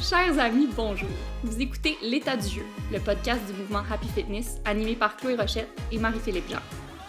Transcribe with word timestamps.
Chers 0.00 0.38
amis, 0.38 0.66
bonjour. 0.74 1.10
Vous 1.42 1.60
écoutez 1.60 1.98
L'état 2.00 2.34
du 2.34 2.48
jeu, 2.48 2.62
le 2.90 2.98
podcast 3.00 3.44
du 3.46 3.52
mouvement 3.52 3.82
Happy 3.90 4.08
Fitness 4.08 4.58
animé 4.64 4.96
par 4.96 5.14
Chloé 5.14 5.36
Rochette 5.36 5.68
et 5.92 5.98
Marie-Philippe 5.98 6.48
Jean. 6.48 6.60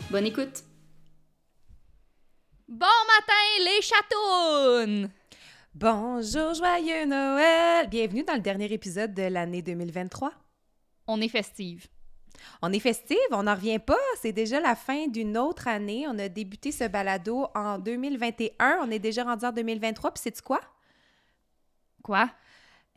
Bonne 0.10 0.25
écoute. 0.25 0.65
Bon 2.67 2.85
matin 2.85 3.33
les 3.59 3.81
chatounes! 3.81 5.09
Bonjour, 5.73 6.54
joyeux 6.54 7.05
Noël! 7.05 7.87
Bienvenue 7.87 8.23
dans 8.23 8.33
le 8.33 8.41
dernier 8.41 8.72
épisode 8.73 9.13
de 9.13 9.23
l'année 9.23 9.62
2023. 9.62 10.33
On 11.08 11.21
est 11.21 11.29
festive. 11.29 11.87
On 12.62 12.73
est 12.73 12.79
festive, 12.79 13.17
on 13.31 13.44
n'en 13.44 13.55
revient 13.55 13.79
pas. 13.79 13.96
C'est 14.21 14.33
déjà 14.33 14.60
la 14.60 14.76
fin 14.76 15.08
d'une 15.08 15.37
autre 15.37 15.69
année. 15.69 16.08
On 16.09 16.20
a 16.20 16.27
débuté 16.27 16.73
ce 16.73 16.89
balado 16.89 17.48
en 17.55 17.80
2021. 17.80 18.80
On 18.81 18.92
est 18.92 19.00
déjà 19.00 19.23
rendu 19.23 19.45
en 19.45 19.53
2023. 19.53 20.12
Puis, 20.12 20.22
c'est 20.26 20.42
quoi? 20.42 20.59
Quoi? 22.03 22.30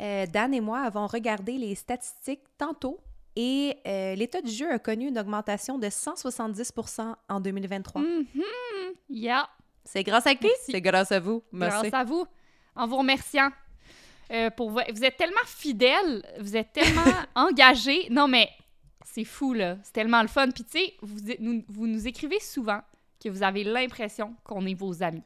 Euh, 0.01 0.27
Dan 0.27 0.53
et 0.55 0.61
moi 0.61 0.80
avons 0.80 1.07
regardé 1.07 1.57
les 1.57 1.75
statistiques 1.75 2.43
tantôt 2.59 2.98
et 3.37 3.77
euh, 3.87 4.15
l'état 4.17 4.41
du 4.43 4.51
jeu 4.51 4.70
a 4.73 4.79
connu 4.79 5.09
une 5.09 5.19
augmentation 5.19 5.79
de 5.79 5.87
170% 5.87 7.15
en 7.29 7.41
2023. 7.41 8.03
Mhm. 8.03 8.27
Yeah. 9.11 9.48
C'est 9.84 10.03
grâce 10.03 10.27
à 10.27 10.34
qui? 10.34 10.48
C'est 10.67 10.80
grâce 10.80 11.12
à 11.12 11.20
vous. 11.20 11.43
Merci. 11.53 11.91
Grâce 11.91 11.95
à 12.01 12.05
vous, 12.05 12.27
en 12.75 12.87
vous 12.87 12.97
remerciant. 12.97 13.51
Euh, 14.33 14.48
pour 14.51 14.70
vous, 14.70 14.80
vous 14.93 15.05
êtes 15.05 15.17
tellement 15.19 15.45
fidèles, 15.47 16.25
vous 16.41 16.56
êtes 16.56 16.73
tellement 16.73 17.03
engagés. 17.34 18.09
Non, 18.11 18.27
mais 18.27 18.48
c'est 19.05 19.25
fou, 19.25 19.53
là. 19.53 19.77
C'est 19.83 19.92
tellement 19.92 20.23
le 20.23 20.29
fun. 20.29 20.51
Puis, 20.51 20.65
tu 20.65 20.79
sais, 20.79 20.95
vous, 21.03 21.19
nous, 21.41 21.62
vous 21.69 21.87
nous 21.87 22.09
écrivez 22.09 22.41
souvent 22.41 22.81
que 23.23 23.29
vous 23.29 23.42
avez 23.42 23.62
l'impression 23.65 24.34
qu'on 24.42 24.65
est 24.67 24.75
vos 24.75 25.03
amis. 25.03 25.23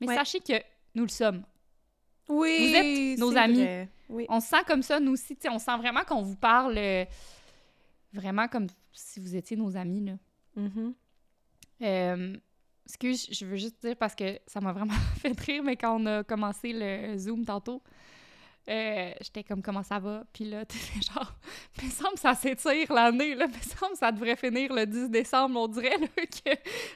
Mais 0.00 0.08
Ouais. 0.08 0.16
sachez 0.16 0.40
que 0.40 0.54
nous 0.96 1.04
le 1.04 1.08
sommes. 1.10 1.44
Oui, 2.30 2.68
Vous 2.70 2.76
êtes 2.76 3.18
nos 3.18 3.36
amis. 3.36 3.62
vrai. 3.62 3.88
Oui. 4.08 4.26
On 4.28 4.40
se 4.40 4.48
sent 4.48 4.64
comme 4.66 4.82
ça, 4.82 4.98
nous 5.00 5.12
aussi. 5.12 5.36
on 5.50 5.58
sent 5.58 5.76
vraiment 5.76 6.04
qu'on 6.04 6.22
vous 6.22 6.36
parle 6.36 6.76
euh, 6.78 7.04
vraiment 8.12 8.48
comme 8.48 8.66
si 8.92 9.20
vous 9.20 9.36
étiez 9.36 9.56
nos 9.56 9.76
amis, 9.76 10.04
là. 10.04 10.12
Mhm. 10.56 10.94
Euh, 11.82 12.36
excuse, 12.86 13.28
je 13.30 13.46
veux 13.46 13.56
juste 13.56 13.80
dire 13.84 13.96
parce 13.96 14.14
que 14.14 14.38
ça 14.46 14.60
m'a 14.60 14.72
vraiment 14.72 14.94
fait 15.20 15.38
rire, 15.40 15.62
mais 15.62 15.76
quand 15.76 16.00
on 16.00 16.06
a 16.06 16.24
commencé 16.24 16.72
le 16.74 17.16
Zoom 17.16 17.44
tantôt, 17.44 17.82
euh, 18.68 19.12
j'étais 19.20 19.42
comme 19.42 19.62
comment 19.62 19.82
ça 19.82 19.98
va? 19.98 20.24
Puis 20.32 20.44
là, 20.44 20.64
t'étais 20.66 21.00
genre, 21.00 21.32
il 21.80 21.86
me 21.86 21.90
semble 21.90 22.14
que 22.14 22.20
ça 22.20 22.34
s'étire 22.34 22.92
l'année, 22.92 23.34
là. 23.34 23.46
Il 23.48 23.56
me 23.56 23.62
semble 23.62 23.92
que 23.92 23.98
ça 23.98 24.12
devrait 24.12 24.36
finir 24.36 24.72
le 24.72 24.86
10 24.86 25.08
décembre. 25.10 25.58
On 25.60 25.68
dirait 25.68 25.98
là, 25.98 26.06
que 26.16 26.50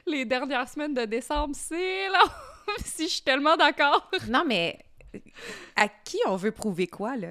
les 0.05 0.25
dernières 0.25 0.69
semaines 0.69 0.93
de 0.93 1.05
décembre, 1.05 1.55
c'est 1.57 2.09
là. 2.09 2.21
si 2.83 3.03
je 3.07 3.13
suis 3.13 3.21
tellement 3.23 3.55
d'accord. 3.57 4.09
Non, 4.29 4.43
mais 4.45 4.84
à 5.75 5.87
qui 5.87 6.17
on 6.27 6.35
veut 6.35 6.51
prouver 6.51 6.87
quoi, 6.87 7.15
là? 7.17 7.29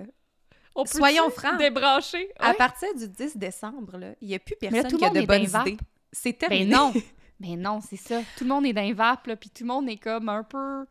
On 0.75 0.85
peut 0.85 0.91
Soyons 0.99 1.31
francs. 1.31 1.59
Débrancher? 1.59 2.29
À 2.39 2.53
partir 2.55 2.89
du 2.95 3.09
10 3.09 3.37
décembre, 3.37 3.97
là, 3.97 4.09
il 4.21 4.29
n'y 4.29 4.35
a 4.35 4.39
plus 4.41 4.57
là, 4.61 4.71
personne 4.71 4.91
tout 4.91 4.99
qui 4.99 5.05
a 5.05 5.11
de 5.11 5.23
bonnes 5.27 5.43
idées. 5.43 5.77
C'est 6.13 6.33
Ben 6.33 6.49
terminé. 6.49 6.67
non. 6.67 6.93
Ben 7.41 7.61
non, 7.61 7.81
c'est 7.81 7.97
ça. 7.97 8.21
Tout 8.39 8.45
le 8.45 8.51
monde 8.51 8.65
est 8.65 8.73
dans 8.73 8.81
les 8.83 8.93
vapes, 8.93 9.27
là, 9.27 9.35
puis 9.37 9.51
tout 9.51 9.65
le 9.65 9.69
monde 9.69 9.89
est 9.89 9.97
comme 9.97 10.29
un 10.29 10.45
peu 10.45 10.87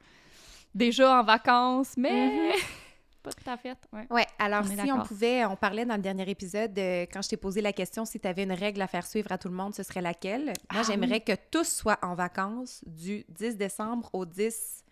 déjà 0.75 1.19
en 1.19 1.23
vacances, 1.23 1.93
mais 1.95 2.51
pas 3.23 3.31
tout 3.31 3.49
à 3.49 3.55
fait. 3.55 3.77
Ouais. 3.93 4.05
Ouais, 4.09 4.27
alors 4.37 4.63
On 4.63 4.83
si 4.83 4.91
on 4.91 4.99
pouvait, 5.03 5.45
on 5.45 5.55
parlait 5.55 5.85
dans 5.85 5.95
le 5.95 6.01
dernier 6.01 6.29
épisode, 6.29 6.77
euh, 6.77 7.05
quand 7.11 7.21
je 7.21 7.29
t'ai 7.29 7.37
posé 7.37 7.61
la 7.61 7.71
question 7.71 8.03
si 8.03 8.19
tu 8.19 8.27
avais 8.27 8.43
une 8.43 8.51
règle 8.51 8.81
à 8.81 8.87
faire 8.87 9.05
suivre 9.07 9.31
à 9.31 9.37
tout 9.37 9.47
le 9.47 9.53
monde, 9.55 9.73
ce 9.73 9.83
serait 9.83 10.01
laquelle? 10.01 10.45
Moi, 10.47 10.53
Ah 10.69 10.83
j'aimerais 10.85 11.21
que 11.21 11.31
tous 11.49 11.63
soient 11.67 11.97
en 12.01 12.13
vacances 12.13 12.81
du 12.85 13.25
10 13.29 13.55
décembre 13.55 14.09
au 14.11 14.25
10 14.25 14.82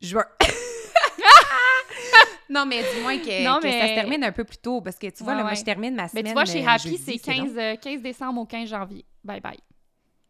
juin. 0.00 0.24
non, 2.50 2.64
mais 2.66 2.82
du 2.94 3.00
moins 3.02 3.18
que, 3.18 3.44
Non, 3.44 3.56
que 3.60 3.62
ça 3.70 3.76
mais- 3.76 3.88
se 3.90 3.94
termine 3.94 4.24
un 4.24 4.32
peu 4.32 4.44
plus 4.44 4.58
tôt, 4.58 4.80
parce 4.80 4.98
que 4.98 5.08
tu 5.08 5.22
vois, 5.22 5.32
Ouais, 5.32 5.36
là, 5.38 5.42
moi, 5.42 5.50
ouais. 5.52 5.56
je 5.56 5.64
termine 5.64 5.94
ma 5.94 6.04
Mais 6.04 6.08
semaine 6.08 6.24
tu 6.26 6.32
vois, 6.32 6.44
chez 6.46 6.64
euh, 6.64 6.68
Happy, 6.68 6.96
c'est 6.98 7.18
15, 7.18 7.54
long. 7.54 7.60
euh, 7.62 7.76
15 7.76 8.00
décembre 8.02 8.40
au 8.40 8.46
15 8.46 8.68
janvier. 8.68 9.04
Bye 9.22 9.40
bye. 9.40 9.58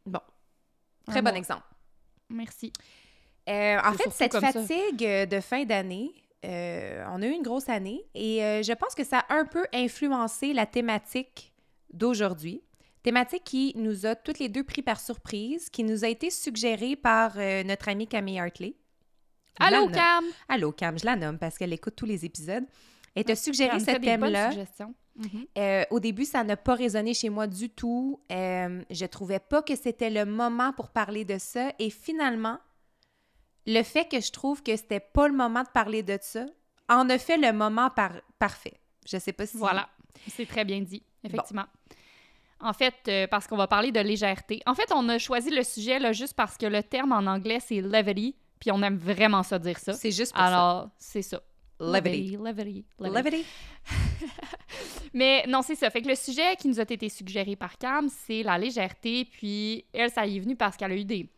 Bon, 0.05 0.21
très 1.07 1.19
Un 1.19 1.23
bon 1.23 1.31
mois. 1.31 1.39
exemple. 1.39 1.63
Merci. 2.31 2.73
Euh, 3.49 3.79
en 3.85 3.93
fait, 3.93 4.11
cette 4.11 4.33
ça. 4.33 4.41
fatigue 4.41 5.05
euh, 5.05 5.27
de 5.27 5.41
fin 5.41 5.65
d'année, 5.65 6.13
euh, 6.45 7.05
on 7.11 7.23
a 7.23 7.27
eu 7.27 7.31
une 7.31 7.43
grosse 7.43 7.69
année 7.69 8.05
et 8.15 8.43
euh, 8.45 8.63
je 8.63 8.73
pense 8.73 8.95
que 8.95 9.05
ça 9.05 9.21
a 9.29 9.35
un 9.35 9.45
peu 9.47 9.65
influencé 9.73 10.53
la 10.53 10.67
thématique 10.67 11.53
d'aujourd'hui. 11.93 12.63
Thématique 13.03 13.45
qui 13.45 13.73
nous 13.77 14.05
a 14.07 14.17
toutes 14.17 14.39
les 14.39 14.49
deux 14.49 14.65
pris 14.65 14.83
par 14.83 15.01
surprise, 15.01 15.71
qui 15.71 15.83
nous 15.85 16.05
a 16.05 16.09
été 16.09 16.31
suggérée 16.31 16.97
par 16.97 17.37
notre 17.65 17.89
amie 17.89 18.07
Camille 18.09 18.39
Hartley. 18.41 18.75
Allô. 19.59 19.89
Cam! 19.89 20.25
Allô, 20.49 20.73
Cam, 20.73 20.99
je 20.99 21.05
la 21.05 21.17
nomme 21.17 21.39
parce 21.39 21.59
qu'elle 21.59 21.73
écoute 21.73 21.95
tous 21.97 22.07
les 22.07 22.25
épisodes. 22.25 22.65
Elle 23.15 23.25
t'a 23.25 23.35
suggéré 23.35 23.71
Elle 23.73 23.81
me 23.81 23.81
ce 23.81 23.97
thème-là. 24.01 24.51
Mhm. 25.17 25.47
Euh, 25.59 25.85
au 25.91 25.99
début, 25.99 26.25
ça 26.25 26.45
n'a 26.45 26.57
pas 26.57 26.75
résonné 26.75 27.13
chez 27.13 27.29
moi 27.29 27.49
du 27.49 27.71
tout. 27.71 28.21
Euh, 28.31 28.83
je 28.91 29.05
trouvais 29.07 29.41
pas 29.41 29.63
que 29.63 29.75
c'était 29.75 30.11
le 30.11 30.25
moment 30.25 30.73
pour 30.73 30.91
parler 30.91 31.25
de 31.25 31.39
ça. 31.39 31.73
Et 31.81 31.91
finalement, 31.91 32.59
le 33.67 33.83
fait 33.83 34.09
que 34.09 34.21
je 34.21 34.31
trouve 34.31 34.63
que 34.63 34.77
c'était 34.77 35.01
pas 35.01 35.27
le 35.27 35.35
moment 35.35 35.63
de 35.65 35.69
parler 35.71 36.03
de 36.05 36.19
ça 36.23 36.47
en 36.89 37.11
a 37.11 37.19
fait 37.19 37.37
le 37.37 37.53
moment 37.53 37.91
par- 37.91 38.21
parfait. 38.39 38.75
Je 39.07 39.19
sais 39.19 39.33
pas 39.33 39.45
si. 39.47 39.57
Voilà. 39.57 39.89
C'est 40.29 40.47
très 40.47 40.65
bien 40.65 40.81
dit, 40.81 41.03
effectivement. 41.25 41.67
En 42.61 42.73
fait, 42.73 42.95
euh, 43.09 43.27
parce 43.27 43.47
qu'on 43.47 43.57
va 43.57 43.67
parler 43.69 43.93
de 43.93 44.01
légèreté. 44.01 44.61
En 44.67 44.75
fait, 44.75 44.91
on 44.95 45.09
a 45.09 45.19
choisi 45.19 45.51
le 45.51 45.63
sujet 45.63 45.99
là, 45.99 46.13
juste 46.13 46.35
parce 46.35 46.57
que 46.57 46.67
le 46.67 46.83
terme 46.83 47.13
en 47.13 47.27
anglais, 47.27 47.59
c'est 47.61 47.81
levity, 47.81 48.37
puis 48.59 48.71
on 48.71 48.83
aime 48.83 48.97
vraiment 48.97 49.43
ça 49.43 49.59
dire 49.59 49.79
ça. 49.79 49.93
C'est 49.93 50.11
juste 50.11 50.33
pour 50.33 50.41
ça. 50.41 50.47
Alors, 50.47 50.91
c'est 50.99 51.23
ça. 51.23 51.41
Levity. 51.81 52.37
levity. 52.37 52.85
Levity. 52.99 53.45
Mais 55.15 55.45
non, 55.47 55.63
c'est 55.63 55.77
ça. 55.77 55.91
Fait 55.91 56.03
que 56.03 56.09
le 56.09 56.17
sujet 56.17 56.57
qui 56.57 56.69
nous 56.69 56.81
a 56.81 56.83
été 56.83 57.09
suggéré 57.09 57.55
par 57.55 57.79
Cam, 57.79 58.09
c'est 58.09 58.43
la 58.43 58.59
légèreté. 58.59 59.25
Puis 59.25 59.85
elle, 59.93 60.11
ça 60.11 60.27
y 60.27 60.37
est 60.37 60.41
venu 60.41 60.57
parce 60.57 60.77
qu'elle 60.77 60.93
a 60.93 60.97
eu 60.97 61.05
des, 61.05 61.31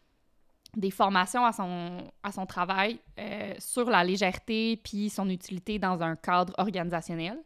des 0.77 0.91
formations 0.91 1.45
à 1.45 1.53
son, 1.53 1.99
à 2.23 2.33
son 2.33 2.47
travail 2.47 2.99
euh, 3.19 3.55
sur 3.59 3.91
la 3.91 4.03
légèreté 4.03 4.79
puis 4.83 5.11
son 5.11 5.29
utilité 5.29 5.79
dans 5.79 6.01
un 6.01 6.17
cadre 6.17 6.55
organisationnel. 6.57 7.39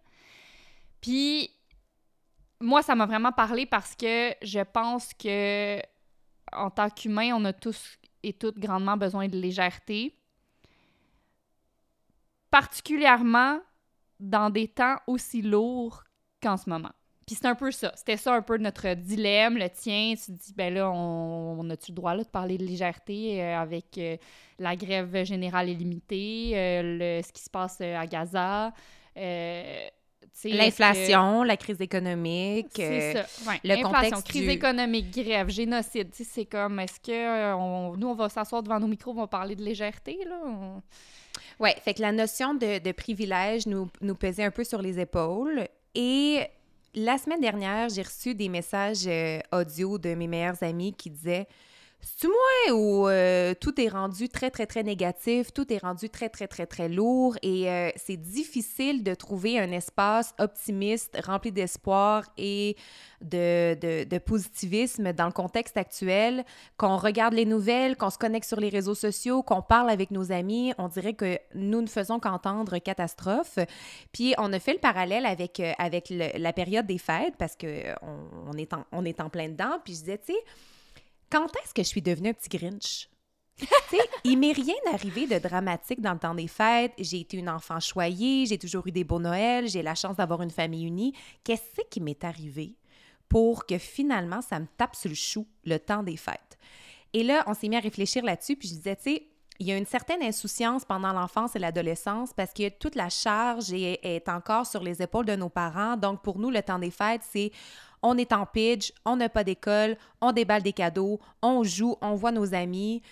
Puis 1.01 1.51
moi, 2.61 2.83
ça 2.83 2.95
m'a 2.95 3.06
vraiment 3.06 3.33
parlé 3.33 3.67
parce 3.67 3.97
que 3.97 4.35
je 4.41 4.61
pense 4.61 5.12
que 5.15 5.81
en 6.53 6.71
tant 6.71 6.89
qu'humain, 6.89 7.33
on 7.35 7.45
a 7.45 7.53
tous 7.53 7.99
et 8.25 8.33
toutes 8.33 8.59
grandement 8.59 8.97
besoin 8.97 9.29
de 9.29 9.39
légèreté. 9.39 10.17
Particulièrement 12.51 13.61
dans 14.21 14.51
des 14.51 14.69
temps 14.69 14.97
aussi 15.07 15.43
lourds 15.43 16.05
qu'en 16.43 16.57
ce 16.57 16.69
moment. 16.71 16.93
Puis 17.27 17.37
c'est 17.37 17.47
un 17.47 17.55
peu 17.55 17.71
ça. 17.71 17.93
C'était 17.97 18.17
ça 18.19 18.35
un 18.35 18.43
peu 18.43 18.59
notre 18.59 18.95
dilemme, 18.95 19.57
le 19.57 19.71
tien. 19.71 20.15
Tu 20.15 20.33
te 20.33 20.45
dis, 20.45 20.53
ben 20.55 20.73
là, 20.75 20.91
on, 20.91 21.59
on 21.59 21.71
a-tu 21.71 21.93
le 21.93 21.97
droit 21.97 22.15
là, 22.15 22.23
de 22.23 22.29
parler 22.29 22.59
de 22.59 22.65
légèreté 22.65 23.43
euh, 23.43 23.59
avec 23.59 23.97
euh, 23.97 24.17
la 24.59 24.77
grève 24.77 25.25
générale 25.25 25.71
illimitée, 25.71 26.53
euh, 26.55 26.83
le, 26.83 27.23
ce 27.23 27.33
qui 27.33 27.43
se 27.43 27.51
passe 27.51 27.81
à 27.81 28.06
Gaza? 28.06 28.73
Que- 30.43 30.49
L'inflation, 30.56 31.43
la 31.43 31.56
crise 31.56 31.81
économique. 31.81 32.69
C'est 32.75 33.17
euh, 33.17 33.22
ça. 33.25 33.50
Ouais. 33.50 33.61
le 33.65 33.71
Inflation, 33.72 33.93
contexte 33.93 34.27
crise 34.28 34.43
du- 34.43 34.50
économique, 34.50 35.11
grève, 35.17 35.49
génocide. 35.49 36.09
C'est 36.12 36.45
comme, 36.45 36.81
est-ce 36.81 36.99
que 37.00 37.12
euh, 37.12 37.56
on- 37.56 37.97
nous, 37.97 38.09
on 38.09 38.15
va 38.15 38.28
s'asseoir 38.28 38.62
devant 38.62 38.81
nos 38.81 38.87
micros, 38.89 39.12
on 39.12 39.21
va 39.21 39.27
parler 39.27 39.55
de 39.56 39.62
légèreté, 39.62 40.19
là? 40.27 40.39
On- 40.47 40.83
Ouais, 41.61 41.75
fait 41.84 41.94
que 41.94 42.03
la 42.03 42.12
notion 42.12 42.55
de, 42.55 42.78
de 42.78 42.93
privilège 42.93 43.67
nous, 43.67 43.89
nous 44.00 44.15
pesait 44.15 44.44
un 44.44 44.50
peu 44.50 44.65
sur 44.65 44.83
les 44.83 44.99
épaules. 45.00 45.67
Et 45.94 46.41
la 46.94 47.17
semaine 47.19 47.41
dernière, 47.41 47.89
j'ai 47.89 48.03
reçu 48.03 48.34
des 48.34 48.49
messages 48.49 49.06
euh, 49.06 49.39
audio 49.53 49.99
de 49.99 50.15
mes 50.15 50.27
meilleurs 50.28 50.61
amis 50.62 50.93
qui 50.94 51.11
disaient 51.11 51.47
C'est 52.06 52.28
moi 52.28 52.76
ou 52.76 53.09
euh, 53.09 53.55
tout 53.58 53.81
est 53.81 53.88
rendu 53.88 54.29
très, 54.29 54.50
très, 54.50 54.67
très 54.67 54.82
négatif, 54.82 55.55
tout 55.55 55.73
est 55.73 55.79
rendu 55.79 56.11
très, 56.11 56.29
très, 56.29 56.46
très, 56.46 56.67
très 56.67 56.88
lourd 56.90 57.37
et 57.43 57.70
euh, 57.70 57.90
c'est 57.96 58.19
difficile 58.19 59.02
de 59.02 59.14
trouver 59.14 59.58
un 59.58 59.73
espace 59.73 60.34
optimiste, 60.38 61.19
rempli 61.25 61.50
d'espoir 61.50 62.25
et 62.37 62.76
de, 63.23 64.05
de, 64.05 64.19
positivisme 64.19 65.14
dans 65.14 65.25
le 65.25 65.32
contexte 65.32 65.79
actuel? 65.79 66.44
Qu'on 66.76 66.99
regarde 66.99 67.32
les 67.32 67.46
nouvelles, 67.46 67.96
qu'on 67.96 68.11
se 68.11 68.19
connecte 68.19 68.46
sur 68.46 68.61
les 68.61 68.69
réseaux 68.69 68.94
sociaux, 68.94 69.43
qu'on 69.43 69.62
parle 69.62 69.88
avec 69.88 70.11
nos 70.11 70.31
amis, 70.31 70.75
on 70.76 70.88
dirait 70.88 71.14
que 71.14 71.38
nous 71.55 71.81
ne 71.81 71.87
faisons 71.87 72.20
qu'entendre 72.20 72.76
catastrophe. 72.79 73.58
Puis 74.12 74.34
on 74.37 74.52
a 74.52 74.58
fait 74.58 74.75
le 74.75 74.79
parallèle 74.79 75.25
avec, 75.25 75.58
euh, 75.58 75.73
avec 75.79 76.11
la 76.11 76.52
période 76.52 76.87
des 76.87 76.99
fêtes 76.99 77.34
parce 77.38 77.56
que 77.56 77.94
on, 78.02 78.52
est 78.58 78.73
en, 78.75 79.05
est 79.05 79.20
en 79.23 79.31
plein 79.31 79.49
dedans. 79.49 79.79
Puis 79.82 79.94
je 79.94 80.00
disais, 80.00 80.19
tu 80.19 80.32
sais, 80.32 80.38
quand 81.31 81.47
est-ce 81.56 81.75
que 81.75 81.82
je 81.82 81.88
suis 81.88 82.03
devenue 82.03 82.31
un 82.31 82.35
petit 82.35 82.56
Grinch? 82.56 83.09
il 84.25 84.38
m'est 84.38 84.53
rien 84.53 84.75
arrivé 84.93 85.26
de 85.26 85.38
dramatique 85.38 86.00
dans 86.00 86.12
le 86.12 86.19
temps 86.19 86.35
des 86.35 86.49
fêtes. 86.49 86.93
J'ai 86.99 87.21
été 87.21 87.37
une 87.37 87.49
enfant 87.49 87.79
choyée, 87.81 88.47
j'ai 88.47 88.59
toujours 88.59 88.87
eu 88.87 88.93
des 88.93 89.05
beaux 89.05 89.21
Noëls, 89.21 89.69
j'ai 89.69 89.82
la 89.82 89.94
chance 89.94 90.17
d'avoir 90.17 90.43
une 90.43 90.50
famille 90.50 90.87
unie. 90.87 91.15
Qu'est-ce 91.44 91.81
qui 91.91 92.00
m'est 92.00 92.25
arrivé 92.25 92.76
pour 93.29 93.67
que 93.67 93.79
finalement 93.79 94.43
ça 94.43 94.59
me 94.59 94.67
tape 94.76 94.97
sur 94.97 95.09
le 95.09 95.15
chou 95.15 95.47
le 95.65 95.79
temps 95.79 96.03
des 96.03 96.17
fêtes? 96.17 96.59
Et 97.12 97.23
là, 97.23 97.44
on 97.47 97.55
s'est 97.55 97.69
mis 97.69 97.77
à 97.77 97.81
réfléchir 97.81 98.25
là-dessus, 98.25 98.56
puis 98.56 98.69
je 98.69 98.75
disais, 98.75 98.97
tu 98.97 99.03
sais, 99.05 99.29
il 99.61 99.69
y 99.69 99.73
a 99.73 99.77
une 99.77 99.87
certaine 99.87 100.23
insouciance 100.23 100.85
pendant 100.85 101.12
l'enfance 101.12 101.55
et 101.55 101.61
l'adolescence 101.61 102.32
parce 102.32 102.53
que 102.53 102.69
toute 102.70 102.97
la 102.97 103.09
charge 103.09 103.73
est, 103.73 104.29
encore 104.29 104.67
sur 104.67 104.82
les 104.82 105.00
épaules 105.00 105.27
de 105.27 105.37
nos 105.37 105.49
parents. 105.49 105.97
Donc, 105.97 106.23
pour 106.23 106.38
nous, 106.38 106.50
le 106.50 106.61
temps 106.61 106.81
des 106.81 106.91
fêtes, 106.91 107.23
c'est 107.23 107.53
on 108.05 108.19
est 108.19 108.33
en 108.33 108.47
pitch, 108.47 108.93
on 109.05 109.17
n'a 109.17 109.29
pas 109.29 109.43
d'école, 109.43 109.97
on 110.21 110.31
déballe 110.31 110.62
des 110.62 110.75
cadeaux, 110.75 111.19
on 111.43 111.65
joue, 111.65 111.97
on 112.03 112.15
voit 112.15 112.33
nos 112.33 112.55
amis. 112.55 113.03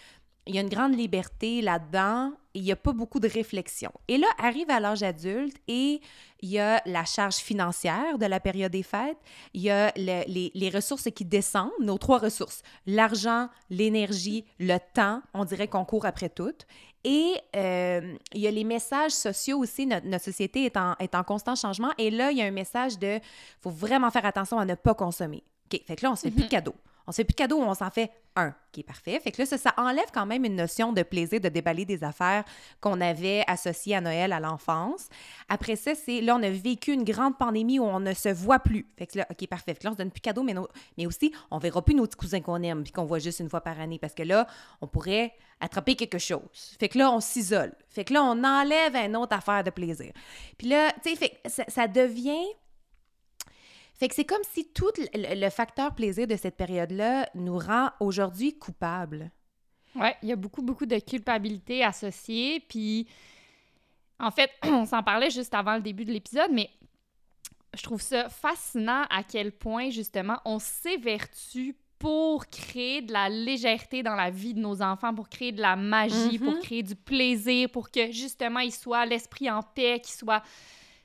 Il 0.47 0.55
y 0.55 0.59
a 0.59 0.61
une 0.61 0.69
grande 0.69 0.95
liberté 0.95 1.63
là-dedans. 1.63 2.33
Il 2.55 2.63
n'y 2.63 2.73
a 2.73 2.77
pas 2.77 2.93
beaucoup 2.93 3.19
de 3.19 3.29
réflexion. 3.29 3.91
Et 4.09 4.19
là, 4.19 4.27
arrive 4.39 4.69
à 4.69 4.81
l'âge 4.81 5.03
adulte 5.03 5.57
et 5.67 6.03
il 6.43 6.51
y 6.51 6.59
a 6.59 6.83
la 6.85 7.05
charge 7.07 7.37
financière 7.37 8.19
de 8.19 8.27
la 8.27 8.41
période 8.41 8.73
des 8.73 8.83
fêtes, 8.83 9.17
il 9.55 9.63
y 9.63 9.71
a 9.71 9.93
les, 9.97 10.51
les, 10.53 10.71
ressources 10.71 11.09
qui 11.15 11.25
descendent, 11.25 11.71
nos 11.81 11.97
trois 11.97 12.19
ressources, 12.19 12.63
l'argent, 12.85 13.49
l'énergie, 13.71 14.45
le 14.59 14.77
temps, 14.93 15.23
on 15.33 15.45
dirait 15.47 15.69
qu'on 15.69 15.85
court 15.87 16.05
après 16.05 16.29
toutes. 16.29 16.67
Et 17.05 17.35
euh, 17.57 18.15
il 18.33 18.41
y 18.41 18.47
a 18.47 18.51
les 18.51 18.65
messages 18.65 19.13
sociaux 19.13 19.59
aussi, 19.59 19.87
notre, 19.87 20.07
notre, 20.07 20.25
société 20.25 20.65
est 20.65 20.77
en, 20.77 20.95
est 21.01 21.15
en 21.15 21.25
constant 21.25 21.57
changement. 21.57 21.91
Et 21.99 22.11
là, 22.11 22.31
il 22.31 22.39
y 22.39 22.43
a 22.43 22.45
un 22.45 22.53
message 22.53 22.99
de, 22.99 23.19
faut 23.61 23.71
vraiment 23.71 24.11
faire 24.11 24.25
attention 24.25 24.59
à 24.59 24.65
ne 24.65 24.75
pas 24.75 24.95
consommer. 24.95 25.43
OK, 25.67 25.81
fait 25.85 25.97
que 25.97 26.05
là, 26.05 26.13
on 26.13 26.17
se 26.17 26.23
fait 26.23 26.31
plus 26.31 26.41
de 26.41 26.45
mhm. 26.45 26.51
cadeaux. 26.51 26.75
On 27.13 27.15
fait 27.15 27.25
plus 27.25 27.47
de 27.47 27.53
on 27.53 27.75
s'en 27.75 27.91
fait 27.91 28.11
un 28.37 28.55
qui 28.73 28.81
est 28.81 28.85
parfait. 28.85 29.21
Fait 29.21 29.31
que 29.31 29.43
là, 29.43 29.45
ça, 29.45 29.75
enlève 29.77 30.07
quand 30.15 30.25
même 30.25 30.47
une 30.47 30.57
notion 30.57 30.95
de 30.95 31.03
plaisir 31.03 31.43
de 31.43 31.51
déballer 31.51 31.85
des 31.85 32.03
affaires 32.05 32.43
qu'on 32.81 33.03
avait 33.03 33.45
associées 33.47 33.95
à 33.95 34.01
Noël 34.01 34.33
à 34.33 34.41
l'enfance. 34.41 35.11
Après 35.51 35.77
ça, 35.77 35.95
c'est 35.95 36.23
là, 36.23 36.37
on 36.37 36.43
a 36.43 36.49
vécu 36.49 36.93
une 36.93 37.05
grande 37.05 37.37
pandémie 37.37 37.79
où 37.79 37.85
on 37.85 38.01
ne 38.01 38.15
se 38.15 38.31
voit 38.31 38.61
plus. 38.61 38.87
Fait 38.97 39.07
que 39.07 39.19
là, 39.19 39.27
OK, 39.31 39.47
parfait. 39.47 39.75
Fait 39.75 39.81
que 39.81 39.85
là, 39.85 39.91
on 39.91 39.93
se 39.93 39.99
donne 39.99 40.11
plus 40.11 40.21
de 40.21 40.25
cadeaux, 40.25 40.43
mais, 40.43 41.07
aussi, 41.07 41.35
on 41.51 41.59
verra 41.59 41.85
plus 41.85 41.95
nos 41.95 42.07
petits 42.07 42.17
cousins 42.17 42.41
qu'on 42.41 42.63
aime 42.63 42.83
puis 42.83 42.93
qu'on 42.93 43.05
voit 43.05 43.19
juste 43.19 43.41
une 43.41 43.51
fois 43.51 43.61
par 43.61 43.79
année 43.79 43.99
parce 43.99 44.15
que 44.15 44.23
là, 44.23 44.47
on 44.81 44.87
pourrait 44.87 45.35
attraper 45.61 45.95
quelque 45.95 46.19
chose. 46.19 46.77
Fait 46.81 46.89
que 46.89 46.97
là, 46.97 47.13
on 47.13 47.21
s'isole. 47.21 47.75
Fait 47.91 48.05
que 48.07 48.15
là, 48.15 48.25
on 48.25 48.43
enlève 48.43 48.97
une 48.97 49.17
autre 49.17 49.37
affaire 49.37 49.63
de 49.63 49.71
plaisir. 49.71 50.13
Puis 50.57 50.69
là, 50.69 50.93
tu 51.05 51.15
sais, 51.15 51.39
ça 51.69 51.87
devient 51.87 52.47
fait 54.03 54.09
que 54.09 54.17
c'est 54.17 54.25
comme 54.25 54.43
si 54.53 54.65
tout 54.65 54.91
le, 55.15 55.49
facteur 55.49 55.95
plaisir 55.95 56.27
de 56.27 56.35
cette 56.35 56.57
période-là 56.57 57.29
nous 57.37 57.57
rend 57.57 57.91
aujourd'hui 58.01 58.59
coupables. 58.59 59.31
Oui, 59.95 60.09
il 60.25 60.29
y 60.29 60.33
a 60.33 60.37
beaucoup, 60.37 60.61
beaucoup 60.61 60.87
de 60.87 60.99
culpabilité 60.99 61.85
associée. 61.85 62.59
Puis, 62.69 63.07
en 64.19 64.33
fait, 64.33 64.51
on 64.65 64.87
s'en 64.87 65.05
parlait 65.05 65.31
juste 65.31 65.55
avant 65.55 65.77
le 65.77 65.83
début 65.83 66.05
de 66.05 66.11
l'épisode, 66.11 66.51
mais 66.51 66.69
je 67.75 67.83
trouve 67.85 68.03
ça 68.03 68.29
fascinant 68.29 69.05
à 69.09 69.23
quel 69.23 69.53
point, 69.53 69.91
justement, 69.91 70.41
on 70.45 70.59
s'évertue 70.59 71.77
pour 72.01 72.49
créer 72.49 73.03
de 73.03 73.13
la 73.13 73.29
légèreté 73.29 74.03
dans 74.03 74.17
la 74.17 74.31
vie 74.31 74.55
de 74.55 74.59
nos 74.59 74.83
enfants, 74.83 75.15
pour 75.15 75.29
créer 75.29 75.53
de 75.53 75.61
la 75.61 75.77
magie, 75.77 76.41
pour 76.41 76.55
mm-hmm. 76.55 76.63
créer 76.63 76.83
du 76.83 76.97
plaisir, 76.97 77.71
pour 77.71 77.89
que, 77.89 78.11
justement, 78.11 78.59
ils 78.59 78.75
soient 78.75 79.07
l'esprit 79.07 79.49
en 79.49 79.63
paix, 79.63 80.01
qu'ils 80.01 80.17
soient 80.17 80.43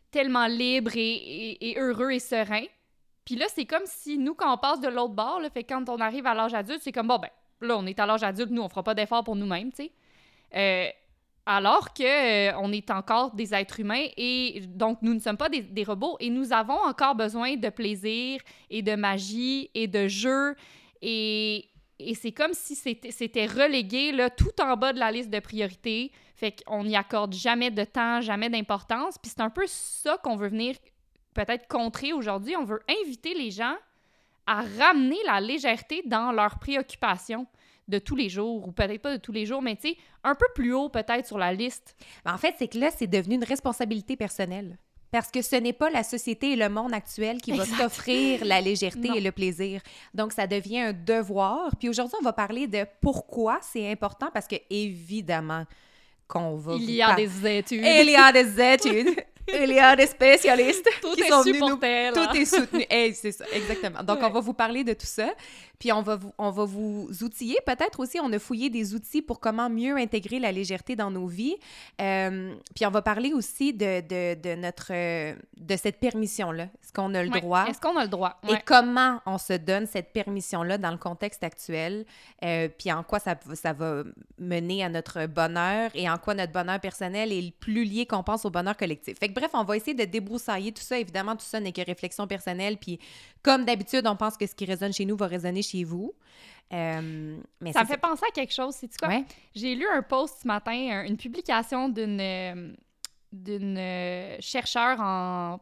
tellement 0.09 0.47
libres 0.47 0.95
et, 0.95 1.57
et 1.61 1.77
heureux 1.77 2.09
et 2.09 2.19
sereins. 2.19 2.65
Puis 3.27 3.35
là, 3.35 3.45
c'est 3.53 3.65
comme 3.65 3.83
si 3.83 4.17
nous, 4.17 4.35
quand 4.35 4.53
on 4.53 4.57
passe 4.57 4.79
de 4.79 4.87
l'autre 4.87 5.13
bord, 5.13 5.41
là, 5.41 5.49
fait 5.49 5.65
quand 5.65 5.89
on 5.89 5.97
arrive 5.97 6.25
à 6.25 6.33
l'âge 6.33 6.53
adulte, 6.53 6.79
c'est 6.81 6.93
comme, 6.93 7.09
bon, 7.09 7.17
ben, 7.17 7.27
là, 7.59 7.77
on 7.77 7.85
est 7.85 7.99
à 7.99 8.05
l'âge 8.05 8.23
adulte, 8.23 8.51
nous, 8.51 8.61
on 8.61 8.69
fera 8.69 8.83
pas 8.83 8.93
d'efforts 8.93 9.25
pour 9.25 9.35
nous-mêmes, 9.35 9.69
tu 9.69 9.83
sais. 9.83 9.91
Euh, 10.55 10.87
alors 11.45 11.93
que 11.93 12.03
euh, 12.03 12.57
on 12.61 12.71
est 12.71 12.89
encore 12.89 13.35
des 13.35 13.53
êtres 13.53 13.81
humains 13.81 14.05
et 14.15 14.61
donc 14.65 14.99
nous 15.01 15.13
ne 15.13 15.19
sommes 15.19 15.35
pas 15.35 15.49
des, 15.49 15.83
robots 15.83 16.15
et 16.21 16.29
nous 16.29 16.53
avons 16.53 16.79
encore 16.79 17.15
besoin 17.15 17.57
de 17.57 17.67
plaisir 17.67 18.39
et 18.69 18.81
de 18.81 18.95
magie 18.95 19.69
et 19.73 19.87
de 19.87 20.07
jeu 20.07 20.55
et, 21.01 21.67
et 21.99 22.15
c'est 22.15 22.31
comme 22.31 22.53
si 22.53 22.75
c'était 22.75 23.45
relégué 23.45 24.13
là, 24.13 24.29
tout 24.29 24.61
en 24.61 24.77
bas 24.77 24.93
de 24.93 24.99
la 24.99 25.11
liste 25.11 25.29
de 25.29 25.39
priorités. 25.39 26.13
Fait 26.35 26.53
qu'on 26.63 26.85
n'y 26.85 26.95
accorde 26.95 27.33
jamais 27.33 27.71
de 27.71 27.83
temps, 27.83 28.21
jamais 28.21 28.49
d'importance. 28.49 29.17
Puis 29.17 29.31
c'est 29.35 29.41
un 29.41 29.49
peu 29.49 29.65
ça 29.67 30.17
qu'on 30.23 30.35
veut 30.35 30.49
venir 30.49 30.75
peut-être 31.37 31.67
contrer 31.67 32.13
aujourd'hui. 32.13 32.55
On 32.55 32.65
veut 32.65 32.81
inviter 33.03 33.33
les 33.33 33.51
gens 33.51 33.75
à 34.45 34.63
ramener 34.79 35.17
la 35.25 35.39
légèreté 35.39 36.01
dans 36.05 36.31
leurs 36.31 36.57
préoccupations 36.57 37.45
de 37.87 37.99
tous 37.99 38.15
les 38.15 38.27
jours, 38.27 38.67
ou 38.67 38.71
peut-être 38.71 39.01
pas 39.01 39.13
de 39.13 39.21
tous 39.21 39.31
les 39.31 39.45
jours, 39.45 39.61
mais 39.61 39.75
tu 39.75 39.89
sais, 39.89 39.97
un 40.23 40.35
peu 40.35 40.47
plus 40.55 40.73
haut 40.73 40.89
peut-être 40.89 41.25
sur 41.25 41.37
la 41.37 41.53
liste. 41.53 41.95
En 42.25 42.37
fait, 42.37 42.55
c'est 42.57 42.67
que 42.67 42.77
là, 42.77 42.89
c'est 42.91 43.07
devenu 43.07 43.35
une 43.35 43.43
responsabilité 43.43 44.17
personnelle. 44.17 44.77
Parce 45.09 45.31
que 45.31 45.41
ce 45.41 45.55
n'est 45.55 45.73
pas 45.73 45.89
la 45.89 46.03
société 46.03 46.51
et 46.51 46.55
le 46.57 46.67
monde 46.67 46.93
actuel 46.93 47.41
qui 47.41 47.53
va 47.53 47.65
t'offrir 47.65 48.43
la 48.43 48.59
légèreté 48.59 49.09
et 49.15 49.21
le 49.21 49.31
plaisir. 49.31 49.81
Donc, 50.13 50.33
ça 50.33 50.47
devient 50.47 50.79
un 50.79 50.93
devoir. 50.93 51.73
Puis 51.77 51.87
aujourd'hui, 51.87 52.17
on 52.19 52.23
va 52.25 52.33
parler 52.33 52.67
de 52.67 52.85
pourquoi 52.99 53.59
c'est 53.61 53.89
important, 53.89 54.29
parce 54.33 54.47
que 54.47 54.57
évidemment 54.69 55.63
qu'on 56.27 56.57
va... 56.57 56.73
Il 56.75 56.91
y 56.91 57.01
a 57.01 57.15
des 57.15 57.57
études. 57.57 57.85
Il 57.85 58.09
y 58.09 58.15
a 58.17 58.33
des 58.33 58.61
études 58.73 59.15
il 59.53 59.71
y 59.71 59.79
a 59.79 59.95
des 59.95 60.07
spécialistes 60.07 60.89
tout 61.01 61.13
qui 61.13 61.21
est 61.21 61.29
sont 61.29 61.41
venus 61.41 61.61
nous... 61.61 61.77
Tout 61.77 62.35
est 62.35 62.45
soutenu. 62.45 62.85
c'est 63.13 63.31
ça, 63.31 63.45
exactement. 63.53 64.03
Donc, 64.03 64.19
on 64.21 64.29
va 64.29 64.39
vous 64.39 64.53
parler 64.53 64.83
de 64.83 64.93
tout 64.93 65.05
ça. 65.05 65.29
Puis, 65.79 65.91
on 65.91 66.01
va 66.01 66.15
vous, 66.15 66.33
on 66.37 66.49
va 66.49 66.65
vous 66.65 67.09
outiller. 67.21 67.57
Peut-être 67.65 67.99
aussi, 67.99 68.19
on 68.19 68.31
a 68.33 68.39
fouillé 68.39 68.69
des 68.69 68.95
outils 68.95 69.21
pour 69.21 69.39
comment 69.39 69.69
mieux 69.69 69.95
intégrer 69.97 70.39
la 70.39 70.51
légèreté 70.51 70.95
dans 70.95 71.11
nos 71.11 71.27
vies. 71.27 71.55
Euh, 72.01 72.53
puis, 72.75 72.85
on 72.85 72.91
va 72.91 73.01
parler 73.01 73.33
aussi 73.33 73.73
de, 73.73 74.01
de, 74.01 74.41
de 74.41 74.55
notre... 74.55 74.91
de 74.91 75.75
cette 75.75 75.99
permission-là. 75.99 76.63
Est-ce 76.63 76.93
qu'on 76.93 77.13
a 77.13 77.23
le 77.23 77.29
droit? 77.29 77.65
Est-ce 77.67 77.79
qu'on 77.79 77.95
a 77.97 78.03
le 78.03 78.09
droit? 78.09 78.39
Et 78.49 78.55
comment 78.65 79.21
on 79.25 79.37
se 79.37 79.53
donne 79.53 79.85
cette 79.85 80.13
permission-là 80.13 80.77
dans 80.77 80.91
le 80.91 80.97
contexte 80.97 81.43
actuel? 81.43 82.05
Euh, 82.43 82.69
puis, 82.69 82.91
en 82.91 83.03
quoi 83.03 83.19
ça, 83.19 83.35
ça 83.53 83.73
va 83.73 84.03
mener 84.39 84.83
à 84.83 84.89
notre 84.89 85.27
bonheur 85.27 85.91
et 85.93 86.09
en 86.09 86.17
quoi 86.17 86.33
notre 86.33 86.53
bonheur 86.53 86.79
personnel 86.79 87.31
est 87.31 87.51
plus 87.51 87.83
lié 87.83 88.05
qu'on 88.05 88.23
pense 88.23 88.45
au 88.45 88.49
bonheur 88.49 88.77
collectif? 88.77 89.17
Fait 89.19 89.27
que 89.29 89.33
bref, 89.33 89.51
on 89.53 89.63
va 89.63 89.77
essayer 89.77 89.93
de 89.93 90.05
débroussailler 90.05 90.71
tout 90.71 90.81
ça. 90.81 90.97
Évidemment, 90.97 91.35
tout 91.35 91.45
ça 91.45 91.59
n'est 91.59 91.71
que 91.71 91.85
réflexion 91.85 92.27
personnelle. 92.27 92.77
Puis, 92.77 92.99
comme 93.43 93.65
d'habitude, 93.65 94.07
on 94.07 94.15
pense 94.15 94.37
que 94.37 94.47
ce 94.47 94.55
qui 94.55 94.65
résonne 94.65 94.91
chez 94.93 95.05
nous 95.05 95.15
va 95.15 95.27
résonner 95.27 95.61
chez 95.67 95.83
vous. 95.83 96.13
Euh, 96.73 97.37
mais 97.61 97.71
ça 97.71 97.83
me 97.83 97.87
fait 97.87 97.97
penser 97.97 98.25
à 98.27 98.31
quelque 98.31 98.53
chose. 98.53 98.75
C'est 98.75 98.95
quoi? 98.97 99.21
J'ai 99.55 99.75
lu 99.75 99.87
un 99.87 100.01
post 100.01 100.41
ce 100.41 100.47
matin, 100.47 101.03
une 101.05 101.17
publication 101.17 101.87
d'une 101.87 102.19
euh, 102.19 102.73
d'une 103.31 103.77
euh, 103.77 104.37
chercheure 104.39 104.99
en 104.99 105.59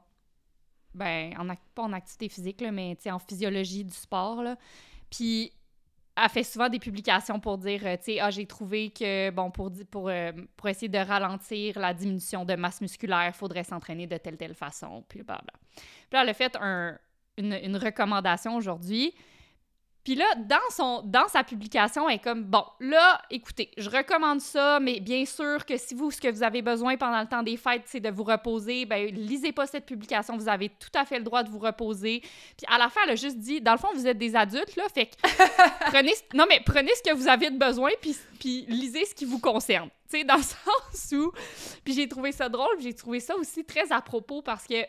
ben 0.96 1.34
en 1.38 1.54
pas 1.76 1.84
en 1.84 1.94
activité 1.94 2.30
physique 2.30 2.62
là, 2.62 2.72
mais 2.72 2.98
en 3.08 3.20
physiologie 3.20 3.84
du 3.84 3.94
sport 3.94 4.42
là. 4.42 4.58
Puis 5.12 5.52
elle 6.18 6.30
fait 6.30 6.44
souvent 6.44 6.70
des 6.70 6.80
publications 6.80 7.40
pour 7.42 7.58
dire, 7.58 7.82
tu 7.82 8.04
sais, 8.04 8.20
ah, 8.22 8.32
j'ai 8.32 8.46
trouvé 8.46 8.90
que, 8.90 9.32
bon, 9.32 9.52
pour, 9.52 9.70
pour, 9.92 10.10
pour 10.56 10.70
essayer 10.70 10.88
de 10.88 10.98
ralentir 10.98 11.78
la 11.78 11.94
diminution 11.94 12.46
de 12.46 12.56
masse 12.56 12.80
musculaire, 12.80 13.28
il 13.28 13.34
faudrait 13.34 13.66
s'entraîner 13.66 14.08
de 14.08 14.16
telle, 14.16 14.38
telle 14.38 14.54
façon, 14.54 15.04
puis 15.10 15.24
blablabla. 15.24 15.52
Puis 15.76 15.84
là, 16.14 16.22
elle 16.22 16.30
a 16.30 16.34
fait 16.34 16.56
un, 16.56 16.98
une, 17.36 17.52
une 17.52 17.76
recommandation 17.76 18.56
aujourd'hui 18.56 19.14
puis 20.06 20.14
là, 20.14 20.26
dans, 20.38 20.58
son, 20.70 21.02
dans 21.04 21.28
sa 21.28 21.44
publication, 21.44 22.08
elle 22.08 22.18
est 22.18 22.20
comme 22.20 22.44
Bon, 22.44 22.64
là, 22.80 23.20
écoutez, 23.32 23.72
je 23.76 23.90
recommande 23.90 24.40
ça, 24.40 24.80
mais 24.80 25.00
bien 25.00 25.26
sûr 25.26 25.66
que 25.66 25.78
si 25.78 25.96
vous, 25.96 26.12
ce 26.12 26.22
que 26.22 26.28
vous 26.28 26.44
avez 26.44 26.62
besoin 26.62 26.96
pendant 26.96 27.20
le 27.20 27.26
temps 27.26 27.42
des 27.42 27.58
fêtes, 27.58 27.82
c'est 27.86 28.00
de 28.00 28.12
vous 28.12 28.24
reposer, 28.24 28.86
ben 28.86 29.08
lisez 29.08 29.52
pas 29.52 29.66
cette 29.66 29.88
publication, 29.88 30.38
vous 30.38 30.48
avez 30.48 30.70
tout 30.70 30.92
à 30.94 31.06
fait 31.06 31.18
le 31.18 31.24
droit 31.24 31.42
de 31.42 31.50
vous 31.50 31.58
reposer. 31.58 32.22
Puis 32.22 32.68
à 32.72 32.78
la 32.78 32.90
fin, 32.90 33.02
elle 33.06 33.14
a 33.14 33.16
juste 33.16 33.40
dit 33.40 33.62
Dans 33.62 33.72
le 33.72 33.80
fond, 33.80 33.88
vous 33.96 34.06
êtes 34.06 34.20
des 34.20 34.36
adultes, 34.36 34.76
là, 34.76 34.84
fait 34.94 35.08
que 35.08 35.16
prenez. 35.88 36.14
Non, 36.36 36.46
mais 36.48 36.62
prenez 36.64 36.92
ce 36.94 37.02
que 37.10 37.16
vous 37.16 37.28
avez 37.28 37.50
de 37.50 37.58
besoin, 37.58 37.90
puis, 38.00 38.16
puis 38.40 38.66
lisez 38.68 39.06
ce 39.06 39.16
qui 39.16 39.26
vous 39.26 39.40
concerne. 39.40 39.90
Tu 40.08 40.20
sais, 40.20 40.24
dans 40.24 40.36
le 40.36 40.44
sens 40.44 41.14
où. 41.14 41.32
Puis 41.84 41.96
j'ai 41.96 42.08
trouvé 42.08 42.32
ça 42.32 42.48
drôle, 42.48 42.80
j'ai 42.80 42.94
trouvé 42.94 43.20
ça 43.20 43.36
aussi 43.38 43.66
très 43.66 43.92
à 43.92 44.02
propos 44.02 44.44
parce 44.44 44.68
que 44.68 44.86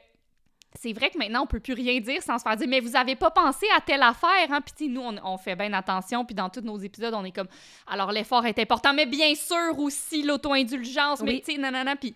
c'est 0.80 0.92
vrai 0.92 1.11
que 1.11 1.18
maintenant, 1.18 1.42
on 1.42 1.47
peut 1.47 1.61
plus 1.61 1.75
rien 1.75 2.00
dire 2.00 2.23
sans 2.23 2.38
se 2.38 2.42
faire 2.42 2.56
dire, 2.56 2.68
mais 2.68 2.80
vous 2.80 2.97
avez 2.97 3.16
pas 3.16 3.30
pensé 3.30 3.66
à 3.76 3.80
telle 3.80 4.02
affaire, 4.02 4.50
hein? 4.50 4.61
Puis 4.61 4.88
nous, 4.88 5.02
on, 5.02 5.38
fait 5.38 5.56
bien 5.56 5.73
attention, 5.73 6.25
puis 6.25 6.35
dans 6.35 6.50
tous 6.50 6.61
nos 6.61 6.78
épisodes, 6.78 7.14
on 7.14 7.25
est 7.25 7.33
comme, 7.33 7.49
alors 7.87 8.12
l'effort 8.12 8.45
est 8.47 8.59
important, 8.59 8.92
mais 8.92 9.06
bien 9.06 9.35
sûr 9.35 9.78
aussi 9.78 10.23
l'auto-indulgence, 10.23 11.23
mais 11.23 11.40
tu 11.40 11.52
sais, 11.52 11.59
nanana, 11.59 11.97
puis... 11.97 12.14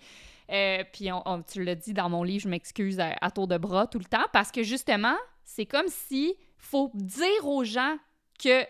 Euh, 0.53 0.83
puis 0.93 1.09
tu 1.53 1.63
l'as 1.63 1.77
dit 1.77 1.93
dans 1.93 2.09
mon 2.09 2.25
livre, 2.25 2.43
je 2.43 2.49
m'excuse 2.49 2.99
à, 2.99 3.31
tour 3.31 3.47
de 3.47 3.57
bras 3.57 3.87
tout 3.87 4.01
le 4.01 4.05
temps, 4.05 4.27
parce 4.33 4.51
que 4.51 4.65
justement, 4.65 5.15
c'est 5.45 5.67
comme 5.67 5.87
si 5.87 6.35
faut 6.59 6.91
dire 6.95 7.47
aux 7.47 7.63
gens 7.63 7.97
que 8.43 8.65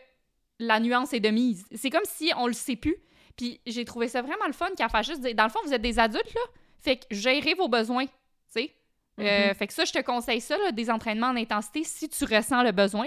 la 0.59 0.79
nuance 0.79 1.15
est 1.15 1.21
de 1.21 1.31
mise. 1.31 1.65
C'est 1.75 1.89
comme 1.89 2.05
si 2.05 2.33
on 2.37 2.47
le 2.47 2.53
sait 2.53 2.77
plus. 2.77 2.97
Puis 3.37 3.61
j'ai 3.67 3.87
trouvé 3.87 4.09
ça 4.09 4.21
vraiment 4.21 4.47
le 4.47 4.53
fun 4.53 4.69
qu'elle 4.77 4.91
fasse 4.91 5.07
juste 5.07 5.23
dire, 5.23 5.35
dans 5.35 5.45
le 5.45 5.51
fond, 5.51 5.61
vous 5.65 5.73
êtes 5.73 5.81
des 5.81 5.99
adultes, 5.99 6.35
là, 6.35 6.41
fait 6.83 6.97
que 6.97 7.07
gérez 7.11 7.55
vos 7.55 7.69
besoins, 7.69 8.05
tu 8.05 8.13
sais. 8.51 8.75
Euh, 9.19 9.49
mhm. 9.49 9.55
fait 9.55 9.67
que 9.67 9.73
ça, 9.73 9.85
je 9.85 9.93
te 9.93 10.01
conseille 10.01 10.41
ça, 10.41 10.57
des 10.73 10.91
entraînements 10.91 11.29
en 11.29 11.37
intensité 11.37 11.85
si 11.85 12.09
tu 12.09 12.25
ressens 12.25 12.63
le 12.63 12.73
besoin. 12.73 13.07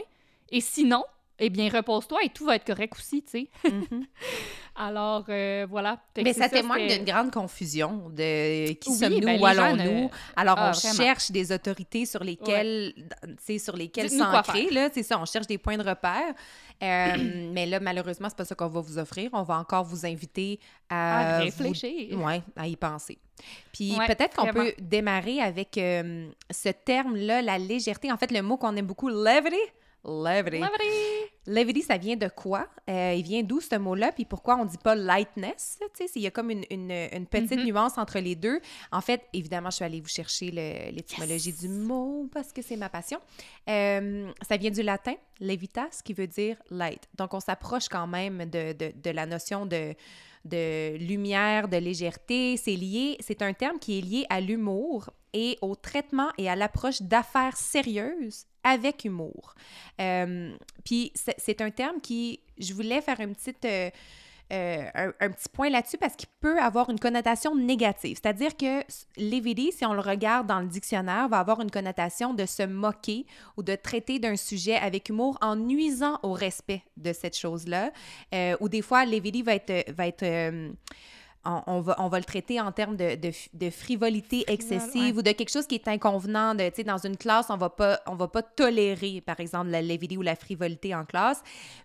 Et 0.49 0.61
sinon, 0.61 1.03
eh 1.39 1.49
bien, 1.49 1.69
repose-toi 1.69 2.23
et 2.23 2.29
tout 2.29 2.45
va 2.45 2.55
être 2.55 2.65
correct 2.65 2.93
aussi, 2.97 3.23
tu 3.23 3.31
sais. 3.31 3.49
Mhm. 3.63 4.05
Alors, 4.75 5.25
euh, 5.29 5.67
voilà. 5.69 5.99
Mais 6.17 6.33
ça 6.33 6.49
témoigne 6.49 6.87
d'une 6.87 7.05
grande 7.05 7.31
confusion 7.31 8.09
de 8.09 8.71
qui 8.73 8.89
Oui, 8.89 8.95
sommes-nous, 8.97 9.19
ben, 9.19 9.39
où 9.39 9.45
allons-nous? 9.45 10.09
Alors, 10.35 10.55
Ah, 10.57 10.71
on 10.73 10.77
vraiment. 10.79 10.93
cherche 10.95 11.29
des 11.31 11.51
autorités 11.51 12.05
sur 12.07 12.23
lesquelles, 12.23 12.93
tu 12.95 13.29
sais, 13.39 13.59
sur 13.59 13.75
lesquelles 13.75 14.09
s'ancrer, 14.09 14.69
là, 14.71 14.89
c'est 14.91 15.03
ça, 15.03 15.19
on 15.19 15.25
cherche 15.25 15.45
des 15.47 15.59
points 15.59 15.77
de 15.77 15.87
repère. 15.87 16.33
Euh, 16.81 17.13
mais 17.53 17.67
là, 17.67 17.79
malheureusement, 17.79 18.29
c'est 18.29 18.37
pas 18.37 18.45
ça 18.45 18.55
qu'on 18.55 18.67
va 18.67 18.81
vous 18.81 18.97
offrir. 18.97 19.29
On 19.33 19.43
va 19.43 19.57
encore 19.59 19.83
vous 19.83 20.05
inviter 20.07 20.59
à, 20.89 21.19
À 21.19 21.37
vous- 21.39 21.45
réfléchir. 21.45 22.19
Ouais, 22.19 22.41
à 22.55 22.67
y 22.67 22.75
penser. 22.75 23.19
Puis 23.71 23.95
Ouais, 23.97 24.07
peut-être 24.07 24.35
qu'on 24.35 24.51
peut 24.51 24.73
démarrer 24.79 25.39
avec 25.39 25.77
euh, 25.77 26.27
ce 26.49 26.69
terme-là, 26.69 27.41
la 27.43 27.57
légèreté. 27.59 28.11
En 28.11 28.17
fait, 28.17 28.31
le 28.31 28.41
mot 28.41 28.57
qu'on 28.57 28.75
aime 28.75 28.87
beaucoup, 28.87 29.09
levity. 29.09 29.55
Levity. 30.05 30.57
Levity! 30.57 31.32
Levity, 31.45 31.81
ça 31.81 31.97
vient 31.97 32.15
de 32.15 32.27
quoi? 32.29 32.67
Euh, 32.89 33.13
il 33.17 33.23
vient 33.23 33.43
d'où 33.43 33.59
ce 33.59 33.75
mot-là? 33.75 34.11
Puis 34.13 34.23
pourquoi 34.25 34.55
on 34.55 34.65
dit 34.65 34.77
pas 34.77 34.95
lightness? 34.95 35.77
il 36.15 36.21
y 36.21 36.27
a 36.27 36.31
comme 36.31 36.49
une, 36.51 36.63
une- 36.69 36.91
une 36.91 37.25
petite 37.25 37.57
Mhm. 37.57 37.65
nuance 37.65 37.97
entre 37.97 38.19
les 38.19 38.35
deux. 38.35 38.59
En 38.91 39.01
fait, 39.01 39.21
évidemment, 39.33 39.69
je 39.69 39.75
suis 39.77 39.85
allée 39.85 39.99
vous 40.01 40.07
chercher 40.07 40.51
l'étymologie 40.51 41.49
Yes! 41.49 41.59
du 41.59 41.67
mot 41.69 42.29
parce 42.33 42.53
que 42.53 42.61
c'est 42.61 42.77
ma 42.77 42.89
passion. 42.89 43.19
Euh, 43.69 44.31
ça 44.47 44.57
vient 44.57 44.71
du 44.71 44.83
latin, 44.83 45.15
levitas, 45.41 46.01
qui 46.03 46.13
veut 46.13 46.27
dire 46.27 46.55
light. 46.69 47.01
Donc, 47.17 47.33
on 47.33 47.39
s'approche 47.39 47.89
quand 47.89 48.07
même 48.07 48.45
de, 48.45 48.73
de- 48.73 48.93
de 48.95 49.09
la 49.09 49.25
notion 49.25 49.65
de, 49.65 49.93
de 50.45 50.95
lumière, 50.97 51.67
de 51.67 51.77
légèreté. 51.77 52.55
C'est 52.57 52.75
lié, 52.75 53.17
c'est 53.19 53.41
un 53.41 53.53
terme 53.53 53.79
qui 53.79 53.97
est 53.99 54.01
lié 54.01 54.25
à 54.29 54.39
l'humour 54.41 55.09
et 55.33 55.57
au 55.61 55.75
traitement 55.75 56.29
et 56.37 56.49
à 56.49 56.55
l'approche 56.55 57.01
d'affaires 57.01 57.57
sérieuses 57.57 58.45
avec 58.63 59.05
humour. 59.05 59.55
Euh, 60.01 60.55
puis 60.83 61.11
c'est 61.15 61.61
un 61.61 61.71
terme 61.71 62.01
qui, 62.01 62.39
je 62.57 62.73
voulais 62.73 63.01
faire 63.01 63.19
une 63.19 63.35
petite, 63.35 63.65
euh, 63.65 63.89
euh, 64.51 65.11
un, 65.19 65.29
petit 65.29 65.49
point 65.51 65.69
là-dessus 65.69 65.97
parce 65.97 66.15
qu'il 66.15 66.29
peut 66.39 66.59
avoir 66.59 66.89
une 66.89 66.99
connotation 66.99 67.55
négative. 67.55 68.19
C'est-à-dire 68.21 68.55
que 68.55 68.83
levity, 69.17 69.71
si 69.71 69.85
on 69.85 69.93
le 69.93 69.99
regarde 69.99 70.47
dans 70.47 70.59
le 70.59 70.67
dictionnaire, 70.67 71.27
va 71.27 71.39
avoir 71.39 71.61
une 71.61 71.71
connotation 71.71 72.33
de 72.33 72.45
se 72.45 72.63
moquer 72.63 73.25
ou 73.57 73.63
de 73.63 73.75
traiter 73.75 74.19
d'un 74.19 74.35
sujet 74.35 74.75
avec 74.75 75.09
humour 75.09 75.37
en 75.41 75.55
nuisant 75.55 76.19
au 76.23 76.33
respect 76.33 76.83
de 76.97 77.13
cette 77.13 77.37
chose-là. 77.37 77.91
Ou 78.59 78.69
des 78.69 78.81
fois, 78.81 79.05
levity 79.05 79.41
va 79.41 79.55
être, 79.55 79.91
va 79.91 80.07
être 80.07 80.73
on, 81.45 81.61
on 81.67 81.81
va, 81.81 81.95
on 81.99 82.07
va 82.07 82.19
le 82.19 82.23
traiter 82.23 82.59
en 82.61 82.71
termes 82.71 82.95
de, 82.95 83.15
de, 83.53 83.69
frivolité 83.69 84.45
excessive 84.47 85.15
ouais. 85.15 85.19
ou 85.19 85.21
de 85.21 85.31
quelque 85.31 85.51
chose 85.51 85.67
qui 85.67 85.75
est 85.75 85.87
inconvenant. 85.87 86.55
De, 86.55 86.83
dans 86.83 86.97
une 86.97 87.17
classe, 87.17 87.47
on 87.49 87.57
va 87.57 87.69
pas, 87.69 87.99
on 88.07 88.15
va 88.15 88.27
pas 88.27 88.41
tolérer, 88.41 89.21
par 89.21 89.39
exemple, 89.39 89.69
la 89.69 89.81
levity 89.81 90.17
ou 90.17 90.21
la 90.21 90.35
frivolité 90.35 90.95
en 90.95 91.05
classe. 91.05 91.41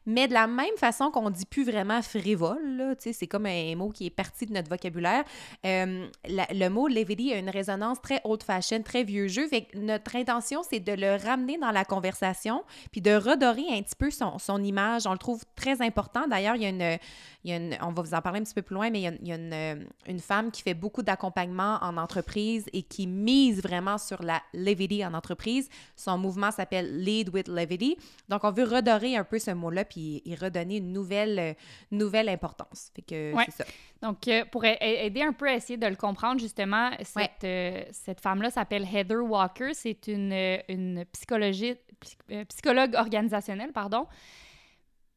Mais 0.06 0.28
de 0.28 0.32
la 0.34 0.46
même 0.46 0.76
façon 0.76 1.10
qu'on 1.10 1.30
dit 1.30 1.46
plus 1.46 1.64
vraiment 1.64 2.00
frivole, 2.02 2.96
c'est 2.98 3.26
comme 3.26 3.46
un 3.46 3.74
mot 3.76 3.90
qui 3.90 4.06
est 4.06 4.10
parti 4.10 4.46
de 4.46 4.52
notre 4.52 4.68
vocabulaire. 4.70 5.24
euh, 5.66 6.06
la- 6.26 6.46
le 6.52 6.68
mot 6.68 6.88
levity 6.88 7.32
a 7.32 7.38
une 7.38 7.50
résonance 7.50 8.00
très 8.00 8.20
old-fashioned, 8.24 8.84
très 8.84 9.04
vieux 9.04 9.28
jeu. 9.28 9.48
Fait 9.48 9.62
que 9.62 9.78
notre 9.78 10.16
intention, 10.16 10.62
c'est 10.68 10.80
de 10.80 10.92
le 10.92 11.16
ramener 11.16 11.58
dans 11.58 11.70
la 11.70 11.84
conversation 11.84 12.62
puis 12.92 13.00
de 13.00 13.12
redorer 13.14 13.66
un 13.70 13.82
petit 13.82 13.96
peu 13.96 14.10
son, 14.10 14.38
son 14.38 14.62
image. 14.62 15.06
On 15.06 15.12
le 15.12 15.18
trouve 15.18 15.42
très 15.56 15.80
important. 15.82 16.26
D'ailleurs, 16.28 16.54
il 16.56 16.62
y 16.62 16.66
a 16.66 16.68
une, 16.70 16.98
il 17.44 17.50
y 17.50 17.52
a 17.52 17.56
une- 17.56 17.76
on 17.82 17.92
va 17.92 18.02
vous 18.02 18.14
en 18.14 18.20
parler 18.22 18.40
un 18.40 18.44
petit 18.44 18.54
peu 18.54 18.62
plus 18.62 18.74
loin, 18.74 18.90
mais 18.90 19.00
il 19.00 19.02
y 19.02 19.08
a, 19.08 19.12
il 19.20 19.28
y 19.28 19.32
a 19.32 19.36
une, 19.36 19.47
euh, 19.52 19.84
une 20.06 20.20
femme 20.20 20.50
qui 20.50 20.62
fait 20.62 20.74
beaucoup 20.74 21.02
d'accompagnement 21.02 21.78
en 21.82 21.96
entreprise 21.96 22.66
et 22.72 22.82
qui 22.82 23.06
mise 23.06 23.62
vraiment 23.62 23.98
sur 23.98 24.22
la 24.22 24.42
levity 24.54 25.04
en 25.04 25.14
entreprise. 25.14 25.68
Son 25.96 26.18
mouvement 26.18 26.50
s'appelle 26.50 27.02
Lead 27.02 27.28
with 27.34 27.48
Levity. 27.48 27.96
Donc, 28.28 28.44
on 28.44 28.50
veut 28.52 28.64
redorer 28.64 29.16
un 29.16 29.24
peu 29.24 29.38
ce 29.38 29.50
mot-là 29.50 29.84
puis 29.84 30.22
y 30.24 30.34
redonner 30.34 30.76
une 30.78 30.92
nouvelle, 30.92 31.38
euh, 31.38 31.54
nouvelle 31.90 32.28
importance. 32.28 32.90
Fait 32.94 33.02
que 33.02 33.34
Ouais. 33.34 33.44
c'est 33.46 33.64
ça. 33.64 33.70
Donc, 34.02 34.28
euh, 34.28 34.44
pour 34.50 34.64
aider 34.64 35.22
un 35.22 35.32
peu 35.32 35.48
à 35.48 35.54
essayer 35.54 35.76
de 35.76 35.86
le 35.86 35.96
comprendre, 35.96 36.40
justement, 36.40 36.90
cette, 37.02 37.16
Ouais. 37.16 37.30
euh, 37.44 37.84
cette 37.90 38.20
femme-là 38.20 38.50
s'appelle 38.50 38.84
Heather 38.84 39.20
Walker. 39.24 39.70
C'est 39.74 40.06
une, 40.06 40.32
une 40.68 41.04
psychologie, 41.12 41.74
psy- 42.00 42.44
psychologue 42.48 42.94
organisationnelle, 42.94 43.72
pardon. 43.72 44.06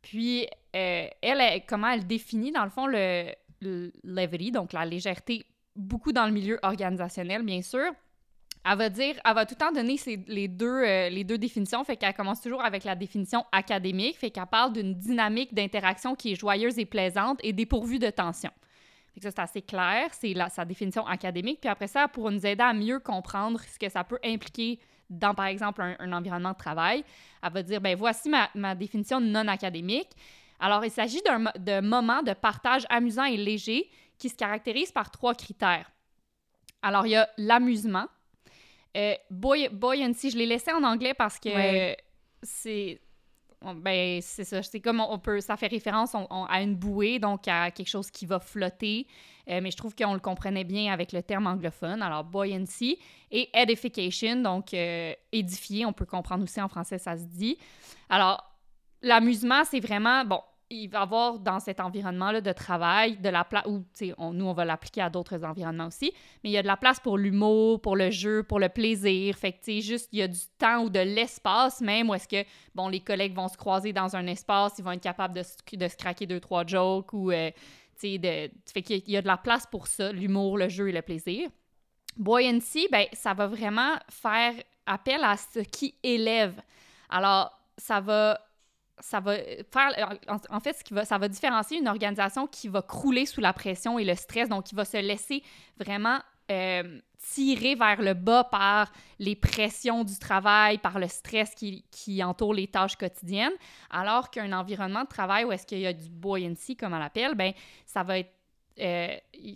Puis, 0.01 0.47
euh, 0.75 1.07
elle, 1.21 1.41
elle- 1.41 1.61
comment 1.67 1.89
elle 1.89 2.07
définit, 2.07 2.51
dans 2.51 2.63
le 2.63 2.71
fond, 2.71 2.87
le 2.87 3.31
levity, 3.61 4.51
donc 4.51 4.73
la 4.73 4.85
légèreté, 4.85 5.45
beaucoup 5.75 6.11
dans 6.11 6.25
le 6.25 6.31
milieu 6.31 6.59
organisationnel, 6.63 7.43
bien 7.43 7.61
sûr. 7.61 7.91
Elle 8.63 8.77
va 8.77 8.89
dire, 8.89 9.15
elle 9.25 9.33
va 9.33 9.45
tout 9.45 9.55
le 9.59 9.65
temps 9.65 9.71
donner 9.71 9.97
ses- 9.97 10.23
les, 10.27 10.47
deux, 10.47 10.67
euh, 10.67 11.09
les 11.09 11.23
deux 11.23 11.37
définitions, 11.39 11.83
fait 11.83 11.97
qu'elle 11.97 12.13
commence 12.13 12.41
toujours 12.41 12.63
avec 12.63 12.83
la 12.83 12.95
définition 12.95 13.43
académique, 13.51 14.17
fait 14.17 14.29
qu'elle 14.29 14.45
parle 14.45 14.73
d'une 14.73 14.93
dynamique 14.93 15.53
d'interaction 15.53 16.13
qui 16.15 16.33
est 16.33 16.35
joyeuse 16.35 16.77
et 16.77 16.85
plaisante 16.85 17.39
et 17.43 17.53
dépourvue 17.53 17.97
de 17.97 18.09
tension. 18.11 18.51
Fait 19.15 19.21
ça, 19.21 19.31
c'est 19.31 19.39
assez 19.39 19.61
clair, 19.63 20.09
c'est 20.11 20.33
sa 20.49 20.63
définition 20.63 21.05
académique. 21.07 21.59
Puis 21.59 21.69
après 21.69 21.87
ça, 21.87 22.07
pour 22.07 22.29
nous 22.29 22.45
aider 22.45 22.63
à 22.63 22.73
mieux 22.73 22.99
comprendre 22.99 23.59
ce 23.61 23.79
que 23.79 23.89
ça 23.89 24.03
peut 24.03 24.19
impliquer 24.23 24.79
dans, 25.09 25.33
par 25.33 25.47
exemple, 25.47 25.81
un, 25.81 26.13
environnement 26.13 26.51
de 26.51 26.57
travail, 26.57 27.03
elle 27.43 27.51
va 27.51 27.63
dire, 27.63 27.81
ben 27.81 27.97
voici 27.97 28.31
ma 28.55 28.75
définition 28.75 29.19
non 29.19 29.47
académique. 29.47 30.11
Alors, 30.61 30.85
il 30.85 30.91
s'agit 30.91 31.21
de 31.21 31.81
moments 31.81 32.21
de 32.21 32.33
partage 32.33 32.85
amusant 32.89 33.25
et 33.25 33.35
léger 33.35 33.89
qui 34.17 34.29
se 34.29 34.35
caractérisent 34.35 34.91
par 34.93 35.09
trois 35.11 35.33
critères. 35.35 35.91
Alors, 36.81 37.05
il 37.05 37.11
y 37.11 37.15
a 37.15 37.27
l'amusement, 37.37 38.05
euh, 38.95 39.13
buoy- 39.29 39.69
buoyancy, 39.69 40.29
je 40.31 40.37
l'ai 40.37 40.45
laissé 40.45 40.71
en 40.71 40.83
anglais 40.83 41.13
parce 41.13 41.39
que 41.39 41.49
Ouais. 41.49 41.97
c'est 42.43 43.01
ben 43.75 44.19
c'est 44.23 44.43
ça, 44.43 44.63
c'est 44.63 44.79
comme 44.79 44.99
on, 45.01 45.11
on 45.13 45.19
peut 45.19 45.39
ça 45.39 45.55
fait 45.55 45.67
référence 45.67 46.15
on- 46.15 46.25
on- 46.31 46.45
à 46.45 46.63
une 46.63 46.75
bouée 46.75 47.19
donc 47.19 47.47
à 47.47 47.69
quelque 47.69 47.89
chose 47.89 48.09
qui 48.09 48.25
va 48.25 48.39
flotter. 48.39 49.05
Euh, 49.47 49.59
mais 49.61 49.69
je 49.69 49.77
trouve 49.77 49.93
qu'on 49.95 50.13
le 50.15 50.19
comprenait 50.19 50.63
bien 50.63 50.91
avec 50.91 51.11
le 51.11 51.21
terme 51.21 51.45
anglophone. 51.45 52.01
Alors 52.01 52.23
buoyancy 52.23 52.97
et 53.29 53.49
edification 53.53 54.37
donc 54.37 54.73
euh, 54.73 55.13
édifier, 55.31 55.85
on 55.85 55.93
peut 55.93 56.07
comprendre 56.07 56.43
aussi 56.43 56.59
en 56.59 56.67
français 56.69 56.97
ça 56.97 57.15
se 57.15 57.25
dit. 57.25 57.55
Alors 58.09 58.43
l'amusement 59.03 59.63
c'est 59.63 59.79
vraiment 59.79 60.25
bon 60.25 60.41
il 60.71 60.87
va 60.87 61.01
avoir 61.01 61.39
dans 61.39 61.59
cet 61.59 61.79
environnement-là 61.79 62.41
de 62.41 62.51
travail 62.51 63.17
de 63.17 63.29
la 63.29 63.43
place, 63.43 63.65
ou 63.67 63.83
on- 64.17 64.33
nous, 64.33 64.45
on 64.45 64.53
va 64.53 64.65
l'appliquer 64.65 65.01
à 65.01 65.09
d'autres 65.09 65.43
environnements 65.43 65.87
aussi, 65.87 66.13
mais 66.43 66.49
il 66.49 66.53
y 66.53 66.57
a 66.57 66.61
de 66.61 66.67
la 66.67 66.77
place 66.77 66.99
pour 66.99 67.17
l'humour, 67.17 67.81
pour 67.81 67.95
le 67.95 68.09
jeu, 68.09 68.43
pour 68.43 68.59
le 68.59 68.69
plaisir. 68.69 69.35
Fait 69.35 69.51
que, 69.51 69.81
juste, 69.81 70.09
il 70.11 70.19
y 70.19 70.21
a 70.21 70.27
du 70.27 70.39
temps 70.57 70.83
ou 70.83 70.89
de 70.89 70.99
l'espace 70.99 71.81
même 71.81 72.09
où 72.09 72.13
est-ce 72.15 72.27
que, 72.27 72.43
bon, 72.73 72.87
les 72.87 73.01
collègues 73.01 73.35
vont 73.35 73.47
se 73.47 73.57
croiser 73.57 73.93
dans 73.93 74.15
un 74.15 74.25
espace, 74.27 74.75
ils 74.79 74.83
vont 74.83 74.91
être 74.91 75.01
capables 75.01 75.33
de, 75.33 75.43
de 75.77 75.87
se 75.87 75.95
craquer 75.97 76.25
deux, 76.25 76.39
trois 76.39 76.65
jokes 76.65 77.13
ou, 77.13 77.31
euh, 77.31 77.51
tu 77.99 78.13
sais, 78.13 78.17
de... 78.17 78.51
Fait 78.71 78.81
qu'il 78.81 79.09
y 79.09 79.17
a 79.17 79.21
de 79.21 79.27
la 79.27 79.37
place 79.37 79.67
pour 79.67 79.87
ça, 79.87 80.11
l'humour, 80.11 80.57
le 80.57 80.69
jeu 80.69 80.89
et 80.89 80.91
le 80.91 81.01
plaisir. 81.01 81.49
Buoyancy, 82.17 82.87
ben, 82.91 83.05
ça 83.13 83.33
va 83.33 83.47
vraiment 83.47 83.95
faire 84.09 84.53
appel 84.85 85.23
à 85.23 85.37
ce 85.37 85.59
qui 85.59 85.95
élève. 86.03 86.61
Alors, 87.09 87.51
ça 87.77 88.01
va 88.01 88.39
ça 89.01 89.19
va 89.19 89.35
faire 89.71 90.17
en, 90.49 90.59
fait 90.59 90.73
ce 90.73 90.83
qui 90.83 90.93
va 90.93 91.05
ça 91.05 91.17
va 91.17 91.27
différencier 91.27 91.79
une 91.79 91.87
organisation 91.87 92.47
qui 92.47 92.67
va 92.67 92.81
crouler 92.81 93.25
sous 93.25 93.41
la 93.41 93.53
pression 93.53 93.99
et 93.99 94.05
le 94.05 94.15
stress 94.15 94.47
donc 94.47 94.65
qui 94.65 94.75
va 94.75 94.85
se 94.85 94.97
laisser 94.97 95.43
vraiment 95.77 96.19
euh, 96.51 96.99
tirer 97.17 97.75
vers 97.75 98.01
le 98.01 98.13
bas 98.13 98.43
par 98.43 98.91
les 99.19 99.35
pressions 99.35 100.03
du 100.03 100.17
travail, 100.17 100.79
par 100.79 100.99
le 100.99 101.07
stress 101.07 101.53
qui, 101.53 101.85
qui 101.91 102.23
entoure 102.23 102.53
les 102.53 102.67
tâches 102.67 102.95
quotidiennes, 102.95 103.53
alors 103.89 104.31
qu'un 104.31 104.51
environnement 104.51 105.03
de 105.03 105.07
travail 105.07 105.45
où 105.45 105.51
est-ce 105.51 105.65
qu'il 105.65 105.79
y 105.79 105.87
a 105.87 105.93
du 105.93 106.09
buoyancy, 106.09 106.75
comme 106.75 106.93
on 106.93 106.99
l'appelle, 106.99 107.35
ben 107.35 107.53
ça 107.85 108.03
va 108.03 108.19
être 108.19 108.33
euh, 108.79 109.15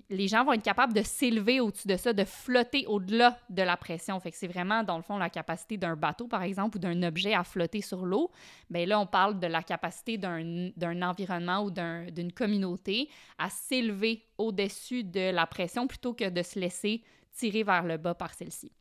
les 0.10 0.28
gens 0.28 0.44
vont 0.44 0.54
être 0.54 0.64
capables 0.64 0.94
de 0.94 1.02
s'élever 1.02 1.60
au-dessus 1.60 1.88
de 1.88 1.96
ça, 1.98 2.14
de 2.14 2.24
flotter 2.26 2.86
au-delà 2.88 3.38
de 3.50 3.62
la 3.62 3.78
pression. 3.78 4.20
Fait 4.20 4.32
c'est 4.32 4.48
vraiment, 4.48 4.84
dans 4.84 4.98
le 4.98 5.04
fond, 5.04 5.18
la 5.18 5.30
capacité 5.30 5.78
d'un 5.78 5.96
bateau, 5.96 6.28
par 6.28 6.44
exemple, 6.44 6.78
ou 6.78 6.80
d'un 6.80 7.02
objet 7.04 7.34
à 7.34 7.44
flotter 7.44 7.82
sur 7.82 8.06
l'eau. 8.06 8.32
Bien 8.70 8.86
là, 8.86 9.00
on 9.00 9.06
parle 9.08 9.40
de 9.40 9.48
la 9.48 9.64
capacité 9.64 10.18
d'un 10.18 11.02
environnement 11.02 11.64
ou 11.64 11.72
d'un- 11.72 12.06
d'une 12.12 12.32
communauté 12.32 13.10
à 13.38 13.50
s'élever 13.50 14.24
au-dessus 14.38 15.04
de 15.04 15.32
la 15.32 15.46
pression 15.46 15.88
plutôt 15.88 16.14
que 16.14 16.30
de 16.30 16.42
se 16.44 16.60
laisser 16.60 17.04
tirer 17.32 17.64
vers 17.64 17.84
le 17.84 17.98
bas 17.98 18.16
par 18.16 18.34
celle-ci. 18.34 18.72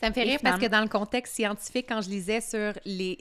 Ça 0.00 0.08
me 0.08 0.14
fait 0.14 0.26
Et 0.26 0.30
rire 0.30 0.40
parce 0.42 0.60
que 0.60 0.66
dans 0.66 0.80
le 0.80 0.88
contexte 0.88 1.34
scientifique, 1.34 1.86
quand 1.88 2.00
je 2.00 2.10
lisais 2.10 2.40
sur 2.40 2.72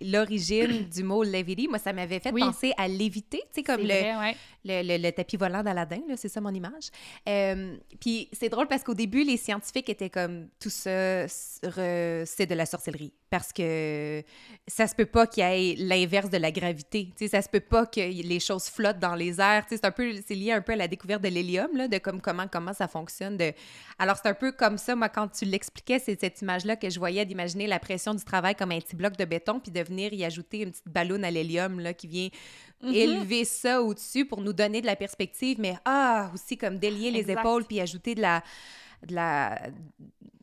l'origine 0.01 0.87
du 0.93 1.03
mot 1.03 1.23
levity, 1.23 1.67
moi, 1.67 1.79
ça 1.79 1.93
m'avait 1.93 2.19
fait 2.19 2.31
Oui. 2.31 2.41
penser 2.41 2.73
à 2.77 2.87
léviter, 2.87 3.39
tu 3.39 3.45
sais, 3.55 3.63
comme 3.63 3.81
le, 3.81 3.85
vrai, 3.87 4.15
ouais. 4.17 4.35
le, 4.65 4.97
le- 4.97 5.03
le 5.03 5.11
tapis 5.11 5.37
volant 5.37 5.63
d'Aladin, 5.63 6.01
c'est 6.15 6.29
ça 6.29 6.41
mon 6.41 6.53
image. 6.53 6.89
Euh, 7.29 7.75
puis 7.99 8.29
c'est 8.33 8.49
drôle 8.49 8.67
parce 8.67 8.83
qu'au 8.83 8.93
début, 8.93 9.23
les 9.23 9.37
scientifiques 9.37 9.89
étaient 9.89 10.09
comme 10.09 10.47
tout 10.59 10.69
ça, 10.69 11.27
c'est 11.27 12.45
de 12.45 12.55
la 12.55 12.65
sorcellerie. 12.65 13.13
Parce 13.31 13.53
que 13.53 14.21
ça 14.67 14.87
se 14.87 14.93
peut 14.93 15.05
pas 15.05 15.25
qu'il 15.25 15.41
y 15.41 15.71
ait 15.71 15.75
l'inverse 15.77 16.29
de 16.29 16.37
la 16.37 16.51
gravité. 16.51 17.07
Tu 17.17 17.25
sais, 17.25 17.27
ça 17.29 17.41
se 17.41 17.47
peut 17.47 17.61
pas 17.61 17.85
que 17.85 18.01
les 18.01 18.41
choses 18.41 18.65
flottent 18.65 18.99
dans 18.99 19.15
les 19.15 19.39
airs. 19.39 19.65
C'est 19.69 19.85
un 19.85 19.91
peu, 19.91 20.13
c'est 20.27 20.35
lié 20.35 20.51
un 20.51 20.59
peu 20.59 20.73
à 20.73 20.75
la 20.75 20.89
découverte 20.89 21.23
de 21.23 21.29
l'hélium, 21.29 21.87
de 21.87 21.97
comme, 21.97 22.19
comment, 22.19 22.47
comment 22.51 22.73
ça 22.73 22.89
fonctionne. 22.89 23.37
De... 23.37 23.53
Alors, 23.97 24.17
c'est 24.21 24.27
un 24.27 24.33
peu 24.33 24.51
comme 24.51 24.77
ça, 24.77 24.97
moi, 24.97 25.07
quand 25.07 25.29
tu 25.29 25.45
l'expliquais, 25.45 25.97
c'est 25.97 26.19
cette 26.19 26.41
image-là 26.41 26.75
que 26.75 26.89
je 26.89 26.99
voyais 26.99 27.25
d'imaginer 27.25 27.67
la 27.67 27.79
pression 27.79 28.13
du 28.13 28.23
travail 28.25 28.53
comme 28.53 28.73
un 28.73 28.79
petit 28.79 28.97
bloc 28.97 29.15
de 29.15 29.23
béton, 29.23 29.61
puis 29.61 29.71
de 29.71 29.81
venir 29.81 30.11
y 30.11 30.25
ajouter 30.25 30.63
une 30.63 30.71
petite 30.71 30.89
ballonne 30.89 31.23
à 31.23 31.31
l'hélium, 31.31 31.81
qui 31.97 32.07
vient 32.07 32.29
mm-hmm. 32.83 32.93
élever 32.93 33.45
ça 33.45 33.81
au-dessus 33.81 34.25
pour 34.25 34.41
nous 34.41 34.51
donner 34.51 34.81
de 34.81 34.87
la 34.87 34.97
perspective, 34.97 35.57
mais 35.57 35.77
ah, 35.85 36.31
aussi 36.33 36.57
comme 36.57 36.77
délier 36.79 37.11
les 37.11 37.31
épaules, 37.31 37.63
puis 37.63 37.79
ajouter 37.79 38.13
de 38.13 38.21
la 38.21 38.43
de 39.07 39.15
la 39.15 39.59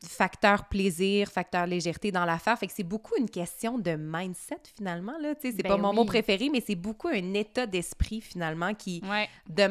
facteur 0.07 0.65
plaisir, 0.65 1.29
facteur 1.29 1.65
légèreté 1.65 2.11
dans 2.11 2.25
l'affaire. 2.25 2.57
Fait 2.57 2.67
que 2.67 2.73
c'est 2.73 2.83
beaucoup 2.83 3.15
une 3.17 3.29
question 3.29 3.77
de 3.77 3.95
mindset 3.97 4.61
finalement 4.77 5.17
là, 5.19 5.33
c'est 5.41 5.61
pas 5.63 5.75
ben 5.75 5.77
mon 5.77 5.93
mot 5.93 6.05
préféré 6.05 6.49
mais 6.49 6.61
c'est 6.65 6.75
beaucoup 6.75 7.09
un 7.09 7.33
état 7.33 7.65
d'esprit 7.65 8.21
finalement 8.21 8.73
qui 8.73 9.01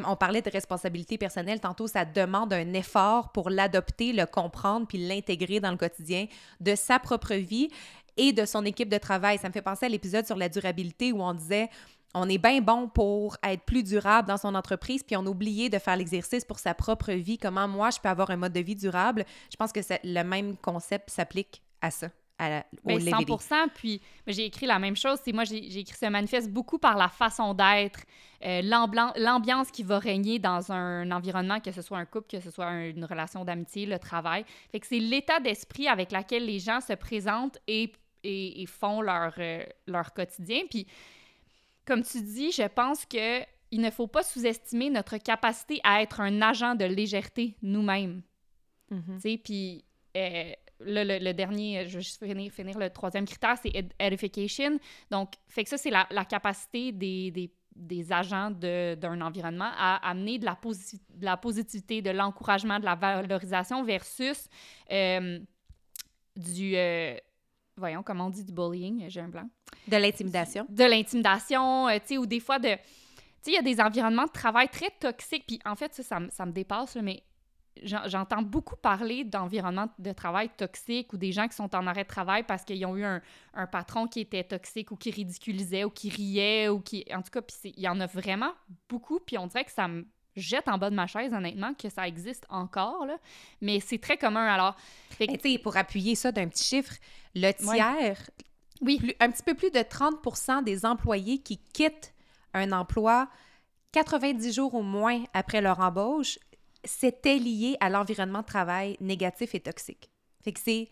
on 0.06 0.16
parlait 0.16 0.42
de 0.42 0.50
responsabilité 0.50 1.18
personnelle 1.18 1.60
tantôt, 1.60 1.86
ça 1.86 2.04
demande 2.04 2.52
un 2.52 2.72
effort 2.74 3.32
pour 3.32 3.50
l'adopter, 3.50 4.12
le 4.12 4.26
comprendre 4.26 4.86
puis 4.86 4.98
l'intégrer 4.98 5.60
dans 5.60 5.70
le 5.70 5.76
quotidien 5.76 6.26
de 6.60 6.74
sa 6.74 6.98
propre 6.98 7.34
vie 7.34 7.70
et 8.16 8.32
de 8.32 8.44
son 8.44 8.64
équipe 8.64 8.88
de 8.88 8.98
travail. 8.98 9.38
Ça 9.38 9.48
me 9.48 9.52
fait 9.52 9.62
penser 9.62 9.86
à 9.86 9.88
l'épisode 9.88 10.26
sur 10.26 10.36
la 10.36 10.48
durabilité 10.48 11.12
où 11.12 11.22
on 11.22 11.34
disait 11.34 11.70
on 12.14 12.28
est 12.28 12.38
bien 12.38 12.60
bon 12.60 12.88
pour 12.88 13.36
être 13.42 13.62
plus 13.64 13.82
durable 13.82 14.28
dans 14.28 14.38
son 14.38 14.54
entreprise, 14.54 15.02
puis 15.02 15.16
on 15.16 15.26
a 15.26 15.28
oublié 15.28 15.68
de 15.68 15.78
faire 15.78 15.96
l'exercice 15.96 16.44
pour 16.44 16.58
sa 16.58 16.74
propre 16.74 17.12
vie. 17.12 17.38
Comment 17.38 17.68
moi, 17.68 17.90
je 17.90 17.98
peux 18.00 18.08
avoir 18.08 18.30
un 18.30 18.36
mode 18.36 18.52
de 18.52 18.60
vie 18.60 18.76
durable? 18.76 19.24
Je 19.50 19.56
pense 19.56 19.72
que 19.72 19.80
le 20.04 20.22
même 20.22 20.56
concept 20.56 21.10
s'applique 21.10 21.62
à 21.80 21.90
ça. 21.90 22.08
À, 22.40 22.64
au 22.84 23.00
100% 23.00 23.48
ben, 23.50 23.68
Puis 23.74 24.00
j'ai 24.28 24.44
écrit 24.44 24.66
la 24.66 24.78
même 24.78 24.96
chose. 24.96 25.18
C'est 25.24 25.32
moi, 25.32 25.42
j'ai 25.42 25.80
écrit 25.80 25.96
ce 26.00 26.06
manifeste 26.06 26.50
beaucoup 26.50 26.78
par 26.78 26.96
la 26.96 27.08
façon 27.08 27.52
d'être, 27.52 28.00
euh, 28.44 28.62
l'ambiance 28.62 29.72
qui 29.72 29.82
va 29.82 29.98
régner 29.98 30.38
dans 30.38 30.70
un 30.70 31.10
environnement, 31.10 31.58
que 31.58 31.72
ce 31.72 31.82
soit 31.82 31.98
un 31.98 32.04
couple, 32.04 32.28
que 32.28 32.40
ce 32.40 32.52
soit 32.52 32.70
une 32.86 33.04
relation 33.04 33.44
d'amitié, 33.44 33.86
le 33.86 33.98
travail. 33.98 34.44
Fait 34.70 34.78
que 34.78 34.86
c'est 34.86 35.00
l'état 35.00 35.40
d'esprit 35.40 35.88
avec 35.88 36.12
lequel 36.12 36.46
les 36.46 36.60
gens 36.60 36.80
se 36.80 36.92
présentent 36.92 37.58
et, 37.66 37.92
et, 38.22 38.66
font 38.66 39.00
leur, 39.00 39.34
euh, 39.38 39.64
leur 39.88 40.14
quotidien. 40.14 40.60
Puis 40.70 40.86
comme 41.88 42.02
tu 42.02 42.20
dis, 42.20 42.52
je 42.52 42.68
pense 42.68 43.06
que 43.06 43.40
il 43.70 43.80
ne 43.80 43.90
faut 43.90 44.06
pas 44.06 44.22
sous-estimer 44.22 44.90
notre 44.90 45.16
capacité 45.16 45.80
à 45.84 46.02
être 46.02 46.20
un 46.20 46.40
agent 46.42 46.74
de 46.74 46.84
légèreté 46.84 47.56
nous-mêmes. 47.62 48.22
Tu 48.90 48.96
sais, 49.20 49.40
puis 49.42 49.84
euh, 50.16 50.52
le, 50.80 51.32
dernier, 51.32 51.86
je 51.86 51.98
vais 51.98 52.02
juste 52.02 52.24
finir, 52.24 52.78
le 52.78 52.88
troisième 52.88 53.26
critère, 53.26 53.56
c'est 53.62 53.72
edification. 53.98 54.78
Donc, 55.10 55.32
fait 55.48 55.64
que 55.64 55.70
ça, 55.70 55.76
c'est 55.76 55.90
la, 55.90 56.06
capacité 56.24 56.92
des, 56.92 57.50
des, 57.76 58.12
agents 58.12 58.50
d'un 58.50 59.20
environnement 59.20 59.70
à 59.76 59.96
amener 60.08 60.38
de 60.38 60.46
la, 60.46 60.58
de 60.62 61.24
la 61.24 61.36
positivité, 61.36 62.00
de 62.00 62.10
l'encouragement, 62.10 62.78
de 62.78 62.86
la 62.86 62.94
valorisation 62.94 63.82
versus 63.84 64.46
euh, 64.90 65.38
du... 66.36 66.76
Euh, 66.76 67.16
voyons, 67.78 68.02
comment 68.02 68.26
on 68.26 68.30
dit 68.30 68.44
du 68.44 68.52
bullying, 68.52 69.06
j'ai 69.08 69.20
un 69.20 69.28
blanc. 69.28 69.48
De 69.86 69.96
l'intimidation. 69.96 70.66
De 70.68 70.84
l'intimidation, 70.84 71.88
euh, 71.88 71.94
tu 71.94 72.06
sais, 72.06 72.18
ou 72.18 72.26
des 72.26 72.40
fois 72.40 72.58
de... 72.58 72.68
Tu 72.68 72.74
sais, 73.42 73.50
il 73.52 73.54
y 73.54 73.58
a 73.58 73.62
des 73.62 73.80
environnements 73.80 74.26
de 74.26 74.32
travail 74.32 74.68
très 74.68 74.90
toxiques, 74.90 75.44
puis 75.46 75.60
en 75.64 75.74
fait, 75.74 75.94
ça, 75.94 76.18
ça, 76.30 76.46
me 76.46 76.52
dépasse, 76.52 76.96
mais 76.96 77.22
j'entends 77.82 78.42
beaucoup 78.42 78.76
parler 78.76 79.24
d'environnements 79.24 79.88
de 79.98 80.12
travail 80.12 80.50
toxiques 80.56 81.12
ou 81.12 81.16
des 81.16 81.30
gens 81.30 81.46
qui 81.46 81.54
sont 81.54 81.74
en 81.76 81.86
arrêt 81.86 82.02
de 82.02 82.08
travail 82.08 82.42
parce 82.42 82.64
qu'ils 82.64 82.84
ont 82.84 82.96
eu 82.96 83.04
un, 83.04 83.22
un, 83.54 83.66
patron 83.68 84.08
qui 84.08 84.20
était 84.20 84.42
toxique 84.42 84.90
ou 84.90 84.96
qui 84.96 85.12
ridiculisait 85.12 85.84
ou 85.84 85.90
qui 85.90 86.10
riait 86.10 86.68
ou 86.68 86.80
qui... 86.80 87.04
En 87.14 87.22
tout 87.22 87.30
cas, 87.30 87.40
puis 87.40 87.72
il 87.76 87.80
y 87.80 87.88
en 87.88 88.00
a 88.00 88.06
vraiment 88.06 88.52
beaucoup, 88.88 89.20
puis 89.20 89.38
on 89.38 89.46
dirait 89.46 89.64
que 89.64 89.70
ça 89.70 89.86
me 89.86 90.04
jette 90.38 90.68
en 90.68 90.78
bas 90.78 90.90
de 90.90 90.94
ma 90.94 91.06
chaise, 91.06 91.32
honnêtement, 91.32 91.74
que 91.74 91.88
ça 91.88 92.06
existe 92.06 92.46
encore, 92.48 93.06
là. 93.06 93.16
mais 93.60 93.80
c'est 93.80 93.98
très 93.98 94.16
commun. 94.16 94.46
Alors, 94.46 94.76
fait 95.10 95.58
pour 95.58 95.76
appuyer 95.76 96.14
ça 96.14 96.32
d'un 96.32 96.48
petit 96.48 96.64
chiffre, 96.64 96.94
le 97.34 97.52
tiers, 97.52 98.30
oui. 98.80 99.14
un 99.20 99.30
petit 99.30 99.42
peu 99.42 99.54
plus 99.54 99.70
de 99.70 99.82
30 99.82 100.64
des 100.64 100.86
employés 100.86 101.38
qui 101.38 101.58
quittent 101.58 102.14
un 102.54 102.72
emploi 102.72 103.28
90 103.92 104.52
jours 104.52 104.74
au 104.74 104.82
moins 104.82 105.24
après 105.34 105.60
leur 105.60 105.80
embauche, 105.80 106.38
c'était 106.84 107.38
lié 107.38 107.76
à 107.80 107.90
l'environnement 107.90 108.40
de 108.40 108.46
travail 108.46 108.96
négatif 109.00 109.54
et 109.54 109.60
toxique. 109.60 110.10
Fait 110.42 110.52
que 110.52 110.60
c'est 110.60 110.88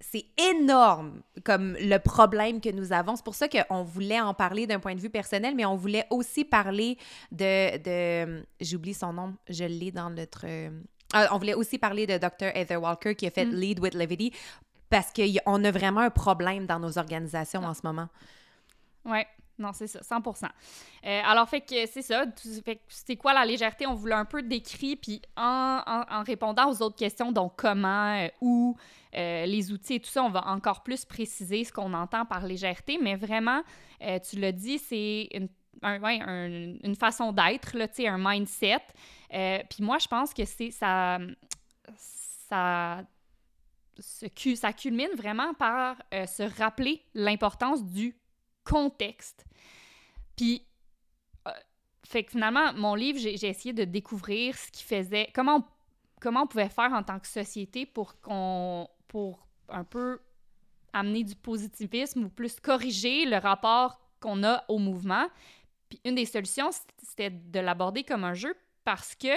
c'est 0.00 0.26
énorme 0.38 1.22
comme 1.44 1.76
le 1.80 1.98
problème 1.98 2.60
que 2.60 2.70
nous 2.70 2.92
avons. 2.92 3.16
C'est 3.16 3.24
pour 3.24 3.34
ça 3.34 3.48
qu'on 3.48 3.82
voulait 3.82 4.20
en 4.20 4.34
parler 4.34 4.66
d'un 4.66 4.80
point 4.80 4.94
de 4.94 5.00
vue 5.00 5.10
personnel, 5.10 5.54
mais 5.54 5.64
on 5.64 5.76
voulait 5.76 6.06
aussi 6.10 6.44
parler 6.44 6.98
de... 7.32 7.78
de 7.78 8.44
J'oublie 8.60 8.94
son 8.94 9.12
nom, 9.12 9.34
je 9.48 9.64
l'ai 9.64 9.90
dans 9.90 10.10
notre... 10.10 10.46
Ah, 11.12 11.28
on 11.32 11.38
voulait 11.38 11.54
aussi 11.54 11.78
parler 11.78 12.06
de 12.06 12.18
Dr. 12.18 12.54
Heather 12.54 12.80
Walker 12.80 13.14
qui 13.14 13.26
a 13.26 13.30
fait 13.30 13.44
mm. 13.46 13.54
Lead 13.54 13.80
with 13.80 13.94
Levity 13.94 14.32
parce 14.90 15.12
qu'on 15.12 15.64
a 15.64 15.70
vraiment 15.70 16.00
un 16.00 16.10
problème 16.10 16.66
dans 16.66 16.78
nos 16.78 16.98
organisations 16.98 17.64
en 17.64 17.74
ce 17.74 17.80
moment. 17.84 18.08
Oui, 19.04 19.20
non, 19.58 19.72
c'est 19.72 19.86
ça, 19.86 20.00
100% 20.00 20.44
euh, 20.44 21.20
Alors, 21.24 21.48
fait 21.48 21.62
que 21.62 21.86
c'est 21.86 22.02
ça. 22.02 22.24
C'est 22.88 23.16
quoi 23.16 23.32
la 23.32 23.44
légèreté? 23.44 23.86
On 23.86 23.94
voulait 23.94 24.14
un 24.14 24.24
peu 24.24 24.42
décrire, 24.42 24.96
puis 25.00 25.22
en, 25.36 25.80
en, 25.86 26.22
répondant 26.22 26.70
aux 26.70 26.82
autres 26.82 26.96
questions, 26.96 27.32
donc 27.32 27.54
comment, 27.56 28.14
euh, 28.14 28.28
où, 28.42 28.76
euh, 29.14 29.46
les 29.46 29.72
outils 29.72 29.94
et 29.94 30.00
tout 30.00 30.10
ça, 30.10 30.22
on 30.22 30.28
va 30.28 30.46
encore 30.48 30.82
plus 30.82 31.04
préciser 31.04 31.64
ce 31.64 31.72
qu'on 31.72 31.94
entend 31.94 32.26
par 32.26 32.44
légèreté, 32.44 32.98
mais 33.00 33.16
vraiment, 33.16 33.62
tu 34.28 34.38
l'as 34.38 34.52
dit, 34.52 34.78
c'est 34.78 35.28
une, 35.32 35.48
une 35.82 36.96
façon 36.96 37.32
d'être, 37.32 37.76
un 38.00 38.18
mindset. 38.18 38.82
puis 39.30 39.82
moi, 39.82 39.96
je 39.98 40.06
pense 40.06 40.34
que 40.34 40.44
c'est 40.44 40.70
ça, 40.70 41.18
ça, 41.98 43.04
ça 43.98 44.72
culmine 44.74 45.14
vraiment 45.16 45.54
par 45.54 45.96
se 46.12 46.42
rappeler 46.60 47.00
l'importance 47.14 47.82
du 47.82 48.14
contexte. 48.66 49.45
Puis, 50.36 50.66
euh, 51.48 51.50
fait 52.06 52.24
que 52.24 52.32
finalement, 52.32 52.72
mon 52.74 52.94
livre, 52.94 53.18
j'ai 53.18 53.48
essayé 53.48 53.72
de 53.72 53.84
découvrir 53.84 54.56
ce 54.56 54.70
qui 54.70 54.84
faisait, 54.84 55.28
comment 55.34 55.56
on, 55.56 55.64
comment 56.20 56.42
on 56.42 56.46
pouvait 56.46 56.68
faire 56.68 56.92
en 56.92 57.02
tant 57.02 57.18
que 57.18 57.26
société 57.26 57.86
pour 57.86 58.20
qu'on, 58.20 58.88
pour 59.08 59.46
un 59.68 59.84
peu 59.84 60.20
amener 60.92 61.24
du 61.24 61.34
positivisme 61.34 62.24
ou 62.24 62.28
plus 62.28 62.58
corriger 62.60 63.26
le 63.26 63.36
rapport 63.36 63.98
qu'on 64.20 64.44
a 64.44 64.64
au 64.68 64.78
mouvement. 64.78 65.26
Puis 65.88 66.00
une 66.04 66.14
des 66.14 66.24
solutions, 66.24 66.70
c'était 67.02 67.30
de 67.30 67.60
l'aborder 67.60 68.02
comme 68.02 68.24
un 68.24 68.34
jeu 68.34 68.54
parce 68.84 69.14
que 69.14 69.28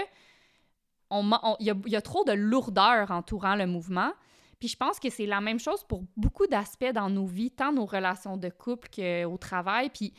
il 1.11 1.55
y, 1.59 1.89
y, 1.89 1.95
a 1.95 2.01
trop 2.01 2.23
de 2.23 2.33
lourdeur 2.33 3.09
entourant 3.09 3.55
le 3.55 3.65
mouvement. 3.65 4.11
Puis 4.59 4.67
je 4.67 4.77
pense 4.77 4.99
que 4.99 5.09
c'est 5.09 5.25
la 5.25 5.41
même 5.41 5.59
chose 5.59 5.83
pour 5.83 6.03
beaucoup 6.15 6.45
d'aspects 6.45 6.91
dans 6.93 7.09
nos 7.09 7.25
vies, 7.25 7.49
tant 7.49 7.71
nos 7.71 7.85
relations 7.85 8.37
de 8.37 8.49
couple 8.49 8.89
qu'au 8.89 9.37
travail. 9.37 9.89
Puis 9.89 10.13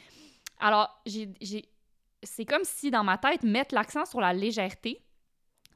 alors, 0.60 1.02
c'est 2.22 2.44
comme 2.44 2.64
si 2.64 2.90
dans 2.90 3.04
ma 3.04 3.18
tête, 3.18 3.42
mettre 3.42 3.74
l'accent 3.74 4.04
sur 4.04 4.20
la 4.20 4.32
légèreté, 4.32 5.02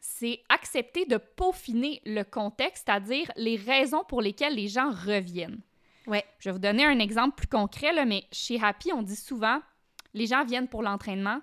c'est 0.01 0.43
accepter 0.51 1.07
de 1.07 1.17
peaufiner 1.17 2.03
le 2.05 2.23
contexte, 2.25 2.85
c'est-à-dire 2.87 3.31
les 3.37 3.57
raisons 3.57 4.05
pour 4.05 4.21
lesquelles 4.21 4.55
les 4.55 4.69
gens 4.69 4.91
reviennent. 4.91 5.61
Ouais. 6.07 6.25
Je 6.39 6.51
vais 6.51 6.53
vous 6.53 6.59
donner 6.59 6.85
un 6.85 6.99
exemple 6.99 7.37
plus 7.37 7.47
concret, 7.47 7.93
là, 7.93 8.05
mais 8.05 8.25
chez 8.31 8.63
Happy, 8.63 8.93
on 8.93 9.03
dit 9.03 9.17
souvent 9.17 9.61
les 10.13 10.27
gens 10.27 10.45
viennent 10.45 10.69
pour 10.69 10.83
l'entraînement, 10.83 11.41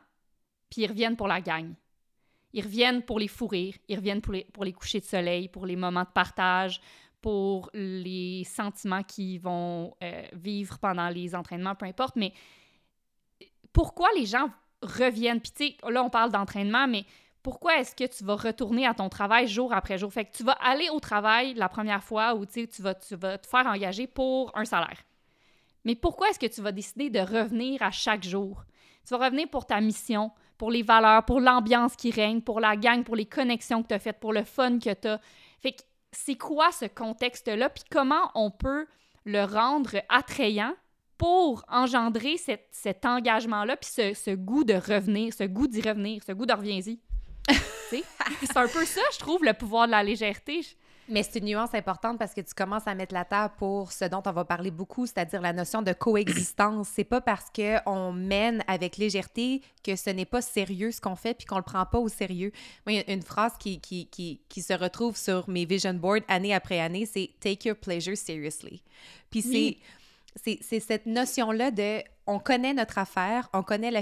puis 0.69 0.83
ils 0.83 0.87
reviennent 0.87 1.17
pour 1.17 1.27
la 1.27 1.41
gagne. 1.41 1.73
Ils 2.53 2.63
reviennent 2.63 3.01
pour 3.01 3.19
les 3.19 3.27
fous 3.27 3.47
rires, 3.47 3.75
ils 3.87 3.97
reviennent 3.97 4.21
pour 4.21 4.33
les, 4.33 4.45
pour 4.45 4.63
les 4.63 4.73
couchers 4.73 4.99
de 4.99 5.05
soleil, 5.05 5.47
pour 5.47 5.65
les 5.65 5.75
moments 5.75 6.03
de 6.03 6.09
partage, 6.13 6.81
pour 7.21 7.69
les 7.73 8.43
sentiments 8.45 9.03
qu'ils 9.03 9.39
vont 9.39 9.95
euh, 10.03 10.23
vivre 10.33 10.79
pendant 10.79 11.09
les 11.09 11.35
entraînements, 11.35 11.75
peu 11.75 11.85
importe. 11.85 12.15
Mais 12.15 12.33
pourquoi 13.73 14.09
les 14.15 14.25
gens 14.25 14.49
reviennent? 14.81 15.41
Puis 15.41 15.51
tu 15.51 15.89
là, 15.91 16.03
on 16.03 16.09
parle 16.09 16.31
d'entraînement, 16.31 16.87
mais 16.87 17.05
pourquoi 17.43 17.77
est-ce 17.79 17.95
que 17.95 18.05
tu 18.05 18.23
vas 18.23 18.35
retourner 18.35 18.85
à 18.85 18.93
ton 18.93 19.09
travail 19.09 19.47
jour 19.47 19.73
après 19.73 19.97
jour? 19.97 20.11
Fait 20.11 20.25
que 20.25 20.35
tu 20.35 20.43
vas 20.43 20.57
aller 20.61 20.89
au 20.89 20.99
travail 20.99 21.53
la 21.55 21.69
première 21.69 22.03
fois 22.03 22.35
où 22.35 22.45
tu 22.45 22.67
vas, 22.79 22.93
tu 22.93 23.15
vas 23.15 23.37
te 23.37 23.47
faire 23.47 23.65
engager 23.65 24.07
pour 24.07 24.55
un 24.55 24.65
salaire. 24.65 24.99
Mais 25.83 25.95
pourquoi 25.95 26.29
est-ce 26.29 26.39
que 26.39 26.45
tu 26.45 26.61
vas 26.61 26.71
décider 26.71 27.09
de 27.09 27.19
revenir 27.19 27.81
à 27.81 27.89
chaque 27.89 28.23
jour? 28.23 28.63
Tu 29.07 29.15
vas 29.15 29.25
revenir 29.25 29.49
pour 29.49 29.65
ta 29.65 29.81
mission, 29.81 30.31
pour 30.59 30.69
les 30.69 30.83
valeurs, 30.83 31.25
pour 31.25 31.39
l'ambiance 31.39 31.95
qui 31.95 32.11
règne, 32.11 32.41
pour 32.41 32.59
la 32.59 32.75
gang, 32.75 33.03
pour 33.03 33.15
les 33.15 33.25
connexions 33.25 33.81
que 33.81 33.87
tu 33.87 33.95
as 33.95 33.99
faites, 33.99 34.19
pour 34.19 34.33
le 34.33 34.43
fun 34.43 34.77
que 34.77 34.93
tu 34.93 35.07
as. 35.07 35.19
Fait 35.59 35.71
que 35.71 35.81
c'est 36.11 36.35
quoi 36.35 36.71
ce 36.71 36.85
contexte-là, 36.85 37.69
puis 37.69 37.83
comment 37.89 38.29
on 38.35 38.51
peut 38.51 38.85
le 39.25 39.43
rendre 39.43 39.95
attrayant 40.09 40.75
pour 41.21 41.63
engendrer 41.67 42.37
cet 42.71 43.05
engagement-là, 43.05 43.77
puis 43.77 43.91
ce, 44.15 44.33
goût 44.33 44.63
de 44.63 44.73
revenir, 44.73 45.31
ce 45.31 45.43
goût 45.43 45.67
d'y 45.67 45.79
revenir, 45.79 46.23
ce 46.25 46.31
goût 46.31 46.47
de 46.47 46.53
reviens-y. 46.53 46.97
c'est 47.91 48.57
un 48.57 48.67
peu 48.67 48.83
ça, 48.85 49.01
je 49.13 49.19
trouve, 49.19 49.43
le 49.43 49.53
pouvoir 49.53 49.85
de 49.85 49.91
la 49.91 50.01
légèreté. 50.01 50.61
Mais 51.07 51.21
c'est 51.21 51.37
une 51.37 51.45
nuance 51.45 51.75
importante 51.75 52.17
parce 52.17 52.33
que 52.33 52.41
tu 52.41 52.55
commences 52.55 52.87
à 52.87 52.95
mettre 52.95 53.13
la 53.13 53.23
table 53.23 53.53
pour 53.59 53.91
ce 53.91 54.05
dont 54.05 54.23
on 54.25 54.31
va 54.31 54.45
parler 54.45 54.71
beaucoup, 54.71 55.05
c'est-à-dire 55.05 55.41
la 55.41 55.53
notion 55.53 55.83
de 55.83 55.93
coexistence. 55.93 56.87
C'est 56.91 57.03
pas 57.03 57.21
parce 57.21 57.51
qu'on 57.55 58.11
mène 58.13 58.63
avec 58.65 58.97
légèreté 58.97 59.61
que 59.83 59.95
ce 59.95 60.09
n'est 60.09 60.25
pas 60.25 60.41
sérieux 60.41 60.91
ce 60.91 61.01
qu'on 61.01 61.15
fait 61.15 61.35
puis 61.35 61.45
qu'on 61.45 61.57
le 61.57 61.63
prend 61.63 61.85
pas 61.85 61.99
au 61.99 62.07
sérieux. 62.07 62.51
Moi, 62.87 62.93
il 62.93 62.95
y 62.95 63.11
a 63.11 63.13
une 63.13 63.21
phrase 63.21 63.53
qui, 63.59 63.79
qui, 63.79 64.07
qui, 64.07 64.41
qui 64.49 64.61
se 64.63 64.73
retrouve 64.73 65.15
sur 65.15 65.47
mes 65.47 65.65
vision 65.65 65.93
boards 65.93 66.23
année 66.27 66.55
après 66.55 66.79
année, 66.79 67.05
c'est 67.05 67.29
«Take 67.39 67.67
your 67.67 67.77
pleasure 67.77 68.17
seriously». 68.17 68.81
Puis 69.29 69.41
c'est 69.43 69.77
c'est 70.35 70.79
cette 70.79 71.05
notion-là 71.05 71.71
de 71.71 72.01
on 72.27 72.39
connaît 72.39 72.73
notre 72.73 72.97
affaire, 72.97 73.49
on 73.53 73.63
connaît 73.63 73.91
la, 73.91 74.01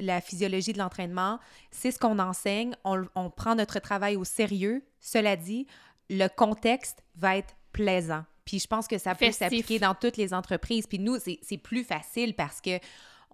la 0.00 0.20
physiologie 0.20 0.72
de 0.72 0.78
l'entraînement, 0.78 1.38
c'est 1.70 1.90
ce 1.90 1.98
qu'on 1.98 2.18
enseigne, 2.18 2.74
on, 2.84 3.04
on, 3.14 3.30
prend 3.30 3.54
notre 3.54 3.78
travail 3.78 4.16
au 4.16 4.24
sérieux. 4.24 4.84
Cela 5.00 5.36
dit, 5.36 5.66
le 6.10 6.28
contexte 6.28 7.02
va 7.16 7.36
être 7.36 7.54
plaisant. 7.72 8.24
Puis 8.44 8.58
je 8.58 8.66
pense 8.66 8.88
que 8.88 8.98
ça 8.98 9.14
peut 9.14 9.30
s'appliquer 9.32 9.78
dans 9.78 9.94
toutes 9.94 10.16
les 10.16 10.34
entreprises. 10.34 10.86
Puis 10.86 10.98
nous, 10.98 11.18
c'est 11.18 11.58
plus 11.58 11.84
facile 11.84 12.34
parce 12.34 12.60
que 12.60 12.78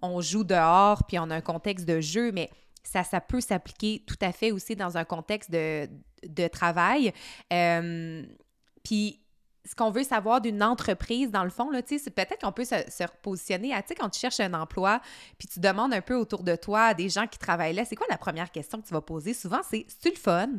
on 0.01 0.21
joue 0.21 0.43
dehors, 0.43 1.05
puis 1.05 1.17
on 1.17 1.29
a 1.31 1.35
un 1.35 1.41
contexte 1.41 1.87
de 1.87 1.99
jeu, 1.99 2.31
mais 2.31 2.51
ça, 2.83 3.03
ça 3.03 3.19
peut 3.19 3.41
s'appliquer 3.41 4.03
tout 4.05 4.17
à 4.21 4.31
fait 4.31 4.51
aussi 4.51 4.75
dans 4.75 4.95
un 4.95 5.05
contexte 5.05 5.49
de, 5.49 5.89
de 6.23 6.47
travail. 6.47 7.11
Euh, 7.51 8.23
puis 8.83 9.19
ce 9.67 9.75
qu'on 9.75 9.91
veut 9.91 10.03
savoir 10.03 10.41
d'une 10.41 10.63
entreprise, 10.63 11.29
dans 11.29 11.43
le 11.43 11.49
fond, 11.49 11.69
là, 11.69 11.81
c'est 11.85 12.09
peut-être 12.09 12.41
qu'on 12.41 12.51
peut 12.51 12.65
se, 12.65 13.03
repositionner 13.03 13.73
à, 13.73 13.81
tu 13.81 13.89
sais, 13.89 13.95
quand 13.95 14.09
tu 14.09 14.19
cherches 14.19 14.39
un 14.39 14.53
emploi, 14.53 15.01
puis 15.37 15.47
tu 15.47 15.59
demandes 15.59 15.93
un 15.93 16.01
peu 16.01 16.15
autour 16.15 16.43
de 16.43 16.55
toi 16.55 16.81
à 16.83 16.93
des 16.93 17.09
gens 17.09 17.27
qui 17.27 17.37
travaillent 17.37 17.73
là, 17.73 17.83
c'est 17.85 17.95
quoi 17.95 18.07
la 18.09 18.17
première 18.17 18.51
question 18.51 18.81
que 18.81 18.87
tu 18.87 18.93
vas 18.93 19.01
poser? 19.01 19.33
Souvent, 19.33 19.61
c'est 19.69 19.85
«tu 20.01 20.09
le 20.09 20.15
fun?» 20.15 20.49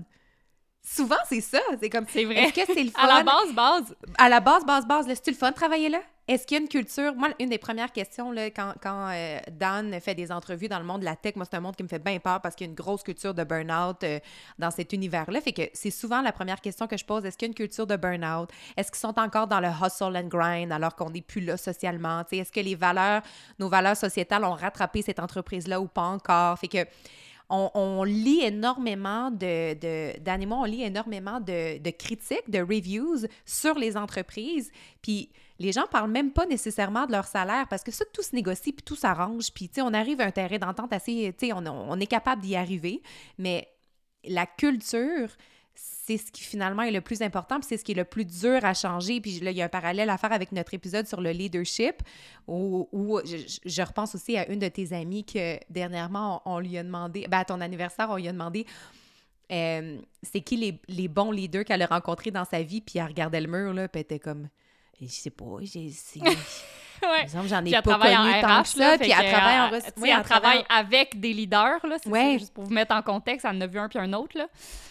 Souvent, 0.91 1.17
c'est 1.29 1.43
ça. 1.43 1.61
C'est 1.81 1.91
comme. 1.91 2.07
C'est 2.09 2.25
vrai. 2.25 2.45
Est-ce 2.45 2.55
que 2.55 2.73
c'est 2.73 2.83
le 2.83 2.91
fun? 2.91 3.03
à 3.03 3.19
la 3.19 3.23
base, 3.23 3.53
base. 3.55 3.97
À 4.17 4.29
la 4.29 4.41
base, 4.41 4.65
base, 4.65 4.87
base. 4.87 5.07
C'est-tu 5.07 5.31
le 5.33 5.37
fun 5.37 5.51
de 5.51 5.55
travailler 5.55 5.91
là? 5.91 6.01
Est-ce 6.27 6.47
qu'il 6.47 6.57
y 6.57 6.61
a 6.61 6.63
une 6.63 6.69
culture? 6.69 7.15
Moi, 7.15 7.29
une 7.41 7.51
des 7.51 7.59
premières 7.59 7.93
questions, 7.93 8.33
là, 8.33 8.47
quand, 8.51 8.75
quand 8.83 9.09
euh, 9.11 9.39
Dan 9.51 9.99
fait 10.01 10.15
des 10.15 10.31
entrevues 10.31 10.69
dans 10.69 10.79
le 10.79 10.85
monde 10.85 11.01
de 11.01 11.07
la 11.07 11.17
tech, 11.17 11.37
moi, 11.37 11.47
c'est 11.51 11.57
un 11.57 11.61
monde 11.61 11.77
qui 11.77 11.83
me 11.83 11.89
fait 11.89 11.99
bien 11.99 12.19
peur 12.19 12.41
parce 12.43 12.55
qu'il 12.55 12.67
y 12.67 12.69
a 12.69 12.71
une 12.71 12.77
grosse 12.77 13.03
culture 13.03 13.33
de 13.33 13.45
burn-out 13.45 14.03
euh, 14.03 14.19
dans 14.59 14.71
cet 14.71 14.93
univers-là. 14.93 15.41
Fait 15.41 15.53
que 15.53 15.63
c'est 15.73 15.91
souvent 15.91 16.21
la 16.21 16.33
première 16.33 16.61
question 16.61 16.87
que 16.87 16.99
je 16.99 17.05
pose. 17.05 17.25
Est-ce 17.25 17.37
qu'il 17.39 17.47
y 17.47 17.49
a 17.49 17.53
une 17.53 17.55
culture 17.55 17.87
de 17.87 17.97
burn-out? 17.97 18.51
Est-ce 18.77 18.91
qu'ils 18.91 19.01
sont 19.01 19.19
encore 19.19 19.47
dans 19.47 19.61
le 19.61 19.69
hustle 19.69 20.17
and 20.17 20.29
grind 20.29 20.71
alors 20.71 20.95
qu'on 20.97 21.11
n'est 21.11 21.23
plus 21.23 21.41
là 21.41 21.57
socialement? 21.57 22.23
Est-ce 22.31 22.53
que 22.53 22.61
les 22.61 22.75
valeurs, 22.75 23.23
nos 23.59 23.71
valeurs 23.71 23.97
sociétales 23.97 24.45
ont 24.45 24.55
rattrapé 24.55 25.01
cette 25.01 25.21
entreprise-là 25.21 25.81
ou 25.81 25.87
pas 25.87 26.03
encore? 26.03 26.59
Fait 26.59 26.69
que 26.69 26.85
on, 27.51 28.05
lit 28.05 28.41
énormément 28.43 29.31
de, 29.31 30.19
d'animaux, 30.21 30.57
on 30.57 30.65
lit 30.65 30.83
énormément 30.83 31.41
de, 31.41 31.79
de, 31.79 31.91
critiques, 31.91 32.51
de 32.51 32.59
reviews 32.59 33.27
sur 33.47 33.75
les 33.75 33.97
entreprises. 33.97 34.71
Puis 35.01 35.31
les 35.59 35.73
gens 35.73 35.87
parlent 35.91 36.11
même 36.11 36.33
pas 36.33 36.47
nécessairement 36.47 37.07
de 37.07 37.13
leur 37.13 37.27
salaire 37.27 37.67
parce 37.69 37.83
que 37.83 37.91
ça, 37.91 38.05
tout 38.13 38.23
se 38.23 38.35
négocie 38.35 38.73
puis 38.73 38.85
tout 38.85 38.97
s'arrange. 38.97 39.53
Puis, 39.53 39.71
on 39.79 39.93
arrive 39.93 40.21
à 40.21 40.25
un 40.25 40.31
terrain 40.31 40.59
d'entente 40.59 40.93
assez, 40.93 41.35
on, 41.53 41.67
on 41.67 42.01
est 42.01 42.07
capable 42.07 42.43
d'y 42.43 42.55
arriver. 42.55 43.03
Mais 43.39 43.69
la 44.25 44.47
culture, 44.47 45.31
c'est 46.09 46.17
ce 46.17 46.33
qui 46.33 46.43
finalement 46.43 46.83
est 46.85 46.91
le 46.91 47.03
plus 47.03 47.21
important, 47.21 47.61
puis 47.61 47.67
c'est 47.69 47.77
ce 47.77 47.85
qui 47.85 47.93
est 47.93 47.97
le 47.97 48.07
plus 48.07 48.25
dur 48.25 48.65
à 48.65 48.73
changer. 48.73 49.21
Puis 49.21 49.41
là, 49.41 49.51
il 49.51 49.59
y 49.59 49.63
a 49.63 49.67
un 49.67 49.69
parallèle 49.69 50.09
à 50.09 50.17
faire 50.17 50.33
avec 50.33 50.53
notre 50.53 50.73
épisode 50.73 51.07
sur 51.07 51.21
le 51.21 51.33
leadership, 51.33 52.03
où, 52.47 52.89
je, 53.25 53.83
repense 53.83 54.15
aussi 54.15 54.39
à 54.39 54.49
une 54.49 54.59
de 54.59 54.69
tes 54.69 54.95
amies 54.95 55.25
que 55.25 55.59
dernièrement, 55.71 56.41
on, 56.47 56.61
lui 56.61 56.79
a 56.79 56.83
demandé, 56.83 57.27
ben 57.29 57.41
à 57.41 57.45
ton 57.45 57.61
anniversaire, 57.61 58.09
on 58.09 58.17
lui 58.17 58.27
a 58.27 58.33
demandé 58.33 58.65
euh, 59.53 59.99
c'est 60.23 60.41
qui 60.41 60.57
les, 60.57 60.81
les, 60.89 61.09
bons 61.09 61.31
leaders 61.31 61.65
qu'elle 61.65 61.83
a 61.83 61.87
rencontrés 61.87 62.31
dans 62.31 62.45
sa 62.47 62.63
vie, 62.63 62.81
puis 62.81 62.99
elle 62.99 63.07
regardait 63.07 63.41
le 63.43 63.49
mur, 63.49 63.75
là, 63.75 63.87
puis 63.87 64.01
elle 64.01 64.05
était 64.05 64.19
comme, 64.19 64.49
je 65.01 65.07
sais 65.07 65.31
pas, 65.31 65.57
j'ai 65.61 65.91
ouais. 67.03 67.27
j'en 67.49 67.65
ai 67.65 67.71
pas 67.71 67.99
connu 67.99 68.15
en 68.15 68.41
tant 68.41 68.63
que 68.63 68.69
ça. 68.69 68.99
Puis 68.99 69.11
elle 69.11 69.31
travaille 69.31 69.61
en 69.61 69.71
oui, 70.01 70.11
elle 70.17 70.23
travaille 70.23 70.65
avec 70.69 71.19
des 71.19 71.33
leaders, 71.33 71.85
là. 71.87 71.97
C'est 72.03 72.39
juste 72.39 72.53
pour 72.53 72.65
vous 72.65 72.73
mettre 72.73 72.95
en 72.95 73.03
contexte, 73.03 73.47
elle 73.49 73.57
en 73.57 73.61
a 73.61 73.67
vu 73.67 73.79
un 73.79 73.89
puis 73.89 73.99
un 73.99 74.13
autre, 74.13 74.37
là. 74.37 74.47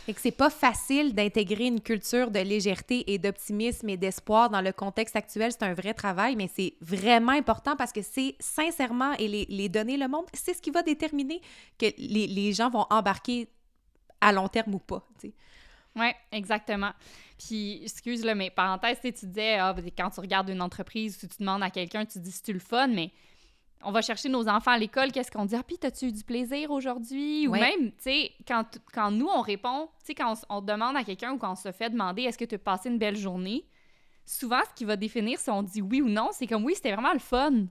Et 0.07 0.13
que 0.13 0.21
c'est 0.21 0.31
pas 0.31 0.49
facile 0.49 1.13
d'intégrer 1.13 1.65
une 1.65 1.81
culture 1.81 2.31
de 2.31 2.39
légèreté 2.39 3.11
et 3.11 3.17
d'optimisme 3.17 3.89
et 3.89 3.97
d'espoir 3.97 4.49
dans 4.49 4.61
le 4.61 4.71
contexte 4.71 5.17
actuel. 5.17 5.51
C'est 5.51 5.63
un 5.63 5.73
vrai 5.73 5.93
travail, 5.93 6.37
mais 6.37 6.49
c'est 6.55 6.75
vraiment 6.79 7.33
important 7.33 7.75
parce 7.75 7.91
que 7.91 8.01
c'est 8.01 8.35
sincèrement, 8.39 9.13
et 9.19 9.27
les, 9.27 9.45
les 9.49 9.67
données 9.67 9.97
le 9.97 10.07
montrent, 10.07 10.31
c'est 10.33 10.53
ce 10.53 10.61
qui 10.61 10.71
va 10.71 10.81
déterminer 10.81 11.41
que 11.77 11.87
les, 11.97 12.27
les 12.27 12.53
gens 12.53 12.69
vont 12.69 12.85
embarquer 12.89 13.49
à 14.21 14.31
long 14.31 14.47
terme 14.47 14.75
ou 14.75 14.79
pas. 14.79 15.05
Oui, 15.97 16.07
exactement. 16.31 16.91
Puis, 17.37 17.81
excuse-le, 17.83 18.33
mais 18.35 18.49
parenthèse, 18.49 18.99
tu 19.01 19.11
disais, 19.11 19.55
ah, 19.55 19.73
ben, 19.73 19.85
quand 19.95 20.09
tu 20.09 20.19
regardes 20.19 20.49
une 20.49 20.61
entreprise, 20.61 21.17
tu 21.17 21.27
demandes 21.39 21.63
à 21.63 21.69
quelqu'un, 21.69 22.05
tu 22.05 22.19
dis, 22.19 22.31
c'est-tu 22.31 22.53
le 22.53 22.59
fun, 22.59 22.87
mais 22.87 23.11
on 23.83 23.91
va 23.91 24.01
chercher 24.01 24.29
nos 24.29 24.47
enfants 24.47 24.71
à 24.71 24.77
l'école, 24.77 25.11
qu'est-ce 25.11 25.31
qu'on 25.31 25.45
dit? 25.45 25.55
Ah, 25.55 25.63
puis, 25.63 25.77
as-tu 25.83 26.05
eu 26.07 26.11
du 26.11 26.23
plaisir 26.23 26.71
aujourd'hui? 26.71 27.47
Ou 27.47 27.51
même, 27.51 27.91
tu 27.91 27.95
sais, 27.99 28.31
quand, 28.47 28.65
quand 28.93 29.11
nous, 29.11 29.27
on 29.27 29.41
répond, 29.41 29.89
tu 29.99 30.07
sais, 30.07 30.15
quand 30.15 30.33
on, 30.49 30.61
demande 30.61 30.95
à 30.95 31.03
quelqu'un 31.03 31.33
ou 31.33 31.37
quand 31.37 31.51
on 31.51 31.55
se 31.55 31.71
fait 31.71 31.89
demander, 31.89 32.23
est-ce 32.23 32.37
que 32.37 32.45
tu 32.45 32.55
as 32.55 32.59
passé 32.59 32.89
une 32.89 32.97
belle 32.97 33.17
journée? 33.17 33.65
Souvent, 34.25 34.59
ce 34.67 34.73
qui 34.75 34.83
va 34.83 34.95
définir 34.95 35.39
si 35.39 35.49
on 35.49 35.63
dit 35.63 35.81
oui 35.81 36.01
ou 36.01 36.09
non, 36.09 36.29
c'est 36.33 36.47
comme 36.47 36.65
oui, 36.65 36.73
c'était 36.75 36.91
vraiment 36.91 37.13
le 37.13 37.19
fun. 37.19 37.65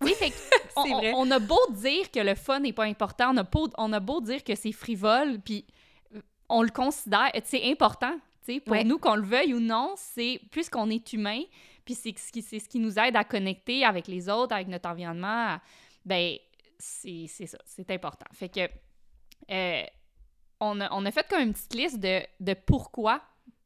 Oui, 0.00 0.14
fait 0.14 0.32
on, 0.76 0.82
on, 1.16 1.30
a 1.30 1.38
beau 1.38 1.60
dire 1.70 2.10
que 2.10 2.20
le 2.20 2.34
fun 2.34 2.60
n'est 2.60 2.72
pas 2.72 2.84
important, 2.84 3.32
on 3.32 3.36
a, 3.36 3.42
beau, 3.42 3.68
on 3.76 3.92
a 3.92 4.00
beau 4.00 4.20
dire 4.20 4.42
que 4.42 4.54
c'est 4.54 4.72
frivole, 4.72 5.38
puis 5.44 5.64
on 6.52 6.62
le 6.62 6.70
considère, 6.70 7.30
c'est 7.44 7.64
important. 7.70 8.14
Pour 8.66 8.84
nous, 8.84 8.98
qu'on 8.98 9.14
le 9.14 9.22
veuille 9.22 9.54
ou 9.54 9.60
non, 9.60 9.94
c'est 9.96 10.40
plus 10.50 10.68
qu'on 10.68 10.90
est 10.90 11.12
humain, 11.12 11.42
puis 11.84 11.94
c'est 11.94 12.16
ce, 12.18 12.30
qui, 12.30 12.42
ce 12.42 12.68
qui 12.68 12.78
nous 12.78 12.98
aide 12.98 13.16
à 13.16 13.24
connecter 13.24 13.84
avec 13.84 14.06
les 14.06 14.28
autres, 14.28 14.52
avec 14.54 14.68
notre 14.68 14.88
environnement, 14.88 15.58
ben 16.04 16.36
c'est 16.78 17.28
ça, 17.28 17.58
c'est 17.64 17.90
important. 17.90 18.26
Fait 18.32 18.48
que 18.48 18.68
euh, 19.50 19.84
on, 20.60 20.80
a, 20.80 20.92
on, 20.92 21.06
a, 21.06 21.10
fait 21.10 21.26
comme 21.28 21.40
une 21.40 21.52
petite 21.52 21.74
liste 21.74 22.00
de, 22.00 22.20
de 22.40 22.54
pourquoi, 22.54 23.22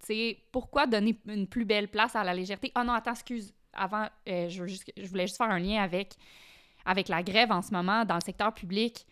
tu 0.06 0.36
pourquoi 0.52 0.86
donner 0.86 1.18
une 1.26 1.46
plus 1.46 1.64
belle 1.64 1.88
place 1.88 2.14
à 2.14 2.22
la 2.22 2.34
légèreté. 2.34 2.70
Oh 2.78 2.84
non, 2.84 2.92
attends, 2.92 3.12
excuse, 3.12 3.54
avant, 3.72 4.08
euh, 4.28 4.48
je, 4.48 4.64
je, 4.66 5.06
voulais 5.06 5.26
juste 5.26 5.38
faire 5.38 5.50
un 5.50 5.58
lien 5.58 5.82
avec, 5.82 6.14
avec 6.84 7.08
la 7.08 7.22
grève 7.22 7.50
en 7.50 7.62
ce 7.62 7.72
moment 7.72 8.04
dans 8.04 8.16
le 8.16 8.20
secteur 8.22 8.52
public. 8.52 9.06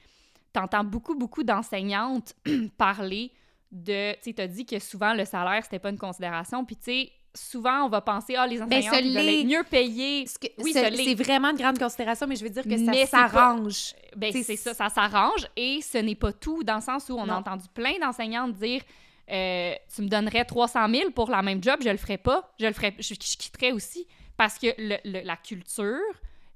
T'entends 0.53 0.85
beaucoup, 0.85 1.15
beaucoup 1.15 1.43
d'enseignantes 1.43 2.35
parler 2.77 3.33
de, 3.73 4.13
tu 4.23 4.33
sais, 4.33 4.41
as 4.41 4.47
dit 4.47 4.67
que 4.67 4.79
souvent 4.79 5.15
le 5.15 5.25
salaire, 5.25 5.65
c'était 5.65 5.79
pas 5.79 5.91
une 5.91 5.99
considération. 5.99 6.65
Puis, 6.65 6.77
tu 6.77 6.85
sais, 6.85 7.13
souvent, 7.35 7.85
on 7.85 7.89
va 7.89 8.01
penser, 8.01 8.37
ah, 8.37 8.47
les 8.47 8.59
ben, 8.59 8.67
enseignants 8.67 8.93
ils 8.95 9.15
veulent 9.15 9.29
être 9.29 9.47
mieux 9.47 9.65
payés. 9.65 10.27
oui, 10.59 10.73
c'est 10.73 11.15
vraiment 11.15 11.51
une 11.51 11.57
grande 11.57 11.79
considération, 11.79 12.27
mais 12.27 12.37
je 12.37 12.45
veux 12.45 12.51
dire 12.51 12.63
que 12.63 12.85
ça 12.85 13.07
s'arrange. 13.07 13.95
Ben, 14.17 14.33
c'est 14.33 14.57
ça, 14.57 14.75
ça 14.75 14.89
s'arrange. 14.89 15.47
Et 15.57 15.81
ce 15.83 15.99
n'est 15.99 16.15
pas 16.15 16.33
tout, 16.33 16.63
dans 16.63 16.77
le 16.77 16.83
sens 16.83 17.09
où 17.09 17.15
on 17.15 17.29
a 17.29 17.35
entendu 17.35 17.65
plein 17.75 17.99
d'enseignantes 18.01 18.55
dire, 18.55 18.83
euh, 19.31 19.75
tu 19.95 20.03
me 20.03 20.09
donnerais 20.09 20.45
300 20.45 20.89
000 20.89 21.11
pour 21.11 21.31
la 21.31 21.43
même 21.43 21.63
job, 21.63 21.81
je 21.83 21.89
le 21.89 21.97
ferais 21.97 22.19
pas. 22.19 22.53
Je 22.61 22.67
le 22.67 22.73
ferais, 22.73 22.95
je, 22.99 23.15
quitterais 23.15 23.73
aussi. 23.73 24.07
Parce 24.37 24.59
que 24.59 24.69
la 25.05 25.37
culture, 25.37 26.01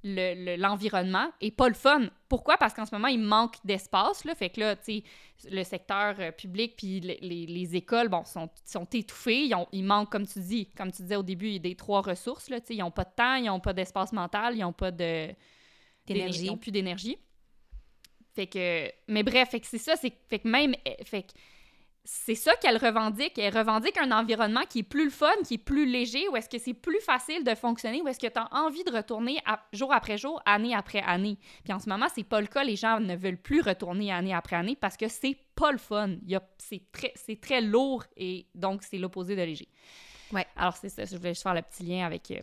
l'environnement 0.05 1.31
le, 1.41 1.47
est 1.47 1.51
pas 1.51 1.69
le 1.69 1.75
fun. 1.75 2.09
Pourquoi? 2.29 2.57
Parce 2.57 2.75
qu'en 2.75 2.87
ce 2.87 2.95
moment, 2.95 3.09
il 3.09 3.21
manque 3.21 3.57
d'espace. 3.65 4.23
Fait 4.37 4.51
que 4.51 4.61
là, 4.61 4.77
tu 4.77 4.83
sais, 4.85 5.03
le 5.51 5.65
secteur 5.65 6.15
euh, 6.19 6.31
public 6.31 6.75
puis 6.77 7.01
les, 7.01 7.19
les, 7.47 7.77
écoles, 7.77 8.09
bon, 8.09 8.25
sont, 8.25 8.49
sont 8.65 8.87
étouffés. 8.93 9.47
Ils, 9.47 9.55
ont, 9.55 9.67
ils, 9.73 9.85
manquent, 9.85 10.11
comme 10.11 10.27
tu 10.27 10.39
dis, 10.41 10.71
comme 10.77 10.93
tu 10.93 11.03
disais 11.03 11.17
au 11.17 11.23
début, 11.23 11.47
il 11.47 11.53
y 11.55 11.57
a 11.57 11.61
des 11.61 11.75
trois 11.75 12.03
ressources. 12.03 12.49
Là, 12.49 12.59
ils 12.71 12.79
n'ont 12.79 12.91
pas 12.91 13.05
de 13.05 13.15
temps, 13.17 13.35
ils 13.35 13.47
n'ont 13.47 13.61
pas 13.61 13.73
d'espace 13.73 14.13
mental, 14.13 14.57
ils 14.57 14.61
n'ont 14.61 14.73
pas 14.73 14.91
de... 14.91 15.29
D'énergie. 16.07 16.45
Ils 16.45 16.49
n'ont 16.49 16.57
plus 16.57 16.71
d'énergie. 16.71 17.19
Fait 18.35 18.47
que... 18.47 18.91
Mais 19.09 19.23
bref, 19.23 19.51
fait 19.51 19.61
que 19.61 19.67
c'est 19.67 19.79
ça, 19.79 19.97
c'est... 19.97 20.13
Fait 20.29 20.39
que 20.39 20.49
même... 20.49 20.75
Eh, 20.85 21.05
fait 21.05 21.23
que 21.23 21.33
c'est 22.11 22.35
ça 22.35 22.57
qu'elle 22.57 22.79
revendique. 22.79 23.39
Elle 23.39 23.55
revendique 23.55 23.99
un 23.99 24.13
environnement 24.13 24.63
qui 24.67 24.79
est 24.79 24.83
plus 24.83 25.05
le 25.05 25.11
fun, 25.11 25.31
qui 25.47 25.55
est 25.55 25.59
plus 25.59 25.85
léger, 25.85 26.27
où 26.31 26.37
est-ce 26.37 26.49
que 26.49 26.59
c'est 26.59 26.73
plus 26.73 27.03
facile 27.03 27.45
de 27.45 27.55
fonctionner, 27.55 28.01
où 28.01 28.09
est-ce 28.09 28.19
que 28.19 28.27
tu 28.27 28.39
as 28.39 28.49
envie 28.51 28.83
de 28.83 28.91
retourner 28.91 29.39
jour 29.75 29.93
après 29.93 30.17
jour, 30.17 30.41
année 30.47 30.75
après 30.75 31.03
année. 31.03 31.39
Puis 31.65 31.73
en 31.75 31.79
ce 31.79 31.87
moment, 31.87 32.07
c'est 32.15 32.25
pas 32.25 32.41
le 32.41 32.47
cas. 32.47 32.65
Les 32.65 32.77
gens 32.77 32.99
ne 32.99 33.15
veulent 33.15 33.37
plus 33.37 33.61
retourner 33.61 34.11
année 34.11 34.33
après 34.33 34.57
année 34.57 34.75
parce 34.75 34.97
que 34.97 35.07
c'est 35.07 35.37
pas 35.55 35.71
le 35.71 35.77
fun. 35.77 36.17
C'est 36.57 36.91
très, 36.93 37.13
très 37.43 37.61
lourd 37.61 38.05
et 38.17 38.47
donc 38.55 38.85
c'est 38.85 38.97
l'opposé 38.97 39.37
de 39.37 39.43
léger. 39.43 39.69
Ouais. 40.33 40.47
Alors 40.57 40.79
c'est 40.79 40.89
ça. 40.89 41.05
Je 41.05 41.15
voulais 41.15 41.35
juste 41.35 41.43
faire 41.43 41.55
le 41.55 41.63
petit 41.63 41.83
lien 41.83 42.07
avec, 42.07 42.31
euh, 42.31 42.41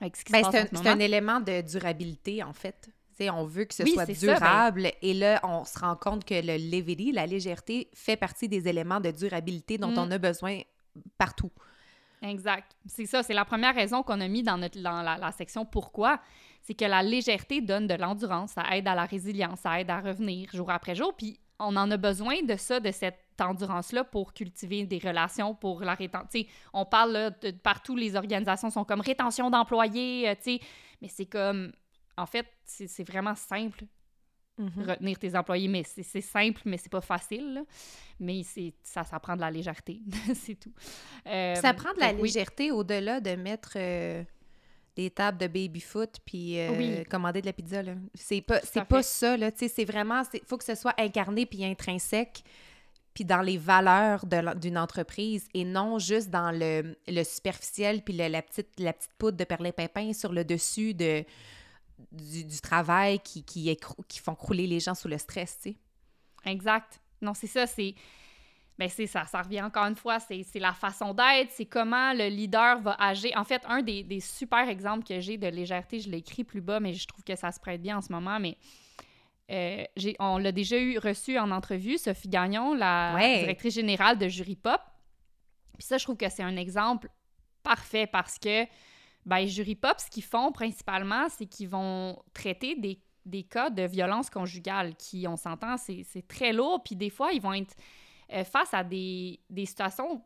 avec 0.00 0.16
ce 0.16 0.24
qui 0.24 0.32
se 0.32 0.40
ben, 0.40 0.48
passe 0.48 0.68
C'est 0.72 0.88
un 0.88 1.00
élément 1.00 1.40
de 1.40 1.60
durabilité, 1.62 2.44
en 2.44 2.52
fait 2.52 2.88
on 3.28 3.44
veut 3.44 3.64
que 3.64 3.74
ce 3.74 3.84
soit 3.84 4.06
ben 4.06 4.14
durable. 4.14 4.92
Et 5.02 5.12
là, 5.12 5.40
on 5.42 5.64
se 5.64 5.78
rend 5.78 5.96
compte 5.96 6.24
que 6.24 6.34
le 6.34 6.56
levity, 6.56 7.12
la 7.12 7.26
légèreté, 7.26 7.90
fait 7.92 8.16
partie 8.16 8.48
des 8.48 8.68
éléments 8.68 9.00
de 9.00 9.10
durabilité 9.10 9.76
dont 9.76 9.92
on 9.96 10.06
mm. 10.06 10.12
a 10.12 10.18
besoin 10.18 10.60
partout. 11.18 11.50
Exact. 12.22 12.76
C'est 12.86 13.06
ça, 13.06 13.22
c'est 13.22 13.34
la 13.34 13.44
première 13.44 13.74
raison 13.74 14.02
qu'on 14.02 14.20
a 14.20 14.28
mis 14.28 14.42
dans, 14.42 14.58
notre, 14.58 14.80
dans 14.80 15.02
la, 15.02 15.32
section 15.32 15.64
pourquoi. 15.64 16.20
C'est 16.62 16.74
que 16.74 16.84
la 16.84 17.02
légèreté 17.02 17.60
donne 17.60 17.86
de 17.86 17.94
l'endurance, 17.94 18.52
ça 18.52 18.64
aide 18.72 18.86
à 18.86 18.94
la 18.94 19.06
résilience, 19.06 19.60
ça 19.60 19.80
aide 19.80 19.90
à 19.90 20.00
revenir 20.00 20.50
jour 20.52 20.70
après 20.70 20.94
jour. 20.94 21.14
Puis 21.16 21.38
on 21.58 21.76
en 21.76 21.90
a 21.90 21.96
besoin 21.96 22.42
de 22.42 22.56
ça, 22.56 22.80
de 22.80 22.90
cette 22.90 23.18
endurance-là 23.40 24.04
pour 24.04 24.34
cultiver 24.34 24.84
des 24.84 24.98
relations, 24.98 25.54
pour 25.54 25.80
la 25.80 25.94
rétention. 25.94 26.42
On 26.74 26.84
parle 26.84 27.12
là, 27.12 27.30
de 27.30 27.50
partout, 27.52 27.96
les 27.96 28.16
organisations 28.16 28.70
sont 28.70 28.84
comme 28.84 29.00
rétention 29.00 29.48
d'employés, 29.48 30.28
euh, 30.28 30.58
mais 31.00 31.08
c'est 31.08 31.26
comme, 31.26 31.72
en 32.16 32.26
fait, 32.26 32.46
c'est 32.64 33.04
vraiment 33.08 33.34
simple. 33.34 33.84
Mhm. 34.58 34.90
retenir 34.90 35.18
tes 35.18 35.34
employés, 35.36 35.68
mais 35.68 35.82
c'est 35.84 36.20
simple, 36.20 36.60
mais 36.66 36.76
c'est 36.76 36.90
pas 36.90 37.00
facile. 37.00 37.54
là. 37.54 37.62
Mais 38.18 38.42
c'est 38.42 38.74
ça, 38.82 39.04
ça 39.04 39.18
prend 39.18 39.34
de 39.34 39.40
la 39.40 39.50
légèreté, 39.50 40.02
c'est 40.34 40.56
tout. 40.60 40.72
Euh, 41.26 41.54
Ça 41.54 41.72
prend 41.72 41.94
de 41.94 42.00
la 42.00 42.12
oui. 42.12 42.22
légèreté 42.24 42.70
au-delà 42.70 43.20
de 43.20 43.36
mettre 43.36 43.72
euh, 43.76 44.22
des 44.96 45.08
tables 45.08 45.38
de 45.38 45.46
baby-foot 45.46 46.18
puis 46.26 46.58
euh, 46.58 46.76
Oui. 46.76 47.04
commander 47.06 47.40
de 47.40 47.46
la 47.46 47.54
pizza. 47.54 47.80
C'est 48.12 48.42
pas, 48.42 48.60
pas 48.86 49.02
ça, 49.02 49.34
là. 49.38 49.50
Tu 49.50 49.60
sais, 49.60 49.68
c'est 49.68 49.84
vraiment... 49.86 50.22
Il 50.34 50.40
faut 50.46 50.58
que 50.58 50.64
ce 50.64 50.74
soit 50.74 50.94
incarné 51.00 51.46
puis 51.46 51.64
intrinsèque 51.64 52.42
puis 53.14 53.24
dans 53.24 53.40
les 53.40 53.56
valeurs 53.56 54.26
d'une 54.26 54.76
entreprise 54.76 55.48
et 55.54 55.64
non 55.64 55.98
juste 55.98 56.28
dans 56.28 56.50
le, 56.50 56.96
le 57.08 57.24
superficiel 57.24 58.02
puis 58.02 58.14
le- 58.14 58.28
la, 58.28 58.42
petite, 58.42 58.78
la 58.78 58.92
petite 58.92 59.14
poudre 59.16 59.38
de 59.38 59.44
perlimpinpin 59.44 60.12
sur 60.12 60.32
le 60.34 60.44
dessus 60.44 60.92
de, 60.92 61.24
du, 62.12 62.44
du 62.44 62.60
travail 62.60 63.20
qui, 63.20 63.44
qui, 63.44 63.76
font 64.22 64.34
crouler 64.34 64.66
les 64.66 64.80
gens 64.80 64.94
sous 64.94 65.08
le 65.08 65.18
stress, 65.18 65.58
tu 65.62 65.70
sais. 65.70 65.76
Exact. 66.44 67.00
Non, 67.20 67.34
c'est 67.34 67.46
ça, 67.46 67.66
c'est... 67.66 67.94
Ben 68.78 68.88
c'est 68.88 69.06
ça, 69.06 69.26
ça 69.26 69.42
revient 69.42 69.60
encore 69.60 69.84
une 69.84 69.94
fois, 69.94 70.18
c'est 70.20 70.42
c'est 70.42 70.58
la 70.58 70.72
façon 70.72 71.12
d'être, 71.12 71.50
c'est 71.50 71.66
comment 71.66 72.14
le 72.14 72.28
leader 72.28 72.80
va 72.80 72.94
agir. 72.98 73.30
En 73.36 73.44
fait, 73.44 73.60
un 73.68 73.82
des, 73.82 74.02
des 74.02 74.20
super 74.20 74.66
exemples 74.70 75.04
que 75.04 75.20
j'ai 75.20 75.36
de 75.36 75.48
légèreté, 75.48 76.00
je 76.00 76.08
l'ai 76.08 76.16
écrit 76.18 76.44
plus 76.44 76.62
bas, 76.62 76.80
mais 76.80 76.94
je 76.94 77.06
trouve 77.06 77.22
que 77.22 77.36
ça 77.36 77.52
se 77.52 77.60
prête 77.60 77.82
bien 77.82 77.98
en 77.98 78.00
ce 78.00 78.10
moment, 78.10 78.40
mais 78.40 78.56
euh, 79.50 79.84
j'ai- 79.96 80.16
on 80.18 80.38
l'a 80.38 80.50
déjà 80.50 80.78
eu 80.78 80.96
reçu 80.96 81.38
en 81.38 81.50
entrevue, 81.50 81.98
Sophie 81.98 82.28
Gagnon, 82.30 82.72
la 82.72 83.12
Ouais. 83.16 83.40
directrice 83.40 83.74
générale 83.74 84.16
de 84.16 84.28
Jury 84.28 84.56
Pop. 84.56 84.80
Puis 85.76 85.86
ça, 85.86 85.98
je 85.98 86.04
trouve 86.04 86.16
que 86.16 86.30
c'est 86.30 86.42
un 86.42 86.56
exemple 86.56 87.10
parfait 87.62 88.06
parce 88.06 88.38
que, 88.38 88.64
ben, 89.26 89.46
Jury 89.46 89.74
Pop, 89.74 89.98
ce 89.98 90.10
qu'ils 90.10 90.24
font 90.24 90.52
principalement, 90.52 91.28
c'est 91.28 91.46
qu'ils 91.46 91.68
vont 91.68 92.22
traiter 92.32 92.74
des, 92.76 93.00
des 93.26 93.42
cas 93.42 93.70
de 93.70 93.82
violence 93.82 94.30
conjugale 94.30 94.94
qui, 94.96 95.26
on 95.28 95.36
s'entend, 95.36 95.76
c'est 95.76 96.26
très 96.26 96.52
lourd. 96.52 96.82
Puis 96.82 96.96
des 96.96 97.10
fois, 97.10 97.32
ils 97.32 97.40
vont 97.40 97.52
être 97.52 97.74
euh, 98.32 98.44
face 98.44 98.72
à 98.72 98.84
des, 98.84 99.40
des 99.50 99.66
situations 99.66 100.22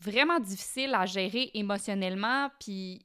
vraiment 0.00 0.40
difficiles 0.40 0.94
à 0.94 1.06
gérer 1.06 1.50
émotionnellement. 1.54 2.50
Puis 2.58 3.04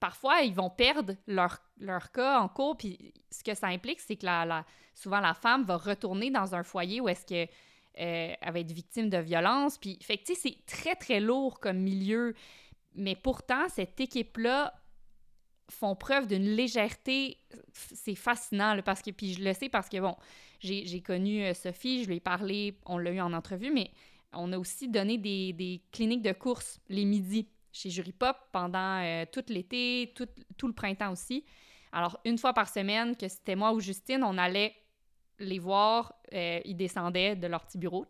parfois, 0.00 0.42
ils 0.42 0.54
vont 0.54 0.70
perdre 0.70 1.14
leur, 1.26 1.58
leur 1.78 2.12
cas 2.12 2.40
en 2.40 2.48
cours. 2.48 2.76
Puis 2.76 3.14
ce 3.30 3.42
que 3.42 3.54
ça 3.54 3.68
implique, 3.68 4.00
c'est 4.00 4.16
que 4.16 4.26
la, 4.26 4.64
souvent 4.94 5.20
la 5.20 5.34
femme 5.34 5.64
va 5.64 5.76
retourner 5.76 6.30
dans 6.30 6.54
un 6.54 6.62
foyer 6.62 7.00
où 7.00 7.08
est-ce 7.08 7.26
que 7.26 7.50
euh, 7.98 8.34
elle 8.40 8.52
va 8.52 8.60
être 8.60 8.72
victime 8.72 9.08
de 9.08 9.18
violence. 9.18 9.78
Puis, 9.78 9.98
fait 10.02 10.20
c'est 10.24 10.64
très, 10.66 10.94
très 10.96 11.20
lourd 11.20 11.60
comme 11.60 11.78
milieu. 11.78 12.34
Mais 12.96 13.14
pourtant, 13.14 13.68
cette 13.68 14.00
équipe-là 14.00 14.74
font 15.70 15.94
preuve 15.94 16.26
d'une 16.26 16.44
légèreté. 16.44 17.38
C'est 17.72 18.14
fascinant, 18.14 18.74
là, 18.74 18.82
parce 18.82 19.02
que, 19.02 19.10
puis 19.10 19.34
je 19.34 19.42
le 19.42 19.52
sais 19.52 19.68
parce 19.68 19.88
que, 19.88 19.98
bon, 19.98 20.16
j'ai 20.60 21.02
connu 21.02 21.44
euh, 21.44 21.54
Sophie, 21.54 22.02
je 22.02 22.08
lui 22.08 22.16
ai 22.16 22.20
parlé, 22.20 22.78
on 22.86 22.98
l'a 22.98 23.10
eu 23.10 23.20
en 23.20 23.32
entrevue, 23.32 23.70
mais 23.72 23.90
on 24.32 24.52
a 24.52 24.58
aussi 24.58 24.88
donné 24.88 25.18
des, 25.18 25.52
des 25.52 25.82
cliniques 25.92 26.22
de 26.22 26.32
course 26.32 26.80
les 26.88 27.04
midis 27.04 27.48
chez 27.72 27.90
Jury 27.90 28.12
Pop 28.12 28.36
pendant 28.52 29.02
euh, 29.02 29.24
tout 29.30 29.44
l'été, 29.48 30.12
tout, 30.14 30.28
tout 30.56 30.66
le 30.66 30.72
printemps 30.72 31.12
aussi. 31.12 31.44
Alors, 31.92 32.18
une 32.24 32.38
fois 32.38 32.52
par 32.52 32.68
semaine, 32.68 33.16
que 33.16 33.28
c'était 33.28 33.56
moi 33.56 33.72
ou 33.72 33.80
Justine, 33.80 34.22
on 34.24 34.38
allait 34.38 34.74
les 35.38 35.58
voir, 35.58 36.14
euh, 36.32 36.60
ils 36.64 36.76
descendaient 36.76 37.36
de 37.36 37.46
leur 37.46 37.64
petit 37.66 37.78
bureau, 37.78 38.06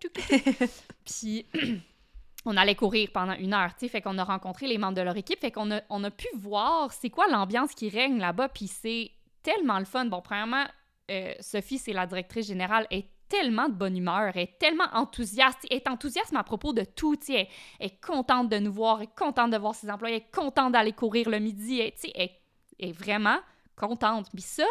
puis 1.05 1.47
on 2.47 2.57
allait 2.57 2.75
courir 2.75 3.11
pendant 3.13 3.35
une 3.35 3.53
heure, 3.53 3.75
tu 3.75 3.81
sais, 3.81 3.89
fait 3.89 4.01
qu'on 4.01 4.17
a 4.19 4.25
rencontré 4.25 4.67
les 4.67 4.79
membres 4.79 4.95
de 4.97 5.03
leur 5.03 5.17
équipe, 5.17 5.41
fait 5.41 5.51
qu'on 5.51 5.71
a, 5.71 5.81
on 5.91 6.03
a 6.05 6.11
pu 6.11 6.29
voir 6.35 6.93
c'est 6.93 7.11
quoi 7.11 7.27
l'ambiance 7.29 7.75
qui 7.75 7.89
règne 7.89 8.19
là-bas, 8.19 8.49
puis 8.49 8.69
c'est 8.69 9.11
tellement 9.43 9.79
le 9.79 9.85
fun. 9.85 10.07
Bon, 10.07 10.21
premièrement, 10.23 10.65
euh, 11.11 11.35
Sophie, 11.41 11.79
c'est 11.79 11.93
la 11.93 12.07
directrice 12.07 12.47
générale, 12.47 12.87
est 12.91 13.07
tellement 13.29 13.69
de 13.69 13.75
bonne 13.75 13.97
humeur, 13.97 14.31
elle 14.35 14.43
est 14.43 14.59
tellement 14.59 14.87
enthousiaste, 14.93 15.59
elle 15.69 15.79
est 15.79 15.89
enthousiaste 15.89 16.33
à 16.35 16.45
propos 16.45 16.73
de 16.73 16.85
tout, 16.85 17.17
tu 17.17 17.27
sais, 17.27 17.49
elle, 17.81 17.87
est 17.87 18.01
contente 18.01 18.49
de 18.49 18.59
nous 18.59 18.73
voir, 18.73 18.99
elle 18.99 19.05
est 19.09 19.19
contente 19.19 19.51
de 19.51 19.57
voir 19.57 19.75
ses 19.75 19.91
employés, 19.91 20.17
elle 20.17 20.23
est 20.23 20.35
contente 20.35 20.73
d'aller 20.73 20.93
courir 20.93 21.29
le 21.29 21.41
midi, 21.41 21.81
elle, 21.81 21.93
tu 21.93 22.03
sais, 22.03 22.13
elle, 22.15 22.31
elle 22.79 22.91
est 22.91 22.93
vraiment 22.93 23.39
contente. 23.75 24.29
Puis 24.33 24.43
ça, 24.43 24.65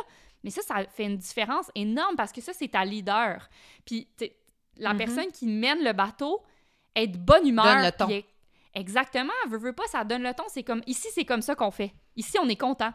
mais 0.43 0.49
ça, 0.51 0.61
ça 0.61 0.85
fait 0.85 1.05
une 1.05 1.17
différence 1.17 1.69
énorme 1.75 2.15
parce 2.15 2.31
que 2.31 2.39
ça, 2.39 2.53
c'est 2.53 2.69
ta 2.69 2.85
leader. 2.85 3.49
Puis 3.85 4.07
la 4.77 4.91
Mhm. 4.93 4.97
personne 4.97 5.31
qui 5.31 5.47
mène 5.47 5.83
le 5.83 5.91
bateau 5.91 6.41
de 6.95 7.17
bonne 7.17 7.47
humeur. 7.47 7.65
Donne 7.65 7.85
le 7.85 7.91
ton. 7.91 8.23
Exactement, 8.73 9.33
veut, 9.49 9.57
veut 9.57 9.73
pas, 9.73 9.87
ça 9.87 10.03
donne 10.03 10.23
le 10.23 10.33
ton. 10.33 10.43
C'est 10.47 10.63
comme, 10.63 10.81
ici, 10.85 11.07
c'est 11.13 11.23
comme 11.25 11.41
ça 11.41 11.55
qu'on 11.55 11.71
fait. 11.71 11.93
Ici, 12.15 12.37
on 12.41 12.49
est 12.49 12.57
content. 12.57 12.91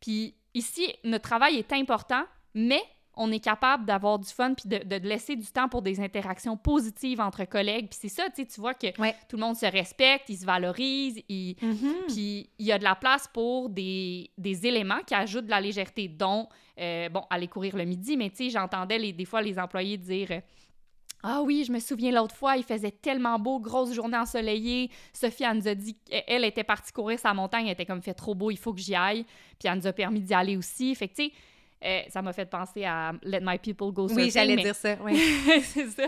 Puis 0.00 0.34
ici, 0.54 0.92
notre 1.04 1.28
travail 1.28 1.56
est 1.56 1.72
important, 1.72 2.24
mais 2.54 2.82
on 3.14 3.30
est 3.30 3.40
capable 3.40 3.84
d'avoir 3.84 4.18
du 4.18 4.28
fun 4.28 4.54
puis 4.54 4.68
de, 4.68 4.78
de 4.78 5.06
laisser 5.06 5.36
du 5.36 5.46
temps 5.46 5.68
pour 5.68 5.82
des 5.82 6.00
interactions 6.00 6.56
positives 6.56 7.20
entre 7.20 7.44
collègues. 7.44 7.88
Puis 7.90 7.98
c'est 8.02 8.08
ça, 8.08 8.24
tu 8.30 8.44
vois 8.60 8.74
que 8.74 8.86
Ouais. 9.00 9.14
tout 9.28 9.36
le 9.36 9.42
monde 9.42 9.56
se 9.56 9.66
respecte, 9.66 10.28
ils 10.30 10.38
se 10.38 10.46
valorisent, 10.46 11.22
ils, 11.28 11.54
puis 12.08 12.48
il 12.58 12.66
y 12.66 12.72
a 12.72 12.78
de 12.78 12.84
la 12.84 12.94
place 12.94 13.28
pour 13.32 13.68
des, 13.68 14.30
des 14.38 14.66
éléments 14.66 15.00
qui 15.06 15.14
ajoutent 15.14 15.44
de 15.46 15.50
la 15.50 15.60
légèreté, 15.60 16.08
dont, 16.08 16.48
euh, 16.78 17.08
bon, 17.08 17.22
aller 17.30 17.46
courir 17.48 17.76
le 17.76 17.84
midi, 17.84 18.16
mais 18.16 18.30
tu 18.30 18.36
sais, 18.36 18.50
j'entendais 18.50 19.12
des 19.12 19.24
fois 19.24 19.42
les 19.42 19.58
employés 19.58 19.98
dire 19.98 20.40
Ah 21.22 21.42
oui, 21.42 21.64
je 21.66 21.72
me 21.72 21.78
souviens 21.80 22.12
l'autre 22.12 22.34
fois, 22.34 22.56
il 22.56 22.62
faisait 22.64 22.90
tellement 22.90 23.38
beau, 23.38 23.60
grosse 23.60 23.92
journée 23.92 24.16
ensoleillée. 24.16 24.90
Sophie, 25.12 25.44
elle 25.44 25.58
nous 25.58 25.68
a 25.68 25.74
dit 25.74 25.94
qu'elle 26.08 26.44
était 26.44 26.64
partie 26.64 26.92
courir 26.92 27.18
sa 27.18 27.34
montagne, 27.34 27.66
elle 27.66 27.72
était 27.72 27.84
comme 27.86 28.00
fait 28.02 28.14
trop 28.14 28.34
beau, 28.34 28.50
il 28.50 28.56
faut 28.58 28.72
que 28.72 28.80
j'y 28.80 28.94
aille. 28.94 29.24
Puis 29.58 29.68
elle 29.68 29.76
nous 29.76 29.86
a 29.86 29.92
permis 29.92 30.20
d'y 30.20 30.32
aller 30.32 30.56
aussi. 30.56 30.94
Fait 30.94 31.08
que 31.08 31.14
tu 31.14 31.24
sais, 31.26 31.32
euh, 31.84 32.00
ça 32.08 32.22
m'a 32.22 32.32
fait 32.32 32.46
penser 32.46 32.84
à 32.84 33.12
Let 33.22 33.40
My 33.42 33.58
People 33.58 33.92
Go 33.92 34.08
Surfing. 34.08 34.24
Oui, 34.24 34.30
j'allais 34.30 34.56
mais- 34.56 34.62
dire 34.64 34.74
ça, 34.74 34.96
oui. 35.02 35.16
c'est 35.62 35.88
ça. 35.88 36.06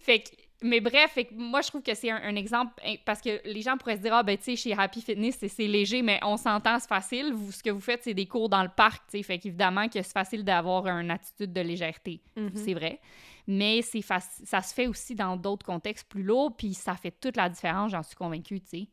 Fait 0.00 0.20
que, 0.20 0.28
mais 0.62 0.80
bref, 0.80 1.12
fait 1.12 1.26
que 1.26 1.34
moi, 1.34 1.60
je 1.60 1.68
trouve 1.68 1.82
que 1.82 1.94
c'est 1.94 2.10
un, 2.10 2.16
un 2.22 2.36
exemple 2.36 2.72
hein, 2.86 2.94
parce 3.04 3.20
que 3.20 3.40
les 3.46 3.60
gens 3.62 3.76
pourraient 3.76 3.96
se 3.96 4.02
dire, 4.02 4.14
ah, 4.14 4.22
ben, 4.22 4.36
tu 4.38 4.44
sais, 4.44 4.56
chez 4.56 4.72
Happy 4.72 5.02
Fitness, 5.02 5.36
c'est- 5.38 5.66
léger, 5.66 6.00
mais 6.02 6.18
on 6.22 6.36
s'entend, 6.38 6.78
c'est 6.78 6.88
facile. 6.88 7.32
Vous, 7.34 7.52
ce 7.52 7.62
que 7.62 7.70
vous 7.70 7.80
faites, 7.80 8.02
c'est 8.04 8.14
des 8.14 8.26
cours 8.26 8.48
dans 8.48 8.62
le 8.62 8.68
parc, 8.74 9.02
tu 9.10 9.18
sais. 9.18 9.22
Fait 9.22 9.38
qu'évidemment, 9.38 9.86
que 9.88 10.00
c'est 10.02 10.12
facile 10.12 10.44
d'avoir 10.44 10.86
une 10.86 11.10
attitude 11.10 11.52
de 11.52 11.60
légèreté. 11.60 12.20
Mhm. 12.36 12.50
C'est 12.54 12.72
vrai. 12.74 13.00
Mais 13.46 13.82
c'est 13.82 14.02
ça 14.02 14.62
se 14.62 14.74
fait 14.74 14.86
aussi 14.86 15.14
dans 15.14 15.36
d'autres 15.36 15.66
contextes 15.66 16.08
plus 16.08 16.22
lourds, 16.22 16.56
puis 16.56 16.74
ça 16.74 16.94
fait 16.94 17.10
toute 17.10 17.36
la 17.36 17.48
différence, 17.48 17.90
j'en 17.92 18.02
suis 18.02 18.16
convaincue, 18.16 18.60
tu 18.60 18.68
sais. 18.68 18.88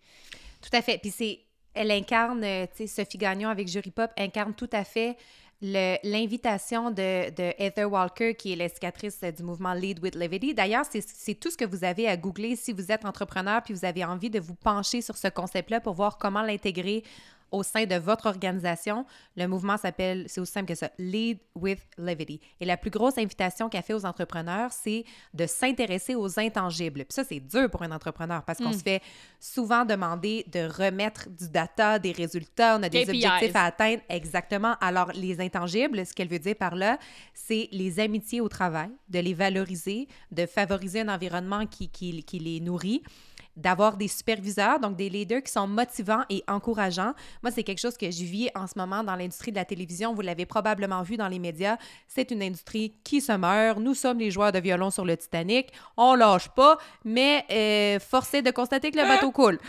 Tout 0.62 0.70
à 0.74 0.82
fait. 0.82 0.98
Puis 0.98 1.12
c'est, 1.12 1.40
elle 1.74 1.92
incarne, 1.92 2.44
euh, 2.44 2.66
tu 2.66 2.88
sais, 2.88 2.88
Sophie 2.88 3.18
Gagnon 3.18 3.50
avec 3.50 3.68
Jury 3.68 3.92
Pop 3.92 4.12
incarne 4.18 4.54
tout 4.54 4.70
à 4.72 4.84
fait 4.84 5.18
l'invitation 5.62 6.90
de, 6.90 7.30
de 7.30 7.54
Heather 7.60 7.86
Walker, 7.86 8.34
qui 8.34 8.54
est 8.54 8.56
l'instigatrice 8.56 9.22
du 9.22 9.44
mouvement 9.44 9.74
Lead 9.74 10.00
with 10.02 10.16
Levity. 10.16 10.56
D'ailleurs, 10.56 10.86
c'est 10.90 11.36
tout 11.36 11.52
ce 11.52 11.58
que 11.58 11.66
vous 11.66 11.84
avez 11.84 12.08
à 12.08 12.18
googler 12.18 12.56
si 12.56 12.74
vous 12.74 12.92
êtes 12.92 13.06
entrepreneur 13.06 13.62
puis 13.62 13.76
vous 13.76 13.86
avez 13.86 14.04
envie 14.04 14.32
de 14.32 14.40
vous 14.40 14.56
pencher 14.56 15.02
sur 15.02 15.18
ce 15.18 15.28
concept-là 15.28 15.80
pour 15.80 15.94
voir 15.94 16.18
comment 16.18 16.42
l'intégrer 16.42 17.04
au 17.52 17.64
sein 17.64 17.86
de 17.86 17.96
votre 17.96 18.26
organisation. 18.28 19.06
Le 19.36 19.46
mouvement 19.46 19.78
s'appelle, 19.78 20.26
c'est 20.28 20.40
aussi 20.42 20.52
simple 20.54 20.68
que 20.68 20.76
ça, 20.76 20.90
Lead 20.98 21.38
with 21.54 21.80
Levity. 21.98 22.40
Et 22.60 22.66
la 22.66 22.78
plus 22.78 22.90
grosse 22.90 23.18
invitation 23.18 23.70
qu'elle 23.70 23.84
fait 23.84 23.94
aux 23.94 24.06
entrepreneurs, 24.06 24.72
c'est 24.72 25.04
de 25.34 25.46
s'intéresser 25.46 26.16
aux 26.16 26.40
intangibles. 26.40 27.00
Puis 27.06 27.14
ça, 27.14 27.24
c'est 27.24 27.40
dur 27.40 27.70
pour 27.70 27.82
un 27.84 27.92
entrepreneur 27.92 28.44
parce 28.44 28.60
qu'on 28.60 28.70
Mm. 28.70 28.78
se 28.78 28.84
fait 28.84 29.02
souvent 29.40 29.86
demander 29.86 30.46
de 30.52 30.62
remettre 30.62 31.30
du 31.30 31.50
data, 31.50 32.00
des 32.00 32.12
résultats, 32.12 32.78
on 32.80 32.84
a 32.84 32.90
des 32.90 33.04
KPIs. 33.04 33.26
objectifs 33.26 33.56
à 33.56 33.66
atteindre. 33.66 34.02
Exactement. 34.10 34.76
Alors, 34.80 35.12
les 35.14 35.40
intangibles, 35.42 36.06
ce 36.06 36.14
qu'elle 36.14 36.30
veut 36.30 36.40
dire 36.40 36.56
par 36.56 36.76
là, 36.76 36.98
c'est 37.34 37.68
les 37.72 38.00
amitiés 38.00 38.42
au 38.42 38.50
travail, 38.50 38.90
de 39.10 39.20
les 39.20 39.34
valoriser, 39.34 40.08
de 40.32 40.46
favoriser 40.46 41.02
un 41.02 41.10
environnement 41.10 41.66
qui, 41.66 41.90
qui, 41.90 42.24
qui 42.24 42.40
les 42.40 42.60
nourrit 42.60 43.04
d'avoir 43.58 43.98
des 43.98 44.08
superviseurs, 44.08 44.80
donc 44.80 44.96
des 44.96 45.10
leaders 45.10 45.44
qui 45.44 45.52
sont 45.52 45.68
motivants 45.68 46.24
et 46.30 46.44
encourageants. 46.48 47.14
Moi, 47.44 47.52
c'est 47.52 47.64
quelque 47.64 47.80
chose 47.80 47.98
que 47.98 48.10
je 48.10 48.24
vis 48.24 48.50
en 48.56 48.68
ce 48.68 48.74
moment 48.78 49.04
dans 49.04 49.16
l'industrie 49.16 49.52
de 49.52 49.58
la 49.58 49.66
télévision. 49.66 50.14
Vous 50.14 50.22
l'avez 50.22 50.46
probablement 50.46 51.02
vu 51.04 51.18
dans 51.18 51.28
les 51.28 51.40
médias. 51.40 51.78
C'est 52.08 52.32
une 52.32 52.42
industrie 52.42 52.94
qui 53.04 53.22
se 53.22 53.32
meurt. 53.34 53.80
Nous 53.80 53.94
sommes 53.94 54.20
les 54.20 54.32
joueurs 54.32 54.52
de 54.52 54.60
violon 54.60 54.90
sur 54.90 55.06
le 55.06 55.18
Titanic. 55.18 55.72
On 55.98 56.16
lâche 56.16 56.50
pas, 56.50 56.78
mais 57.04 57.46
euh, 57.52 58.00
force 58.00 58.34
est 58.34 58.42
de 58.42 58.52
constater 58.52 58.92
que 58.92 58.98
le 58.98 59.08
bateau 59.08 59.32
coule. 59.32 59.60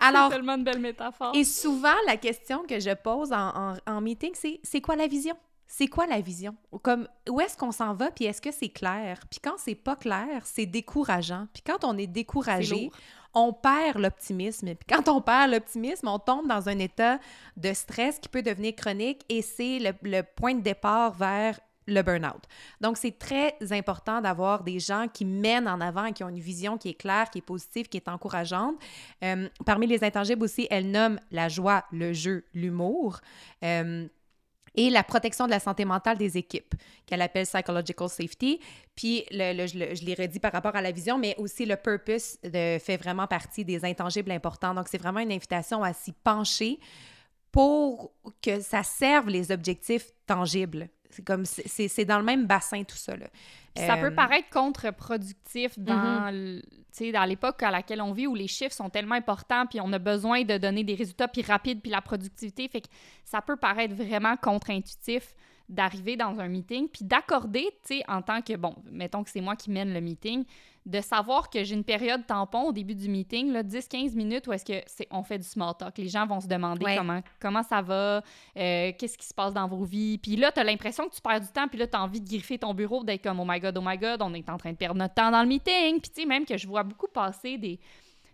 Alors, 0.00 0.28
c'est 0.30 0.36
tellement 0.36 0.54
une 0.56 0.64
belle 0.64 0.80
métaphore. 0.80 1.32
et 1.34 1.44
souvent, 1.44 1.94
la 2.06 2.16
question 2.16 2.64
que 2.68 2.78
je 2.80 2.94
pose 2.94 3.32
en, 3.32 3.72
en- 3.72 3.76
en 3.86 4.00
meeting, 4.00 4.30
c'est 4.34 4.60
c'est 4.62 4.80
quoi 4.80 4.96
la 4.96 5.06
vision? 5.06 5.34
C'est 5.70 5.86
quoi 5.86 6.06
la 6.06 6.20
vision? 6.20 6.56
Comme, 6.82 7.06
où 7.28 7.40
est-ce 7.40 7.56
qu'on 7.56 7.72
s'en 7.72 7.92
va? 7.92 8.10
Puis 8.10 8.24
est-ce 8.24 8.40
que 8.40 8.50
c'est 8.50 8.70
clair? 8.70 9.20
Puis 9.30 9.38
quand 9.38 9.56
c'est 9.58 9.74
pas 9.74 9.96
clair, 9.96 10.42
c'est 10.44 10.64
décourageant. 10.66 11.46
Puis 11.52 11.62
quand 11.62 11.84
on 11.84 11.96
est 11.98 12.06
découragé, 12.06 12.90
on 13.34 13.52
perd 13.52 13.98
l'optimisme. 13.98 14.74
Puis 14.74 14.86
quand 14.88 15.08
on 15.08 15.20
perd 15.20 15.52
l'optimisme, 15.52 16.08
on 16.08 16.18
tombe 16.18 16.48
dans 16.48 16.70
un 16.70 16.78
état 16.78 17.20
de 17.56 17.72
stress 17.74 18.18
qui 18.18 18.30
peut 18.30 18.42
devenir 18.42 18.74
chronique 18.74 19.24
et 19.28 19.42
c'est 19.42 19.78
le, 19.78 19.92
le 20.02 20.22
point 20.22 20.54
de 20.54 20.62
départ 20.62 21.12
vers 21.12 21.60
le 21.88 22.02
burn-out. 22.02 22.44
Donc, 22.80 22.96
c'est 22.96 23.18
très 23.18 23.56
important 23.70 24.20
d'avoir 24.20 24.62
des 24.62 24.78
gens 24.78 25.06
qui 25.12 25.24
mènent 25.24 25.68
en 25.68 25.80
avant 25.80 26.04
et 26.04 26.12
qui 26.12 26.22
ont 26.22 26.28
une 26.28 26.38
vision 26.38 26.78
qui 26.78 26.90
est 26.90 26.94
claire, 26.94 27.30
qui 27.30 27.38
est 27.38 27.42
positive, 27.42 27.88
qui 27.88 27.96
est 27.96 28.08
encourageante. 28.08 28.76
Euh, 29.24 29.48
parmi 29.64 29.86
les 29.86 30.04
intangibles 30.04 30.44
aussi, 30.44 30.66
elle 30.70 30.90
nomme 30.90 31.18
la 31.30 31.48
joie, 31.48 31.84
le 31.90 32.12
jeu, 32.12 32.44
l'humour. 32.54 33.20
Euh, 33.64 34.06
et 34.78 34.90
la 34.90 35.02
protection 35.02 35.46
de 35.46 35.50
la 35.50 35.58
santé 35.58 35.84
mentale 35.84 36.16
des 36.18 36.38
équipes, 36.38 36.72
qu'elle 37.04 37.20
appelle 37.20 37.44
psychological 37.44 38.08
safety. 38.08 38.60
Puis, 38.94 39.24
le, 39.32 39.66
je, 39.66 40.04
l'ai 40.04 40.14
redit 40.14 40.38
par 40.38 40.52
rapport 40.52 40.76
à 40.76 40.80
la 40.80 40.92
vision, 40.92 41.18
mais 41.18 41.34
aussi 41.36 41.66
le 41.66 41.74
purpose 41.74 42.38
fait 42.44 42.96
vraiment 42.96 43.26
partie 43.26 43.64
des 43.64 43.84
intangibles 43.84 44.30
importants. 44.30 44.74
Donc, 44.74 44.86
c'est 44.86 44.98
vraiment 44.98 45.18
une 45.18 45.32
invitation 45.32 45.82
à 45.82 45.92
s'y 45.92 46.12
pencher 46.12 46.78
pour 47.50 48.12
que 48.40 48.60
ça 48.60 48.84
serve 48.84 49.28
les 49.28 49.50
objectifs 49.50 50.12
tangibles. 50.26 50.88
C'est 51.10 51.24
comme 51.24 51.44
c'est 51.44 52.04
dans 52.04 52.18
le 52.18 52.24
même 52.24 52.46
bassin 52.46 52.84
tout 52.84 52.96
ça. 52.96 53.16
Là. 53.16 53.26
Ça 53.76 53.96
peut 53.96 54.06
euh, 54.06 54.10
paraître 54.14 54.48
contre-productif 54.50 55.78
dans, 55.78 56.30
mm-hmm. 56.30 57.12
dans 57.12 57.24
l'époque 57.24 57.62
à 57.62 57.70
laquelle 57.70 58.02
on 58.02 58.12
vit 58.12 58.26
où 58.26 58.34
les 58.34 58.48
chiffres 58.48 58.74
sont 58.74 58.90
tellement 58.90 59.14
importants 59.14 59.66
puis 59.66 59.80
on 59.80 59.92
a 59.92 59.98
besoin 59.98 60.42
de 60.42 60.58
donner 60.58 60.84
des 60.84 60.94
résultats 60.94 61.28
puis 61.28 61.42
rapides 61.42 61.80
puis 61.80 61.90
la 61.90 62.00
productivité 62.00 62.68
fait 62.68 62.82
que 62.82 62.88
ça 63.24 63.40
peut 63.40 63.56
paraître 63.56 63.94
vraiment 63.94 64.36
contre-intuitif 64.36 65.34
d'arriver 65.68 66.16
dans 66.16 66.38
un 66.40 66.48
meeting 66.48 66.88
puis 66.88 67.04
d'accorder, 67.04 67.68
tu 67.86 67.98
sais, 67.98 68.02
en 68.08 68.22
tant 68.22 68.40
que, 68.40 68.56
bon, 68.56 68.74
mettons 68.90 69.22
que 69.22 69.30
c'est 69.30 69.40
moi 69.40 69.54
qui 69.54 69.70
mène 69.70 69.92
le 69.92 70.00
meeting, 70.00 70.44
de 70.88 71.02
savoir 71.02 71.50
que 71.50 71.62
j'ai 71.64 71.74
une 71.74 71.84
période 71.84 72.26
tampon 72.26 72.68
au 72.68 72.72
début 72.72 72.94
du 72.94 73.10
meeting, 73.10 73.52
10-15 73.52 74.14
minutes 74.14 74.46
où 74.46 74.52
est-ce 74.54 74.64
que 74.64 74.80
c'est 74.86 75.06
on 75.10 75.22
fait 75.22 75.36
du 75.36 75.44
small 75.44 75.74
talk. 75.78 75.98
Les 75.98 76.08
gens 76.08 76.26
vont 76.26 76.40
se 76.40 76.46
demander 76.46 76.96
comment, 76.96 77.20
comment 77.38 77.62
ça 77.62 77.82
va, 77.82 78.22
euh, 78.56 78.92
qu'est-ce 78.98 79.18
qui 79.18 79.26
se 79.26 79.34
passe 79.34 79.52
dans 79.52 79.68
vos 79.68 79.84
vies. 79.84 80.16
Puis 80.16 80.36
là, 80.36 80.50
tu 80.50 80.60
as 80.60 80.64
l'impression 80.64 81.06
que 81.06 81.14
tu 81.14 81.20
perds 81.20 81.42
du 81.42 81.48
temps, 81.48 81.68
puis 81.68 81.78
là, 81.78 81.86
tu 81.86 81.94
as 81.94 82.02
envie 82.02 82.22
de 82.22 82.28
griffer 82.28 82.58
ton 82.58 82.72
bureau, 82.72 83.04
d'être 83.04 83.22
comme 83.22 83.38
oh 83.38 83.44
my 83.46 83.60
god, 83.60 83.76
oh 83.76 83.82
my 83.84 83.98
god, 83.98 84.22
on 84.22 84.32
est 84.32 84.48
en 84.48 84.56
train 84.56 84.72
de 84.72 84.76
perdre 84.76 84.98
notre 84.98 85.12
temps 85.12 85.30
dans 85.30 85.42
le 85.42 85.48
meeting. 85.48 86.00
Puis 86.00 86.10
tu 86.10 86.22
sais, 86.22 86.26
même 86.26 86.46
que 86.46 86.56
je 86.56 86.66
vois 86.66 86.82
beaucoup 86.82 87.08
passer 87.08 87.58
des. 87.58 87.78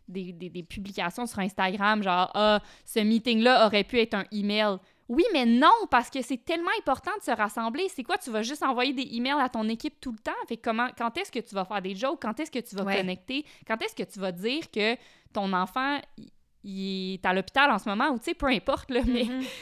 Des, 0.07 0.35
des, 0.35 0.62
publications 0.62 1.25
sur 1.25 1.38
Instagram, 1.38 2.03
genre, 2.03 2.31
ah, 2.35 2.61
ce 2.85 3.01
meeting-là 3.01 3.64
aurait 3.64 3.85
pu 3.85 3.99
être 3.99 4.12
un 4.12 4.27
email. 4.33 4.77
Oui, 5.09 5.25
mais 5.33 5.45
non, 5.45 5.87
parce 5.90 6.09
que 6.09 6.23
c'est 6.23 6.43
tellement 6.45 6.71
important 6.79 7.11
de 7.19 7.25
se 7.25 7.31
rassembler. 7.31 7.88
C'est 7.95 8.03
quoi, 8.03 8.17
tu 8.17 8.31
vas 8.31 8.43
juste 8.43 8.62
envoyer 8.62 8.93
des 8.93 9.17
emails 9.17 9.40
à 9.40 9.49
ton 9.49 9.69
équipe 9.69 10.01
tout 10.01 10.12
le 10.12 10.19
temps? 10.19 10.33
Fait 10.49 10.57
comment, 10.57 10.88
quand 10.97 11.17
est-ce 11.19 11.31
que 11.31 11.40
tu 11.40 11.55
vas 11.55 11.64
faire 11.64 11.83
des 11.83 11.95
jokes? 11.95 12.21
Quand 12.23 12.38
est-ce 12.40 12.51
que 12.51 12.59
tu 12.59 12.75
vas 12.75 12.97
connecter? 12.97 13.45
Quand 13.67 13.81
est-ce 13.83 13.95
que 13.95 14.11
tu 14.11 14.19
vas 14.19 14.33
dire 14.33 14.71
que 14.71 14.97
ton 15.33 15.53
enfant, 15.53 16.01
il 16.62 17.14
est 17.14 17.27
à 17.27 17.35
l'hôpital 17.35 17.71
en 17.71 17.79
ce 17.79 17.88
moment? 17.88 18.09
Ou 18.11 18.19
tu 18.19 18.25
sais, 18.25 18.35
peu 18.35 18.47
importe, 18.47 18.90
là, 18.90 19.01
mais... 19.07 19.25
Mm-hmm. 19.25 19.45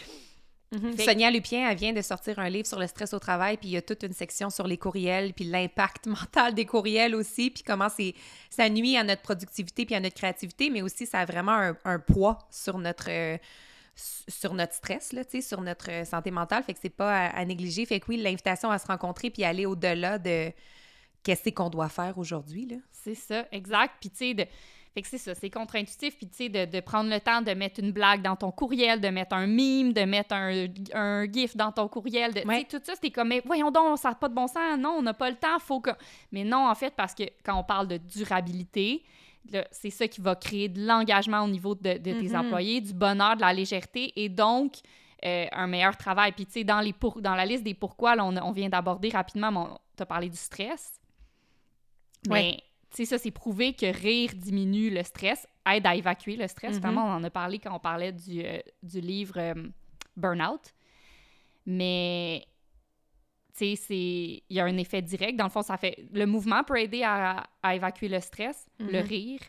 Mm-hmm. 0.73 1.05
Sonia 1.05 1.31
Lupien, 1.31 1.69
elle 1.69 1.77
vient 1.77 1.93
de 1.93 2.01
sortir 2.01 2.39
un 2.39 2.49
livre 2.49 2.67
sur 2.67 2.79
le 2.79 2.87
stress 2.87 3.13
au 3.13 3.19
travail, 3.19 3.59
puis 3.59 3.69
il 3.69 3.73
y 3.73 3.77
a 3.77 3.83
toute 3.83 4.05
une 4.05 4.15
section 4.15 4.49
sur 4.49 4.67
les 4.67 4.79
courriels, 4.79 5.35
puis 5.35 5.45
l'impact 5.45 6.07
mental 6.07 6.55
des 6.55 6.65
courriels 6.65 7.15
aussi, 7.15 7.51
puis 7.51 7.63
comment 7.63 7.91
c'est 7.91 8.15
ça 8.49 8.69
nuit 8.71 8.97
à 8.97 9.05
notre 9.05 9.21
productivité 9.21 9.85
puis 9.85 9.95
à 9.95 10.01
notre 10.01 10.17
créativité, 10.17 10.71
mais 10.71 10.81
aussi 10.81 11.05
ça 11.05 11.21
a 11.21 11.25
vraiment 11.27 11.75
un, 11.85 11.99
poids 11.99 12.39
sur 12.51 12.79
notre... 12.79 13.11
Euh, 13.11 13.37
sur 13.95 14.55
notre 14.55 14.75
stress, 14.75 15.13
là, 15.13 15.23
sur 15.41 15.61
notre 15.61 15.91
euh, 15.91 16.05
santé 16.05 16.31
mentale. 16.31 16.63
Fait 16.63 16.75
que 16.75 16.79
c'est 16.81 16.91
pas 16.91 17.27
à, 17.27 17.45
négliger. 17.45 17.85
Fait 17.87 18.01
que 18.01 18.07
oui, 18.09 18.17
l'invitation 18.17 18.71
à 18.71 18.79
se 18.79 18.87
rencontrer 18.87 19.31
puis 19.31 19.45
aller 19.45 19.67
au-delà 19.67 20.19
de 20.19 20.51
qu'est-ce 21.23 21.51
qu'on 21.51 21.71
doit 21.71 21.89
faire 21.89 22.17
aujourd'hui. 22.19 22.81
C'est 22.91 23.15
ça, 23.15 23.47
exact. 23.53 23.95
Puis 24.01 24.11
tu 24.11 24.17
sais, 24.17 24.35
de... 24.35 24.47
Fait 24.95 25.01
que 25.01 25.09
c'est 25.09 25.19
ça, 25.19 25.35
c'est 25.35 25.49
contre-intuitif, 25.49 26.19
puis 26.19 26.29
tu 26.29 26.37
sais, 26.37 26.49
de, 26.51 26.67
de, 26.67 26.81
prendre 26.81 27.09
le 27.09 27.19
temps 27.19 27.41
de 27.41 27.53
mettre 27.53 27.81
une 27.81 27.93
blague 27.93 28.21
dans 28.21 28.37
ton 28.37 28.51
courriel, 28.51 29.01
de 29.01 29.09
mettre 29.09 29.35
un 29.35 29.47
mime, 29.47 29.95
de 29.95 30.03
mettre 30.03 30.35
un, 30.35 30.67
un 30.93 31.25
gif 31.33 31.57
dans 31.57 31.73
ton 31.73 31.89
courriel, 31.89 32.35
de, 32.35 32.41
tout 32.69 32.79
ça, 32.85 32.95
c'était 32.95 33.11
comme, 33.11 33.29
mais 33.29 33.41
voyons 33.47 33.71
donc, 33.71 33.99
ça 33.99 34.11
n'a 34.11 34.15
pas 34.17 34.29
de 34.29 34.35
bon 34.35 34.47
sens, 34.47 34.79
non, 34.79 34.97
on 34.99 35.03
n'a 35.03 35.15
pas 35.15 35.31
le 35.31 35.37
temps, 35.37 35.59
faut 35.61 35.81
que... 35.81 35.93
Mais 36.31 36.45
non, 36.45 36.69
en 36.69 36.75
fait, 36.75 36.93
parce 36.95 37.15
que 37.15 37.23
quand 37.43 37.59
on 37.59 37.65
parle 37.65 37.89
de 37.89 37.97
durabilité, 37.97 39.03
c'est 39.71 39.91
ça 39.91 40.09
qui 40.09 40.21
va 40.21 40.35
créer 40.35 40.69
de 40.69 40.85
l'engagement 40.87 41.43
au 41.43 41.49
niveau 41.49 41.75
de, 41.75 41.95
tes 41.95 41.99
mm-hmm. 41.99 42.37
employés, 42.37 42.81
du 42.81 42.95
bonheur, 42.95 43.37
de 43.37 43.41
la 43.41 43.53
légèreté 43.53 44.13
et 44.17 44.29
donc 44.29 44.77
euh, 45.25 45.47
un 45.53 45.67
meilleur 45.67 45.97
travail. 45.97 46.33
Puis, 46.33 46.47
tu 46.47 46.53
sais, 46.53 46.65
dans, 46.65 46.81
les 46.81 46.95
dans 47.21 47.35
la 47.35 47.47
liste 47.47 47.63
des 47.63 47.75
pourquoi, 47.75 48.17
là, 48.17 48.25
on, 48.25 48.53
vient 48.53 48.69
d'aborder 48.69 49.11
rapidement, 49.11 49.79
tu 49.97 50.03
as 50.03 50.07
parlé 50.07 50.29
du 50.29 50.37
stress. 50.37 51.01
Mais, 52.29 52.59
tu 52.91 52.99
sais, 52.99 53.05
ça, 53.05 53.19
c'est 53.19 53.31
prouvé 53.31 53.73
que 53.73 53.87
rire 53.87 54.33
diminue 54.35 54.91
le 54.91 55.03
stress, 55.03 55.47
aide 55.71 55.87
à 55.87 55.95
évacuer 55.95 56.37
le 56.37 56.49
stress. 56.49 56.79
Vraiment, 56.79 57.05
on 57.05 57.13
en 57.13 57.25
a 57.25 57.31
parlé 57.31 57.59
quand 57.59 57.75
on 57.75 57.79
parlait 57.79 58.13
du, 58.13 58.45
euh, 58.45 58.59
du 58.83 59.01
livre 59.01 59.35
euh, 59.39 59.55
Burnout. 60.17 60.75
Mais 61.67 62.45
tu 63.57 63.77
sais, 63.77 64.43
il 64.49 64.57
y 64.57 64.61
a 64.61 64.65
un 64.65 64.77
effet 64.79 65.03
direct. 65.03 65.39
Dans 65.39 65.45
le 65.45 65.51
fond, 65.51 65.63
ça 65.63 65.77
fait. 65.77 66.07
Le 66.13 66.25
mouvement 66.27 66.65
peut 66.65 66.79
aider 66.79 67.03
à, 67.05 67.45
évacuer 67.73 68.09
le 68.09 68.21
stress, 68.21 68.67
le 68.79 69.01
mhm. 69.01 69.07
rire, 69.07 69.41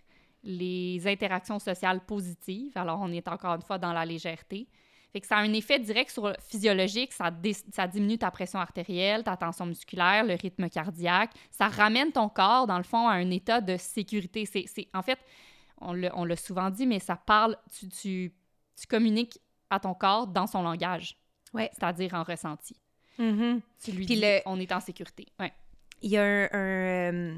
les 0.43 1.07
interactions 1.07 1.59
sociales 1.59 2.01
positives. 2.05 2.73
Alors, 2.75 2.99
on 3.01 3.11
est 3.11 3.27
encore 3.27 3.55
une 3.55 3.61
fois 3.61 3.77
dans 3.77 3.93
la 3.93 4.05
légèreté. 4.05 4.67
Fait 5.13 5.21
que 5.21 5.27
ça 5.27 5.37
a 5.37 5.41
un 5.41 5.53
effet 5.53 5.79
direct 5.79 6.09
sur 6.09 6.27
le 6.27 6.33
physiologique, 6.39 7.13
ça, 7.13 7.31
ça 7.71 7.87
diminue 7.87 8.17
ta 8.17 8.31
pression 8.31 8.57
artérielle, 8.57 9.23
ta 9.23 9.37
tension 9.37 9.67
musculaire, 9.67 10.23
le 10.23 10.33
rythme 10.33 10.67
cardiaque. 10.69 11.29
Ça 11.51 11.67
ramène 11.67 12.11
ton 12.11 12.29
corps, 12.29 12.65
dans 12.65 12.77
le 12.77 12.83
fond, 12.83 13.07
à 13.07 13.13
un 13.13 13.29
état 13.29 13.61
de 13.61 13.77
sécurité. 13.77 14.45
C'est, 14.45 14.87
en 14.91 15.03
fait, 15.03 15.19
on 15.79 15.93
l'a 15.93 16.35
souvent 16.35 16.71
dit, 16.71 16.87
mais 16.87 16.99
ça 16.99 17.15
parle, 17.15 17.55
tu, 17.77 17.87
tu, 17.89 18.33
tu 18.75 18.87
communiques 18.87 19.39
à 19.69 19.79
ton 19.79 19.93
corps 19.93 20.25
dans 20.25 20.47
son 20.47 20.63
langage, 20.63 21.15
ouais. 21.53 21.69
c'est-à-dire 21.73 22.15
en 22.15 22.23
ressenti. 22.23 22.75
Mm 23.17 23.60
lui 23.91 24.06
on 24.45 24.60
est 24.60 24.71
en 24.71 24.80
sécurité. 24.80 25.28
Ouais. 25.39 25.52
Il 26.02 26.12
y 26.12 26.17
a 26.17 26.23
un, 26.23 26.49
euh, 26.54 27.36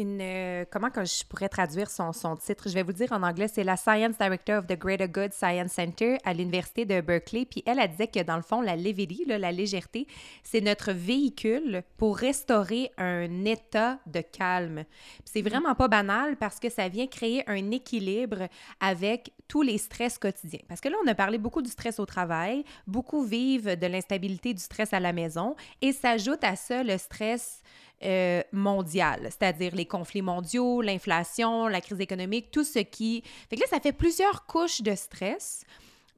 une. 0.00 0.20
Euh, 0.20 0.64
comment 0.70 0.88
je 0.94 1.24
pourrais 1.24 1.48
traduire 1.48 1.90
son, 1.90 2.12
son, 2.12 2.36
titre? 2.36 2.68
Je 2.68 2.74
vais 2.74 2.82
vous 2.82 2.92
dire 2.92 3.12
en 3.12 3.22
anglais, 3.22 3.48
c'est 3.48 3.64
la 3.64 3.76
Science 3.76 4.16
Director 4.18 4.58
of 4.58 4.66
the 4.66 4.78
Greater 4.78 5.08
Good 5.08 5.32
Science 5.32 5.72
Center 5.72 6.18
à 6.24 6.32
l'Université 6.32 6.84
de 6.84 7.00
Berkeley. 7.00 7.44
Puis 7.44 7.62
elle, 7.66 7.78
a 7.78 7.86
dit 7.86 8.08
que 8.08 8.22
dans 8.22 8.36
le 8.36 8.42
fond, 8.42 8.60
la 8.60 8.76
levity, 8.76 9.24
la 9.26 9.52
légèreté, 9.52 10.06
c'est 10.42 10.60
notre 10.60 10.92
véhicule 10.92 11.82
pour 11.96 12.16
restaurer 12.16 12.90
un 12.98 13.44
état 13.44 13.98
de 14.06 14.20
calme. 14.20 14.84
C'est 15.24 15.40
mm-hmm. 15.40 15.48
vraiment 15.48 15.74
pas 15.74 15.88
banal 15.88 16.36
parce 16.36 16.58
que 16.58 16.68
ça 16.68 16.88
vient 16.88 17.06
créer 17.06 17.48
un 17.48 17.70
équilibre 17.70 18.48
avec 18.80 19.32
tous 19.48 19.62
les 19.62 19.78
stress 19.78 20.16
quotidiens. 20.16 20.60
Parce 20.68 20.80
que 20.80 20.88
là, 20.88 20.96
on 21.04 21.08
a 21.08 21.14
parlé 21.14 21.38
beaucoup 21.38 21.60
du 21.60 21.70
stress 21.70 21.98
au 21.98 22.06
travail, 22.06 22.64
beaucoup 22.86 23.24
vivent 23.24 23.76
de 23.76 23.86
l'instabilité 23.86 24.54
du 24.54 24.62
stress 24.62 24.92
à 24.92 25.00
la 25.00 25.12
maison 25.12 25.56
et 25.82 25.92
s'ajoute 25.92 26.44
à 26.44 26.56
ça 26.56 26.82
le 26.82 26.96
stress 26.98 27.62
euh, 28.02 28.42
mondiale, 28.52 29.28
c'est-à-dire 29.30 29.74
les 29.74 29.86
conflits 29.86 30.22
mondiaux, 30.22 30.80
l'inflation, 30.80 31.66
la 31.66 31.80
crise 31.80 32.00
économique, 32.00 32.50
tout 32.50 32.64
ce 32.64 32.78
qui... 32.78 33.22
Fait 33.48 33.56
que 33.56 33.60
là, 33.60 33.66
ça 33.68 33.80
fait 33.80 33.92
plusieurs 33.92 34.46
couches 34.46 34.82
de 34.82 34.94
stress. 34.94 35.64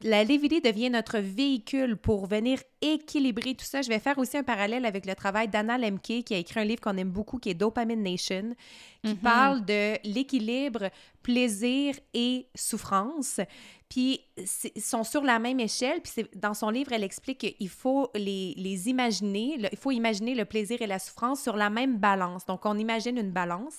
La 0.02 0.24
Lévité 0.24 0.60
devient 0.60 0.90
notre 0.90 1.18
véhicule 1.18 1.96
pour 1.96 2.26
venir 2.26 2.58
équilibrer 2.80 3.54
tout 3.54 3.64
ça. 3.64 3.82
Je 3.82 3.88
vais 3.88 3.98
faire 3.98 4.18
aussi 4.18 4.36
un 4.36 4.42
parallèle 4.42 4.84
avec 4.84 5.06
le 5.06 5.14
travail 5.14 5.48
d'Anna 5.48 5.78
Lemke, 5.78 6.24
qui 6.24 6.34
a 6.34 6.38
écrit 6.38 6.60
un 6.60 6.64
livre 6.64 6.80
qu'on 6.80 6.96
aime 6.96 7.10
beaucoup, 7.10 7.38
qui 7.38 7.50
est 7.50 7.54
Dopamine 7.54 8.02
Nation, 8.02 8.54
qui 9.04 9.12
mm-hmm. 9.12 9.16
parle 9.16 9.64
de 9.64 9.94
l'équilibre 10.04 10.90
plaisir 11.22 11.94
et 12.14 12.46
souffrance. 12.54 13.40
Puis 13.88 14.20
ils 14.74 14.82
sont 14.82 15.04
sur 15.04 15.22
la 15.22 15.38
même 15.38 15.60
échelle. 15.60 16.00
Puis 16.00 16.26
dans 16.34 16.54
son 16.54 16.70
livre, 16.70 16.92
elle 16.92 17.04
explique 17.04 17.38
qu'il 17.38 17.68
faut 17.68 18.10
les, 18.14 18.54
les 18.56 18.88
imaginer, 18.88 19.68
il 19.70 19.78
faut 19.78 19.92
imaginer 19.92 20.34
le 20.34 20.44
plaisir 20.44 20.82
et 20.82 20.86
la 20.86 20.98
souffrance 20.98 21.42
sur 21.42 21.56
la 21.56 21.70
même 21.70 21.98
balance. 21.98 22.44
Donc 22.46 22.66
on 22.66 22.76
imagine 22.76 23.18
une 23.18 23.30
balance. 23.30 23.78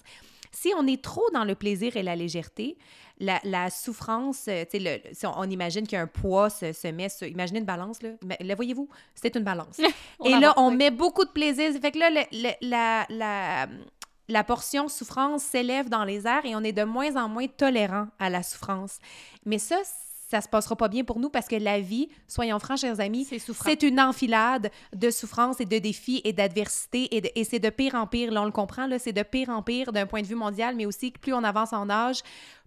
Si 0.54 0.72
on 0.78 0.88
est 0.88 1.04
trop 1.04 1.30
dans 1.34 1.44
le 1.44 1.56
plaisir 1.56 1.98
et 1.98 2.04
la 2.04 2.16
légèreté, 2.16 2.78
la, 3.20 3.40
la 3.44 3.70
souffrance, 3.70 4.46
euh, 4.48 4.64
tu 4.70 4.80
sais, 4.80 5.04
si 5.12 5.26
on, 5.26 5.44
imagine 5.44 5.88
qu'un 5.88 6.08
poids 6.08 6.50
se, 6.50 6.72
se, 6.74 6.88
met 6.88 7.10
sur... 7.10 7.28
Imaginez 7.28 7.60
une 7.60 7.66
balance, 7.66 8.02
là. 8.02 8.10
La 8.40 8.56
voyez-vous? 8.56 8.88
C'est 9.16 9.36
une 9.36 9.44
balance. 9.44 9.80
et 10.26 10.32
là, 10.32 10.54
on 10.58 10.72
met 10.72 10.92
beaucoup 10.92 11.26
de 11.26 11.32
plaisir. 11.32 11.72
Fait 11.82 11.92
que 11.92 12.00
là, 12.00 12.10
la, 12.62 13.06
la, 13.10 13.68
la 14.28 14.44
portion 14.44 14.88
souffrance 14.88 15.44
s'élève 15.44 15.90
dans 15.90 16.04
les 16.04 16.26
airs 16.28 16.46
et 16.46 16.56
on 16.56 16.62
est 16.62 16.72
de 16.72 16.84
moins 16.84 17.16
en 17.16 17.28
moins 17.28 17.48
tolérant 17.48 18.08
à 18.20 18.30
la 18.30 18.44
souffrance. 18.44 19.00
Mais 19.46 19.60
ça, 19.60 19.78
ça 20.34 20.42
se 20.42 20.50
passera 20.50 20.76
pas 20.76 20.88
bien 20.88 21.04
pour 21.04 21.20
nous 21.20 21.30
parce 21.30 21.48
que 21.48 21.56
la 21.56 21.80
vie, 21.80 22.10
soyons 22.28 22.58
francs, 22.58 22.80
chers 22.80 23.00
amis, 23.00 23.26
c'est 23.26 23.84
une 23.84 24.00
enfilade 24.00 24.72
de 24.96 25.12
souffrances 25.12 25.62
et 25.62 25.66
de 25.66 25.78
défis 25.78 26.22
et 26.24 26.34
d'adversité 26.34 27.04
et, 27.16 27.40
et 27.40 27.44
c'est 27.44 27.60
de 27.60 27.70
pire 27.70 27.94
en 27.94 28.08
pire. 28.08 28.32
Là, 28.32 28.42
on 28.42 28.46
le 28.46 28.52
comprend, 28.52 28.88
là, 28.88 28.98
c'est 28.98 29.14
de 29.14 29.22
pire 29.22 29.50
en 29.50 29.62
pire 29.62 29.94
d'un 29.94 30.08
point 30.08 30.24
de 30.24 30.28
vue 30.28 30.34
mondial, 30.34 30.76
mais 30.76 30.88
aussi 30.88 31.12
que 31.12 31.20
plus 31.20 31.34
on 31.34 31.44
avance 31.44 31.72
en 31.72 31.88
âge, 31.88 32.22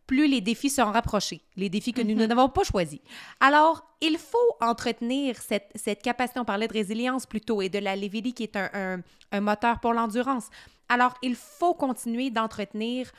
plus 0.07 0.29
les 0.29 0.41
défis 0.41 0.71
seront 0.71 0.93
rapprochés, 0.93 1.41
les 1.57 1.69
défis 1.69 1.93
que 1.93 2.03
nous 2.03 2.15
mm-hmm. 2.15 2.29
n'avons 2.29 2.49
pas 2.49 2.63
choisis. 2.63 3.01
Alors, 3.41 3.85
il 4.01 4.17
faut 4.17 4.39
entretenir 4.61 5.37
cette, 5.43 5.73
cette, 5.75 6.03
capacité, 6.03 6.39
on 6.39 6.45
parlait 6.45 6.69
de 6.69 6.73
résilience 6.73 7.27
plutôt, 7.27 7.63
et 7.63 7.69
de 7.69 7.81
la 7.81 7.97
levity 7.97 8.33
qui 8.33 8.45
est 8.45 8.55
un, 8.55 8.71
un, 8.73 9.01
un 9.33 9.41
moteur 9.41 9.81
pour 9.81 9.93
l'endurance. 9.93 10.51
Alors, 10.89 11.15
il 11.21 11.35
faut 11.35 11.75
continuer 11.75 12.31
d'entretenir 12.31 13.11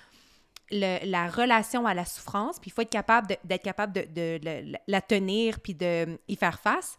la 0.71 1.29
relation 1.29 1.85
à 1.85 1.93
la 1.93 2.05
souffrance, 2.05 2.59
puis 2.59 2.69
il 2.69 2.73
faut 2.73 2.81
être 2.81 2.89
capable 2.89 3.37
d'être 3.43 3.63
capable 3.63 3.93
de, 3.93 4.39
la 4.87 5.01
tenir 5.01 5.59
puis 5.59 5.73
de 5.73 6.19
y 6.27 6.35
faire 6.35 6.59
face. 6.59 6.97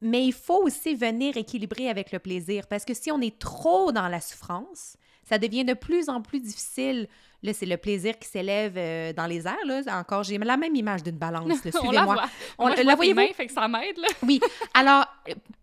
mais 0.00 0.24
il 0.24 0.32
faut 0.32 0.62
aussi 0.64 0.94
venir 0.94 1.36
équilibrer 1.36 1.88
avec 1.88 2.10
le 2.12 2.18
plaisir 2.18 2.66
parce 2.66 2.84
que 2.84 2.94
si 2.94 3.12
on 3.12 3.20
est 3.20 3.38
trop 3.38 3.92
dans 3.92 4.08
la 4.08 4.20
souffrance, 4.20 4.96
ça 5.22 5.38
devient 5.38 5.64
de 5.64 5.74
plus 5.74 6.08
en 6.08 6.20
plus 6.20 6.40
difficile. 6.40 7.08
Là, 7.44 7.52
c'est 7.52 7.66
le 7.66 7.76
plaisir 7.76 8.18
qui 8.18 8.28
s'élève 8.28 8.74
euh, 8.76 9.12
dans 9.12 9.26
les 9.26 9.46
airs. 9.48 9.56
Là. 9.66 9.80
Encore, 9.98 10.22
j'ai 10.22 10.38
la 10.38 10.56
même 10.56 10.76
image 10.76 11.02
d'une 11.02 11.16
balance. 11.18 11.48
là. 11.48 11.54
on 11.64 11.66
la 11.66 11.80
Suivez-moi. 11.80 12.14
voit. 12.14 12.24
On- 12.58 12.68
la 12.68 12.96
mains, 13.14 13.26
fait 13.34 13.46
que 13.48 13.52
ça 13.52 13.66
m'aide, 13.66 13.98
là. 13.98 14.06
Oui. 14.22 14.38
Alors, 14.74 15.06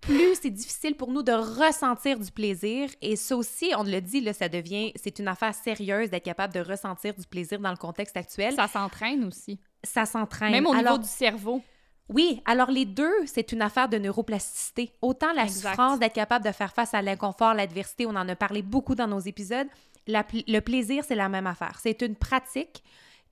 plus 0.01 0.36
c'est 0.41 0.49
difficile 0.49 0.95
pour 0.95 1.09
nous 1.11 1.23
de 1.23 1.32
ressentir 1.32 2.19
du 2.19 2.32
plaisir, 2.32 2.89
et 3.01 3.15
ça 3.15 3.36
aussi, 3.38 3.71
on 3.77 3.84
le 3.84 3.99
dit, 4.01 4.19
là, 4.21 4.34
ça 4.34 4.49
devient, 4.49 4.91
c'est 4.95 5.19
une 5.19 5.27
affaire 5.30 5.53
sérieuse 5.55 6.09
d'être 6.09 6.23
capable 6.25 6.53
de 6.53 6.59
ressentir 6.59 7.13
du 7.13 7.25
plaisir 7.25 7.59
dans 7.59 7.71
le 7.71 7.77
contexte 7.77 8.17
actuel. 8.17 8.53
Ça, 8.53 8.67
Ça 8.67 8.80
s'entraîne 8.80 9.23
aussi. 9.25 9.59
s'entraîne. 10.05 10.51
Même 10.51 10.67
au 10.67 10.71
Alors, 10.73 10.93
niveau 10.93 10.97
du 11.03 11.07
cerveau. 11.07 11.61
oui, 12.09 12.41
alors 12.45 12.71
les 12.71 12.86
deux, 12.86 13.13
c'est 13.25 13.51
une 13.53 13.61
affaire 13.61 13.88
de 13.88 13.97
neuroplasticité. 13.97 14.91
Autant 15.01 15.32
la 15.34 15.43
Exact. 15.43 15.69
souffrance 15.69 15.99
d'être 15.99 16.13
capable 16.13 16.43
de 16.45 16.51
faire 16.51 16.73
face 16.73 16.93
à 16.93 17.01
l'inconfort, 17.01 17.53
l'adversité, 17.53 18.05
on 18.05 18.15
en 18.15 18.27
a 18.27 18.36
parlé 18.36 18.61
beaucoup 18.61 18.95
dans 18.95 19.07
nos 19.07 19.19
épisodes. 19.19 19.67
La 20.08 20.26
le 20.47 20.60
plaisir, 20.60 21.04
c'est 21.08 21.16
la 21.16 21.30
même 21.30 21.47
affaire. 21.47 21.80
C'est 21.82 22.02
une 22.02 22.16
pratique 22.16 22.84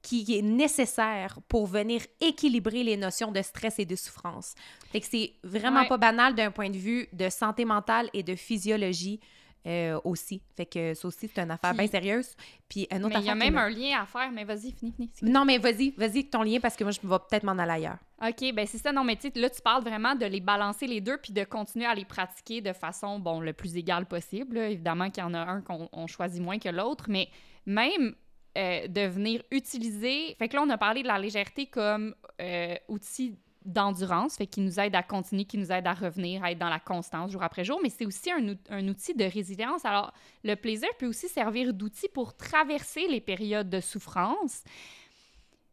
qui 0.04 0.38
est 0.38 0.42
nécessaire 0.44 1.40
pour 1.50 1.66
venir 1.68 2.02
équilibrer 2.22 2.84
les 2.84 2.96
notions 2.98 3.32
de 3.32 3.42
stress 3.42 3.80
et 3.80 3.86
de 3.86 3.96
souffrance. 3.96 4.54
Fait 4.92 5.02
que 5.02 5.08
c'est 5.10 5.34
vraiment 5.44 5.82
Ouais. 5.82 5.88
pas 5.88 5.98
banal 5.98 6.36
d'un 6.36 6.52
point 6.52 6.70
de 6.70 6.78
vue 6.78 7.08
de 7.14 7.30
santé 7.30 7.66
mentale 7.66 8.10
et 8.14 8.24
de 8.24 8.36
physiologie 8.36 9.20
euh, 9.66 10.00
aussi. 10.04 10.42
Fait 10.56 10.66
que 10.66 10.94
ça 10.94 11.08
aussi, 11.08 11.28
c'est 11.34 11.42
une 11.42 11.52
affaire 11.52 11.74
bien 11.74 11.88
sérieuse. 11.88 12.36
Puis 12.70 12.88
une 12.92 13.04
autre 13.06 13.16
Mais 13.18 13.22
il 13.24 13.28
y 13.28 13.30
a 13.30 13.36
même 13.36 13.54
me- 13.56 13.60
un 13.60 13.70
lien 13.70 14.02
à 14.02 14.06
faire. 14.06 14.32
Mais 14.32 14.44
vas-y, 14.44 14.72
finis, 14.72 14.94
finis. 14.98 15.32
Non, 15.32 15.44
mais 15.46 15.58
vas-y, 15.58 15.92
vas-y 15.98 16.26
ton 16.30 16.44
lien 16.44 16.60
parce 16.62 16.76
que 16.76 16.84
moi, 16.84 16.92
je 16.92 17.00
vais 17.06 17.18
peut-être 17.30 17.44
m'en 17.44 17.54
aller 17.58 17.72
ailleurs. 17.72 17.98
OK, 18.22 18.54
ben 18.54 18.66
c'est 18.66 18.78
ça. 18.78 18.92
Non, 18.92 19.04
mais 19.04 19.16
tu 19.16 19.30
là, 19.36 19.50
tu 19.50 19.62
parles 19.62 19.84
vraiment 19.84 20.16
de 20.16 20.26
les 20.26 20.40
balancer 20.40 20.88
les 20.88 21.02
deux 21.02 21.18
puis 21.18 21.34
de 21.34 21.44
continuer 21.44 21.86
à 21.86 21.94
les 21.96 22.06
pratiquer 22.06 22.62
de 22.62 22.74
façon, 22.74 23.20
bon, 23.20 23.40
le 23.42 23.54
plus 23.54 23.76
égale 23.78 24.06
possible. 24.06 24.56
là. 24.58 24.70
Évidemment 24.70 25.10
qu'il 25.10 25.22
y 25.24 25.26
en 25.26 25.34
a 25.34 25.40
un 25.40 25.62
qu'on 25.62 25.90
on 25.92 26.08
choisit 26.08 26.42
moins 26.42 26.60
que 26.60 26.70
l'autre, 26.70 27.06
mais 27.10 27.28
même 27.66 28.16
euh, 28.58 28.88
de 28.88 29.02
venir 29.02 29.44
utiliser... 29.52 30.36
Fait 30.40 30.48
que 30.48 30.56
là, 30.56 30.64
on 30.66 30.70
a 30.70 30.78
parlé 30.80 31.04
de 31.04 31.08
la 31.08 31.20
légèreté 31.20 31.68
comme 31.68 32.16
euh, 32.42 32.76
outil 32.88 33.36
d'endurance, 33.68 34.38
fait 34.38 34.48
qui 34.48 34.62
nous 34.62 34.80
aide 34.80 34.96
à 34.96 35.04
continuer, 35.04 35.46
qui 35.46 35.58
nous 35.58 35.72
aide 35.72 35.86
à 35.86 35.94
revenir, 35.94 36.44
à 36.44 36.52
être 36.52 36.58
dans 36.58 36.70
la 36.70 36.80
constance 36.80 37.32
jour 37.32 37.44
après 37.44 37.64
jour, 37.66 37.80
mais 37.84 37.90
c'est 37.90 38.06
aussi 38.06 38.32
un, 38.32 38.50
out- 38.50 38.68
un 38.70 38.88
outil 38.88 39.14
de 39.14 39.26
résilience. 39.26 39.86
Alors, 39.86 40.14
le 40.44 40.56
plaisir 40.56 40.90
peut 40.98 41.06
aussi 41.08 41.28
servir 41.28 41.74
d'outil 41.74 42.08
pour 42.08 42.36
traverser 42.36 43.08
les 43.08 43.22
périodes 43.22 43.70
de 43.70 43.80
souffrance. 43.80 44.64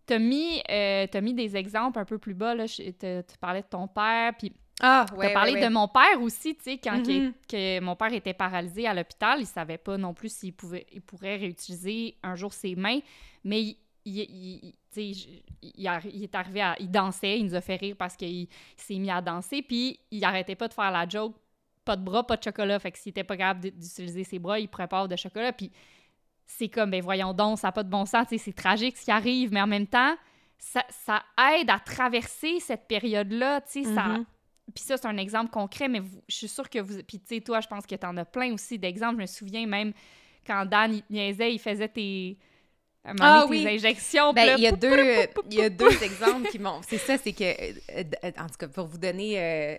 T'as 0.07 0.19
mis, 0.19 0.61
euh, 0.71 1.07
mis 1.23 1.33
des 1.33 1.57
exemples 1.57 1.99
un 1.99 2.05
peu 2.05 2.19
plus 2.19 2.35
bas, 2.35 2.55
là. 2.55 2.67
Tu 2.67 2.93
parlais 3.41 3.63
de 3.63 3.67
ton 3.67 3.89
père, 3.89 4.35
puis 4.39 4.53
Ah, 4.81 5.07
t'as 5.09 5.33
parlé 5.33 5.59
de 5.61 5.69
mon 5.69 5.89
père 5.89 6.21
aussi, 6.21 6.57
tu 6.57 6.65
sais, 6.65 6.79
quand 6.79 6.99
Mhm. 7.07 7.33
que 7.49 7.81
mon 7.81 7.97
père 7.97 8.13
était 8.13 8.35
paralysé 8.35 8.87
à 8.87 8.93
l'hôpital, 8.93 9.41
il 9.41 9.47
savait 9.47 9.79
pas 9.79 9.97
non 9.97 10.13
plus 10.13 10.31
s'il 10.35 10.53
pouvait, 10.53 10.85
il 10.93 11.01
pourrait 11.01 11.37
réutiliser 11.37 12.17
un 12.23 12.35
jour 12.35 12.53
ses 12.53 12.75
mains, 12.75 12.99
mais 13.45 13.63
il, 13.63 13.77
il, 14.05 14.19
il- 14.19 14.75
il- 14.97 16.23
est 16.23 16.35
arrivé 16.35 16.61
à... 16.61 16.77
Il 16.79 16.91
dansait, 16.91 17.39
il 17.39 17.47
nous 17.47 17.55
a 17.55 17.61
fait 17.61 17.77
rire 17.77 17.97
parce 17.99 18.17
qu'il 18.17 18.29
il 18.29 18.49
s'est 18.77 18.99
mis 18.99 19.11
à 19.11 19.21
danser, 19.21 19.63
puis 19.63 19.99
il 20.11 20.25
arrêtait 20.25 20.55
pas 20.57 20.69
de 20.69 20.75
faire 20.75 20.91
la 20.91 21.09
joke, 21.09 21.35
pas 21.85 21.97
de 21.97 22.03
bras, 22.05 22.27
pas 22.27 22.37
de 22.37 22.43
chocolat, 22.43 22.79
fait 22.79 22.93
que 22.93 22.99
s'il 22.99 23.11
était 23.11 23.25
pas 23.25 23.37
capable 23.37 23.61
d'utiliser 23.71 24.25
ses 24.25 24.39
bras, 24.39 24.59
il 24.59 24.69
avoir 24.79 25.09
de 25.09 25.17
chocolat, 25.17 25.53
puis 25.53 25.71
c'est 26.47 26.69
comme, 26.69 26.91
ben 26.91 27.03
voyons 27.03 27.33
donc, 27.33 27.59
ça 27.59 27.69
n'a 27.69 27.73
pas 27.73 27.83
de 27.83 27.91
bon 27.91 28.05
sens, 28.05 28.27
c'est 28.31 28.53
tragique 28.55 28.97
ce 28.97 29.05
qui 29.05 29.11
arrive, 29.11 29.53
mais 29.53 29.61
en 29.63 29.67
même 29.67 29.87
temps, 29.87 30.15
ça, 30.59 30.85
ça 30.91 31.23
aide 31.59 31.71
à 31.71 31.79
traverser 31.79 32.61
cette 32.61 32.87
période-là, 32.87 33.61
tu 33.63 33.85
sais, 33.85 33.95
ça... 33.95 34.05
Mhm. 34.05 34.25
Puis 34.75 34.83
ça, 34.83 34.97
c'est 34.97 35.07
un 35.07 35.19
exemple 35.19 35.51
concret, 35.51 35.89
mais 35.89 36.01
vous- 36.01 36.23
je 36.27 36.37
suis 36.37 36.49
sûre 36.49 36.71
que 36.71 36.79
vous... 36.79 37.03
Puis 37.03 37.21
tu 37.21 37.27
sais, 37.35 37.41
toi, 37.43 37.61
je 37.61 37.69
pense 37.69 37.85
que 37.85 37.95
t'en 37.97 38.17
as 38.17 38.25
plein 38.25 38.51
aussi 38.55 38.79
d'exemples. 38.79 39.17
Je 39.17 39.21
me 39.21 39.27
souviens 39.27 39.67
même 39.67 39.93
quand 40.47 40.65
Dan, 40.65 40.95
il 40.95 41.03
niaisait, 41.11 41.53
il 41.53 41.59
faisait 41.59 41.89
tes... 41.89 42.39
Ah 43.21 43.45
oui. 43.49 43.67
injections. 43.69 44.33
Ben, 44.33 44.47
là, 44.47 44.55
il 44.57 44.63
y 44.63 44.67
a 44.67 44.73
deux, 44.73 44.93
euh, 44.93 45.27
il 45.51 45.59
y 45.59 45.63
a 45.63 45.69
deux 45.71 46.03
exemples 46.03 46.49
qui 46.51 46.59
m'ont. 46.59 46.81
C'est 46.89 46.99
ça, 46.99 47.17
c'est 47.19 47.33
que, 47.33 47.45
euh, 47.45 48.03
en 48.39 48.47
tout 48.47 48.57
cas, 48.59 48.69
pour 48.69 48.87
vous 48.87 48.99
donner, 48.99 49.35
euh, 49.39 49.77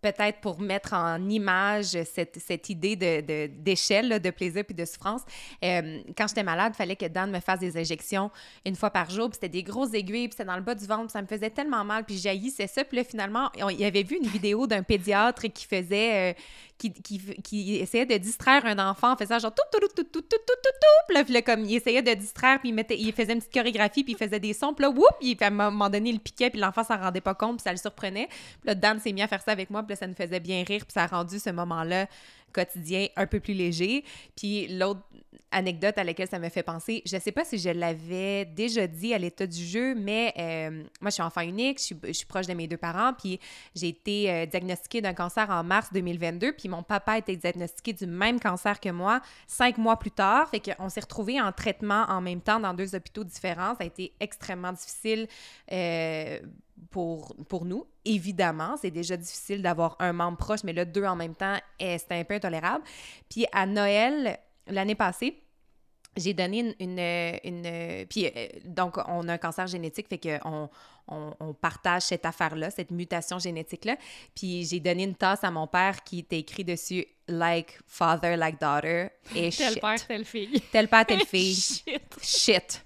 peut-être 0.00 0.40
pour 0.40 0.58
mettre 0.60 0.94
en 0.94 1.28
image 1.28 1.96
cette, 2.12 2.36
cette 2.44 2.68
idée 2.68 2.96
de, 2.96 3.20
de- 3.20 3.46
d'échelle, 3.46 4.08
là, 4.08 4.18
de 4.18 4.30
plaisir 4.30 4.64
puis 4.64 4.74
de 4.74 4.84
souffrance, 4.84 5.20
euh, 5.64 6.00
quand 6.18 6.26
j'étais 6.26 6.42
malade, 6.42 6.72
il 6.74 6.76
fallait 6.76 6.96
que 6.96 7.06
Dan 7.06 7.30
me 7.30 7.38
fasse 7.38 7.60
des 7.60 7.76
injections 7.76 8.28
une 8.66 8.74
fois 8.74 8.90
par 8.90 9.10
jour, 9.10 9.28
puis 9.28 9.34
c'était 9.40 9.48
des 9.48 9.62
grosses 9.62 9.94
aiguilles, 9.94 10.26
puis 10.26 10.32
c'était 10.36 10.44
dans 10.48 10.56
le 10.56 10.62
bas 10.62 10.74
du 10.74 10.86
ventre, 10.86 11.04
puis 11.04 11.12
ça 11.12 11.22
me 11.22 11.28
faisait 11.28 11.50
tellement 11.50 11.84
mal, 11.84 12.04
puis 12.04 12.18
j'haïssais 12.18 12.66
ça. 12.66 12.82
Puis 12.84 12.96
là, 12.96 13.04
finalement, 13.04 13.48
on- 13.60 13.68
il 13.68 13.84
avait 13.84 14.02
vu 14.02 14.16
une 14.16 14.26
vidéo 14.26 14.66
d'un 14.66 14.82
pédiatre 14.82 15.42
qui 15.46 15.66
faisait, 15.66 16.32
euh, 16.32 16.34
qui, 16.90 17.76
essayait 17.76 18.06
de 18.06 18.16
distraire 18.16 18.64
un 18.66 18.78
enfant 18.78 19.12
en 19.12 19.16
faisant 19.16 19.38
genre 19.38 19.54
tout, 19.54 19.62
tout, 19.72 19.86
tout, 19.88 20.04
tout, 20.04 20.22
tout, 20.22 20.38
tout, 20.38 20.46
tout, 20.46 21.32
là, 21.32 21.42
comme 21.42 21.64
il 21.64 21.76
essayait 21.76 22.02
de 22.02 22.14
distraire, 22.14 22.58
puis 22.60 22.70
il, 22.70 22.74
mettait, 22.74 22.98
il 22.98 23.12
faisait 23.12 23.32
une 23.32 23.38
petite 23.38 23.52
chorégraphie, 23.52 24.04
puis 24.04 24.14
il 24.14 24.16
faisait 24.16 24.40
des 24.40 24.52
sons, 24.52 24.74
puis 24.74 24.84
là, 24.84 24.90
whoop, 24.90 25.16
il, 25.20 25.36
à 25.40 25.46
un 25.46 25.50
moment 25.50 25.88
donné, 25.88 26.10
il 26.10 26.20
piquait, 26.20 26.50
puis 26.50 26.60
l'enfant 26.60 26.84
s'en 26.84 26.96
rendait 26.96 27.20
pas 27.20 27.34
compte, 27.34 27.56
puis 27.56 27.64
ça 27.64 27.70
le 27.70 27.78
surprenait. 27.78 28.28
Puis 28.28 28.66
là, 28.66 28.74
Dan 28.74 29.00
s'est 29.00 29.12
mis 29.12 29.22
à 29.22 29.28
faire 29.28 29.42
ça 29.42 29.52
avec 29.52 29.70
moi, 29.70 29.82
puis 29.82 29.90
là, 29.90 29.96
ça 29.96 30.06
nous 30.06 30.14
faisait 30.14 30.40
bien 30.40 30.64
rire, 30.64 30.84
puis 30.84 30.92
ça 30.92 31.04
a 31.04 31.06
rendu 31.06 31.38
ce 31.38 31.50
moment-là 31.50 32.06
quotidien 32.52 33.06
un 33.16 33.26
peu 33.26 33.40
plus 33.40 33.54
léger. 33.54 34.04
Puis 34.36 34.68
l'autre 34.68 35.02
anecdote 35.52 35.96
à 35.98 36.04
laquelle 36.04 36.28
ça 36.28 36.38
me 36.38 36.48
fait 36.48 36.62
penser, 36.62 37.02
je 37.06 37.16
sais 37.18 37.32
pas 37.32 37.44
si 37.44 37.58
je 37.58 37.70
l'avais 37.70 38.44
déjà 38.44 38.86
dit 38.86 39.14
à 39.14 39.18
l'état 39.18 39.46
du 39.46 39.64
jeu, 39.64 39.94
mais 39.94 40.32
euh, 40.38 40.82
moi, 41.00 41.10
je 41.10 41.14
suis 41.14 41.22
enfant 41.22 41.42
unique, 41.42 41.78
je 41.78 41.84
suis, 41.84 41.96
je 42.04 42.12
suis 42.12 42.26
proche 42.26 42.46
de 42.46 42.54
mes 42.54 42.66
deux 42.66 42.76
parents, 42.76 43.12
puis 43.12 43.38
j'ai 43.74 43.88
été 43.88 44.30
euh, 44.30 44.46
diagnostiquée 44.46 45.00
d'un 45.00 45.14
cancer 45.14 45.48
en 45.50 45.62
mars 45.62 45.88
2022, 45.92 46.52
puis 46.52 46.68
mon 46.68 46.82
papa 46.82 47.12
a 47.12 47.18
été 47.18 47.36
diagnostiqué 47.36 47.92
du 47.92 48.06
même 48.06 48.40
cancer 48.40 48.80
que 48.80 48.88
moi 48.88 49.20
cinq 49.46 49.78
mois 49.78 49.98
plus 49.98 50.10
tard. 50.10 50.48
Fait 50.48 50.60
qu'on 50.60 50.88
s'est 50.88 51.00
retrouvés 51.00 51.40
en 51.40 51.52
traitement 51.52 52.06
en 52.08 52.20
même 52.20 52.40
temps 52.40 52.60
dans 52.60 52.74
deux 52.74 52.94
hôpitaux 52.94 53.24
différents. 53.24 53.74
Ça 53.74 53.84
a 53.84 53.86
été 53.86 54.12
extrêmement 54.20 54.72
difficile 54.72 55.28
euh, 55.70 56.38
pour, 56.90 57.34
pour 57.48 57.64
nous. 57.64 57.86
Évidemment, 58.04 58.76
c'est 58.80 58.90
déjà 58.90 59.16
difficile 59.16 59.62
d'avoir 59.62 59.96
un 59.98 60.12
membre 60.12 60.38
proche, 60.38 60.64
mais 60.64 60.72
là, 60.72 60.84
deux 60.84 61.04
en 61.04 61.16
même 61.16 61.34
temps, 61.34 61.56
c'était 61.78 62.14
un 62.14 62.24
peu 62.24 62.34
intolérable. 62.34 62.84
Puis 63.28 63.46
à 63.52 63.66
Noël, 63.66 64.38
l'année 64.66 64.94
passée, 64.94 65.42
j'ai 66.16 66.34
donné 66.34 66.58
une, 66.60 66.74
une, 66.80 67.38
une- 67.44 68.06
Puis, 68.06 68.26
euh, 68.26 68.46
donc, 68.64 68.96
on 69.08 69.28
a 69.28 69.32
un 69.34 69.38
cancer 69.38 69.66
génétique, 69.66 70.08
fait 70.08 70.18
qu'on 70.18 70.68
on, 71.08 71.34
on 71.40 71.52
partage 71.54 72.02
cette 72.02 72.26
affaire-là, 72.26 72.70
cette 72.70 72.90
mutation 72.90 73.38
génétique-là. 73.38 73.96
Puis, 74.34 74.64
j'ai 74.66 74.78
donné 74.80 75.04
une 75.04 75.14
tasse 75.14 75.42
à 75.44 75.50
mon 75.50 75.66
père 75.66 76.04
qui 76.04 76.20
était 76.20 76.38
écrit 76.38 76.64
dessus 76.64 77.06
«Like 77.28 77.78
father, 77.86 78.36
like 78.36 78.60
daughter» 78.60 79.06
et 79.34 79.50
Tel 79.50 79.72
shit. 79.72 79.80
père, 79.80 80.06
telle 80.06 80.24
fille. 80.24 80.60
Tel 80.70 80.88
père, 80.88 81.06
telle 81.06 81.24
fille. 81.26 81.54
Shit. 81.54 82.02
Shit. 82.22 82.84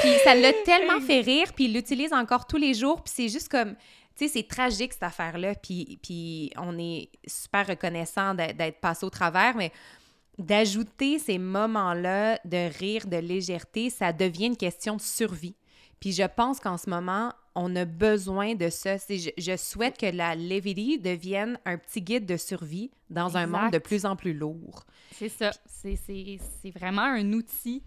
Puis 0.00 0.10
ça 0.24 0.34
l'a 0.34 0.52
tellement 0.64 1.00
fait 1.00 1.20
rire, 1.20 1.52
puis 1.54 1.66
il 1.66 1.74
l'utilise 1.74 2.12
encore 2.12 2.46
tous 2.46 2.56
les 2.56 2.74
jours, 2.74 3.02
puis 3.02 3.12
c'est 3.14 3.28
juste 3.28 3.48
comme... 3.48 3.74
Tu 4.14 4.26
sais, 4.26 4.32
c'est 4.34 4.46
tragique, 4.46 4.92
cette 4.92 5.02
affaire-là, 5.04 5.54
puis, 5.54 5.98
puis 6.02 6.52
on 6.58 6.78
est 6.78 7.08
super 7.26 7.66
reconnaissant 7.66 8.34
d'être 8.34 8.56
d'être 8.58 8.78
passé 8.78 9.06
au 9.06 9.10
travers, 9.10 9.56
mais 9.56 9.72
d'ajouter 10.38 11.18
ces 11.18 11.38
moments-là 11.38 12.38
de 12.44 12.70
rire, 12.78 13.06
de 13.06 13.16
légèreté, 13.16 13.90
ça 13.90 14.12
devient 14.12 14.46
une 14.46 14.56
question 14.56 14.96
de 14.96 15.00
survie. 15.00 15.54
Puis 16.00 16.12
je 16.12 16.24
pense 16.24 16.58
qu'en 16.58 16.78
ce 16.78 16.90
moment, 16.90 17.32
on 17.54 17.76
a 17.76 17.84
besoin 17.84 18.54
de 18.54 18.70
ça. 18.70 18.96
Je, 18.96 19.30
je 19.36 19.56
souhaite 19.56 19.98
que 19.98 20.06
la 20.06 20.34
levity 20.34 20.98
devienne 20.98 21.58
un 21.64 21.76
petit 21.76 22.02
guide 22.02 22.26
de 22.26 22.36
survie 22.36 22.90
dans 23.10 23.36
un 23.36 23.46
monde 23.46 23.70
de 23.70 23.78
plus 23.78 24.04
en 24.04 24.16
plus 24.16 24.32
lourd. 24.32 24.84
C'est 25.12 25.28
ça. 25.28 25.50
C'est 25.66 26.70
vraiment 26.74 27.02
un 27.02 27.32
outil 27.32 27.82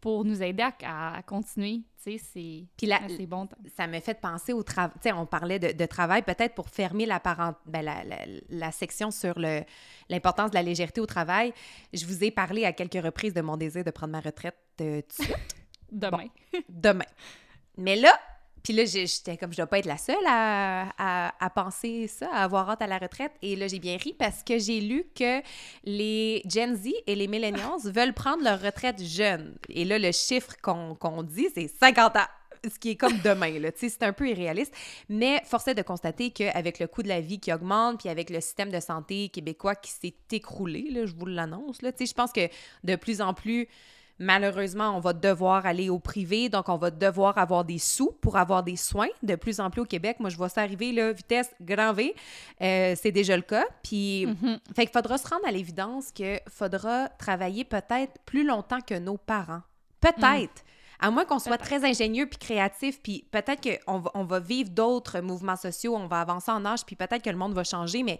pour 0.00 0.24
nous 0.24 0.42
aider 0.42 0.62
à, 0.84 1.16
à 1.16 1.22
continuer. 1.22 1.82
Tu 2.02 2.16
sais, 2.16 2.24
c'est 2.32 2.64
Puis 2.76 2.86
la, 2.86 3.00
c'est 3.08 3.26
bon. 3.26 3.48
ça 3.76 3.86
me 3.86 3.98
fait 4.00 4.14
penser 4.20 4.52
au 4.52 4.62
travail. 4.62 4.92
Tu 5.02 5.08
sais, 5.08 5.12
on 5.12 5.26
parlait 5.26 5.58
de, 5.58 5.72
de 5.72 5.86
travail, 5.86 6.22
peut-être 6.22 6.54
pour 6.54 6.68
fermer 6.68 7.04
la, 7.06 7.18
parent... 7.20 7.54
ben, 7.66 7.82
la, 7.82 8.04
la- 8.04 8.24
la 8.48 8.70
section 8.72 9.10
sur 9.10 9.38
le- 9.38 9.62
l'importance 10.08 10.50
de 10.50 10.54
la 10.54 10.62
légèreté 10.62 11.00
au 11.00 11.06
travail. 11.06 11.52
Je 11.92 12.06
vous 12.06 12.22
ai 12.22 12.30
parlé 12.30 12.64
à 12.64 12.72
quelques 12.72 13.02
reprises 13.02 13.34
de 13.34 13.40
mon 13.40 13.56
désir 13.56 13.82
de 13.84 13.90
prendre 13.90 14.12
ma 14.12 14.20
retraite 14.20 14.56
euh, 14.80 15.00
tout 15.02 15.22
de 15.22 15.26
suite, 15.26 15.56
Demain. 15.92 16.26
demain. 16.68 17.04
Mais 17.76 17.96
là, 17.96 18.18
puis 18.62 18.72
là, 18.72 18.84
j'étais 18.84 19.36
comme, 19.36 19.52
je 19.52 19.56
dois 19.56 19.66
pas 19.66 19.78
être 19.78 19.86
la 19.86 19.96
seule 19.98 20.16
à, 20.26 20.88
à- 20.98 21.44
à 21.44 21.50
penser 21.50 22.06
ça, 22.08 22.28
à 22.32 22.44
avoir 22.44 22.70
hâte 22.70 22.82
à 22.82 22.86
la 22.86 22.98
retraite. 22.98 23.32
Et 23.42 23.56
là, 23.56 23.68
j'ai 23.68 23.78
bien 23.78 23.96
ri 23.96 24.14
parce 24.18 24.42
que 24.42 24.58
j'ai 24.58 24.80
lu 24.80 25.04
que 25.14 25.40
les 25.84 26.42
Gen 26.48 26.76
Z 26.76 26.88
et 27.06 27.14
les 27.14 27.28
Millennials 27.28 27.80
veulent 27.84 28.14
prendre 28.14 28.42
leur 28.42 28.60
retraite 28.60 29.02
jeune. 29.02 29.56
Et 29.68 29.84
là, 29.84 29.98
le 29.98 30.12
chiffre 30.12 30.54
qu'on 30.62 31.22
dit, 31.22 31.48
c'est 31.54 31.68
50 31.68 32.16
ans. 32.16 32.20
Ce 32.68 32.76
qui 32.76 32.90
est 32.90 32.96
comme 32.96 33.16
demain, 33.24 33.56
là. 33.60 33.70
Tu 33.70 33.78
sais, 33.78 33.88
c'est 33.88 34.02
un 34.02 34.12
peu 34.12 34.28
irréaliste. 34.28 34.74
Mais 35.08 35.40
force 35.44 35.68
est 35.68 35.76
de 35.76 35.82
constater 35.82 36.32
qu'avec 36.32 36.80
le 36.80 36.88
coût 36.88 37.04
de 37.04 37.08
la 37.08 37.20
vie 37.20 37.38
qui 37.38 37.52
augmente, 37.52 38.00
puis 38.00 38.08
avec 38.08 38.30
le 38.30 38.40
système 38.40 38.70
de 38.70 38.80
santé 38.80 39.28
québécois 39.28 39.76
qui 39.76 39.92
s'est 39.92 40.14
écroulé, 40.32 40.88
là, 40.90 41.06
je 41.06 41.14
vous 41.14 41.26
l'annonce, 41.26 41.82
là, 41.82 41.92
tu 41.92 41.98
sais, 41.98 42.06
je 42.10 42.14
pense 42.14 42.32
que 42.32 42.48
de 42.82 42.96
plus 42.96 43.20
en 43.20 43.32
plus 43.32 43.68
malheureusement, 44.18 44.96
on 44.96 45.00
va 45.00 45.12
devoir 45.12 45.64
aller 45.66 45.90
au 45.90 45.98
privé, 45.98 46.48
donc 46.48 46.68
on 46.68 46.76
va 46.76 46.90
devoir 46.90 47.38
avoir 47.38 47.64
des 47.64 47.78
sous 47.78 48.12
pour 48.20 48.36
avoir 48.36 48.62
des 48.62 48.76
soins. 48.76 49.08
De 49.22 49.34
plus 49.36 49.60
en 49.60 49.70
plus 49.70 49.82
au 49.82 49.84
Québec, 49.84 50.16
moi, 50.20 50.30
je 50.30 50.36
vois 50.36 50.48
ça 50.48 50.62
arriver, 50.62 50.92
là, 50.92 51.12
vitesse 51.12 51.50
grand 51.60 51.92
V. 51.92 52.14
Euh, 52.60 52.94
c'est 53.00 53.12
déjà 53.12 53.36
le 53.36 53.42
cas. 53.42 53.64
Puis, 53.82 54.26
Mhm. 54.26 54.58
fait 54.74 54.86
qu'il 54.86 54.92
faudra 54.92 55.18
se 55.18 55.28
rendre 55.28 55.46
à 55.46 55.50
l'évidence 55.50 56.10
qu'il 56.12 56.40
faudra 56.48 57.08
travailler 57.18 57.64
peut-être 57.64 58.12
plus 58.24 58.44
longtemps 58.44 58.80
que 58.80 58.98
nos 58.98 59.16
parents. 59.16 59.62
Peut-être. 60.00 60.64
À 61.00 61.10
moins 61.12 61.24
qu'on 61.24 61.38
soit 61.38 61.58
très 61.58 61.84
ingénieux 61.84 62.26
puis 62.26 62.38
créatif, 62.38 63.00
puis 63.00 63.24
peut-être 63.30 63.62
qu'on 63.84 64.00
va, 64.00 64.10
on 64.14 64.24
va 64.24 64.40
vivre 64.40 64.70
d'autres 64.70 65.20
mouvements 65.20 65.54
sociaux, 65.56 65.94
on 65.96 66.08
va 66.08 66.20
avancer 66.20 66.50
en 66.50 66.64
âge, 66.64 66.84
puis 66.84 66.96
peut-être 66.96 67.22
que 67.22 67.30
le 67.30 67.36
monde 67.36 67.54
va 67.54 67.62
changer, 67.62 68.02
mais 68.02 68.18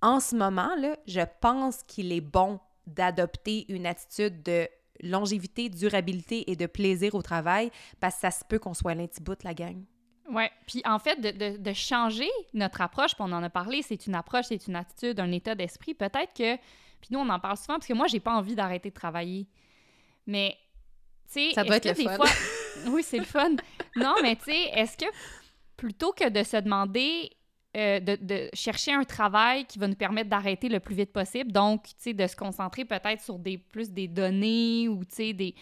en 0.00 0.18
ce 0.20 0.34
moment, 0.34 0.70
là, 0.78 0.96
je 1.06 1.20
pense 1.42 1.82
qu'il 1.86 2.12
est 2.12 2.22
bon 2.22 2.60
d'adopter 2.86 3.66
une 3.68 3.86
attitude 3.86 4.42
de 4.42 4.66
longévité, 5.02 5.68
durabilité 5.68 6.50
et 6.50 6.56
de 6.56 6.66
plaisir 6.66 7.14
au 7.14 7.22
travail, 7.22 7.70
parce 8.00 8.14
que 8.16 8.20
ça 8.22 8.30
se 8.30 8.44
peut 8.44 8.58
qu'on 8.58 8.74
soit 8.74 8.94
l'intibout, 8.94 9.36
la 9.44 9.54
gang. 9.54 9.82
Ouais. 10.30 10.50
Puis 10.66 10.82
en 10.84 10.98
fait, 10.98 11.20
de, 11.20 11.30
de- 11.30 11.56
de 11.56 11.72
changer 11.72 12.28
notre 12.52 12.80
approche, 12.82 13.14
puis 13.14 13.22
on 13.26 13.32
en 13.32 13.42
a 13.42 13.48
parlé, 13.50 13.82
c'est 13.82 14.06
une 14.06 14.14
approche, 14.14 14.46
c'est 14.48 14.66
une 14.66 14.76
attitude, 14.76 15.18
un 15.20 15.32
état 15.32 15.54
d'esprit. 15.54 15.94
Peut-être 15.94 16.34
que. 16.34 16.56
Puis 17.00 17.10
nous, 17.12 17.18
on 17.20 17.28
en 17.28 17.38
parle 17.40 17.56
souvent 17.56 17.74
parce 17.74 17.86
que 17.86 17.94
moi, 17.94 18.08
j'ai 18.08 18.20
pas 18.20 18.34
envie 18.34 18.54
d'arrêter 18.54 18.90
de 18.90 18.94
travailler. 18.94 19.46
Mais, 20.26 20.56
tu 21.32 21.48
sais. 21.48 21.50
Ça 21.54 21.64
doit 21.64 21.76
est-ce 21.76 21.88
être 21.88 21.96
que 21.96 22.02
le 22.02 22.08
des 22.08 22.16
fun. 22.16 22.16
fois- 22.16 22.36
oui, 22.92 23.02
c'est 23.02 23.18
le 23.18 23.24
fun. 23.24 23.50
Non, 23.96 24.16
mais 24.22 24.36
tu 24.36 24.44
sais, 24.52 24.62
est-ce 24.74 24.96
que 24.98 25.06
plutôt 25.76 26.12
que 26.12 26.28
de 26.28 26.42
se 26.42 26.56
demander. 26.58 27.30
Euh, 27.78 28.00
de, 28.00 28.18
de 28.20 28.50
chercher 28.52 28.92
un 28.92 29.04
travail 29.04 29.64
qui 29.64 29.78
va 29.78 29.86
nous 29.86 29.94
permettre 29.94 30.28
d'arrêter 30.28 30.68
le 30.68 30.80
plus 30.80 30.96
vite 30.96 31.12
possible. 31.12 31.52
Donc, 31.52 31.84
tu 31.84 31.94
sais, 31.98 32.12
de 32.12 32.26
se 32.26 32.34
concentrer 32.34 32.84
peut-être 32.84 33.22
sur 33.22 33.38
des 33.38 33.56
plus 33.56 33.90
des 33.90 34.08
données 34.08 34.88
ou, 34.88 35.04
tu 35.04 35.14
sais, 35.14 35.32
des, 35.32 35.54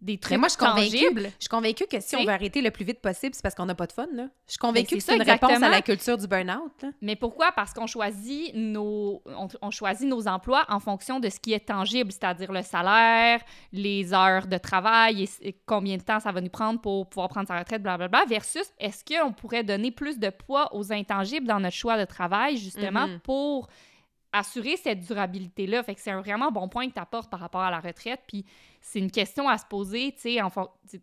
des 0.00 0.18
trucs 0.18 0.38
moi, 0.38 0.48
je 0.48 0.52
suis 0.52 0.58
convaincue. 0.64 1.22
Je 1.24 1.30
suis 1.40 1.48
convaincue 1.48 1.84
que 1.90 1.98
si 2.00 2.14
on 2.14 2.22
veut 2.24 2.30
arrêter 2.30 2.62
le 2.62 2.70
plus 2.70 2.84
vite 2.84 3.00
possible, 3.00 3.34
c'est 3.34 3.42
parce 3.42 3.54
qu'on 3.54 3.66
n'a 3.66 3.74
pas 3.74 3.86
de 3.86 3.92
fun, 3.92 4.06
là. 4.12 4.28
Je 4.46 4.52
suis 4.52 4.58
convaincue 4.58 4.94
Ben, 4.94 4.98
que 4.98 5.04
c'est 5.04 5.16
une 5.16 5.22
réponse 5.22 5.62
à 5.62 5.68
la 5.68 5.82
culture 5.82 6.16
du 6.16 6.26
burn-out. 6.28 6.84
Mais 7.02 7.16
pourquoi? 7.16 7.50
Parce 7.52 7.72
qu'on 7.72 7.86
choisit 7.86 8.54
nos 8.54 9.22
on, 9.26 9.48
on 9.60 9.70
choisit 9.70 10.06
nos 10.08 10.28
emplois 10.28 10.64
en 10.68 10.78
fonction 10.80 11.18
de 11.18 11.28
ce 11.28 11.40
qui 11.40 11.52
est 11.52 11.66
tangible, 11.66 12.12
c'est-à-dire 12.12 12.52
le 12.52 12.62
salaire, 12.62 13.40
les 13.72 14.14
heures 14.14 14.46
de 14.46 14.58
travail 14.58 15.24
et, 15.24 15.48
et 15.48 15.56
combien 15.66 15.96
de 15.96 16.02
temps 16.02 16.20
ça 16.20 16.30
va 16.32 16.40
nous 16.40 16.48
prendre 16.48 16.80
pour 16.80 17.08
pouvoir 17.08 17.28
prendre 17.28 17.48
sa 17.48 17.58
retraite, 17.58 17.82
blablabla, 17.82 18.24
versus 18.28 18.64
est-ce 18.78 19.04
qu'on 19.04 19.32
pourrait 19.32 19.64
donner 19.64 19.90
plus 19.90 20.18
de 20.18 20.30
poids 20.30 20.74
aux 20.74 20.92
intangibles 20.92 21.46
dans 21.46 21.60
notre 21.60 21.76
choix 21.76 21.98
de 21.98 22.04
travail, 22.04 22.56
justement, 22.56 23.06
Mhm. 23.08 23.20
pour 23.20 23.68
assurer 24.32 24.76
cette 24.76 25.00
durabilité-là. 25.00 25.82
Fait 25.82 25.94
que 25.94 26.00
c'est 26.00 26.10
un 26.10 26.20
vraiment 26.20 26.50
bon 26.50 26.68
point 26.68 26.88
que 26.88 26.94
tu 26.94 27.00
apportes 27.00 27.30
par 27.30 27.40
rapport 27.40 27.62
à 27.62 27.70
la 27.70 27.80
retraite. 27.80 28.20
Puis 28.26 28.44
c'est 28.80 28.98
une 28.98 29.10
question 29.10 29.48
à 29.48 29.58
se 29.58 29.66
poser, 29.66 30.12
tu 30.12 30.20
sais, 30.20 30.38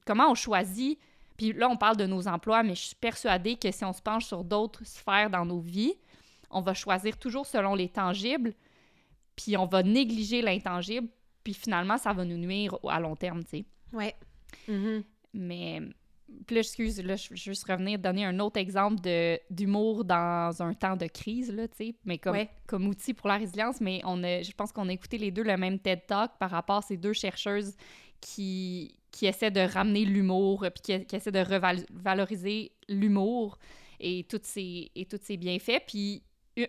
comment 0.05 0.29
on 0.29 0.35
choisit? 0.35 0.99
Puis 1.37 1.53
là, 1.53 1.67
on 1.69 1.77
parle 1.77 1.97
de 1.97 2.05
nos 2.05 2.27
emplois, 2.27 2.63
mais 2.63 2.75
je 2.75 2.81
suis 2.81 2.95
persuadée 2.95 3.57
que 3.57 3.71
si 3.71 3.83
on 3.83 3.93
se 3.93 4.01
penche 4.01 4.25
sur 4.25 4.43
d'autres 4.43 4.85
sphères 4.85 5.29
dans 5.29 5.45
nos 5.45 5.59
vies, 5.59 5.95
on 6.49 6.61
va 6.61 6.73
choisir 6.73 7.17
toujours 7.17 7.45
selon 7.45 7.75
les 7.75 7.89
tangibles, 7.89 8.53
puis 9.35 9.57
on 9.57 9.65
va 9.65 9.83
négliger 9.83 10.41
l'intangible, 10.41 11.09
puis 11.43 11.53
finalement, 11.53 11.97
ça 11.97 12.13
va 12.13 12.23
nous 12.23 12.37
nuire 12.37 12.77
à 12.87 12.99
long 12.99 13.15
terme, 13.15 13.43
tu 13.43 13.49
sais. 13.49 13.65
Ouais. 13.91 14.15
Mhm. 14.67 15.03
Mais, 15.33 15.81
puis 16.47 16.55
là, 16.55 16.61
excuse, 16.61 17.01
là, 17.03 17.15
je 17.15 17.29
veux 17.29 17.35
juste 17.35 17.65
revenir, 17.67 17.99
donner 17.99 18.25
un 18.25 18.39
autre 18.39 18.59
exemple 18.59 18.97
d'humour 19.49 20.05
dans 20.05 20.61
un 20.61 20.73
temps 20.73 20.95
de 20.95 21.05
crise, 21.07 21.51
là, 21.51 21.67
tu 21.67 21.77
sais, 21.77 21.95
mais 22.05 22.17
comme, 22.17 22.33
Ouais. 22.33 22.49
comme 22.67 22.87
outil 22.87 23.13
pour 23.13 23.27
la 23.27 23.37
résilience, 23.37 23.79
mais 23.81 24.01
on 24.05 24.23
a, 24.23 24.41
je 24.41 24.51
pense 24.51 24.71
qu'on 24.71 24.89
a 24.89 24.93
écouté 24.93 25.17
les 25.17 25.31
deux 25.31 25.43
le 25.43 25.55
même 25.57 25.79
TED 25.79 26.05
Talk 26.07 26.31
par 26.39 26.49
rapport 26.51 26.77
à 26.77 26.81
ces 26.81 26.97
deux 26.97 27.13
chercheuses 27.13 27.75
qui, 28.21 28.97
qui 29.11 29.27
essaient 29.27 29.51
de 29.51 29.61
ramener 29.61 30.03
l'humour, 30.05 30.65
puis 30.73 30.81
qui, 30.99 31.05
qui 31.05 31.15
essaient 31.15 31.31
de 31.31 31.39
revaloriser 31.39 32.71
l'humour 32.89 33.57
et 33.99 34.25
tous 34.29 34.39
ses, 34.43 34.91
et 34.95 35.07
ses 35.21 35.37
bienfaits. 35.37 35.83
Puis 35.87 36.23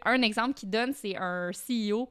un 0.04 0.22
exemple 0.22 0.54
qu'il 0.54 0.70
donne, 0.70 0.92
c'est 0.92 1.16
un 1.16 1.50
CEO, 1.50 2.08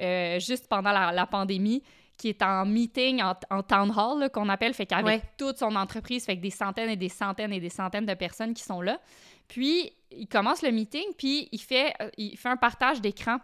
euh, 0.00 0.38
juste 0.40 0.68
pendant 0.68 0.92
la, 0.92 1.12
la 1.12 1.26
pandémie, 1.26 1.82
qui 2.18 2.28
est 2.28 2.42
en 2.42 2.64
meeting, 2.66 3.22
en, 3.22 3.34
en 3.50 3.62
town 3.62 3.90
hall, 3.96 4.30
qu'on 4.30 4.48
appelle, 4.48 4.74
fait 4.74 4.86
qu'avec 4.86 5.04
Ouais. 5.04 5.22
toute 5.38 5.58
son 5.58 5.74
entreprise, 5.76 6.24
fait 6.24 6.36
que 6.36 6.42
des 6.42 6.50
centaines 6.50 6.90
et 6.90 6.96
des 6.96 7.08
centaines 7.08 7.52
et 7.52 7.60
des 7.60 7.68
centaines 7.70 8.06
de 8.06 8.14
personnes 8.14 8.54
qui 8.54 8.62
sont 8.62 8.80
là. 8.80 9.00
Puis, 9.48 9.92
il 10.10 10.28
commence 10.28 10.62
le 10.62 10.70
meeting, 10.70 11.04
puis 11.18 11.48
il 11.52 11.60
fait, 11.60 11.92
euh, 12.00 12.10
il 12.16 12.36
fait 12.36 12.48
un 12.48 12.56
partage 12.56 13.00
d'écran. 13.00 13.38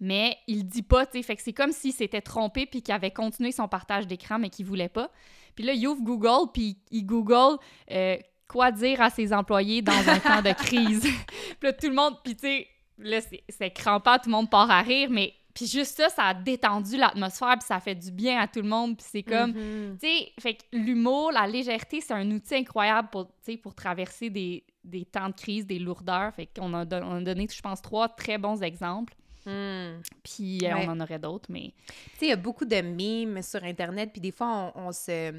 Mais 0.00 0.36
il 0.48 0.66
dit 0.66 0.82
pas, 0.82 1.06
tu 1.06 1.12
sais. 1.18 1.22
Fait 1.22 1.36
que 1.36 1.42
c'est 1.42 1.52
comme 1.52 1.70
s'il 1.72 1.92
s'était 1.92 2.20
trompé, 2.22 2.66
puis 2.66 2.82
qu'il 2.82 2.92
avait 2.94 3.12
continué 3.12 3.52
son 3.52 3.68
partage 3.68 4.06
d'écran, 4.06 4.38
mais 4.38 4.50
qu'il 4.50 4.66
voulait 4.66 4.88
pas. 4.88 5.10
Puis 5.54 5.64
là, 5.64 5.74
il 5.74 5.86
ouvre 5.86 6.02
Google, 6.02 6.50
puis 6.52 6.78
il 6.90 7.04
Google 7.06 7.58
euh, 7.90 8.16
quoi 8.48 8.72
dire 8.72 9.00
à 9.00 9.10
ses 9.10 9.32
employés 9.32 9.80
dans 9.82 10.08
un 10.08 10.18
temps 10.18 10.42
de 10.42 10.52
crise. 10.54 11.02
puis 11.60 11.68
là, 11.68 11.72
tout 11.72 11.88
le 11.88 11.94
monde, 11.94 12.16
puis 12.24 12.34
tu 12.34 12.40
sais, 12.46 12.68
là, 12.98 13.20
c'est- 13.20 13.44
c'est 13.48 13.70
crampant, 13.70 14.16
tout 14.16 14.28
le 14.28 14.32
monde 14.32 14.50
part 14.50 14.70
à 14.70 14.80
rire, 14.82 15.08
mais 15.10 15.34
puis 15.54 15.66
juste 15.66 15.96
ça, 15.96 16.08
ça 16.08 16.22
a 16.24 16.34
détendu 16.34 16.96
l'atmosphère, 16.96 17.56
puis 17.58 17.66
ça 17.66 17.78
fait 17.80 17.94
du 17.94 18.10
bien 18.10 18.40
à 18.40 18.46
tout 18.46 18.60
le 18.62 18.68
monde, 18.68 18.96
puis 18.96 19.06
c'est 19.08 19.22
comme... 19.22 19.52
Mhm. 19.52 19.98
Tu 20.00 20.06
sais, 20.08 20.32
fait 20.40 20.54
que 20.54 20.62
l'humour, 20.72 21.32
la 21.32 21.46
légèreté, 21.46 22.00
c'est 22.00 22.14
un 22.14 22.30
outil 22.30 22.54
incroyable 22.54 23.08
pour, 23.10 23.26
tu 23.26 23.52
sais, 23.52 23.56
pour 23.56 23.74
traverser 23.74 24.30
des, 24.30 24.64
des 24.82 25.04
temps 25.04 25.28
de 25.28 25.34
crise, 25.34 25.66
des 25.66 25.78
lourdeurs. 25.78 26.32
Fait 26.34 26.46
qu'on 26.46 26.72
a, 26.74 26.84
don- 26.84 27.16
a 27.16 27.20
donné, 27.20 27.46
je 27.54 27.60
pense, 27.60 27.82
trois 27.82 28.08
très 28.08 28.38
bons 28.38 28.62
exemples. 28.62 29.14
Mhm. 29.44 30.00
Puis 30.22 30.60
euh, 30.64 30.74
Ouais. 30.74 30.84
on 30.86 30.92
en 30.92 31.00
aurait 31.00 31.18
d'autres, 31.18 31.50
mais... 31.50 31.72
Tu 31.86 32.18
sais, 32.18 32.26
il 32.26 32.28
y 32.28 32.32
a 32.32 32.36
beaucoup 32.36 32.64
de 32.64 32.80
mimes 32.80 33.42
sur 33.42 33.62
Internet, 33.64 34.10
puis 34.12 34.20
des 34.20 34.32
fois, 34.32 34.72
on, 34.76 34.86
on 34.88 34.92
se... 34.92 35.32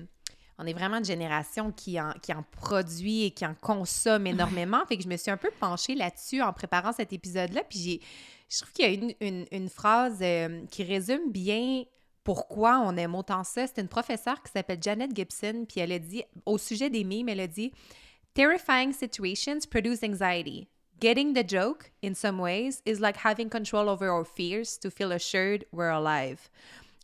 On 0.59 0.65
est 0.67 0.73
vraiment 0.73 0.97
une 0.97 1.05
génération 1.05 1.71
qui 1.71 1.99
en, 1.99 2.11
qui 2.21 2.33
en 2.33 2.43
produit 2.43 3.25
et 3.25 3.31
qui 3.31 3.45
en 3.45 3.55
consomme 3.55 4.27
énormément. 4.27 4.85
Fait 4.85 4.97
que 4.97 5.03
je 5.03 5.09
me 5.09 5.17
suis 5.17 5.31
un 5.31 5.37
peu 5.37 5.49
penchée 5.59 5.95
là-dessus 5.95 6.41
en 6.41 6.53
préparant 6.53 6.93
cet 6.93 7.11
épisode-là. 7.11 7.63
Puis 7.67 7.79
j'ai, 7.79 8.01
je 8.49 8.59
trouve 8.59 8.71
qu'il 8.71 8.85
y 8.85 8.87
a 8.87 8.91
une, 8.91 9.13
une, 9.19 9.45
une 9.51 9.69
phrase 9.69 10.19
euh, 10.21 10.63
qui 10.69 10.83
résume 10.83 11.31
bien 11.31 11.83
pourquoi 12.23 12.79
on 12.79 12.95
aime 12.97 13.15
autant 13.15 13.43
ça. 13.43 13.65
C'est 13.67 13.81
une 13.81 13.87
professeure 13.87 14.41
qui 14.43 14.51
s'appelle 14.51 14.77
Janet 14.81 15.15
Gibson, 15.15 15.65
puis 15.67 15.81
elle 15.81 15.91
a 15.91 15.99
dit, 15.99 16.23
au 16.45 16.57
sujet 16.57 16.89
des 16.89 17.03
mimes, 17.03 17.29
elle 17.29 17.41
a 17.41 17.47
dit 17.47 17.73
«Terrifying 18.33 18.93
situations 18.93 19.59
produce 19.69 20.03
anxiety. 20.03 20.67
Getting 21.01 21.33
the 21.33 21.45
joke, 21.45 21.91
in 22.01 22.13
some 22.13 22.39
ways, 22.39 22.81
is 22.85 22.99
like 22.99 23.17
having 23.17 23.49
control 23.49 23.89
over 23.89 24.07
our 24.07 24.23
fears 24.23 24.79
to 24.79 24.89
feel 24.89 25.11
assured 25.11 25.65
we're 25.73 25.91
alive.» 25.91 26.49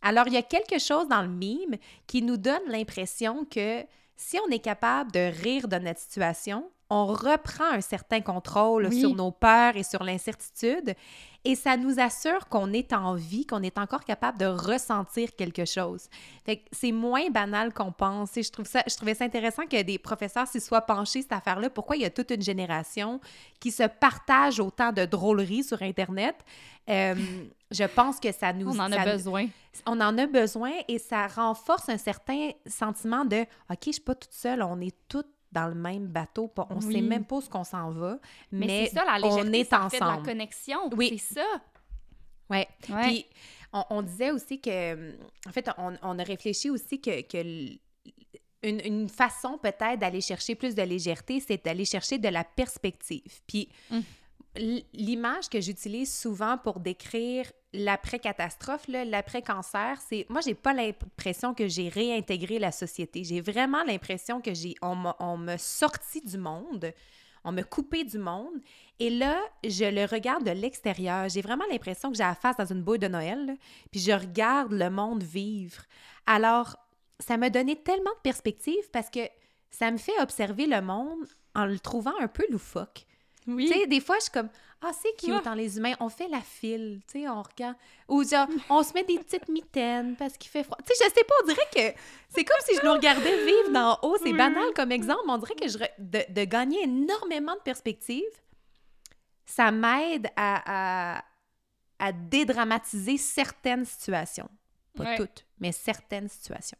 Alors, 0.02 0.26
il 0.28 0.34
y 0.34 0.38
a 0.38 0.42
quelque 0.42 0.78
chose 0.78 1.08
dans 1.08 1.22
le 1.22 1.28
mime 1.28 1.76
qui 2.06 2.22
nous 2.22 2.36
donne 2.36 2.62
l'impression 2.68 3.44
que 3.44 3.84
si 4.16 4.38
on 4.46 4.50
est 4.50 4.58
capable 4.60 5.12
de 5.12 5.30
rire 5.42 5.68
de 5.68 5.76
notre 5.76 6.00
situation, 6.00 6.70
on 6.90 7.06
reprend 7.06 7.70
un 7.72 7.80
certain 7.80 8.20
contrôle 8.20 8.86
Oui. 8.86 9.00
sur 9.00 9.14
nos 9.14 9.30
peurs 9.30 9.76
et 9.76 9.82
sur 9.82 10.02
l'incertitude 10.02 10.94
et 11.44 11.54
ça 11.54 11.76
nous 11.76 11.98
assure 11.98 12.48
qu'on 12.48 12.72
est 12.72 12.92
en 12.92 13.14
vie, 13.14 13.46
qu'on 13.46 13.62
est 13.62 13.78
encore 13.78 14.04
capable 14.04 14.38
de 14.38 14.44
ressentir 14.46 15.34
quelque 15.36 15.64
chose. 15.64 16.08
Fait 16.44 16.58
que 16.58 16.68
c'est 16.70 16.92
moins 16.92 17.30
banal 17.30 17.72
qu'on 17.72 17.92
pense. 17.92 18.36
Et 18.36 18.42
je 18.42 18.50
trouve 18.50 18.66
ça, 18.66 18.82
je 18.86 18.94
trouvais 18.94 19.14
ça 19.14 19.24
intéressant 19.24 19.64
que 19.66 19.80
des 19.82 19.98
professeurs 19.98 20.46
s'y 20.46 20.60
soient 20.60 20.82
penchés 20.82 21.22
cette 21.22 21.32
affaire-là. 21.32 21.70
Pourquoi 21.70 21.96
il 21.96 22.02
y 22.02 22.04
a 22.04 22.10
toute 22.10 22.30
une 22.30 22.42
génération 22.42 23.20
qui 23.58 23.70
se 23.70 23.84
partage 23.84 24.60
autant 24.60 24.92
de 24.92 25.06
drôleries 25.06 25.64
sur 25.64 25.80
Internet? 25.80 26.36
Euh, 26.90 27.14
je 27.70 27.84
pense 27.84 28.20
que 28.20 28.32
ça 28.32 28.52
nous... 28.52 28.68
On 28.68 28.78
en 28.78 28.92
a 28.92 28.98
nous- 28.98 29.12
besoin. 29.12 29.46
on 29.86 30.00
en 30.00 30.18
a 30.18 30.26
besoin 30.26 30.72
et 30.88 30.98
ça 30.98 31.26
renforce 31.26 31.88
un 31.88 31.98
certain 31.98 32.50
sentiment 32.66 33.24
de 33.24 33.42
OK, 33.70 33.78
je 33.86 33.92
suis 33.92 34.00
pas 34.02 34.14
toute 34.14 34.32
seule, 34.32 34.62
on 34.62 34.80
est 34.80 34.94
toutes 35.08 35.28
dans 35.52 35.68
le 35.68 35.74
même 35.74 36.06
bateau, 36.06 36.52
on 36.70 36.76
Oui. 36.76 36.92
sait 36.94 37.00
même 37.00 37.24
pas 37.24 37.36
où 37.36 37.40
ce 37.40 37.48
qu'on 37.50 37.64
s'en 37.64 37.90
va, 37.90 38.18
mais, 38.52 38.66
Mais, 38.66 38.86
c'est 38.86 38.94
ça, 38.96 39.04
la 39.04 39.26
on 39.26 39.36
légèreté, 39.36 39.60
est 39.60 39.64
ça 39.64 39.88
fait 39.90 39.96
de 39.98 40.04
la 40.04 40.10
ensemble. 40.12 40.26
connexion. 40.26 40.90
Oui. 40.96 41.18
C'est 41.18 41.34
ça. 41.34 41.46
Ouais. 42.48 42.68
Ouais. 42.88 43.02
Puis 43.02 43.26
on, 43.72 43.84
on 43.90 44.02
disait 44.02 44.30
aussi 44.30 44.60
que, 44.60 45.12
en 45.48 45.52
fait, 45.52 45.68
on, 45.78 45.94
on 46.02 46.18
a 46.18 46.22
réfléchi 46.22 46.70
aussi 46.70 47.00
que, 47.00 47.20
que 47.22 47.78
une, 48.62 48.80
une 48.84 49.08
façon 49.08 49.56
peut-être 49.58 49.98
d'aller 49.98 50.20
chercher 50.20 50.54
plus 50.54 50.74
de 50.74 50.82
légèreté, 50.82 51.40
c'est 51.40 51.64
d'aller 51.64 51.84
chercher 51.84 52.18
de 52.18 52.28
la 52.28 52.44
perspective. 52.44 53.40
Puis 53.46 53.68
Mm. 53.90 54.00
L'image 54.56 55.48
que 55.48 55.60
j'utilise 55.60 56.12
souvent 56.12 56.58
pour 56.58 56.80
décrire 56.80 57.50
l'après-catastrophe, 57.72 58.86
l'après-cancer, 58.88 59.98
c'est 60.08 60.26
moi 60.28 60.40
j'ai 60.40 60.54
pas 60.54 60.72
l'impression 60.72 61.54
que 61.54 61.68
j'ai 61.68 61.88
réintégré 61.88 62.58
la 62.58 62.72
société. 62.72 63.22
J'ai 63.22 63.40
vraiment 63.40 63.84
l'impression 63.84 64.40
que 64.40 64.52
j'ai 64.52 64.74
on 64.82 65.36
m'a 65.36 65.58
sorti 65.58 66.20
du 66.20 66.36
monde, 66.36 66.92
on 67.44 67.52
m'a 67.52 67.62
coupé 67.62 68.04
du 68.04 68.18
monde 68.18 68.60
et 68.98 69.08
là, 69.08 69.40
je 69.64 69.84
le 69.84 70.04
regarde 70.04 70.44
de 70.44 70.50
l'extérieur. 70.50 71.28
J'ai 71.28 71.42
vraiment 71.42 71.64
l'impression 71.70 72.10
que 72.10 72.16
j'ai 72.16 72.24
la 72.24 72.34
face 72.34 72.56
dans 72.56 72.66
une 72.66 72.82
bouille 72.82 72.98
de 72.98 73.08
Noël, 73.08 73.56
puis 73.90 74.00
je 74.00 74.12
regarde 74.12 74.72
le 74.72 74.90
monde 74.90 75.22
vivre. 75.22 75.82
Alors, 76.26 76.76
ça 77.18 77.36
m'a 77.36 77.50
donné 77.50 77.76
tellement 77.76 78.10
de 78.10 78.20
perspective 78.22 78.90
parce 78.92 79.10
que 79.10 79.20
ça 79.70 79.90
me 79.90 79.96
fait 79.96 80.20
observer 80.20 80.66
le 80.66 80.82
monde 80.82 81.26
en 81.54 81.66
le 81.66 81.78
trouvant 81.78 82.18
un 82.20 82.28
peu 82.28 82.44
loufoque. 82.50 83.06
Oui. 83.54 83.66
Tu 83.66 83.72
sais, 83.72 83.86
des 83.86 84.00
fois, 84.00 84.16
je 84.16 84.22
suis 84.22 84.30
comme 84.30 84.48
Ah, 84.80 84.92
c'est 85.00 85.14
cute 85.16 85.44
dans 85.44 85.54
les 85.54 85.76
humains. 85.76 85.94
On 86.00 86.08
fait 86.08 86.28
la 86.28 86.40
file, 86.40 87.00
tu 87.10 87.20
sais, 87.20 87.28
on 87.28 87.42
regarde. 87.42 87.76
Ou 88.08 88.24
genre, 88.24 88.46
on 88.70 88.82
se 88.82 88.92
met 88.94 89.04
des 89.04 89.18
petites 89.18 89.48
mitaines 89.48 90.16
parce 90.16 90.36
qu'il 90.36 90.50
fait 90.50 90.64
froid. 90.64 90.78
Tu 90.86 90.94
sais, 90.94 91.04
je 91.04 91.14
sais 91.14 91.24
pas, 91.24 91.34
on 91.42 91.46
dirait 91.46 91.68
que 91.74 92.00
c'est 92.28 92.44
comme 92.44 92.60
si 92.64 92.76
je 92.76 92.84
nous 92.84 92.92
regardais 92.92 93.44
vivre 93.44 93.70
d'en 93.72 93.98
haut. 94.02 94.16
C'est 94.22 94.32
banal 94.32 94.72
comme 94.74 94.92
exemple, 94.92 95.22
mais 95.26 95.32
on 95.32 95.38
dirait 95.38 95.54
que 95.54 95.68
je, 95.68 95.78
de, 95.98 96.20
de 96.28 96.44
gagner 96.44 96.84
énormément 96.84 97.54
de 97.54 97.60
perspectives, 97.60 98.22
ça 99.44 99.70
m'aide 99.70 100.28
à, 100.36 101.16
à, 101.18 101.24
à, 101.98 102.12
dédramatiser 102.12 103.16
certaines 103.16 103.84
situations. 103.84 104.48
Pas 104.94 105.16
toutes, 105.16 105.46
mais 105.58 105.72
certaines 105.72 106.28
situations. 106.28 106.78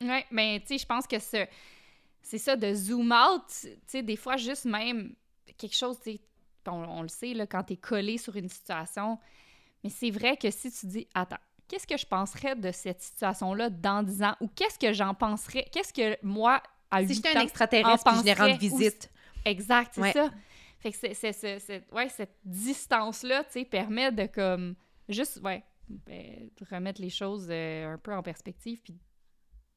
Oui, 0.00 0.24
mais 0.30 0.60
tu 0.60 0.68
sais, 0.68 0.78
je 0.78 0.86
pense 0.86 1.06
que 1.06 1.16
c'est 1.18 2.38
ça, 2.38 2.56
de 2.56 2.74
zoom 2.74 3.12
out, 3.12 3.44
tu 3.62 3.68
sais, 3.86 4.02
des 4.02 4.16
fois, 4.16 4.36
juste 4.36 4.64
même 4.64 5.14
quelque 5.56 5.76
chose, 5.76 5.98
sais, 6.02 6.20
on, 6.66 7.02
le 7.02 7.08
sait, 7.08 7.34
là, 7.34 7.46
quand 7.46 7.64
tu 7.64 7.74
es 7.74 7.76
collé 7.76 8.18
sur 8.18 8.36
une 8.36 8.48
situation, 8.48 9.18
mais 9.84 9.90
c'est 9.90 10.10
vrai 10.10 10.36
que 10.36 10.50
si 10.50 10.70
tu 10.70 10.86
dis, 10.86 11.08
attends, 11.14 11.38
qu'est-ce 11.68 11.86
que 11.86 11.96
je 11.96 12.06
penserais 12.06 12.56
de 12.56 12.70
cette 12.72 13.02
situation-là 13.02 13.70
dans 13.70 14.02
10 14.02 14.22
ans, 14.22 14.34
ou 14.40 14.48
qu'est-ce 14.48 14.78
que 14.78 14.92
j'en 14.92 15.14
penserais, 15.14 15.66
qu'est-ce 15.72 15.92
que 15.92 16.16
moi, 16.24 16.62
à 16.90 17.00
8 17.00 17.08
si 17.08 17.14
j'étais 17.14 17.36
un 17.36 17.42
extraterrestre 17.42 18.04
puis 18.04 18.30
je 18.30 18.38
rendre 18.38 18.58
visite. 18.58 19.10
Exact, 19.44 19.92
c'est 19.94 20.12
ça. 20.12 20.30
Fait 20.78 20.92
que 20.92 21.14
c'est, 21.14 21.92
ouais, 21.92 22.08
cette 22.08 22.36
distance-là, 22.44 23.44
tu 23.44 23.52
sais, 23.52 23.64
permet 23.64 24.12
de 24.12 24.26
comme 24.26 24.74
juste, 25.08 25.40
ouais, 25.42 25.64
ben, 25.88 26.50
remettre 26.70 27.00
les 27.00 27.10
choses 27.10 27.48
euh, 27.50 27.94
un 27.94 27.98
peu 27.98 28.14
en 28.14 28.22
perspective, 28.22 28.80
puis 28.82 28.94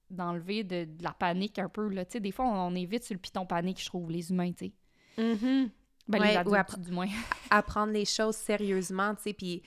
d'enlever 0.10 0.64
de, 0.64 0.88
la 1.02 1.14
panique 1.14 1.60
un 1.60 1.70
peu, 1.70 1.88
là. 1.90 2.06
Tu 2.06 2.14
sais, 2.14 2.20
des 2.20 2.32
fois, 2.32 2.46
on, 2.46 2.74
est 2.76 2.86
vite 2.86 3.04
sur 3.04 3.14
le 3.14 3.20
piton 3.20 3.46
panique, 3.46 3.82
je 3.82 3.86
trouve, 3.86 4.10
les 4.12 4.32
humains, 4.32 4.52
tu 4.52 4.66
sais. 4.66 4.74
Mm-hmm. 5.20 5.70
Ben, 6.08 6.24
les 6.24 6.38
adultes, 6.38 6.80
du 6.80 6.92
moins. 6.92 7.08
apprendre 7.50 7.94
les 7.94 8.06
choses 8.06 8.36
sérieusement, 8.36 9.16
tu 9.16 9.24
sais, 9.24 9.34
puis... 9.34 9.62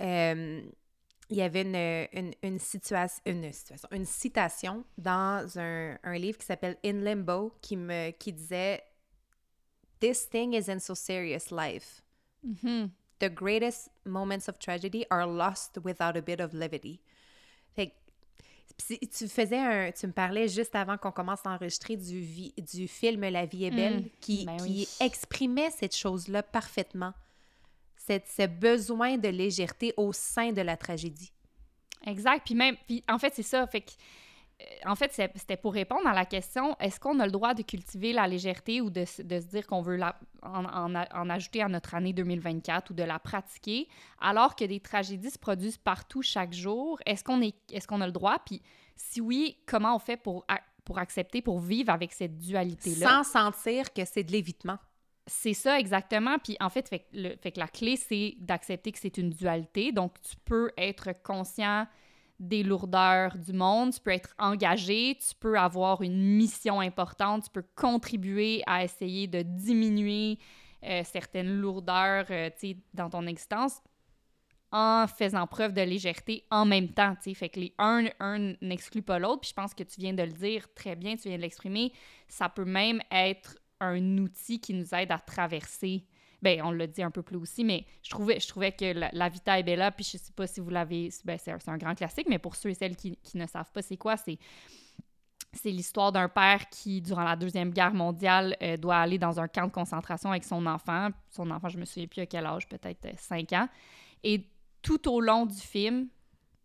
Euh, 0.00 0.62
il 1.32 1.38
y 1.38 1.42
avait 1.42 1.62
une, 2.12 2.32
une, 2.42 2.58
situation, 2.58 3.22
une, 3.24 3.50
situation, 3.52 3.88
une 3.90 4.04
citation 4.04 4.84
dans 4.98 5.58
un, 5.58 5.96
un 6.02 6.18
livre 6.18 6.36
qui 6.36 6.44
s'appelle 6.44 6.76
In 6.84 7.00
Limbo 7.00 7.54
qui 7.62 7.76
me 7.76 8.10
qui 8.10 8.34
disait 8.34 8.82
This 10.00 10.28
thing 10.28 10.52
isn't 10.52 10.80
so 10.80 10.94
serious, 10.94 11.50
life. 11.50 12.02
Mm-hmm. 12.46 12.88
The 13.20 13.30
greatest 13.30 13.88
moments 14.04 14.48
of 14.48 14.58
tragedy 14.58 15.06
are 15.10 15.26
lost 15.26 15.78
without 15.82 16.16
a 16.16 16.20
bit 16.22 16.40
of 16.40 16.52
levity. 16.52 17.00
Tu 18.78 19.28
faisais 19.28 19.58
un, 19.58 19.92
tu 19.92 20.06
me 20.06 20.12
parlais 20.12 20.48
juste 20.48 20.74
avant 20.74 20.96
qu'on 20.96 21.12
commence 21.12 21.44
à 21.44 21.50
enregistrer 21.50 21.96
du, 21.96 22.52
du 22.56 22.88
film 22.88 23.20
La 23.22 23.46
vie 23.46 23.64
est 23.64 23.70
belle 23.70 24.00
mm. 24.00 24.08
qui, 24.20 24.44
ben 24.46 24.56
qui 24.56 24.88
exprimait 25.00 25.70
cette 25.70 25.96
chose-là 25.96 26.42
parfaitement. 26.42 27.12
Cette, 27.96 28.28
ce 28.28 28.46
besoin 28.46 29.16
de 29.16 29.28
légèreté 29.28 29.94
au 29.96 30.12
sein 30.12 30.52
de 30.52 30.60
la 30.60 30.76
tragédie. 30.76 31.32
Exact. 32.06 32.42
Puis 32.44 32.54
même, 32.54 32.76
puis 32.86 33.04
en 33.08 33.18
fait, 33.18 33.32
c'est 33.34 33.42
ça. 33.42 33.66
Fait 33.66 33.82
que 33.82 33.92
en 34.84 34.94
fait, 34.94 35.12
c'était 35.12 35.56
pour 35.56 35.72
répondre 35.72 36.06
à 36.06 36.14
la 36.14 36.24
question 36.24 36.76
est-ce 36.80 37.00
qu'on 37.00 37.20
a 37.20 37.26
le 37.26 37.32
droit 37.32 37.54
de 37.54 37.62
cultiver 37.62 38.12
la 38.12 38.26
légèreté 38.26 38.80
ou 38.80 38.90
de, 38.90 39.00
de 39.00 39.40
se 39.40 39.46
dire 39.46 39.66
qu'on 39.66 39.82
veut 39.82 39.96
la, 39.96 40.18
en, 40.42 40.94
en, 40.94 41.30
ajouter 41.30 41.62
à 41.62 41.68
notre 41.68 41.94
année 41.94 42.12
2024 42.12 42.90
ou 42.90 42.94
de 42.94 43.02
la 43.02 43.18
pratiquer, 43.18 43.88
alors 44.20 44.56
que 44.56 44.64
des 44.64 44.80
tragédies 44.80 45.30
se 45.30 45.38
produisent 45.38 45.78
partout 45.78 46.22
chaque 46.22 46.52
jour? 46.52 46.98
Est-ce 47.06 47.24
qu'on 47.24 47.40
est, 47.40 47.54
est 47.72 47.86
qu'on 47.86 48.00
a 48.00 48.06
le 48.06 48.12
droit? 48.12 48.38
Puis 48.44 48.62
si 48.96 49.20
oui, 49.20 49.58
comment 49.66 49.96
on 49.96 49.98
fait 49.98 50.16
pour, 50.16 50.44
pour 50.84 50.98
accepter, 50.98 51.42
pour 51.42 51.60
vivre 51.60 51.90
avec 51.90 52.12
cette 52.12 52.38
dualité-là? 52.38 53.22
Sans 53.22 53.24
sentir 53.24 53.92
que 53.92 54.04
c'est 54.04 54.24
de 54.24 54.32
l'évitement. 54.32 54.78
C'est 55.26 55.54
ça, 55.54 55.78
exactement. 55.78 56.38
Puis 56.38 56.56
en 56.60 56.68
fait, 56.68 56.88
fait, 56.88 57.06
le, 57.12 57.36
fait 57.36 57.52
que 57.52 57.60
la 57.60 57.68
clé, 57.68 57.96
c'est 57.96 58.34
d'accepter 58.38 58.90
que 58.90 58.98
c'est 58.98 59.18
une 59.18 59.30
dualité. 59.30 59.92
Donc, 59.92 60.20
tu 60.22 60.36
peux 60.44 60.70
être 60.76 61.10
conscient 61.22 61.86
des 62.42 62.62
lourdeurs 62.62 63.36
du 63.38 63.52
monde, 63.52 63.92
tu 63.92 64.00
peux 64.00 64.10
être 64.10 64.34
engagé, 64.38 65.16
tu 65.18 65.34
peux 65.38 65.58
avoir 65.58 66.02
une 66.02 66.36
mission 66.36 66.80
importante, 66.80 67.44
tu 67.44 67.50
peux 67.50 67.64
contribuer 67.76 68.62
à 68.66 68.84
essayer 68.84 69.28
de 69.28 69.42
diminuer 69.42 70.38
euh, 70.84 71.02
certaines 71.04 71.60
lourdeurs 71.60 72.26
euh, 72.30 72.50
dans 72.92 73.08
ton 73.08 73.26
existence 73.26 73.80
en 74.72 75.06
faisant 75.06 75.46
preuve 75.46 75.72
de 75.72 75.82
légèreté 75.82 76.44
en 76.50 76.64
même 76.64 76.88
temps. 76.88 77.14
Fait 77.34 77.48
que 77.48 77.60
les 77.60 77.74
un, 77.78 78.06
un 78.18 78.54
n'exclut 78.62 79.02
pas 79.02 79.18
l'autre. 79.18 79.42
Puis 79.42 79.50
je 79.50 79.54
pense 79.54 79.74
que 79.74 79.84
tu 79.84 80.00
viens 80.00 80.14
de 80.14 80.22
le 80.22 80.32
dire 80.32 80.66
très 80.74 80.96
bien, 80.96 81.14
tu 81.14 81.28
viens 81.28 81.36
de 81.36 81.42
l'exprimer. 81.42 81.92
Ça 82.26 82.48
peut 82.48 82.64
même 82.64 83.00
être 83.10 83.58
un 83.80 84.18
outil 84.18 84.60
qui 84.60 84.74
nous 84.74 84.94
aide 84.94 85.12
à 85.12 85.18
traverser 85.18 86.04
ben 86.42 86.60
on 86.62 86.72
l'a 86.72 86.86
dit 86.86 87.02
un 87.02 87.10
peu 87.10 87.22
plus 87.22 87.36
aussi, 87.36 87.64
mais 87.64 87.86
je 88.02 88.10
trouvais, 88.10 88.40
je 88.40 88.48
trouvais 88.48 88.72
que 88.72 88.92
la, 89.12 89.28
Vita 89.28 89.58
est 89.58 89.62
Bella, 89.62 89.90
puis 89.90 90.04
je 90.04 90.18
sais 90.18 90.32
pas 90.34 90.46
si 90.46 90.60
vous 90.60 90.70
l'avez, 90.70 91.10
ben 91.24 91.38
c'est 91.38 91.52
un, 91.68 91.78
grand 91.78 91.94
classique, 91.94 92.26
mais 92.28 92.38
pour 92.38 92.56
ceux 92.56 92.70
et 92.70 92.74
celles 92.74 92.96
qui, 92.96 93.16
qui 93.22 93.38
ne 93.38 93.46
savent 93.46 93.70
pas 93.72 93.82
c'est 93.82 93.96
quoi, 93.96 94.16
c'est 94.16 94.38
c'est 95.54 95.70
l'histoire 95.70 96.12
d'un 96.12 96.28
père 96.28 96.68
qui, 96.70 97.02
durant 97.02 97.24
la 97.24 97.36
Deuxième 97.36 97.70
Guerre 97.70 97.92
mondiale, 97.92 98.56
euh, 98.62 98.76
doit 98.76 98.96
aller 98.96 99.18
dans 99.18 99.38
un 99.38 99.48
camp 99.48 99.66
de 99.66 99.72
concentration 99.72 100.30
avec 100.30 100.44
son 100.44 100.64
enfant. 100.66 101.10
Son 101.30 101.50
enfant, 101.50 101.68
je 101.68 101.78
me 101.78 101.84
souviens 101.84 102.06
plus 102.06 102.22
à 102.22 102.26
quel 102.26 102.46
âge, 102.46 102.66
peut-être 102.68 103.06
5 103.18 103.52
euh, 103.52 103.56
ans. 103.56 103.68
Et 104.24 104.48
tout 104.80 105.10
au 105.10 105.20
long 105.20 105.46
du 105.46 105.60
film, 105.60 106.08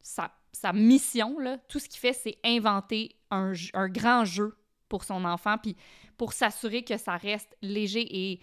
sa, 0.01 0.31
sa 0.53 0.71
mission, 0.73 1.37
là, 1.39 1.57
tout 1.67 1.79
ce 1.79 1.89
qu'il 1.89 1.99
fait, 1.99 2.13
c'est 2.13 2.37
inventer 2.45 3.15
un, 3.29 3.51
un, 3.73 3.89
grand 3.89 4.23
jeu 4.23 4.57
pour 4.87 5.03
son 5.03 5.25
enfant, 5.25 5.57
puis 5.61 5.75
pour 6.15 6.31
s'assurer 6.31 6.83
que 6.83 6.97
ça 6.97 7.17
reste 7.17 7.57
léger 7.61 8.07
et 8.09 8.39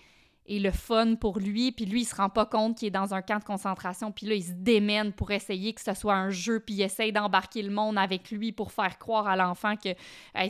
et 0.46 0.60
le 0.60 0.70
fun 0.70 1.14
pour 1.14 1.38
lui, 1.38 1.72
puis 1.72 1.86
lui, 1.86 2.02
il 2.02 2.04
se 2.04 2.14
rend 2.14 2.28
pas 2.28 2.44
compte 2.44 2.76
qu'il 2.76 2.88
est 2.88 2.90
dans 2.90 3.14
un 3.14 3.22
camp 3.22 3.38
de 3.38 3.44
concentration, 3.44 4.12
puis 4.12 4.26
là, 4.26 4.34
il 4.34 4.44
se 4.44 4.52
démène 4.52 5.12
pour 5.12 5.30
essayer 5.30 5.72
que 5.72 5.80
ce 5.80 5.94
soit 5.94 6.14
un 6.14 6.30
jeu, 6.30 6.60
puis 6.60 6.74
il 6.74 6.82
essaye 6.82 7.12
d'embarquer 7.12 7.62
le 7.62 7.70
monde 7.70 7.96
avec 7.96 8.30
lui 8.30 8.52
pour 8.52 8.70
faire 8.70 8.98
croire 8.98 9.26
à 9.26 9.36
l'enfant 9.36 9.76
que 9.76 9.90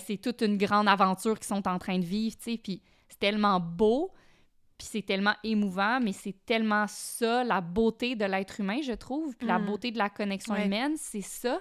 c'est 0.00 0.16
toute 0.16 0.42
une 0.42 0.58
grande 0.58 0.88
aventure 0.88 1.38
qu'ils 1.38 1.46
sont 1.46 1.68
en 1.68 1.78
train 1.78 1.98
de 1.98 2.04
vivre, 2.04 2.36
tu 2.36 2.52
sais, 2.52 2.58
puis 2.58 2.82
c'est 3.08 3.20
tellement 3.20 3.60
beau, 3.60 4.10
puis 4.76 4.88
c'est 4.90 5.02
tellement 5.02 5.34
émouvant, 5.44 6.00
mais 6.00 6.12
c'est 6.12 6.44
tellement 6.44 6.86
ça, 6.88 7.44
la 7.44 7.60
beauté 7.60 8.16
de 8.16 8.24
l'être 8.24 8.58
humain, 8.58 8.80
je 8.82 8.94
trouve, 8.94 9.36
puis 9.36 9.46
la 9.46 9.60
mm. 9.60 9.66
beauté 9.66 9.90
de 9.92 9.98
la 9.98 10.10
connexion 10.10 10.56
humaine, 10.56 10.94
c'est 10.96 11.20
ça. 11.20 11.60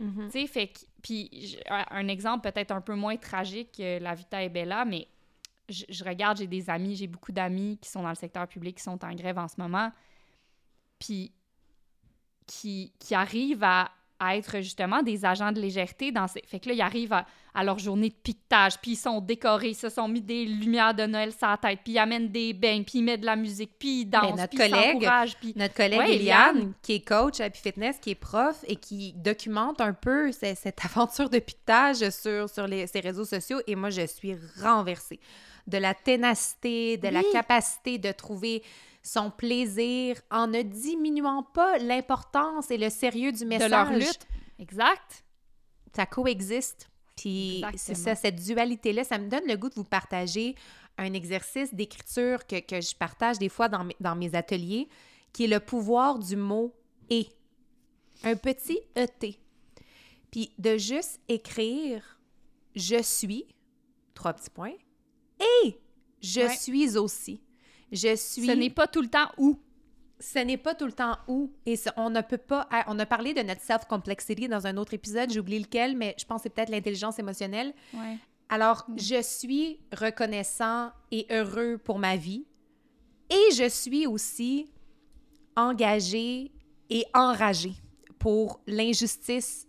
Mm-hmm. 0.00 0.26
Tu 0.26 0.30
sais, 0.30 0.46
fait 0.46 0.68
que, 0.68 0.78
puis 1.02 1.58
un 1.66 2.06
exemple 2.06 2.48
peut-être 2.48 2.70
un 2.70 2.80
peu 2.80 2.94
moins 2.94 3.16
tragique 3.16 3.72
que 3.78 3.98
La 4.00 4.14
Vita 4.14 4.44
est 4.44 4.48
Bella, 4.48 4.84
mais 4.84 5.08
je, 5.68 6.04
regarde, 6.04 6.38
j'ai 6.38 6.46
des 6.46 6.70
amis, 6.70 6.96
j'ai 6.96 7.06
beaucoup 7.06 7.32
d'amis 7.32 7.78
qui 7.80 7.90
sont 7.90 8.02
dans 8.02 8.08
le 8.08 8.14
secteur 8.14 8.46
public, 8.46 8.76
qui 8.76 8.82
sont 8.82 9.04
en 9.04 9.14
grève 9.14 9.38
en 9.38 9.48
ce 9.48 9.56
moment, 9.58 9.90
puis 10.98 11.32
qui, 12.46 12.92
qui 12.98 13.14
arrivent 13.14 13.64
à, 13.64 13.90
être 14.32 14.56
justement 14.62 15.00
des 15.00 15.24
agents 15.24 15.52
de 15.52 15.60
légèreté 15.60 16.10
dans 16.10 16.26
ces... 16.26 16.42
Fait 16.44 16.58
que 16.58 16.68
là, 16.68 16.74
ils 16.74 16.80
arrivent 16.80 17.12
à, 17.12 17.24
leur 17.62 17.78
journée 17.78 18.08
de 18.08 18.14
piquetage, 18.14 18.76
puis 18.80 18.92
ils 18.92 18.96
sont 18.96 19.20
décorés, 19.20 19.68
ils 19.68 19.74
se 19.76 19.88
sont 19.88 20.08
mis 20.08 20.20
des 20.20 20.44
lumières 20.44 20.92
de 20.92 21.06
Noël 21.06 21.32
sur 21.32 21.46
la 21.46 21.56
tête, 21.56 21.78
puis 21.84 21.92
ils 21.92 21.98
amènent 21.98 22.28
des 22.28 22.52
bains, 22.52 22.82
puis 22.82 22.98
ils 22.98 23.04
mettent 23.04 23.20
de 23.20 23.26
la 23.26 23.36
musique, 23.36 23.78
puis 23.78 24.00
ils 24.00 24.04
ben, 24.06 24.22
dansent, 24.22 24.40
notre 24.40 24.48
puis 24.48 24.58
collègue, 24.58 25.08
puis... 25.40 25.52
Notre 25.54 25.74
collègue 25.74 26.10
Eliane, 26.10 26.72
qui 26.82 26.94
est 26.94 27.06
coach 27.06 27.38
à 27.38 27.44
Happy 27.44 27.60
Fitness, 27.60 27.98
qui 28.00 28.10
est 28.10 28.16
prof 28.16 28.64
et 28.66 28.74
qui 28.74 29.12
documente 29.12 29.80
un 29.80 29.92
peu 29.92 30.32
cette, 30.32 30.84
aventure 30.84 31.30
de 31.30 31.38
piquetage 31.38 32.10
sur, 32.10 32.50
sur 32.50 32.66
les, 32.66 32.88
ses 32.88 32.98
réseaux 32.98 33.24
sociaux, 33.24 33.60
et 33.68 33.76
moi, 33.76 33.90
je 33.90 34.04
suis 34.04 34.34
renversée 34.60 35.20
de 35.68 35.78
la 35.78 35.94
ténacité, 35.94 36.96
de 36.96 37.08
la 37.08 37.22
capacité 37.32 37.98
de 37.98 38.10
trouver 38.12 38.62
son 39.02 39.30
plaisir 39.30 40.20
en 40.30 40.46
ne 40.46 40.62
diminuant 40.62 41.42
pas 41.42 41.78
l'importance 41.78 42.70
et 42.70 42.78
le 42.78 42.90
sérieux 42.90 43.32
du 43.32 43.44
message. 43.44 43.70
De 43.70 43.74
leur 43.74 43.92
lutte. 43.92 44.26
Exact. 44.58 45.24
Ça 45.94 46.06
coexiste. 46.06 46.88
Puis 47.16 47.64
c'est 47.76 47.96
ça, 47.96 48.14
cette 48.14 48.36
dualité-là, 48.36 49.02
ça 49.02 49.18
me 49.18 49.28
donne 49.28 49.46
le 49.46 49.56
goût 49.56 49.68
de 49.68 49.74
vous 49.74 49.84
partager 49.84 50.54
un 50.98 51.12
exercice 51.12 51.74
d'écriture 51.74 52.46
que, 52.46 52.60
que, 52.60 52.80
je 52.80 52.94
partage 52.94 53.38
des 53.38 53.48
fois 53.48 53.68
dans 53.68 53.84
mes, 53.84 53.96
dans 54.00 54.14
mes 54.14 54.34
ateliers, 54.34 54.88
qui 55.32 55.44
est 55.44 55.48
le 55.48 55.60
pouvoir 55.60 56.18
du 56.18 56.36
mot 56.36 56.74
«et». 57.10 57.28
Un 58.24 58.36
petit 58.36 58.80
«et». 58.96 59.38
Puis 60.30 60.52
de 60.58 60.76
juste 60.76 61.20
écrire 61.28 62.20
«je 62.76 63.02
suis», 63.02 63.46
trois 64.14 64.32
petits 64.32 64.50
points, 64.50 64.74
et 65.40 65.78
je 66.20 66.48
suis 66.56 66.96
aussi. 66.96 67.40
Je 67.92 68.16
suis. 68.16 68.46
Ce 68.46 68.52
n'est 68.52 68.70
pas 68.70 68.86
tout 68.86 69.02
le 69.02 69.08
temps 69.08 69.30
où. 69.38 69.58
Ce 70.20 70.40
n'est 70.40 70.56
pas 70.56 70.74
tout 70.74 70.86
le 70.86 70.92
temps 70.92 71.16
où. 71.28 71.52
Et 71.64 71.78
on 71.96 72.10
ne 72.10 72.20
peut 72.20 72.38
pas. 72.38 72.68
On 72.86 72.98
a 72.98 73.06
parlé 73.06 73.34
de 73.34 73.42
notre 73.42 73.62
self-complexity 73.62 74.48
dans 74.48 74.66
un 74.66 74.76
autre 74.76 74.94
épisode, 74.94 75.30
j'ai 75.30 75.40
oublié 75.40 75.60
lequel, 75.60 75.96
mais 75.96 76.14
je 76.18 76.24
pense 76.24 76.38
que 76.38 76.42
c'est 76.44 76.54
peut-être 76.54 76.70
l'intelligence 76.70 77.18
émotionnelle. 77.18 77.72
Ouais. 77.94 78.16
Alors, 78.48 78.84
mm. 78.88 78.98
je 78.98 79.22
suis 79.22 79.80
reconnaissant 79.96 80.90
et 81.10 81.26
heureux 81.30 81.78
pour 81.78 81.98
ma 81.98 82.16
vie. 82.16 82.44
Et 83.30 83.54
je 83.54 83.68
suis 83.68 84.06
aussi 84.06 84.70
engagé 85.54 86.50
et 86.88 87.04
enragé 87.14 87.74
pour 88.18 88.60
l'injustice 88.66 89.66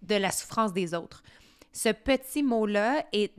de 0.00 0.14
la 0.16 0.30
souffrance 0.30 0.72
des 0.72 0.94
autres 0.94 1.22
ce 1.72 1.88
petit 1.88 2.42
mot-là 2.42 3.04
est, 3.12 3.32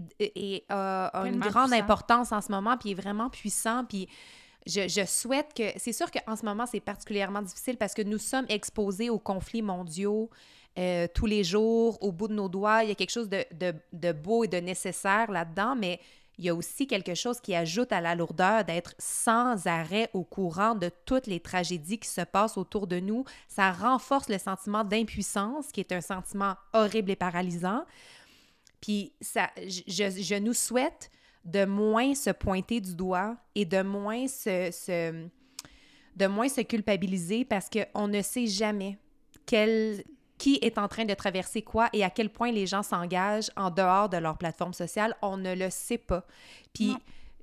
a 0.70 1.24
une 1.26 1.40
grande 1.40 1.74
importance 1.74 2.32
en 2.32 2.42
ce 2.42 2.52
moment, 2.52 2.78
puis 2.78 2.92
est 2.92 2.96
vraiment 2.96 3.30
puissant. 3.30 3.86
Puis 3.86 4.08
je, 4.66 4.88
je 4.88 5.06
souhaite 5.06 5.54
que... 5.56 5.64
C'est 5.78 5.94
sûr 5.94 6.10
qu'en 6.10 6.36
ce 6.36 6.46
moment, 6.46 6.66
c'est 6.66 6.80
particulièrement 6.80 7.42
difficile 7.42 7.78
parce 7.78 7.94
que 7.94 8.02
nous 8.02 8.18
sommes 8.18 8.46
exposés 8.50 9.10
aux 9.10 9.20
conflits 9.20 9.62
mondiaux 9.62 10.30
euh, 10.80 11.08
tous 11.14 11.28
les 11.28 11.44
jours, 11.44 12.02
au 12.02 12.12
bout 12.12 12.28
de 12.28 12.34
nos 12.34 12.50
doigts. 12.50 12.84
Il 12.84 12.90
y 12.90 12.92
a 12.92 12.96
quelque 12.96 13.12
chose 13.12 13.30
de, 13.30 13.46
de, 13.54 13.74
de 13.92 14.12
beau 14.12 14.44
et 14.44 14.48
de 14.48 14.58
nécessaire 14.58 15.30
là-dedans, 15.30 15.76
mais 15.76 16.00
il 16.40 16.46
y 16.46 16.50
a 16.50 16.56
aussi 16.56 16.88
quelque 16.88 17.14
chose 17.14 17.40
qui 17.40 17.54
ajoute 17.54 17.92
à 17.92 18.02
la 18.02 18.16
lourdeur 18.16 18.64
d'être 18.64 18.96
sans 18.98 19.68
arrêt 19.68 20.10
au 20.14 20.24
courant 20.24 20.74
de 20.74 20.90
toutes 21.06 21.28
les 21.28 21.40
tragédies 21.40 22.00
qui 22.00 22.10
se 22.10 22.22
passent 22.22 22.58
autour 22.58 22.88
de 22.88 23.00
nous. 23.00 23.24
Ça 23.48 23.72
renforce 23.72 24.30
le 24.30 24.40
sentiment 24.40 24.84
d'impuissance, 24.84 25.72
qui 25.72 25.80
est 25.80 25.92
un 25.92 26.02
sentiment 26.02 26.56
horrible 26.74 27.12
et 27.12 27.16
paralysant. 27.16 27.86
Puis 28.84 29.14
ça, 29.22 29.50
je, 29.66 30.10
je 30.10 30.38
nous 30.40 30.54
souhaite 30.54 31.10
de 31.46 31.64
moins 31.64 32.14
se 32.16 32.32
pointer 32.32 32.82
du 32.82 32.96
doigt 32.96 33.38
et 33.56 33.64
de 33.64 33.82
moins 33.82 34.28
se, 34.28 34.72
se 34.72 35.26
de 36.18 36.28
moins 36.28 36.50
se 36.50 36.60
culpabiliser 36.60 37.46
parce 37.46 37.70
qu'on 37.70 38.10
ne 38.10 38.22
sait 38.22 38.46
jamais 38.46 38.98
quel, 39.46 40.04
qui 40.38 40.60
est 40.62 40.78
en 40.78 40.90
train 40.90 41.06
de 41.06 41.14
traverser 41.14 41.62
quoi 41.62 41.88
et 41.94 42.04
à 42.04 42.10
quel 42.10 42.30
point 42.30 42.52
les 42.52 42.68
gens 42.68 42.84
s'engagent 42.84 43.50
en 43.56 43.72
dehors 43.72 44.10
de 44.10 44.18
leur 44.18 44.38
plateforme 44.38 44.74
sociale. 44.74 45.16
On 45.22 45.38
ne 45.38 45.56
le 45.56 45.70
sait 45.70 45.98
pas. 45.98 46.26
Puis 46.74 46.94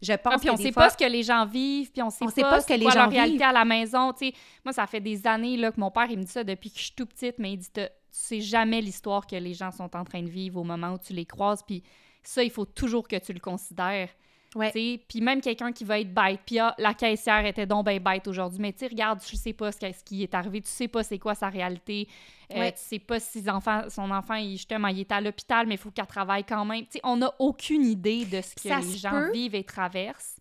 je 0.03 0.12
pense 0.12 0.34
ah, 0.36 0.38
puis 0.38 0.51
on 0.51 0.59
sait 0.59 0.72
pas 0.72 0.91
ce 0.91 0.97
que 0.99 1.11
les 1.11 1.22
gens 1.22 1.47
vivent, 1.47 1.91
puis 1.91 2.03
on 2.03 2.11
sait, 2.11 2.26
sait 2.28 2.43
pas, 2.43 2.61
ce 2.61 2.66
que 2.66 2.74
les 2.74 2.84
gens 2.91 3.07
leur 3.07 3.11
réalité 3.11 3.45
à 3.45 3.53
la 3.53 3.64
maison. 3.64 4.12
sais 4.14 4.34
moi, 4.62 4.74
ça 4.74 4.86
fait 4.86 5.01
des 5.01 5.26
années 5.26 5.57
là, 5.57 5.72
que 5.72 5.80
mon 5.80 5.91
père, 5.91 6.07
il 6.11 6.18
me 6.18 6.24
dit 6.24 6.32
ça 6.32 6.45
depuis 6.45 6.70
que 6.70 6.78
je 6.78 6.84
suis 6.84 6.95
tout 6.95 7.07
petite, 7.07 7.38
mais 7.38 7.55
il 7.55 7.57
dit 7.57 7.70
sais 8.12 8.40
jamais 8.40 8.80
l'histoire 8.80 9.26
que 9.26 9.36
les 9.36 9.54
gens 9.54 9.70
sont 9.70 9.94
en 9.96 10.04
train 10.04 10.22
de 10.22 10.30
vivre 10.30 10.61
au 10.61 10.64
moment 10.64 10.94
où 10.94 10.98
tu 10.98 11.12
les 11.12 11.26
croises. 11.26 11.62
Puis 11.62 11.82
ça, 12.22 12.42
il 12.42 12.50
faut 12.50 12.66
toujours 12.66 13.08
que 13.08 13.16
tu 13.16 13.32
le 13.32 13.40
considères. 13.40 14.08
Ouais. 14.56 14.72
Puis 14.72 15.20
même 15.20 15.40
quelqu'un 15.40 15.70
qui 15.70 15.84
va 15.84 16.00
être 16.00 16.12
bête, 16.12 16.40
puis 16.44 16.58
ah, 16.58 16.74
la 16.76 16.92
caissière 16.92 17.46
était 17.46 17.66
donc 17.66 17.86
bien 17.86 18.00
bête 18.00 18.26
aujourd'hui, 18.26 18.58
mais 18.61 18.72
tu 18.72 18.84
regarde, 18.86 19.20
tu 19.20 19.36
sais 19.36 19.52
pas 19.52 19.70
ce, 19.70 19.78
qui 20.04 20.24
est 20.24 20.34
arrivé, 20.34 20.61
tu 20.61 20.68
sais 20.68 20.88
pas 20.88 21.04
c'est 21.04 21.20
quoi 21.20 21.36
sa 21.36 21.48
réalité, 21.48 22.08
euh, 22.52 22.68
tu 22.70 22.76
sais 22.76 22.98
pas 22.98 23.20
si 23.20 23.48
enfants, 23.48 23.82
son 23.88 24.11
enfant, 24.11 24.34
il, 24.34 24.56
justement, 24.56 24.88
il 24.88 25.00
est 25.00 25.12
à 25.12 25.20
l'hôpital, 25.20 25.68
mais 25.68 25.76
il 25.76 25.78
faut 25.78 25.92
qu'elle 25.92 26.06
travaille 26.06 26.42
quand 26.42 26.64
même. 26.64 26.84
sais 26.90 27.00
on 27.04 27.18
n'a 27.18 27.32
aucune 27.38 27.84
idée 27.84 28.24
de 28.24 28.40
ce 28.40 28.56
que 28.56 28.68
les 28.68 28.98
gens 28.98 29.30
vivent 29.30 29.54
et 29.54 29.62
traversent. 29.62 30.40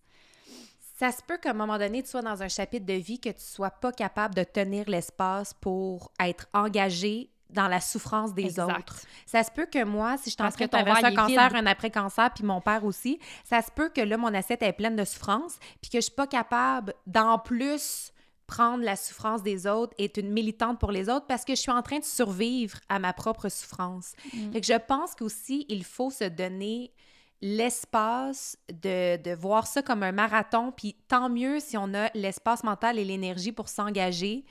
Ça 0.98 1.12
se 1.12 1.22
peut 1.22 1.38
qu'à 1.38 1.50
un 1.50 1.54
moment 1.54 1.78
donné, 1.78 2.02
tu 2.02 2.10
sois 2.10 2.20
dans 2.20 2.42
un 2.42 2.48
chapitre 2.48 2.84
de 2.84 2.94
vie 2.94 3.20
que 3.20 3.30
tu 3.30 3.44
sois 3.44 3.70
pas 3.70 3.92
capable 3.92 4.34
de 4.34 4.42
tenir 4.42 4.90
l'espace 4.90 5.54
pour 5.54 6.10
être 6.20 6.48
engagé 6.52 7.30
dans 7.52 7.68
la 7.68 7.80
souffrance 7.80 8.34
des 8.34 8.58
autres. 8.60 9.00
Ça 9.26 9.42
se 9.42 9.50
peut 9.50 9.66
que 9.66 9.84
moi, 9.84 10.16
si 10.16 10.30
je 10.30 10.34
suis 10.34 10.42
en 10.42 10.50
train 10.50 10.64
de 10.64 10.70
traverser 10.70 11.04
un 11.06 11.14
cancer, 11.14 11.54
un 11.54 11.66
après-cancer, 11.66 12.30
puis 12.34 12.44
mon 12.44 12.60
père 12.60 12.84
aussi, 12.84 13.18
ça 13.44 13.62
se 13.62 13.70
peut 13.70 13.88
que 13.88 14.00
là, 14.00 14.16
mon 14.16 14.32
assiette 14.34 14.62
est 14.62 14.72
pleine 14.72 14.96
de 14.96 15.04
souffrance, 15.04 15.58
puis 15.80 15.90
que 15.90 15.98
je 15.98 16.02
suis 16.02 16.14
pas 16.14 16.26
capable 16.26 16.94
d'en 17.06 17.38
plus 17.38 18.12
prendre 18.46 18.82
la 18.82 18.96
souffrance 18.96 19.44
des 19.44 19.68
autres 19.68 19.94
et 19.98 20.06
être 20.06 20.18
une 20.18 20.32
militante 20.32 20.80
pour 20.80 20.90
les 20.90 21.08
autres 21.08 21.26
parce 21.28 21.44
que 21.44 21.54
je 21.54 21.60
suis 21.60 21.70
en 21.70 21.82
train 21.82 22.00
de 22.00 22.04
survivre 22.04 22.78
à 22.88 22.98
ma 22.98 23.12
propre 23.12 23.48
souffrance. 23.48 24.14
Mm. 24.34 24.58
je 24.60 24.78
pense 24.78 25.14
qu'aussi, 25.14 25.66
il 25.68 25.84
faut 25.84 26.10
se 26.10 26.24
donner 26.24 26.92
l'espace 27.40 28.58
de, 28.68 29.16
de, 29.22 29.34
voir 29.34 29.68
ça 29.68 29.82
comme 29.82 30.02
un 30.02 30.12
marathon, 30.12 30.72
puis 30.72 30.96
tant 31.06 31.30
mieux 31.30 31.60
si 31.60 31.76
on 31.78 31.94
a 31.94 32.10
l'espace 32.14 32.64
mental 32.64 32.98
et 32.98 33.04
l'énergie 33.04 33.52
pour 33.52 33.68
s'engager 33.68 34.44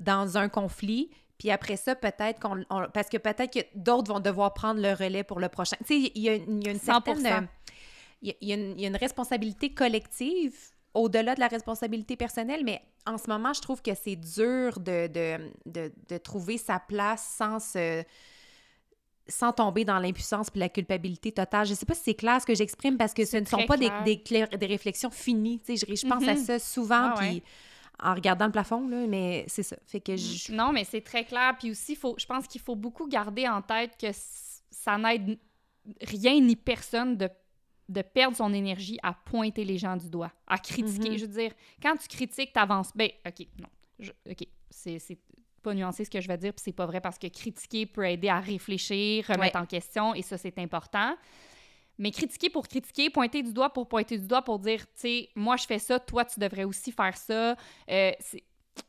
dans 0.00 0.38
un 0.38 0.48
conflit, 0.48 1.10
puis 1.42 1.50
après 1.50 1.76
ça, 1.76 1.96
peut-être 1.96 2.38
qu'on. 2.38 2.64
parce 2.94 3.08
que 3.08 3.16
peut-être 3.16 3.52
que 3.52 3.66
d'autres 3.74 4.12
vont 4.12 4.20
devoir 4.20 4.54
prendre 4.54 4.80
le 4.80 4.92
relais 4.92 5.24
pour 5.24 5.40
le 5.40 5.48
prochain. 5.48 5.74
Tu 5.84 6.04
sais, 6.04 6.12
il 6.14 6.22
y, 6.22 6.28
a 6.28 6.34
une 6.36 6.78
certaine. 6.78 7.48
Il 8.22 8.36
y, 8.40 8.52
a 8.52 8.86
une, 8.86 8.96
responsabilité 8.96 9.74
collective 9.74 10.54
au-delà 10.94 11.34
de 11.34 11.40
la 11.40 11.48
responsabilité 11.48 12.14
personnelle, 12.14 12.62
mais 12.64 12.80
en 13.06 13.18
ce 13.18 13.28
moment, 13.28 13.52
je 13.54 13.60
trouve 13.60 13.82
que 13.82 13.90
c'est 13.92 14.14
dur 14.14 14.78
de, 14.78 15.08
de, 15.66 16.18
trouver 16.18 16.58
sa 16.58 16.78
place 16.78 17.34
sans 17.36 17.58
se 17.58 18.04
sans 19.26 19.52
tomber 19.52 19.84
dans 19.84 19.98
l'impuissance 19.98 20.48
puis 20.48 20.60
la 20.60 20.68
culpabilité 20.68 21.32
totale. 21.32 21.66
Je 21.66 21.74
sais 21.74 21.86
pas 21.86 21.94
si 21.94 22.02
c'est 22.04 22.14
clair 22.14 22.40
ce 22.40 22.46
que 22.46 22.54
j'exprime 22.54 22.96
parce 22.96 23.14
que 23.14 23.24
ce 23.24 23.38
ne 23.38 23.46
sont 23.46 23.66
pas 23.66 23.76
des, 23.76 23.90
des, 24.04 24.46
des, 24.56 24.66
réflexions 24.66 25.10
finies. 25.10 25.58
Tu 25.58 25.76
sais, 25.76 25.86
je, 25.88 25.92
je 25.96 26.06
pense 26.06 26.22
à 26.22 26.34
mm-hmm. 26.34 26.44
ça 26.44 26.58
souvent, 26.60 27.10
ah 27.10 27.14
puis 27.18 27.42
en 28.02 28.14
regardant 28.14 28.46
le 28.46 28.52
plafond, 28.52 28.88
là, 28.88 29.06
mais 29.06 29.44
c'est 29.46 29.62
ça. 29.62 29.76
Fait 29.86 30.00
que 30.00 30.16
je... 30.16 30.52
Non, 30.52 30.72
mais 30.72 30.84
c'est 30.84 31.00
très 31.00 31.24
clair. 31.24 31.54
Puis 31.58 31.70
aussi, 31.70 31.94
faut, 31.94 32.14
je 32.18 32.26
pense 32.26 32.46
qu'il 32.46 32.60
faut 32.60 32.74
beaucoup 32.74 33.06
garder 33.08 33.48
en 33.48 33.62
tête 33.62 33.96
que 33.96 34.08
ça 34.70 34.98
n'aide 34.98 35.38
rien 36.00 36.40
ni 36.40 36.56
personne 36.56 37.16
de, 37.16 37.28
de 37.88 38.02
perdre 38.02 38.36
son 38.36 38.52
énergie 38.52 38.98
à 39.02 39.12
pointer 39.12 39.64
les 39.64 39.78
gens 39.78 39.96
du 39.96 40.10
doigt, 40.10 40.32
à 40.46 40.58
critiquer. 40.58 41.10
Mm-hmm. 41.10 41.18
Je 41.18 41.26
veux 41.26 41.32
dire, 41.32 41.52
quand 41.80 41.96
tu 41.96 42.08
critiques, 42.08 42.52
t'avances. 42.52 42.90
Ben, 42.94 43.10
OK, 43.26 43.46
non. 43.58 44.08
OK, 44.28 44.46
c'est 44.70 45.18
pas 45.62 45.74
nuancé 45.74 46.04
ce 46.04 46.10
que 46.10 46.20
je 46.20 46.26
vais 46.26 46.38
dire, 46.38 46.52
puis 46.52 46.62
c'est 46.64 46.72
pas 46.72 46.86
vrai 46.86 47.00
parce 47.00 47.18
que 47.18 47.28
critiquer 47.28 47.86
peut 47.86 48.04
aider 48.04 48.28
à 48.28 48.40
réfléchir, 48.40 49.24
remettre 49.28 49.58
en 49.58 49.66
question, 49.66 50.12
et 50.12 50.22
ça, 50.22 50.36
c'est 50.36 50.58
important. 50.58 51.14
Mais 51.98 52.10
critiquer 52.10 52.50
pour 52.50 52.66
critiquer, 52.66 53.10
pointer 53.10 53.42
du 53.42 53.52
doigt 53.52 53.72
pour 53.72 53.88
pointer 53.88 54.18
du 54.18 54.26
doigt 54.26 54.42
pour 54.42 54.58
dire, 54.58 54.80
tu 54.80 54.92
sais, 54.96 55.28
moi 55.34 55.56
je 55.56 55.66
fais 55.66 55.78
ça, 55.78 56.00
toi 56.00 56.24
tu 56.24 56.40
devrais 56.40 56.64
aussi 56.64 56.90
faire 56.90 57.16
ça, 57.16 57.56
euh, 57.90 58.12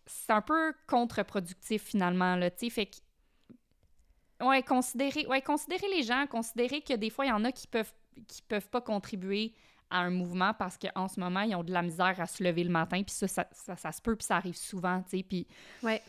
c'est 0.06 0.32
un 0.32 0.42
peu 0.42 0.74
contre-productif 0.88 1.84
finalement, 1.84 2.36
là, 2.36 2.50
tu 2.50 2.66
sais. 2.66 2.70
Fait 2.70 2.86
que, 2.86 4.46
ouais, 4.46 4.64
considérer, 4.64 5.28
ouais, 5.28 5.42
considérer 5.42 5.88
les 5.90 6.04
gens, 6.04 6.26
considérer 6.28 6.82
que 6.82 6.94
des 6.94 7.10
fois 7.10 7.26
il 7.26 7.30
y 7.30 7.34
en 7.34 7.44
a 7.44 7.52
qui 7.52 7.68
peuvent, 7.68 7.94
qui 8.28 8.42
peuvent 8.42 8.70
pas 8.70 8.82
contribuer 8.82 9.54
à 9.90 10.00
un 10.00 10.10
mouvement 10.10 10.54
parce 10.54 10.78
qu'en 10.78 11.08
ce 11.08 11.20
moment, 11.20 11.42
ils 11.42 11.56
ont 11.56 11.64
de 11.64 11.72
la 11.72 11.84
misère 11.84 12.20
à 12.20 12.26
se 12.26 12.44
lever 12.44 12.64
le 12.64 12.72
matin, 12.72 13.04
puis 13.04 13.14
ça 13.14 13.28
ça, 13.28 13.76
ça, 13.76 13.92
se 13.92 14.02
peut, 14.02 14.16
puis 14.16 14.26
ça 14.26 14.38
arrive 14.38 14.56
souvent, 14.56 15.02
tu 15.04 15.18
sais. 15.18 15.24
Puis. 15.24 15.48
Ouais. 15.84 16.02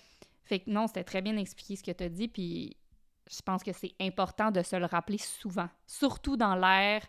Fait 0.45 0.61
que 0.61 0.71
non, 0.71 0.87
c'était 0.87 1.05
très 1.05 1.23
bien 1.23 1.37
expliqué 1.37 1.77
ce 1.77 1.83
que 1.83 1.91
tu 1.91 2.05
as 2.05 2.09
dit, 2.09 2.29
puis 2.29 2.77
je 3.31 3.41
pense 3.43 3.63
que 3.63 3.73
c'est 3.73 3.95
important 4.01 4.51
de 4.51 4.63
se 4.63 4.77
le 4.77 4.87
rappeler 4.87 5.19
souvent, 5.19 5.69
surtout 5.87 6.37
dans 6.37 6.55
l'ère 6.55 7.03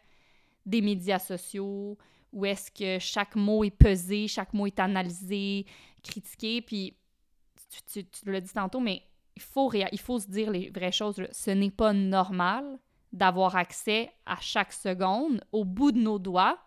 des 0.66 0.82
médias 0.82 1.20
sociaux, 1.20 1.98
où 2.32 2.46
est-ce 2.46 2.72
que 2.72 3.00
chaque 3.00 3.36
mot 3.36 3.64
est 3.64 3.72
pesé, 3.72 4.28
chaque 4.28 4.54
mot 4.54 4.66
est 4.68 4.80
analysé, 4.80 5.66
critiqué, 6.04 6.62
puis 6.62 6.98
tu, 7.92 8.06
l'as 8.26 8.42
dit 8.42 8.54
tantôt, 8.54 8.80
mais 8.80 9.04
il 9.36 9.42
faut, 9.42 9.72
il 9.74 10.00
faut 10.00 10.20
se 10.20 10.28
dire 10.28 10.52
les 10.52 10.70
vraies 10.70 10.92
choses. 10.92 11.22
Ce 11.32 11.52
n'est 11.52 11.72
pas 11.72 11.94
normal 11.94 12.80
d'avoir 13.12 13.56
accès 13.56 14.12
à 14.26 14.38
chaque 14.40 14.74
seconde, 14.74 15.42
au 15.52 15.64
bout 15.64 15.92
de 15.92 16.00
nos 16.00 16.20
doigts, 16.20 16.58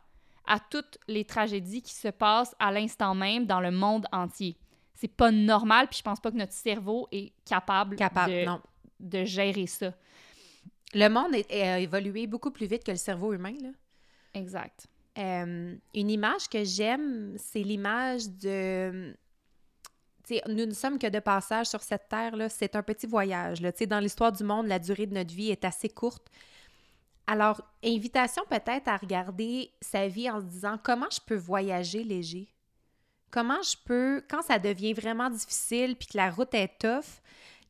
à 0.46 0.58
toutes 0.58 0.98
les 1.06 1.24
tragédies 1.24 1.82
qui 1.82 1.94
se 1.94 2.08
passent 2.08 2.54
à 2.58 2.72
l'instant 2.72 3.14
même 3.14 3.46
dans 3.46 3.60
le 3.60 3.70
monde 3.70 4.06
entier. 4.12 4.56
C'est 4.94 5.08
pas 5.08 5.30
normal, 5.30 5.88
puis 5.88 5.98
je 5.98 6.02
pense 6.02 6.20
pas 6.20 6.30
que 6.30 6.36
notre 6.36 6.54
cerveau 6.54 7.06
est 7.12 7.32
capable, 7.44 7.96
capable 7.96 8.32
de, 8.32 8.44
non 8.44 8.60
de 9.00 9.24
gérer 9.24 9.66
ça. 9.66 9.94
Le 10.94 11.08
monde 11.08 11.34
a 11.50 11.78
évolué 11.78 12.26
beaucoup 12.26 12.50
plus 12.50 12.66
vite 12.66 12.84
que 12.84 12.90
le 12.90 12.96
cerveau 12.96 13.32
humain, 13.32 13.54
là. 13.60 13.70
Exact. 14.34 14.86
Euh, 15.18 15.74
une 15.94 16.10
image 16.10 16.48
que 16.48 16.62
j'aime, 16.64 17.34
c'est 17.36 17.62
l'image 17.62 18.28
de... 18.28 19.14
nous 20.48 20.66
ne 20.66 20.72
sommes 20.72 20.98
que 20.98 21.08
de 21.08 21.18
passage 21.18 21.66
sur 21.66 21.82
cette 21.82 22.08
terre-là. 22.08 22.48
C'est 22.48 22.76
un 22.76 22.82
petit 22.82 23.06
voyage. 23.06 23.60
Là. 23.60 23.72
Dans 23.86 24.00
l'histoire 24.00 24.32
du 24.32 24.44
monde, 24.44 24.66
la 24.66 24.78
durée 24.78 25.06
de 25.06 25.14
notre 25.14 25.34
vie 25.34 25.50
est 25.50 25.64
assez 25.64 25.88
courte. 25.88 26.28
Alors, 27.26 27.60
invitation 27.84 28.42
peut-être 28.48 28.88
à 28.88 28.96
regarder 28.96 29.70
sa 29.82 30.08
vie 30.08 30.30
en 30.30 30.40
se 30.40 30.46
disant 30.46 30.78
comment 30.82 31.10
je 31.10 31.20
peux 31.26 31.36
voyager 31.36 32.04
léger? 32.04 32.48
Comment 33.30 33.60
je 33.60 33.76
peux, 33.84 34.24
quand 34.30 34.40
ça 34.40 34.58
devient 34.58 34.94
vraiment 34.94 35.28
difficile 35.28 35.96
puis 35.96 36.08
que 36.08 36.16
la 36.16 36.30
route 36.30 36.54
est 36.54 36.78
tough, 36.78 37.20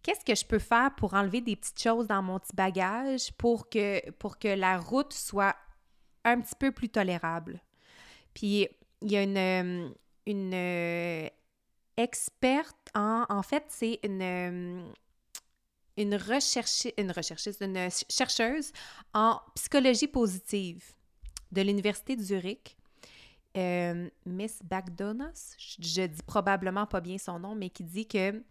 qu'est-ce 0.02 0.24
que 0.24 0.34
je 0.34 0.44
peux 0.44 0.58
faire 0.58 0.94
pour 0.96 1.14
enlever 1.14 1.40
des 1.40 1.56
petites 1.56 1.80
choses 1.80 2.06
dans 2.06 2.22
mon 2.22 2.38
petit 2.38 2.54
bagage 2.54 3.32
pour 3.32 3.68
que, 3.68 4.10
pour 4.12 4.38
que 4.38 4.48
la 4.48 4.78
route 4.78 5.12
soit 5.12 5.56
un 6.24 6.40
petit 6.40 6.54
peu 6.58 6.72
plus 6.72 6.88
tolérable? 6.88 7.60
Puis 8.34 8.68
il 9.02 9.10
y 9.10 9.16
a 9.16 9.22
une, 9.22 9.94
une 10.26 10.54
euh, 10.54 11.28
experte 11.96 12.76
en, 12.94 13.24
en 13.28 13.42
fait, 13.42 13.64
c'est 13.68 13.98
une, 14.04 14.22
euh, 14.22 14.82
une, 15.96 16.14
recherchiste, 16.14 16.94
une 16.98 17.10
recherchiste, 17.10 17.60
une 17.60 17.88
chercheuse 18.08 18.72
en 19.14 19.40
psychologie 19.54 20.08
positive 20.08 20.84
de 21.52 21.62
l'Université 21.62 22.16
de 22.16 22.22
Zurich. 22.22 22.76
Euh, 23.56 24.08
Miss 24.26 24.60
Bagdonas, 24.62 25.56
je, 25.58 26.06
dis 26.06 26.22
probablement 26.26 26.86
pas 26.86 27.00
bien 27.00 27.18
son 27.18 27.40
nom, 27.40 27.54
mais 27.54 27.70
qui 27.70 27.82
dit 27.82 28.06
que 28.06 28.42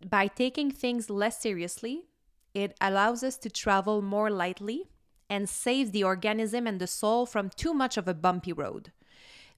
By 0.00 0.28
taking 0.28 0.70
things 0.70 1.08
less 1.08 1.40
seriously, 1.40 2.06
it 2.54 2.74
allows 2.80 3.22
us 3.22 3.38
to 3.38 3.48
travel 3.48 4.02
more 4.02 4.30
lightly 4.30 4.88
and 5.30 5.46
saves 5.46 5.90
the 5.90 6.04
organism 6.04 6.66
and 6.66 6.78
the 6.78 6.86
soul 6.86 7.26
from 7.26 7.50
too 7.50 7.74
much 7.74 7.96
of 7.96 8.08
a 8.08 8.14
bumpy 8.14 8.52
road. 8.52 8.90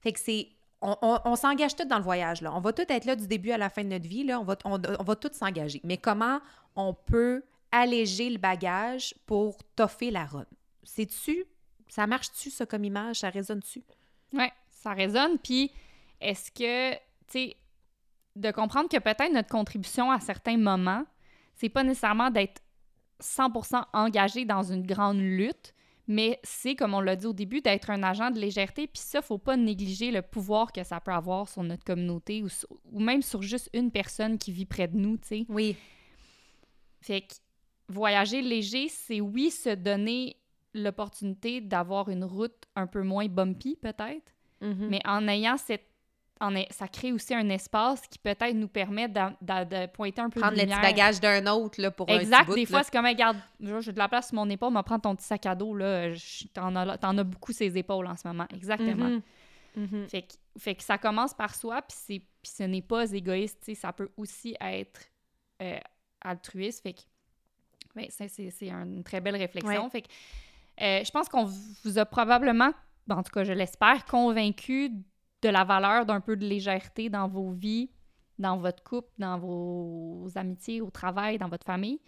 Fait 0.01 0.13
que 0.13 0.19
c'est. 0.19 0.49
On, 0.79 1.35
s'engage 1.35 1.75
tout 1.75 1.85
dans 1.85 1.97
le 1.97 2.03
voyage, 2.03 2.41
là. 2.41 2.53
On 2.53 2.59
va 2.59 2.71
tout 2.71 2.85
être 2.87 3.05
là 3.05 3.15
du 3.15 3.25
début 3.25 3.49
à 3.49 3.57
la 3.57 3.67
fin 3.67 3.83
de 3.83 3.89
notre 3.89 4.07
vie, 4.07 4.23
là. 4.23 4.39
On 4.39 4.43
va, 4.43 4.55
on, 4.63 4.77
va 4.77 5.15
tout 5.15 5.31
s'engager. 5.33 5.81
Mais 5.83 5.97
comment 5.97 6.39
on 6.75 6.93
peut 6.93 7.43
alléger 7.71 8.29
le 8.29 8.37
bagage 8.37 9.15
pour 9.25 9.57
toffer 9.75 10.11
la 10.11 10.25
run? 10.25 10.45
C'est-tu. 10.83 11.45
Ça 11.87 12.05
marche-tu, 12.05 12.51
ça, 12.51 12.67
comme 12.67 12.83
image? 12.83 13.21
Ça 13.21 13.31
résonne-tu? 13.31 13.83
Oui, 14.33 14.45
ça 14.69 14.93
résonne. 14.93 15.39
Puis, 15.39 15.71
est-ce 16.21 16.51
que, 16.51 16.93
tu 16.93 16.99
sais, 17.29 17.57
de 18.37 18.51
comprendre 18.51 18.89
que 18.89 18.97
peut-être 18.97 19.33
notre 19.33 19.49
contribution 19.49 20.11
à 20.11 20.19
certains 20.19 20.57
moments, 20.57 21.03
c'est 21.55 21.69
pas 21.69 21.83
nécessairement 21.83 22.29
d'être 22.29 22.61
100% 23.21 23.83
engagé 23.93 24.45
dans 24.45 24.63
une 24.63 24.85
grande 24.85 25.17
lutte, 25.19 25.73
mais 26.07 26.39
c'est, 26.43 26.75
comme 26.75 26.93
on 26.93 27.01
l'a 27.01 27.15
dit 27.15 27.25
au 27.25 27.33
début, 27.33 27.61
d'être 27.61 27.89
un 27.89 28.01
agent 28.03 28.31
de 28.31 28.39
légèreté. 28.39 28.87
Puis 28.87 29.01
ça, 29.01 29.21
faut 29.21 29.37
pas 29.39 29.57
négliger 29.57 30.11
le 30.11 30.21
pouvoir 30.21 30.71
que 30.71 30.83
ça 30.83 31.01
peut 31.01 31.11
avoir 31.11 31.49
sur 31.49 31.63
notre 31.63 31.83
communauté 31.83 32.43
ou, 32.43 32.47
ou 32.91 32.99
même 32.99 33.21
sur 33.21 33.41
juste 33.41 33.69
une 33.73 33.91
personne 33.91 34.37
qui 34.37 34.51
vit 34.51 34.65
près 34.65 34.87
de 34.87 34.95
nous, 34.97 35.17
tu 35.17 35.27
sais. 35.27 35.45
Oui. 35.49 35.75
Fait 37.01 37.21
que 37.21 37.33
voyager 37.89 38.41
léger, 38.41 38.87
c'est 38.89 39.19
oui 39.21 39.51
se 39.51 39.69
donner 39.75 40.37
l'opportunité 40.73 41.59
d'avoir 41.61 42.09
une 42.09 42.23
route 42.23 42.65
un 42.75 42.87
peu 42.87 43.01
moins 43.03 43.27
bumpy, 43.27 43.75
peut-être, 43.81 44.31
Mhm. 44.61 44.87
mais 44.89 45.01
en 45.05 45.27
ayant 45.27 45.57
cette. 45.57 45.85
En 46.39 46.55
est- 46.55 46.71
ça 46.71 46.87
crée 46.87 47.11
aussi 47.11 47.33
un 47.33 47.49
espace 47.49 48.01
qui 48.07 48.19
peut-être 48.19 48.53
nous 48.53 48.67
permet 48.67 49.07
de, 49.07 49.85
pointer 49.87 50.21
un 50.21 50.29
peu 50.29 50.39
Prendre 50.39 50.53
de 50.53 50.57
le 50.59 50.63
lumière. 50.65 50.79
petit 50.81 50.91
bagage 50.91 51.19
d'un 51.19 51.47
autre 51.47 51.81
là, 51.81 51.89
pour 51.89 52.09
un 52.09 52.19
Exact. 52.19 52.39
petit 52.41 52.45
bout, 52.47 52.55
des 52.55 52.61
là. 52.61 52.67
fois, 52.67 52.83
c'est 52.83 52.91
comme, 52.91 53.05
regarde, 53.05 53.37
j'ai 53.59 53.91
de 53.91 53.97
la 53.97 54.07
place 54.07 54.27
sur 54.27 54.35
mon 54.35 54.49
épaule, 54.49 54.71
mais 54.73 54.83
prends 54.83 54.99
ton 54.99 55.15
petit 55.15 55.25
sac 55.25 55.45
à 55.47 55.55
dos, 55.55 55.75
là. 55.75 56.11
T'en 56.53 56.75
as, 56.75 56.97
t'en 56.99 57.17
as 57.17 57.23
beaucoup 57.23 57.51
ses 57.53 57.75
épaules 57.77 58.05
en 58.07 58.15
ce 58.15 58.27
moment. 58.27 58.45
Exactement. 58.53 59.09
Mhm. 59.09 59.21
Mhm. 59.75 60.07
Fait, 60.09 60.21
que, 60.23 60.33
fait 60.59 60.75
que 60.75 60.83
ça 60.83 60.97
commence 60.97 61.33
par 61.33 61.53
soi, 61.55 61.81
puis, 61.83 62.23
ce 62.43 62.63
n'est 62.63 62.81
pas 62.81 63.11
égoïste, 63.11 63.73
ça 63.75 63.93
peut 63.93 64.09
aussi 64.17 64.55
être 64.61 65.01
euh, 65.61 65.77
altruiste. 66.21 66.81
Fait 66.83 66.93
que, 66.93 67.01
ben, 67.95 68.05
c'est, 68.09 68.27
c'est, 68.27 68.49
c'est 68.51 68.69
une 68.69 69.03
très 69.03 69.21
belle 69.21 69.35
réflexion. 69.35 69.83
Ouais. 69.85 69.89
Fait 69.89 70.01
que, 70.03 70.07
euh, 70.81 71.03
je 71.03 71.11
pense 71.11 71.29
qu'on 71.29 71.45
vous 71.83 71.97
a 71.97 72.05
probablement, 72.05 72.71
en 73.09 73.23
tout 73.23 73.31
cas, 73.31 73.43
je 73.43 73.53
l'espère, 73.53 74.05
convaincu 74.05 74.91
de 75.41 75.49
la 75.49 75.63
valeur 75.63 76.05
d'un 76.05 76.19
peu 76.19 76.35
de 76.35 76.45
légèreté 76.45 77.09
dans 77.09 77.27
vos 77.27 77.51
vies, 77.51 77.89
dans 78.39 78.57
votre 78.57 78.83
couple, 78.83 79.09
dans 79.17 79.37
vos 79.37 80.27
amitiés, 80.35 80.81
au 80.81 80.89
travail, 80.89 81.37
dans 81.37 81.47
votre 81.47 81.65
famille. 81.65 81.99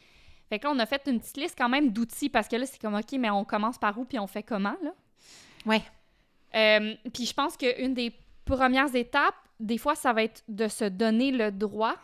Fait 0.50 0.60
que 0.60 0.66
là, 0.66 0.74
on 0.76 0.80
a 0.80 0.86
fait 0.86 1.04
une 1.08 1.20
petite 1.20 1.38
liste 1.38 1.56
quand 1.58 1.70
même 1.70 1.92
d'outils 1.92 2.30
parce 2.30 2.48
que 2.48 2.56
là, 2.56 2.66
c'est 2.66 2.82
comme, 2.82 2.96
OK, 2.96 3.12
mais 3.14 3.30
on 3.30 3.46
commence 3.46 3.78
par 3.78 3.98
où 3.98 4.06
puis 4.06 4.18
on 4.18 4.28
fait 4.28 4.44
comment, 4.44 4.76
là? 4.84 4.94
Ouais. 5.66 5.84
Euh, 6.56 6.96
puis 7.14 7.26
je 7.26 7.34
pense 7.34 7.56
qu'une 7.56 7.94
des 7.94 8.12
premières 8.46 8.94
étapes, 8.96 9.36
des 9.60 9.78
fois, 9.78 9.96
ça 9.96 10.14
va 10.14 10.24
être 10.24 10.44
de 10.48 10.68
se 10.68 10.86
donner 10.86 11.32
le 11.32 11.52
droit. 11.52 11.96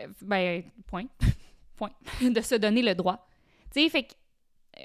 euh, 0.00 0.08
ben, 0.22 0.64
point. 0.86 1.06
point. 1.76 1.90
de 2.20 2.40
se 2.40 2.56
donner 2.56 2.82
le 2.82 2.94
droit. 2.94 3.28
Tu 3.72 3.82
sais, 3.82 3.88
fait 3.88 4.04
que, 4.04 4.14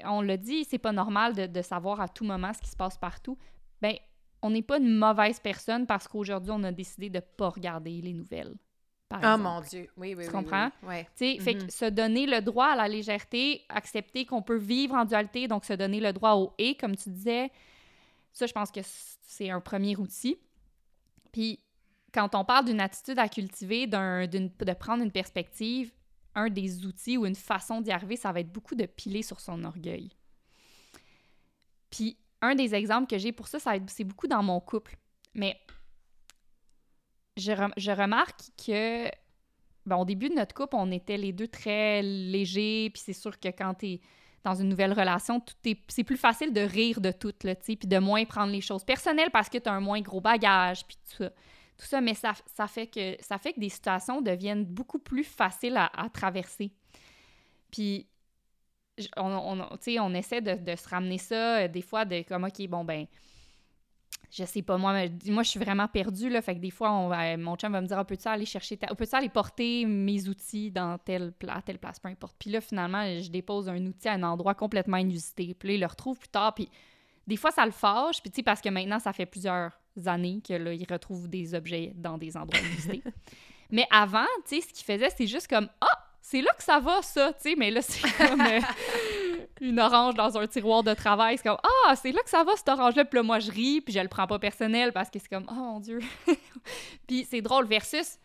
on 0.04 0.20
l'a 0.20 0.36
dit, 0.36 0.64
c'est 0.64 0.78
pas 0.78 0.92
normal 0.92 1.34
de, 1.34 1.46
de 1.46 1.62
savoir 1.62 2.00
à 2.00 2.08
tout 2.08 2.24
moment 2.24 2.52
ce 2.52 2.60
qui 2.60 2.70
se 2.70 2.76
passe 2.76 2.96
partout. 2.96 3.38
Ben, 3.80 3.96
on 4.44 4.50
n'est 4.50 4.62
pas 4.62 4.76
une 4.78 4.94
mauvaise 4.94 5.40
personne 5.40 5.86
parce 5.86 6.06
qu'aujourd'hui, 6.06 6.52
on 6.54 6.62
a 6.64 6.70
décidé 6.70 7.08
de 7.10 7.20
pas 7.20 7.48
regarder 7.48 8.00
les 8.00 8.12
nouvelles. 8.12 8.54
par 9.08 9.20
Oh 9.22 9.26
exemple. 9.26 9.42
mon 9.42 9.60
Dieu. 9.60 9.88
Oui, 9.96 10.14
oui, 10.14 10.24
Tu 10.24 10.30
oui, 10.30 10.32
comprends? 10.32 10.70
oui. 10.82 10.88
Ouais. 10.88 11.04
Tu 11.16 11.34
sais, 11.34 11.38
fait 11.38 11.54
Mhm. 11.54 11.66
que 11.66 11.72
se 11.72 11.84
donner 11.84 12.26
le 12.26 12.40
droit 12.40 12.66
à 12.68 12.76
la 12.76 12.88
légèreté, 12.88 13.62
accepter 13.68 14.24
qu'on 14.26 14.42
peut 14.42 14.56
vivre 14.56 14.94
en 14.94 15.04
dualité, 15.04 15.46
donc 15.46 15.64
se 15.64 15.72
donner 15.74 16.00
le 16.00 16.12
droit 16.12 16.32
au 16.34 16.52
et, 16.58 16.74
comme 16.76 16.96
tu 16.96 17.10
disais, 17.10 17.50
ça, 18.32 18.46
je 18.46 18.52
pense 18.52 18.70
que 18.72 18.80
c'est 18.82 19.50
un 19.50 19.60
premier 19.60 19.94
outil. 19.96 20.38
Puis, 21.32 21.60
quand 22.12 22.34
on 22.34 22.44
parle 22.44 22.64
d'une 22.64 22.80
attitude 22.80 23.18
à 23.18 23.28
cultiver, 23.28 23.86
de 23.86 24.72
prendre 24.72 25.02
une 25.04 25.12
perspective, 25.12 25.92
un 26.34 26.48
des 26.48 26.84
outils 26.86 27.16
ou 27.18 27.26
une 27.26 27.36
façon 27.36 27.80
d'y 27.82 27.92
arriver, 27.92 28.16
ça 28.16 28.32
va 28.32 28.40
être 28.40 28.50
beaucoup 28.52 28.74
de 28.74 28.86
piler 28.86 29.22
sur 29.22 29.38
son 29.38 29.62
orgueil. 29.64 30.10
Puis, 31.90 32.16
un 32.44 32.54
des 32.54 32.74
exemples 32.74 33.08
que 33.08 33.18
j'ai 33.18 33.32
pour 33.32 33.48
ça, 33.48 33.58
ça 33.58 33.72
c'est 33.86 34.04
beaucoup 34.04 34.26
dans 34.26 34.42
mon 34.42 34.60
couple. 34.60 34.96
Mais 35.34 35.58
je, 37.36 37.52
rem- 37.52 37.72
je 37.76 37.90
remarque 37.90 38.40
que 38.64 39.08
ben, 39.86 39.96
au 39.96 40.04
début 40.04 40.28
de 40.28 40.34
notre 40.34 40.54
couple, 40.54 40.76
on 40.76 40.90
était 40.90 41.16
les 41.16 41.32
deux 41.32 41.48
très 41.48 42.02
légers, 42.02 42.90
puis 42.92 43.02
c'est 43.04 43.12
sûr 43.12 43.38
que 43.38 43.48
quand 43.48 43.74
t'es 43.74 44.00
dans 44.42 44.54
une 44.54 44.68
nouvelle 44.68 44.92
relation, 44.92 45.42
c'est 45.88 46.04
plus 46.04 46.16
facile 46.18 46.52
de 46.52 46.60
rire 46.60 47.00
de 47.00 47.10
tout, 47.10 47.34
là, 47.44 47.54
tu 47.54 47.64
sais, 47.64 47.76
puis 47.76 47.88
de 47.88 47.98
moins 47.98 48.24
prendre 48.26 48.52
les 48.52 48.60
choses 48.60 48.84
personnelles 48.84 49.30
parce 49.30 49.48
que 49.48 49.58
t'as 49.58 49.72
un 49.72 49.80
moins 49.80 50.02
gros 50.02 50.20
bagage, 50.20 50.86
puis 50.86 50.96
tout 50.96 51.24
ça. 51.24 51.30
Tout 51.76 51.86
ça, 51.86 52.00
mais 52.00 52.14
ça, 52.14 52.34
fait 52.68 52.86
que, 52.86 53.16
ça 53.20 53.36
fait 53.36 53.52
que 53.54 53.60
des 53.60 53.68
situations 53.68 54.20
deviennent 54.22 54.64
beaucoup 54.64 55.00
plus 55.00 55.24
faciles 55.24 55.76
à, 55.76 55.86
à 55.86 56.08
traverser. 56.08 56.70
Puis, 57.70 58.06
on, 59.16 60.14
essaie 60.14 60.40
de, 60.40 60.54
de 60.54 60.76
se 60.76 60.88
ramener 60.88 61.18
ça, 61.18 61.58
euh, 61.58 61.68
des 61.68 61.82
fois, 61.82 62.04
de 62.04 62.22
comme, 62.22 62.44
OK, 62.44 62.66
bon, 62.68 62.84
ben, 62.84 63.06
je 64.30 64.44
sais 64.44 64.62
pas, 64.62 64.76
moi, 64.76 64.92
moi, 65.26 65.42
je 65.42 65.48
suis 65.48 65.60
vraiment 65.60 65.86
perdue, 65.86 66.28
là. 66.28 66.42
Fait 66.42 66.56
que 66.56 66.60
des 66.60 66.70
fois, 66.70 66.92
on 66.92 67.08
va- 67.08 67.36
mon 67.36 67.56
chum 67.56 67.72
va 67.72 67.80
me 67.80 67.86
dire, 67.86 67.98
ah, 67.98 68.04
peux-tu 68.04 68.26
aller 68.26 68.46
chercher, 68.46 68.76
ta- 68.76 68.92
peux-tu 68.94 69.14
aller 69.14 69.28
porter 69.28 69.84
mes 69.86 70.28
outils 70.28 70.70
dans 70.70 70.98
telle, 70.98 71.32
pla- 71.32 71.56
à 71.56 71.62
telle 71.62 71.78
place, 71.78 72.00
peu 72.00 72.08
importe. 72.08 72.34
Puis 72.38 72.50
là, 72.50 72.60
finalement, 72.60 73.04
je 73.20 73.30
dépose 73.30 73.68
un 73.68 73.84
outil 73.86 74.08
à 74.08 74.14
un 74.14 74.22
endroit 74.24 74.54
complètement 74.54 74.96
inusité. 74.96 75.54
Puis 75.54 75.68
là, 75.68 75.74
il 75.74 75.80
le 75.80 75.86
retrouve 75.86 76.18
plus 76.18 76.28
tard. 76.28 76.54
Puis 76.54 76.68
des 77.26 77.36
fois, 77.36 77.52
ça 77.52 77.64
le 77.64 77.72
fâche. 77.72 78.20
Puis 78.22 78.30
tu 78.30 78.36
sais, 78.36 78.42
parce 78.42 78.60
que 78.60 78.68
maintenant, 78.70 78.98
ça 78.98 79.12
fait 79.12 79.26
plusieurs 79.26 79.70
années 80.06 80.40
que 80.46 80.54
là, 80.54 80.72
il 80.72 80.86
retrouve 80.90 81.28
des 81.28 81.54
objets 81.54 81.92
dans 81.94 82.18
des 82.18 82.36
endroits 82.36 82.60
inusités. 82.60 83.02
mais 83.70 83.86
avant, 83.90 84.26
tu 84.48 84.56
sais, 84.56 84.66
ce 84.68 84.72
qu'il 84.72 84.84
faisait, 84.84 85.10
c'est 85.10 85.28
juste 85.28 85.46
comme, 85.46 85.68
ah, 85.80 85.93
c'est 86.26 86.40
là 86.40 86.50
que 86.56 86.62
ça 86.62 86.80
va, 86.80 87.02
ça, 87.02 87.34
tu 87.34 87.50
sais. 87.50 87.54
Mais 87.54 87.70
là, 87.70 87.82
c'est 87.82 88.00
comme 88.16 88.40
euh, 88.40 88.60
une 89.60 89.78
orange 89.78 90.14
dans 90.14 90.38
un 90.38 90.46
tiroir 90.46 90.82
de 90.82 90.94
travail. 90.94 91.36
C'est 91.36 91.42
comme, 91.46 91.58
ah, 91.86 91.94
c'est 91.96 92.12
là 92.12 92.22
que 92.22 92.30
ça 92.30 92.42
va, 92.44 92.56
cette 92.56 92.68
orange-là. 92.70 93.04
Puis 93.04 93.16
là, 93.18 93.22
moi, 93.22 93.40
je 93.40 93.50
ris, 93.50 93.82
puis 93.82 93.92
je 93.92 94.00
le 94.00 94.08
prends 94.08 94.26
pas 94.26 94.38
personnel 94.38 94.90
parce 94.92 95.10
que 95.10 95.18
c'est 95.18 95.28
comme, 95.28 95.44
oh 95.50 95.54
mon 95.54 95.80
Dieu. 95.80 96.00
puis 97.06 97.26
c'est 97.30 97.42
drôle 97.42 97.66
versus, 97.66 98.16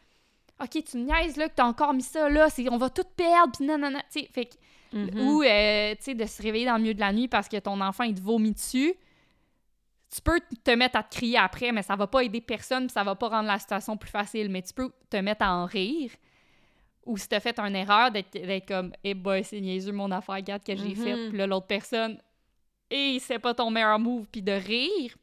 OK, 0.62 0.82
tu 0.90 0.98
me 0.98 1.04
niaises, 1.04 1.36
là, 1.36 1.50
que 1.50 1.56
t'as 1.56 1.66
encore 1.66 1.94
mis 1.94 2.02
ça, 2.04 2.30
là, 2.30 2.50
c'est, 2.50 2.70
on 2.72 2.78
va 2.78 2.90
tout 2.90 3.04
perdre, 3.18 3.52
puis 3.58 3.66
nanana. 3.66 4.00
Tu 4.12 4.22
sais, 4.22 4.30
fait 4.34 4.46
que, 4.46 4.56
Mhm. 4.92 5.20
ou, 5.28 5.44
euh, 5.44 5.92
tu 5.98 6.04
sais, 6.04 6.16
de 6.16 6.26
se 6.26 6.42
réveiller 6.42 6.66
dans 6.66 6.74
le 6.78 6.82
milieu 6.82 6.94
de 6.96 7.00
la 7.00 7.14
nuit 7.14 7.28
parce 7.28 7.48
que 7.48 7.58
ton 7.58 7.80
enfant, 7.80 8.06
il 8.06 8.16
te 8.16 8.22
vomit 8.22 8.54
dessus. 8.54 8.96
Tu 10.12 10.22
peux 10.22 10.40
te 10.64 10.72
mettre 10.72 10.98
à 10.98 11.04
te 11.04 11.16
crier 11.16 11.38
après, 11.38 11.72
mais 11.72 11.84
ça 11.84 11.96
va 11.96 12.08
pas 12.08 12.24
aider 12.24 12.42
personne, 12.42 12.88
puis 12.88 12.94
ça 12.94 13.04
va 13.04 13.14
pas 13.14 13.28
rendre 13.30 13.48
la 13.48 13.60
situation 13.60 13.98
plus 13.98 14.10
facile. 14.10 14.50
Mais 14.50 14.64
tu 14.64 14.74
peux 14.74 14.90
te 15.12 15.18
mettre 15.18 15.44
à 15.44 15.54
en 15.54 15.66
rire. 15.66 16.10
Ou 17.10 17.18
si 17.18 17.28
t'as 17.28 17.40
fait 17.40 17.58
une 17.60 17.76
erreur, 17.76 18.12
d'être, 18.12 18.66
comme, 18.68 18.94
eh 19.04 19.14
boy, 19.16 19.44
c'est 19.44 19.60
niaiseux 19.60 19.92
mon 19.92 20.12
affaire, 20.12 20.36
regarde 20.36 20.64
que 20.64 20.76
j'ai 20.76 20.90
Mhm. 20.90 20.96
fait. 20.96 21.30
Puis 21.30 21.38
là, 21.40 21.48
l'autre 21.48 21.66
personne, 21.66 22.22
et 22.92 23.18
c'est 23.20 23.40
pas 23.40 23.54
ton 23.56 23.72
meilleur 23.72 23.98
move, 23.98 24.28
puis 24.32 24.42
de 24.44 24.52
rire. 24.52 25.18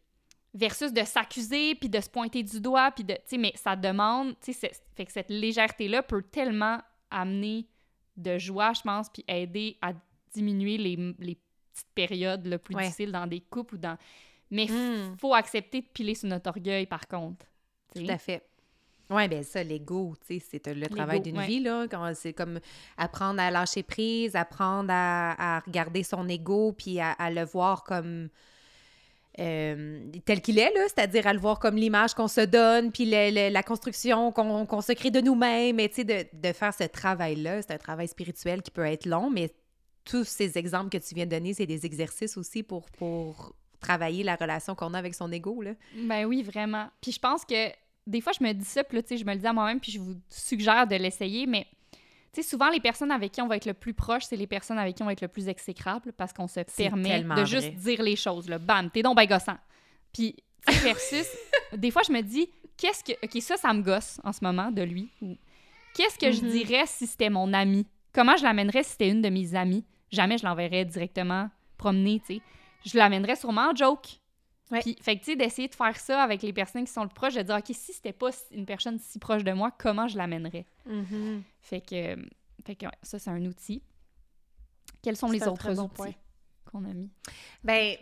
Versus 0.52 0.90
de 0.92 1.02
s'accuser, 1.04 1.74
puis 1.74 1.88
de 1.90 2.00
se 2.00 2.08
pointer 2.08 2.42
du 2.42 2.60
doigt, 2.60 2.90
puis 2.90 3.04
de. 3.04 3.12
Tu 3.12 3.20
sais, 3.26 3.38
mais 3.38 3.52
ça 3.56 3.76
demande. 3.76 4.34
Tu 4.40 4.52
sais, 4.54 4.72
fait 4.94 5.04
que 5.04 5.12
cette 5.12 5.28
légèreté-là 5.30 6.02
peut 6.02 6.22
tellement 6.22 6.78
amener 7.10 7.66
de 8.16 8.38
joie, 8.38 8.72
je 8.72 8.80
pense, 8.80 9.08
puis 9.10 9.22
aider 9.28 9.76
à 9.82 9.92
diminuer 10.32 10.78
les, 10.78 10.96
les 11.18 11.34
petites 11.72 11.88
périodes 11.94 12.46
le 12.46 12.56
plus 12.58 12.74
Ouais. 12.74 12.84
difficiles 12.84 13.12
dans 13.12 13.26
des 13.26 13.40
couples 13.42 13.74
ou 13.74 13.78
dans. 13.78 13.98
Mais 14.50 14.64
il 14.64 14.72
Mm. 14.72 15.16
faut 15.18 15.34
accepter 15.34 15.82
de 15.82 15.86
piler 15.86 16.14
sur 16.14 16.28
notre 16.30 16.48
orgueil, 16.48 16.86
par 16.86 17.06
contre. 17.06 17.44
Tout 17.94 18.06
à 18.08 18.16
fait. 18.18 18.42
Oui, 19.08 19.28
bien 19.28 19.42
ça, 19.44 19.62
l'ego, 19.62 20.14
tu 20.26 20.40
sais, 20.40 20.46
c'est 20.50 20.66
le 20.74 20.88
travail 20.88 21.20
d'une 21.20 21.38
ouais. 21.38 21.46
vie, 21.46 21.60
là. 21.60 21.86
quand- 21.88 22.12
C'est 22.14 22.32
comme 22.32 22.58
apprendre 22.96 23.40
à 23.40 23.50
lâcher 23.52 23.82
prise, 23.84 24.34
apprendre 24.34 24.90
à, 24.92 25.56
à 25.58 25.60
regarder 25.60 26.02
son 26.02 26.28
ego, 26.28 26.72
puis 26.72 26.98
à, 27.00 27.12
à 27.12 27.30
le 27.30 27.44
voir 27.44 27.84
comme 27.84 28.28
euh, 29.38 30.00
tel 30.24 30.40
qu'il 30.40 30.58
est, 30.58 30.72
là, 30.72 30.80
c'est-à-dire 30.86 31.26
à 31.26 31.32
le 31.34 31.38
voir 31.38 31.58
comme 31.58 31.76
l'image 31.76 32.14
qu'on 32.14 32.28
se 32.28 32.40
donne, 32.40 32.90
puis 32.90 33.04
le- 33.04 33.30
le- 33.30 33.52
la 33.52 33.62
construction 33.62 34.32
qu'on 34.32 34.80
se 34.80 34.92
crée 34.92 35.10
de 35.10 35.20
nous-mêmes, 35.20 35.78
et 35.78 35.88
tu 35.90 35.96
sais, 35.96 36.04
de, 36.04 36.24
de 36.32 36.52
faire 36.52 36.72
ce 36.72 36.84
travail-là. 36.84 37.60
C'est 37.62 37.72
un 37.72 37.78
travail 37.78 38.08
spirituel 38.08 38.62
qui 38.62 38.70
peut 38.70 38.86
être 38.86 39.04
long, 39.06 39.28
mais 39.30 39.50
tous 40.04 40.24
ces 40.24 40.56
exemples 40.56 40.88
que 40.88 40.98
tu 41.04 41.14
viens 41.14 41.26
de 41.26 41.30
donner, 41.30 41.52
c'est 41.52 41.66
des 41.66 41.84
exercices 41.84 42.36
aussi 42.38 42.62
pour, 42.62 42.86
pour 42.92 43.52
travailler 43.78 44.22
la 44.22 44.36
relation 44.36 44.74
qu'on 44.74 44.94
a 44.94 44.98
avec 44.98 45.14
son 45.14 45.30
ego, 45.30 45.60
là. 45.60 45.72
Ben 45.94 46.24
oui, 46.24 46.42
vraiment. 46.42 46.88
Puis 47.02 47.12
je 47.12 47.18
pense 47.18 47.44
que 47.44 47.68
des 48.06 48.20
fois, 48.20 48.32
je 48.38 48.44
me 48.44 48.52
dis 48.52 48.64
ça, 48.64 48.84
puis 48.84 48.96
là, 48.96 49.02
tu 49.02 49.08
sais, 49.08 49.16
je 49.16 49.24
me 49.24 49.32
le 49.32 49.38
dis 49.38 49.46
à 49.46 49.52
moi-même, 49.52 49.80
puis 49.80 49.92
je 49.92 49.98
vous 49.98 50.14
suggère 50.28 50.86
de 50.86 50.94
l'essayer, 50.96 51.46
mais 51.46 51.66
tu 52.32 52.42
sais, 52.42 52.48
souvent, 52.48 52.68
les 52.68 52.80
personnes 52.80 53.10
avec 53.10 53.32
qui 53.32 53.40
on 53.42 53.46
va 53.48 53.56
être 53.56 53.64
le 53.66 53.74
plus 53.74 53.94
proche, 53.94 54.24
c'est 54.24 54.36
les 54.36 54.46
personnes 54.46 54.78
avec 54.78 54.94
qui 54.96 55.02
on 55.02 55.06
va 55.06 55.12
être 55.12 55.22
le 55.22 55.28
plus 55.28 55.48
exécrable 55.48 56.12
parce 56.12 56.32
qu'on 56.32 56.46
se 56.48 56.60
permet 56.76 57.20
de 57.22 57.28
vrai. 57.28 57.46
juste 57.46 57.74
dire 57.74 58.02
les 58.02 58.16
choses, 58.16 58.48
là. 58.48 58.58
Bam, 58.58 58.90
t'es 58.90 59.02
donc 59.02 59.16
ben 59.16 59.26
gossant. 59.26 59.56
Puis, 60.12 60.36
versus, 60.82 61.26
des 61.76 61.90
fois, 61.90 62.02
je 62.06 62.12
me 62.12 62.20
dis, 62.20 62.48
qu'est-ce 62.76 63.02
que. 63.02 63.12
OK, 63.24 63.42
ça, 63.42 63.56
ça 63.56 63.72
me 63.72 63.82
gosse 63.82 64.20
en 64.22 64.32
ce 64.32 64.40
moment 64.42 64.70
de 64.70 64.82
lui. 64.82 65.08
Ou 65.22 65.36
qu'est-ce 65.94 66.18
que 66.18 66.30
je 66.30 66.42
Mhm. 66.44 66.50
dirais 66.50 66.84
si 66.86 67.06
c'était 67.06 67.30
mon 67.30 67.52
ami? 67.54 67.86
Comment 68.12 68.36
je 68.36 68.42
l'amènerais 68.44 68.82
si 68.82 68.90
c'était 68.92 69.08
une 69.08 69.22
de 69.22 69.28
mes 69.30 69.54
amies? 69.54 69.84
Jamais 70.10 70.36
je 70.38 70.44
l'enverrais 70.46 70.84
directement 70.84 71.48
promener, 71.78 72.20
tu 72.20 72.36
sais. 72.36 72.40
Je 72.84 72.96
l'amènerais 72.98 73.36
sûrement 73.36 73.70
en 73.70 73.74
joke. 73.74 74.06
Ouais. 74.70 74.80
Puis, 74.80 74.96
fait 75.00 75.16
que, 75.16 75.24
tu 75.24 75.30
sais, 75.32 75.36
d'essayer 75.36 75.68
de 75.68 75.74
faire 75.74 75.96
ça 75.96 76.22
avec 76.22 76.42
les 76.42 76.52
personnes 76.52 76.84
qui 76.84 76.92
sont 76.92 77.04
le 77.04 77.08
proches, 77.08 77.34
de 77.34 77.42
dire, 77.42 77.56
OK, 77.56 77.66
si 77.68 77.92
c'était 77.92 78.12
pas 78.12 78.30
une 78.50 78.66
personne 78.66 78.98
si 78.98 79.18
proche 79.18 79.44
de 79.44 79.52
moi, 79.52 79.70
comment 79.78 80.08
je 80.08 80.16
l'amènerais? 80.16 80.66
Fait 81.60 81.80
que, 81.80 82.16
fait 82.64 82.74
que 82.74 82.86
ça, 83.02 83.18
c'est 83.18 83.30
un 83.30 83.44
outil. 83.44 83.82
Quels 85.02 85.16
sont 85.16 85.30
les 85.30 85.46
autres 85.46 85.72
bon 85.72 85.84
outils 85.84 86.16
qu'on 86.64 86.84
a 86.84 86.92
mis? 86.92 87.10
Ben, 87.62 87.96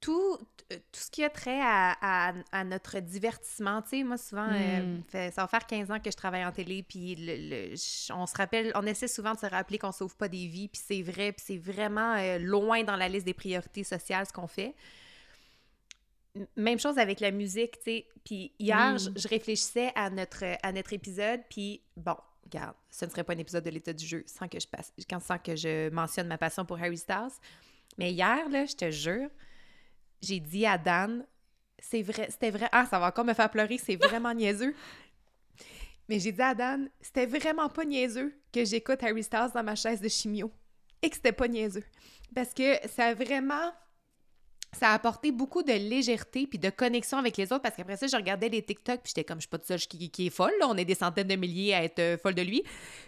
tout, 0.00 0.38
tout 0.68 1.00
ce 1.00 1.10
qui 1.10 1.24
a 1.24 1.30
trait 1.30 1.60
à, 1.60 2.32
à, 2.52 2.64
notre 2.64 3.00
divertissement, 3.00 3.82
tu 3.82 3.88
sais, 3.88 4.04
moi 4.04 4.16
souvent, 4.16 4.48
euh, 4.52 4.98
hmm. 4.98 5.32
ça 5.32 5.42
va 5.42 5.48
faire 5.48 5.66
15 5.66 5.90
ans 5.90 5.98
que 5.98 6.10
je 6.10 6.16
travaille 6.16 6.44
en 6.44 6.52
télé, 6.52 6.84
puis 6.84 7.16
le, 7.18 7.74
on 8.14 8.26
se 8.26 8.36
rappelle, 8.36 8.70
on 8.76 8.86
essaie 8.86 9.08
souvent 9.08 9.34
de 9.34 9.38
se 9.38 9.46
rappeler 9.46 9.78
qu'on 9.78 9.92
sauve 9.92 10.16
pas 10.16 10.28
des 10.28 10.46
vies, 10.46 10.68
puis 10.68 10.80
c'est 10.84 11.02
vrai, 11.02 11.32
puis 11.32 11.44
c'est 11.44 11.58
vraiment 11.58 12.14
euh, 12.16 12.38
loin 12.38 12.84
dans 12.84 12.96
la 12.96 13.08
liste 13.08 13.26
des 13.26 13.34
priorités 13.34 13.82
sociales 13.82 14.26
ce 14.26 14.32
qu'on 14.32 14.46
fait. 14.46 14.74
Même 16.56 16.78
chose 16.78 16.98
avec 16.98 17.20
la 17.20 17.30
musique, 17.30 17.78
tu 17.78 17.84
sais. 17.84 18.06
Puis 18.24 18.52
hier, 18.58 18.96
je, 18.98 19.28
réfléchissais 19.28 19.92
à 19.94 20.10
notre, 20.10 20.44
à 20.62 20.72
notre 20.72 20.92
épisode, 20.92 21.40
puis 21.48 21.82
bon, 21.96 22.16
regarde, 22.44 22.74
ce 22.90 23.04
ne 23.04 23.10
serait 23.10 23.24
pas 23.24 23.32
un 23.32 23.38
épisode 23.38 23.64
de 23.64 23.70
l'état 23.70 23.92
du 23.92 24.06
jeu 24.06 24.24
sans 24.26 24.48
que 24.48 24.60
je 24.60 24.66
passe, 24.66 24.92
sans 25.20 25.38
que 25.38 25.56
je 25.56 25.90
mentionne 25.90 26.28
ma 26.28 26.38
passion 26.38 26.64
pour 26.64 26.78
Harry 26.78 26.98
Styles. 26.98 27.32
Mais 27.96 28.12
hier, 28.12 28.48
là, 28.48 28.66
je 28.66 28.74
te 28.74 28.90
jure, 28.90 29.28
j'ai 30.20 30.40
dit 30.40 30.66
à 30.66 30.78
Dan, 30.78 31.26
c'est 31.78 32.02
vrai, 32.02 32.28
c'était 32.30 32.50
vrai. 32.50 32.68
Ah, 32.72 32.86
ça 32.86 32.98
va 32.98 33.08
encore 33.08 33.24
me 33.24 33.34
faire 33.34 33.50
pleurer, 33.50 33.78
c'est 33.78 33.96
vraiment 33.96 34.34
niaiseux. 34.34 34.74
Mais 36.08 36.18
j'ai 36.18 36.32
dit 36.32 36.42
à 36.42 36.54
Dan, 36.54 36.88
c'était 37.00 37.26
vraiment 37.26 37.68
pas 37.68 37.84
niaiseux 37.84 38.34
que 38.52 38.64
j'écoute 38.64 39.02
Harry 39.02 39.22
Styles 39.22 39.50
dans 39.54 39.62
ma 39.62 39.74
chaise 39.74 40.00
de 40.00 40.08
chimio. 40.08 40.50
Et 41.02 41.10
que 41.10 41.16
c'était 41.16 41.32
pas 41.32 41.46
niaiseux. 41.46 41.84
Parce 42.34 42.52
que 42.52 42.76
ça 42.88 43.06
a 43.06 43.14
vraiment. 43.14 43.72
Ça 44.72 44.90
a 44.90 44.94
apporté 44.94 45.32
beaucoup 45.32 45.62
de 45.62 45.72
légèreté 45.72 46.46
puis 46.46 46.58
de 46.58 46.70
connexion 46.70 47.18
avec 47.18 47.36
les 47.36 47.52
autres 47.52 47.62
parce 47.62 47.76
qu'après 47.76 47.96
ça, 47.96 48.06
je 48.06 48.16
regardais 48.16 48.48
les 48.48 48.62
TikTok 48.62 49.00
puis 49.02 49.12
j'étais 49.14 49.24
comme, 49.24 49.38
je 49.38 49.42
suis 49.42 49.48
pas 49.48 49.58
toute 49.58 49.66
seule 49.66 49.80
qui, 49.80 50.10
qui 50.10 50.26
est 50.26 50.30
folle, 50.30 50.52
là. 50.60 50.66
on 50.68 50.76
est 50.76 50.84
des 50.84 50.94
centaines 50.94 51.28
de 51.28 51.36
milliers 51.36 51.74
à 51.74 51.84
être 51.84 51.98
euh, 51.98 52.18
folle 52.18 52.34
de 52.34 52.42
lui. 52.42 52.62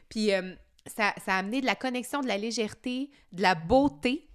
Puis 0.08 0.32
euh, 0.32 0.54
ça, 0.86 1.14
ça 1.24 1.34
a 1.34 1.38
amené 1.38 1.60
de 1.60 1.66
la 1.66 1.74
connexion, 1.74 2.20
de 2.22 2.28
la 2.28 2.38
légèreté, 2.38 3.10
de 3.32 3.42
la 3.42 3.54
beauté 3.54 4.28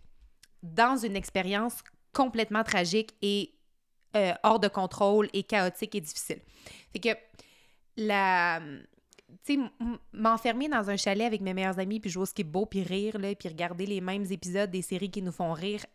dans 0.61 0.97
une 0.97 1.15
expérience 1.15 1.84
complètement 2.13 2.63
tragique 2.63 3.11
et 3.21 3.53
euh, 4.15 4.34
hors 4.43 4.59
de 4.59 4.67
contrôle 4.67 5.28
et 5.34 5.43
chaotique 5.43 5.95
et 5.95 6.01
difficile. 6.01 6.39
Fait 6.93 6.99
que 6.99 7.09
la 7.97 8.61
tu 9.43 9.55
sais, 9.55 9.59
m'enfermer 10.13 10.69
dans 10.69 10.89
un 10.89 10.97
chalet 10.97 11.26
avec 11.26 11.41
mes 11.41 11.53
meilleurs 11.53 11.80
amis, 11.80 11.99
puis 11.99 12.09
jouer 12.09 12.23
au 12.23 12.43
beau 12.45 12.65
puis 12.65 12.84
rire, 12.84 13.17
là, 13.19 13.36
puis 13.36 13.49
regarder 13.49 13.86
les 13.86 14.01
mêmes 14.01 14.26
épisodes 14.32 14.71
des 14.71 14.82
séries 14.82 15.11
qui 15.11 15.21
nous 15.21 15.32
font 15.32 15.53
rire 15.53 15.86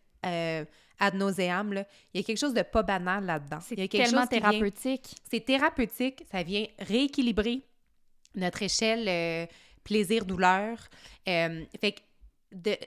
ad 1.01 1.15
nauseam, 1.15 1.73
là. 1.73 1.85
il 2.13 2.21
y 2.21 2.23
a 2.23 2.25
quelque 2.25 2.37
chose 2.37 2.53
de 2.53 2.61
pas 2.61 2.83
banal 2.83 3.25
là-dedans. 3.25 3.57
C'est 3.61 3.87
tellement 3.87 4.27
thérapeutique. 4.27 5.15
C'est 5.29 5.43
thérapeutique, 5.43 6.23
ça 6.31 6.43
vient 6.43 6.65
rééquilibrer 6.79 7.63
notre 8.35 8.61
échelle 8.61 9.07
euh, 9.09 9.45
plaisir-douleur. 9.83 10.77
Euh, 11.27 11.65
fait 11.79 11.93
que 11.93 12.01
de, 12.51 12.77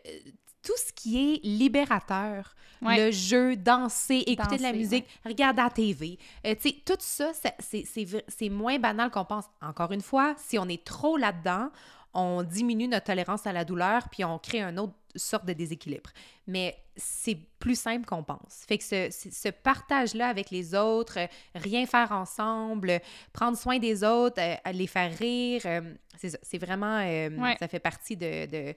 tout 0.62 0.76
ce 0.76 0.92
qui 0.92 1.34
est 1.34 1.44
libérateur, 1.44 2.54
le 2.80 3.10
jeu, 3.10 3.56
danser, 3.56 4.22
écouter 4.26 4.58
de 4.58 4.62
la 4.62 4.72
musique, 4.72 5.06
regarder 5.24 5.62
la 5.62 5.70
TV, 5.70 6.18
euh, 6.46 6.54
tout 6.86 6.96
ça, 7.00 7.32
c'est 7.58 8.48
moins 8.48 8.78
banal 8.78 9.10
qu'on 9.10 9.24
pense. 9.24 9.46
Encore 9.60 9.92
une 9.92 10.02
fois, 10.02 10.34
si 10.38 10.58
on 10.58 10.68
est 10.68 10.84
trop 10.84 11.16
là-dedans, 11.16 11.70
on 12.14 12.42
diminue 12.44 12.86
notre 12.86 13.06
tolérance 13.06 13.46
à 13.46 13.52
la 13.52 13.64
douleur, 13.64 14.08
puis 14.08 14.24
on 14.24 14.38
crée 14.38 14.62
une 14.62 14.78
autre 14.78 14.94
sorte 15.14 15.46
de 15.46 15.52
déséquilibre. 15.52 16.10
Mais 16.46 16.76
c'est 16.96 17.38
plus 17.58 17.78
simple 17.78 18.06
qu'on 18.06 18.22
pense. 18.22 18.64
Fait 18.66 18.78
que 18.78 18.84
ce, 18.84 19.08
ce 19.10 19.48
partage-là 19.48 20.28
avec 20.28 20.50
les 20.50 20.74
autres, 20.74 21.18
rien 21.54 21.86
faire 21.86 22.12
ensemble, 22.12 23.00
prendre 23.32 23.56
soin 23.56 23.78
des 23.78 24.04
autres, 24.04 24.40
euh, 24.40 24.72
les 24.72 24.86
faire 24.86 25.16
rire, 25.16 25.62
euh, 25.66 25.94
c'est 26.16 26.58
vraiment... 26.58 27.00
Ça 27.58 27.68
fait 27.68 27.80
partie 27.80 28.16
de 28.16 28.74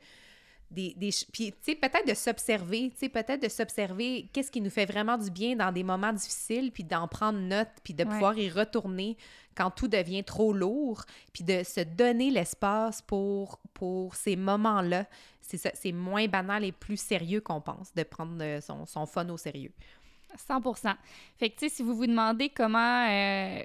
des, 0.69 0.93
des 0.95 1.09
puis 1.31 1.51
tu 1.51 1.57
sais 1.61 1.75
peut-être 1.75 2.07
de 2.07 2.13
s'observer 2.13 2.89
tu 2.91 2.97
sais 2.97 3.09
peut-être 3.09 3.41
de 3.41 3.47
s'observer 3.47 4.29
qu'est-ce 4.33 4.51
qui 4.51 4.61
nous 4.61 4.69
fait 4.69 4.85
vraiment 4.85 5.17
du 5.17 5.31
bien 5.31 5.55
dans 5.55 5.71
des 5.71 5.83
moments 5.83 6.13
difficiles 6.13 6.71
puis 6.71 6.83
d'en 6.83 7.07
prendre 7.07 7.39
note 7.39 7.69
puis 7.83 7.93
de 7.93 8.03
pouvoir 8.03 8.37
y 8.37 8.49
retourner 8.49 9.17
quand 9.55 9.71
tout 9.71 9.87
devient 9.87 10.23
trop 10.23 10.53
lourd 10.53 11.03
puis 11.33 11.43
de 11.43 11.63
se 11.63 11.81
donner 11.81 12.29
l'espace 12.31 13.01
pour 13.01 13.59
pour 13.73 14.15
ces 14.15 14.35
moments-là. 14.35 15.05
C'est 15.41 15.57
ça 15.57 15.71
c'est 15.73 15.93
moins 15.93 16.27
banal 16.27 16.63
et 16.63 16.71
plus 16.71 16.97
sérieux 16.97 17.41
qu'on 17.41 17.61
pense 17.61 17.93
de 17.93 18.03
prendre 18.03 18.37
euh, 18.41 18.59
son, 18.59 18.85
son 18.85 19.05
fun 19.05 19.29
au 19.29 19.37
sérieux. 19.37 19.71
100 20.35 20.61
Fait 21.37 21.49
que, 21.49 21.55
tu 21.55 21.69
sais, 21.69 21.75
si 21.75 21.83
vous 21.83 21.95
vous 21.95 22.07
demandez 22.07 22.49
comment 22.49 23.07
euh, 23.07 23.63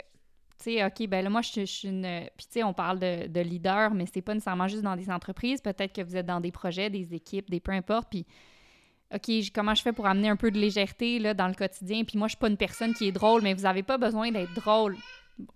tu 0.62 0.74
sais, 0.74 0.84
OK, 0.84 1.08
ben 1.08 1.24
là, 1.24 1.30
moi, 1.30 1.40
je, 1.42 1.64
suis 1.64 1.88
une. 1.88 2.02
Puis, 2.36 2.46
tu 2.46 2.52
sais, 2.52 2.62
on 2.62 2.72
parle 2.72 2.98
de, 2.98 3.26
de 3.26 3.40
leader, 3.40 3.92
mais 3.94 4.04
c'est 4.12 4.22
pas 4.22 4.34
nécessairement 4.34 4.68
juste 4.68 4.82
dans 4.82 4.96
des 4.96 5.10
entreprises. 5.10 5.60
Peut-être 5.60 5.92
que 5.92 6.02
vous 6.02 6.16
êtes 6.16 6.26
dans 6.26 6.40
des 6.40 6.52
projets, 6.52 6.90
des 6.90 7.14
équipes, 7.14 7.50
des 7.50 7.60
peu 7.60 7.72
importe. 7.72 8.08
Puis, 8.10 8.26
OK, 9.14 9.30
comment 9.54 9.74
je 9.74 9.82
fais 9.82 9.92
pour 9.92 10.06
amener 10.06 10.28
un 10.28 10.36
peu 10.36 10.50
de 10.50 10.58
légèreté 10.58 11.18
là, 11.18 11.34
dans 11.34 11.48
le 11.48 11.54
quotidien? 11.54 12.04
Puis, 12.04 12.16
moi, 12.16 12.28
je 12.28 12.32
suis 12.32 12.38
pas 12.38 12.48
une 12.48 12.56
personne 12.56 12.94
qui 12.94 13.08
est 13.08 13.12
drôle, 13.12 13.42
mais 13.42 13.54
vous 13.54 13.66
avez 13.66 13.82
pas 13.82 13.98
besoin 13.98 14.30
d'être 14.30 14.54
drôle. 14.54 14.96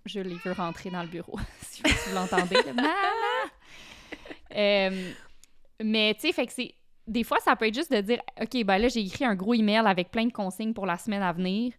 je 0.05 0.19
les 0.19 0.35
veux 0.35 0.51
rentrer 0.51 0.89
dans 0.89 1.01
le 1.01 1.07
bureau, 1.07 1.39
si 1.61 1.81
vous 1.83 2.15
l'entendez. 2.15 2.57
euh, 4.55 5.11
mais, 5.81 6.13
tu 6.15 6.21
sais, 6.21 6.33
fait 6.33 6.47
que 6.47 6.53
c'est. 6.53 6.73
Des 7.07 7.23
fois, 7.23 7.39
ça 7.39 7.55
peut 7.55 7.67
être 7.67 7.73
juste 7.73 7.93
de 7.93 8.01
dire 8.01 8.19
OK, 8.41 8.65
ben 8.65 8.77
là, 8.79 8.89
j'ai 8.89 8.99
écrit 8.99 9.23
un 9.23 9.35
gros 9.35 9.53
email 9.53 9.83
avec 9.85 10.11
plein 10.11 10.25
de 10.25 10.33
consignes 10.33 10.73
pour 10.73 10.85
la 10.85 10.97
semaine 10.97 11.21
à 11.21 11.31
venir 11.31 11.71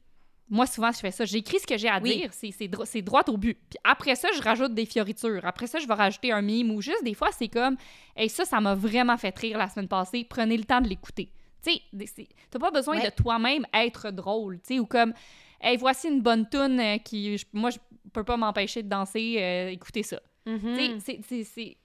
moi, 0.51 0.67
souvent, 0.67 0.91
je 0.93 0.99
fais 0.99 1.11
ça. 1.11 1.25
J'écris 1.25 1.59
ce 1.61 1.67
que 1.67 1.77
j'ai 1.77 1.89
à 1.89 2.01
dire. 2.01 2.31
C'est 2.33 3.03
droit 3.03 3.23
au 3.29 3.37
but. 3.37 3.59
Puis 3.69 3.79
après 3.85 4.15
ça, 4.15 4.29
je 4.35 4.41
rajoute 4.41 4.75
des 4.75 4.87
fioritures. 4.87 5.45
Après 5.45 5.67
ça, 5.67 5.79
je 5.79 5.87
vais 5.87 5.95
rajouter 5.95 6.33
un 6.33 6.41
mime 6.41 6.71
ou 6.71 6.81
juste 6.81 7.05
des 7.05 7.15
fois, 7.15 7.29
c'est 7.33 7.49
comme 7.49 7.77
Hey, 8.17 8.29
ça, 8.29 8.45
ça 8.45 8.61
m'a 8.61 8.75
vraiment 8.75 9.17
fait 9.17 9.37
rire 9.37 9.59
la 9.59 9.69
semaine 9.69 9.89
passée. 9.89 10.25
Prenez 10.29 10.57
le 10.57 10.65
temps 10.65 10.81
de 10.81 10.89
l'écouter. 10.89 11.31
Tu 11.63 11.73
sais, 11.73 12.29
t'as 12.51 12.59
pas 12.59 12.71
besoin 12.71 12.99
de 12.99 13.11
toi-même 13.11 13.67
être 13.75 14.11
drôle. 14.11 14.61
Tu 14.61 14.75
sais, 14.75 14.79
ou 14.79 14.87
comme 14.87 15.13
Hey, 15.61 15.77
voici 15.77 16.09
une 16.09 16.23
bonne 16.23 16.49
tune 16.49 16.81
euh, 16.81 16.99
qui. 16.99 17.37
moi, 17.53 17.71
je 17.71 17.79
peux 18.13 18.25
pas 18.25 18.37
m'empêcher 18.37 18.83
de 18.83 18.89
danser. 18.89 19.37
Euh, 19.39 19.71
écoutez 19.71 20.05
ça. 20.05 20.21
Mm-hmm. 20.47 21.23
Tu 21.27 21.45
sais, 21.45 21.77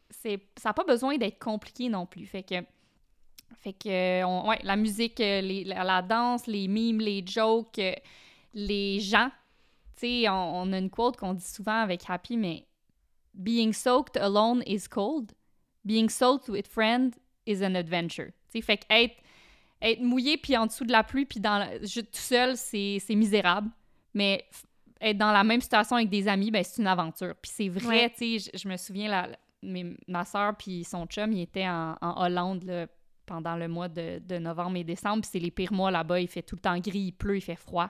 ça 0.56 0.70
n'a 0.70 0.74
pas 0.74 0.84
besoin 0.84 1.18
d'être 1.18 1.40
compliqué 1.40 1.90
non 1.90 2.06
plus. 2.06 2.26
Fait 2.26 2.44
que. 2.44 2.56
Fait 3.62 3.74
que, 3.74 4.24
on, 4.26 4.50
ouais, 4.50 4.60
la 4.64 4.76
musique, 4.76 5.20
euh, 5.22 5.42
les, 5.42 5.64
la, 5.64 6.02
danse, 6.02 6.48
les 6.48 6.68
mimes, 6.68 7.00
les 7.00 7.24
jokes, 7.26 7.80
les 8.54 9.00
gens. 9.00 9.30
Tu 9.96 10.24
sais, 10.24 10.30
on, 10.30 10.72
a 10.74 10.78
une 10.78 10.90
quote 10.90 11.18
qu'on 11.18 11.34
dit 11.34 11.46
souvent 11.46 11.82
avec 11.82 12.02
Happy, 12.08 12.38
mais 12.38 12.66
Being 13.34 13.74
soaked 13.74 14.18
alone 14.18 14.64
is 14.68 14.88
cold. 14.90 15.34
Being 15.86 16.10
soaked 16.10 16.50
with 16.50 16.68
friends 16.68 17.20
is 17.46 17.64
an 17.64 17.76
adventure. 17.76 18.32
Tu 18.52 18.60
sais, 18.60 18.62
fait 18.62 18.78
que 18.78 18.86
être, 18.90 19.16
être 19.82 20.02
mouillé 20.02 20.38
puis 20.38 20.56
en 20.56 20.68
dessous 20.68 20.86
de 20.86 20.92
la 20.92 21.04
pluie 21.04 21.26
puis 21.26 21.40
dans 21.40 21.68
tout 21.82 22.06
seul, 22.12 22.56
c'est 22.58 23.02
misérable. 23.10 23.70
Mais 24.14 24.46
être 25.02 25.18
dans 25.18 25.32
la 25.32 25.44
même 25.44 25.62
situation 25.62 25.96
avec 25.96 26.10
des 26.10 26.28
amis, 26.28 26.52
ben 26.52 26.64
c'est 26.64 26.82
une 26.82 26.88
aventure. 26.88 27.36
Puis 27.42 27.52
c'est 27.54 27.70
vrai, 27.70 28.10
tu 28.12 28.40
sais, 28.40 28.52
je, 28.54 28.68
me 28.68 28.78
souviens, 28.78 29.10
la, 29.10 29.30
ma 30.08 30.26
soeur 30.26 30.56
puis 30.56 30.84
son 30.84 31.06
chum, 31.08 31.32
ils 31.32 31.42
étaient 31.42 31.68
en, 31.68 31.98
Hollande 32.02 32.64
là, 32.64 32.88
pendant 33.26 33.56
le 33.56 33.68
mois 33.68 33.90
de, 33.90 34.20
de 34.20 34.38
novembre 34.38 34.78
et 34.78 34.84
décembre. 34.84 35.22
Puis 35.22 35.32
c'est 35.34 35.40
les 35.40 35.52
pires 35.52 35.74
mois 35.74 35.92
là-bas. 35.92 36.20
Il 36.20 36.28
fait 36.28 36.44
tout 36.44 36.56
le 36.56 36.62
temps 36.62 36.78
gris, 36.78 37.00
il 37.00 37.12
pleut, 37.12 37.38
il 37.38 37.42
fait 37.42 37.56
froid. 37.56 37.90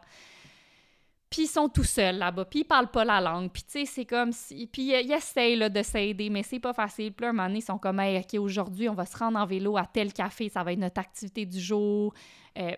Puis 1.34 1.46
ils 1.46 1.48
sont 1.48 1.68
tout 1.68 1.84
seuls 1.84 2.20
là-bas, 2.20 2.46
puis 2.46 2.60
ils 2.60 2.64
parlent 2.64 2.92
pas 2.92 3.04
la 3.04 3.20
langue. 3.20 3.50
Puis 3.52 3.64
tu 3.64 3.72
sais, 3.72 3.86
c'est 3.86 4.06
comme 4.06 4.32
si... 4.32 4.68
Puis 4.68 4.90
ils 4.90 5.12
essayent 5.12 5.56
là, 5.56 5.68
de 5.68 5.82
s'aider, 5.82 6.30
mais 6.30 6.44
c'est 6.44 6.60
pas 6.60 6.74
facile. 6.74 7.12
Puis 7.12 7.24
là, 7.24 7.30
un 7.30 7.34
moment 7.34 7.48
donné, 7.48 7.58
ils 7.58 7.64
sont 7.64 7.80
comme 7.80 8.00
«Hey, 8.02 8.20
OK, 8.20 8.40
aujourd'hui, 8.40 8.88
on 8.88 8.94
va 8.94 9.08
se 9.08 9.18
rendre 9.18 9.40
en 9.40 9.46
vélo 9.48 9.76
à 9.76 9.88
tel 9.88 10.14
café, 10.14 10.48
ça 10.48 10.64
va 10.64 10.74
être 10.74 10.78
notre 10.80 11.02
activité 11.02 11.48
du 11.48 11.60
jour. 11.60 12.14
Euh, 12.60 12.74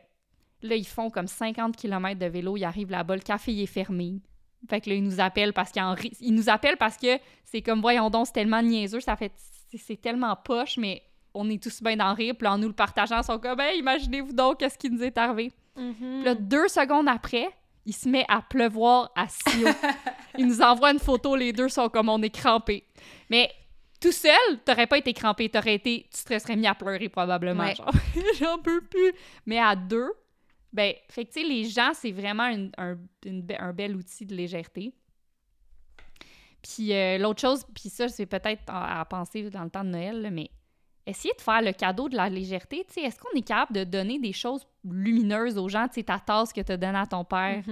là, 0.62 0.76
ils 0.78 0.88
font 0.88 1.10
comme 1.10 1.28
50 1.28 1.76
km 1.76 2.18
de 2.18 2.28
vélo, 2.28 2.56
ils 2.56 2.64
arrivent 2.64 2.91
là-bas, 2.91 3.18
le 3.18 3.24
café 3.24 3.51
il 3.51 3.62
est 3.62 3.66
fermé. 3.66 4.22
Fait 4.70 4.80
que 4.80 4.89
là, 4.89 4.95
ils 4.95 5.03
nous 5.03 5.20
appellent 5.20 5.51
parce 5.51 5.74
qu'ils 5.74 6.14
ils 6.22 6.34
nous 6.34 6.47
appellent 6.47 6.78
parce 6.78 6.95
que 6.95 7.20
c'est 7.43 7.62
comme, 7.62 7.82
voyons 7.82 8.10
donc, 8.10 8.28
c'est 8.28 8.34
tellement 8.34 8.62
niaiseux, 8.62 9.01
ça 9.01 9.18
fait... 9.18 9.34
C'est 9.78 10.01
tellement 10.01 10.34
poche, 10.34 10.78
mais 10.78 11.03
on 11.34 11.49
est 11.49 11.62
tous 11.62 11.84
bien 11.84 11.97
dans 11.97 12.08
le 12.08 12.16
rire. 12.16 12.36
Puis 12.39 12.47
en 12.47 12.58
nous 12.58 12.70
le 12.70 12.74
partageant, 12.74 13.20
ils 13.20 13.26
sont 13.26 13.38
comme 13.38 13.60
«Hey, 13.60 13.80
imaginez-vous 13.80 14.32
donc 14.32 14.60
qu'est-ce 14.60 14.78
qui 14.78 14.89
nous 14.89 15.03
est 15.03 15.18
arrivé. 15.18 15.51
Mm-hmm. 15.76 15.93
Puis 15.97 16.24
là, 16.24 16.36
deux 16.36 16.70
secondes 16.70 17.10
après 17.10 17.49
il 17.86 17.93
se 17.93 18.09
met 18.09 18.25
à 18.27 18.41
pleuvoir 18.41 19.11
à 19.15 19.27
Sio. 19.27 19.67
il 20.38 20.47
nous 20.47 20.61
envoie 20.61 20.91
une 20.91 20.99
photo, 20.99 21.36
les 21.36 21.53
deux 21.53 21.69
sont 21.69 21.89
comme 21.89 22.09
on 22.09 22.21
est 22.21 22.29
crampés. 22.29 22.83
Mais 23.29 23.51
tout 24.01 24.11
seul, 24.11 24.59
t'aurais 24.65 24.88
pas 24.88 24.97
été 24.97 25.13
crampé, 25.13 25.49
t'aurais 25.49 25.75
été, 25.75 26.07
tu 26.13 26.23
te 26.23 26.38
serais 26.39 26.55
mis 26.55 26.67
à 26.67 26.75
pleurer 26.75 27.09
probablement. 27.09 27.73
Genre, 27.73 27.91
j'en 28.39 28.57
peux 28.59 28.81
plus. 28.81 29.13
Mais 29.45 29.59
à 29.59 29.75
deux, 29.75 30.11
ben, 30.73 30.93
fait 31.09 31.25
que 31.25 31.31
tu 31.31 31.41
sais, 31.41 31.47
les 31.47 31.63
gens, 31.65 31.91
c'est 31.93 32.11
vraiment 32.11 32.43
un, 32.43 32.97
un, 33.17 33.73
bel 33.73 33.95
outil 33.95 34.25
de 34.25 34.36
légèreté. 34.36 34.93
Puis 36.61 36.93
euh, 36.93 37.17
l'autre 37.17 37.39
chose, 37.39 37.63
puis 37.73 37.89
ça, 37.89 38.09
c'est 38.09 38.25
peut-être 38.25 38.63
à, 38.67 39.05
penser 39.05 39.49
dans 39.49 39.63
le 39.63 39.69
temps 39.69 39.83
de 39.83 39.89
Noël, 39.89 40.29
mais 40.31 40.49
essayer 41.06 41.34
de 41.36 41.41
faire 41.41 41.62
le 41.62 41.72
cadeau 41.72 42.10
de 42.10 42.16
la 42.16 42.30
légèreté. 42.30 42.86
Est-ce 42.95 43.20
qu'on 43.20 43.38
est 43.38 43.45
capable 43.47 43.74
de 43.74 43.84
donner 43.84 44.20
des 44.20 44.34
choses 44.34 44.66
lumineuses 44.84 45.58
aux 45.58 45.70
gens? 45.70 45.88
Ta 45.88 46.20
tasse 46.20 46.51
que 46.51 46.62
tu 46.62 46.78
donnes 46.78 46.95
à 46.95 47.06
ton 47.06 47.24
père? 47.24 47.64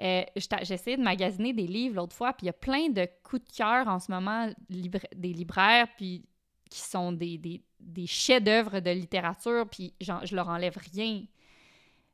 Euh, 0.00 0.22
J'essayais 0.62 0.96
de 0.96 1.02
magasiner 1.02 1.52
des 1.52 1.66
livres 1.66 1.96
l'autre 1.96 2.16
fois, 2.16 2.32
puis 2.32 2.44
il 2.44 2.46
y 2.46 2.50
a 2.50 2.54
plein 2.54 2.88
de 2.88 3.06
coups 3.22 3.44
de 3.44 3.56
cœur 3.56 3.86
en 3.86 3.98
ce 3.98 4.10
moment 4.10 4.50
des 4.68 5.32
libraires, 5.32 5.88
puis 5.96 6.24
qui 6.70 6.80
sont 6.80 7.12
des, 7.12 7.36
des, 7.36 7.62
des 7.78 8.06
chefs-d'œuvre 8.06 8.80
de 8.80 8.90
littérature, 8.90 9.66
puis 9.68 9.92
je 10.00 10.34
leur 10.34 10.48
enlève 10.48 10.78
rien. 10.94 11.22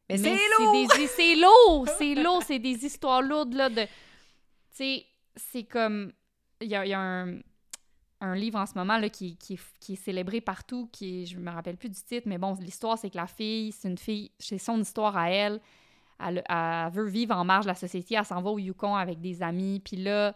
Mais, 0.08 0.18
Mais 0.18 0.36
c'est 0.36 0.36
lourd! 0.58 1.06
C'est 1.08 1.34
lourd! 1.36 1.88
C'est 1.98 2.14
lourd! 2.14 2.42
C'est 2.42 2.58
des 2.58 2.84
histoires 2.84 3.22
lourdes, 3.22 3.54
là, 3.54 3.68
de... 3.68 3.82
Tu 3.82 3.88
sais, 4.72 5.06
c'est 5.36 5.64
comme... 5.64 6.12
Il 6.60 6.68
y 6.68 6.74
a, 6.74 6.86
il 6.86 6.88
y 6.88 6.94
a 6.94 7.00
un, 7.00 7.38
un 8.20 8.34
livre 8.34 8.58
en 8.58 8.66
ce 8.66 8.74
moment, 8.74 8.98
là, 8.98 9.08
qui, 9.08 9.36
qui, 9.36 9.54
est, 9.54 9.96
célébré 9.96 10.40
partout, 10.40 10.88
qui. 10.92 11.26
Je 11.26 11.38
me 11.38 11.50
rappelle 11.50 11.76
plus 11.76 11.90
du 11.90 12.00
titre, 12.02 12.26
mais 12.26 12.38
bon, 12.38 12.54
l'histoire, 12.54 12.98
c'est 12.98 13.10
que 13.10 13.16
la 13.16 13.26
fille, 13.26 13.72
c'est 13.72 13.88
une 13.88 13.98
fille... 13.98 14.30
C'est 14.38 14.58
son 14.58 14.80
histoire 14.80 15.16
à 15.16 15.30
elle. 15.30 15.60
Elle, 16.18 16.42
veut 16.92 17.06
vivre 17.06 17.36
en 17.36 17.44
marge 17.44 17.66
de 17.66 17.70
la 17.70 17.74
société. 17.74 18.14
Elle 18.14 18.24
s'en 18.24 18.40
va 18.40 18.50
au 18.50 18.58
Yukon 18.58 18.94
avec 18.94 19.20
des 19.20 19.42
amis. 19.42 19.80
Puis 19.80 19.98
là, 19.98 20.34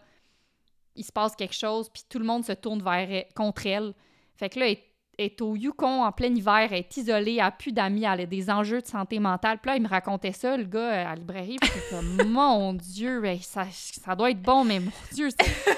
il 0.95 1.03
se 1.03 1.11
passe 1.11 1.35
quelque 1.35 1.55
chose, 1.55 1.89
puis 1.89 2.03
tout 2.07 2.19
le 2.19 2.25
monde 2.25 2.45
se 2.45 2.51
tourne 2.51 2.83
vers 2.83 3.23
contre 3.35 3.65
elle. 3.65 3.93
Fait 4.35 4.49
que 4.49 4.59
là, 4.59 4.67
elle 4.67 4.73
est- 4.73 4.90
est 5.21 5.41
au 5.41 5.55
Yukon 5.55 6.03
en 6.03 6.11
plein 6.11 6.33
hiver, 6.33 6.67
elle 6.71 6.79
est 6.79 6.97
isolée, 6.97 7.35
elle 7.35 7.41
a 7.45 7.51
plus 7.51 7.71
d'amis, 7.71 8.03
elle 8.03 8.21
a 8.21 8.25
des 8.25 8.49
enjeux 8.49 8.81
de 8.81 8.87
santé 8.87 9.19
mentale. 9.19 9.59
Puis 9.61 9.69
là, 9.71 9.77
il 9.77 9.83
me 9.83 9.87
racontait 9.87 10.31
ça, 10.33 10.57
le 10.57 10.63
gars, 10.65 10.79
euh, 10.79 11.05
à 11.05 11.09
la 11.09 11.15
librairie, 11.15 11.57
puis 11.61 11.71
comme, 11.89 12.23
mon 12.29 12.73
Dieu, 12.73 13.23
hey, 13.25 13.39
ça, 13.39 13.65
ça 13.71 14.15
doit 14.15 14.31
être 14.31 14.41
bon, 14.41 14.63
mais 14.63 14.79
mon 14.79 14.91
Dieu, 15.11 15.29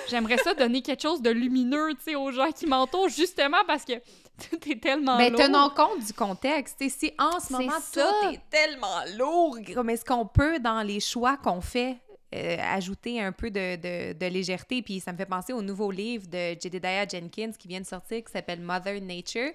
j'aimerais 0.10 0.38
ça 0.38 0.54
donner 0.54 0.82
quelque 0.82 1.02
chose 1.02 1.22
de 1.22 1.30
lumineux, 1.30 1.90
tu 1.96 2.12
sais, 2.12 2.16
aux 2.16 2.32
gens 2.32 2.52
qui 2.52 2.66
m'entourent, 2.66 3.10
justement 3.10 3.58
parce 3.68 3.86
que 3.86 3.94
tout 4.50 4.70
est 4.70 4.82
tellement 4.82 5.18
Mais 5.18 5.30
lourd. 5.30 5.40
tenons 5.42 5.70
compte 5.70 6.00
du 6.06 6.12
contexte. 6.14 6.82
Si 6.90 7.12
en 7.20 7.40
ce 7.40 7.48
C'est 7.48 7.54
moment, 7.54 7.72
ça. 7.80 8.02
tout 8.24 8.30
est 8.34 8.42
tellement 8.50 8.88
lourd, 9.18 9.58
comme 9.76 9.90
est-ce 9.92 10.04
qu'on 10.04 10.26
peut, 10.26 10.60
dans 10.60 10.82
les 10.82 11.00
choix 11.00 11.38
qu'on 11.38 11.62
fait, 11.62 11.98
euh, 12.34 12.58
ajouter 12.60 13.22
un 13.22 13.32
peu 13.32 13.52
de, 13.52 14.14
de- 14.14 14.26
légèreté? 14.28 14.82
Puis 14.82 15.00
ça 15.00 15.12
me 15.12 15.18
fait 15.18 15.26
penser 15.26 15.54
au 15.54 15.62
nouveau 15.62 15.92
livre 15.92 16.28
de 16.28 16.58
Jedediah 16.60 17.08
Jenkins 17.08 17.52
qui 17.58 17.68
vient 17.68 17.82
de 17.82 17.86
sortir, 17.86 18.24
qui 18.24 18.32
s'appelle 18.32 18.62
Mother 18.62 19.00
Nature. 19.02 19.52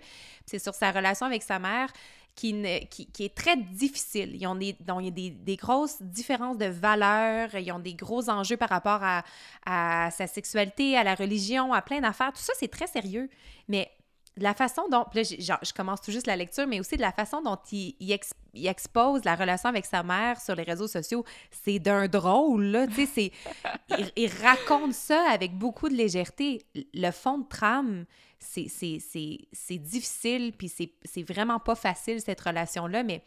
C'est 0.47 0.59
sur 0.59 0.75
sa 0.75 0.91
relation 0.93 1.27
avec 1.27 1.43
sa 1.43 1.59
mère. 1.59 1.93
Qui, 2.35 2.55
qui, 2.89 3.07
qui 3.07 3.25
est 3.25 3.35
très 3.35 3.57
difficile. 3.57 4.37
Ils 4.37 4.47
ont 4.47 4.55
des, 4.55 4.77
il 4.79 5.05
y 5.05 5.09
a 5.09 5.11
des, 5.11 5.31
des 5.31 5.57
grosses 5.57 6.01
différences 6.01 6.57
de 6.57 6.67
valeurs, 6.67 7.53
ils 7.57 7.73
ont 7.73 7.81
des 7.81 7.95
gros 7.95 8.31
enjeux 8.31 8.57
par 8.57 8.69
rapport 8.69 9.01
à, 9.03 9.25
à 9.67 10.13
sa 10.13 10.29
sexualité, 10.29 10.97
à 10.97 11.03
la 11.03 11.17
religion, 11.17 11.73
à 11.73 11.83
plein 11.83 12.01
d'affaires. 12.01 12.33
Tout 12.33 12.41
ça, 12.41 12.53
c'est 12.57 12.71
très 12.71 12.87
sérieux. 12.87 13.29
Mais 13.67 13.91
de 14.39 14.43
la 14.43 14.55
façon 14.55 14.83
dont, 14.91 15.05
là, 15.13 15.23
genre, 15.23 15.59
je 15.63 15.73
commence 15.73 16.01
tout 16.01 16.11
juste 16.11 16.27
la 16.27 16.37
lecture, 16.37 16.67
mais 16.67 16.81
aussi 16.81 16.97
de 16.97 17.03
la 17.03 17.13
façon 17.13 17.43
dont 17.43 17.59
il, 17.73 17.95
il 18.01 18.13
ex- 18.13 18.33
il 18.55 18.67
expose 18.67 19.25
la 19.25 19.35
relation 19.35 19.69
avec 19.69 19.85
sa 19.85 20.03
mère 20.03 20.41
sur 20.41 20.55
les 20.55 20.63
réseaux 20.63 20.89
sociaux, 20.89 21.25
c'est 21.51 21.79
d'un 21.79 22.09
drôle, 22.09 22.65
là, 22.65 22.87
tu 22.87 23.07
sais, 23.07 23.33
il, 23.99 24.11
il 24.17 24.31
raconte 24.43 24.95
ça 24.95 25.29
avec 25.31 25.57
beaucoup 25.57 25.89
de 25.89 25.95
légèreté. 25.95 26.65
Le 26.95 27.11
fond 27.11 27.39
de 27.39 27.49
trame, 27.49 28.05
c'est, 28.39 29.79
difficile, 29.79 30.53
puis 30.57 30.69
c'est, 30.69 30.93
c'est 31.05 31.23
vraiment 31.23 31.59
pas 31.59 31.75
facile, 31.75 32.21
cette 32.21 32.41
relation-là, 32.41 33.03
mais 33.03 33.23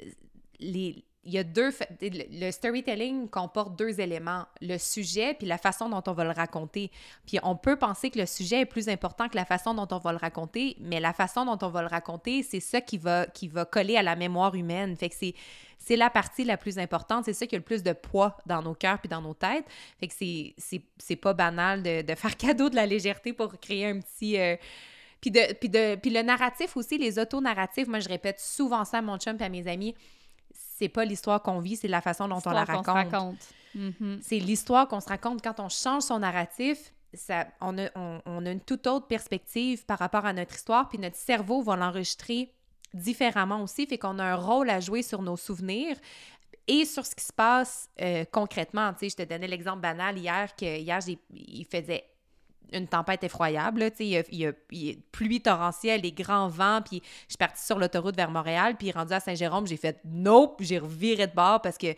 euh, 0.00 0.04
les... 0.60 1.04
Il 1.28 1.34
y 1.34 1.38
a 1.38 1.44
deux... 1.44 1.70
Le 2.00 2.50
storytelling 2.50 3.28
comporte 3.28 3.76
deux 3.76 4.00
éléments, 4.00 4.46
le 4.62 4.78
sujet 4.78 5.34
puis 5.34 5.46
la 5.46 5.58
façon 5.58 5.90
dont 5.90 6.02
on 6.06 6.12
va 6.12 6.24
le 6.24 6.30
raconter. 6.30 6.90
Puis 7.26 7.38
on 7.42 7.54
peut 7.54 7.76
penser 7.76 8.08
que 8.08 8.18
le 8.18 8.24
sujet 8.24 8.62
est 8.62 8.66
plus 8.66 8.88
important 8.88 9.28
que 9.28 9.36
la 9.36 9.44
façon 9.44 9.74
dont 9.74 9.86
on 9.90 9.98
va 9.98 10.12
le 10.12 10.18
raconter, 10.18 10.76
mais 10.80 11.00
la 11.00 11.12
façon 11.12 11.44
dont 11.44 11.58
on 11.60 11.68
va 11.68 11.82
le 11.82 11.88
raconter, 11.88 12.42
c'est 12.42 12.60
ça 12.60 12.80
qui 12.80 12.96
va, 12.96 13.26
qui 13.26 13.46
va 13.46 13.66
coller 13.66 13.96
à 13.96 14.02
la 14.02 14.16
mémoire 14.16 14.54
humaine. 14.54 14.96
Fait 14.96 15.10
que 15.10 15.14
c'est, 15.14 15.96
la 15.96 16.08
partie 16.08 16.44
la 16.44 16.56
plus 16.56 16.78
importante, 16.78 17.26
c'est 17.26 17.34
ça 17.34 17.46
qui 17.46 17.54
a 17.54 17.58
le 17.58 17.64
plus 17.64 17.82
de 17.82 17.92
poids 17.92 18.38
dans 18.46 18.62
nos 18.62 18.74
cœurs 18.74 18.98
puis 18.98 19.08
dans 19.10 19.20
nos 19.20 19.34
têtes. 19.34 19.66
Fait 20.00 20.08
que 20.08 20.14
c'est, 20.16 21.16
pas 21.16 21.34
banal 21.34 21.82
de, 21.82 22.00
de 22.00 22.14
faire 22.16 22.36
cadeau 22.38 22.70
de 22.70 22.74
la 22.74 22.86
légèreté 22.86 23.34
pour 23.34 23.60
créer 23.60 23.86
un 23.86 24.00
petit... 24.00 24.38
euh, 24.38 24.56
puis, 25.20 25.30
de, 25.30 25.52
puis, 25.54 25.68
de, 25.68 25.96
puis 25.96 26.10
le 26.10 26.22
narratif 26.22 26.76
aussi, 26.76 26.96
les 26.96 27.18
auto-narratifs, 27.18 27.88
moi 27.88 27.98
je 27.98 28.08
répète 28.08 28.38
souvent 28.38 28.84
ça 28.84 28.98
à 28.98 29.02
mon 29.02 29.18
chum 29.18 29.36
et 29.40 29.44
à 29.44 29.48
mes 29.48 29.66
amis, 29.66 29.94
c'est 30.78 30.88
pas 30.88 31.04
l'histoire 31.04 31.42
qu'on 31.42 31.58
vit, 31.60 31.76
c'est 31.76 31.88
la 31.88 32.00
façon 32.00 32.28
dont 32.28 32.40
on 32.44 32.50
la 32.50 32.64
raconte. 32.64 32.86
raconte. 32.86 33.48
Mhm. 33.74 34.20
C'est 34.22 34.38
l'histoire 34.38 34.88
qu'on 34.88 35.00
se 35.00 35.08
raconte 35.08 35.42
quand 35.42 35.60
on 35.60 35.68
change 35.68 36.02
son 36.02 36.18
narratif. 36.20 36.92
Ça, 37.14 37.46
on, 37.60 37.78
a, 37.78 37.88
on, 37.96 38.20
on 38.26 38.44
a 38.46 38.50
une 38.50 38.60
toute 38.60 38.86
autre 38.86 39.06
perspective 39.06 39.84
par 39.86 39.98
rapport 39.98 40.26
à 40.26 40.32
notre 40.32 40.54
histoire, 40.54 40.88
puis 40.88 40.98
notre 40.98 41.16
cerveau 41.16 41.62
va 41.62 41.74
l'enregistrer 41.76 42.52
différemment 42.94 43.62
aussi, 43.62 43.86
fait 43.86 43.98
qu'on 43.98 44.18
a 44.18 44.24
un 44.24 44.34
rôle 44.36 44.70
à 44.70 44.80
jouer 44.80 45.02
sur 45.02 45.22
nos 45.22 45.36
souvenirs 45.36 45.96
et 46.66 46.84
sur 46.84 47.04
ce 47.06 47.14
qui 47.14 47.24
se 47.24 47.32
passe 47.32 47.88
euh, 48.00 48.24
concrètement. 48.30 48.92
Tu 48.92 49.00
sais, 49.00 49.08
je 49.10 49.24
te 49.24 49.28
donnais 49.28 49.46
l'exemple 49.48 49.80
banal 49.80 50.18
hier 50.18 50.54
que 50.54 50.64
hier 50.78 51.00
j'ai- 51.00 51.18
il 51.32 51.64
faisait 51.64 52.04
une 52.72 52.86
tempête 52.86 53.24
effroyable. 53.24 53.80
là, 53.80 53.90
il 53.98 54.06
y 54.06 54.16
a, 54.16 54.22
il 54.30 54.38
y 54.38 54.90
a- 54.90 54.94
pluie 55.12 55.40
torrentielle, 55.40 56.02
des 56.02 56.12
grands 56.12 56.48
vents, 56.48 56.80
puis 56.82 57.02
je 57.26 57.32
suis 57.32 57.38
partie 57.38 57.64
sur 57.64 57.78
l'autoroute 57.78 58.16
vers 58.16 58.30
Montréal, 58.30 58.76
puis 58.78 58.90
rendu 58.92 59.12
à 59.12 59.20
Saint-Jérôme, 59.20 59.66
j'ai 59.66 59.76
fait 59.76 60.00
«Nope!» 60.04 60.56
J'ai 60.60 60.78
reviré 60.78 61.26
de 61.26 61.34
bord 61.34 61.62
parce 61.62 61.78
que 61.78 61.94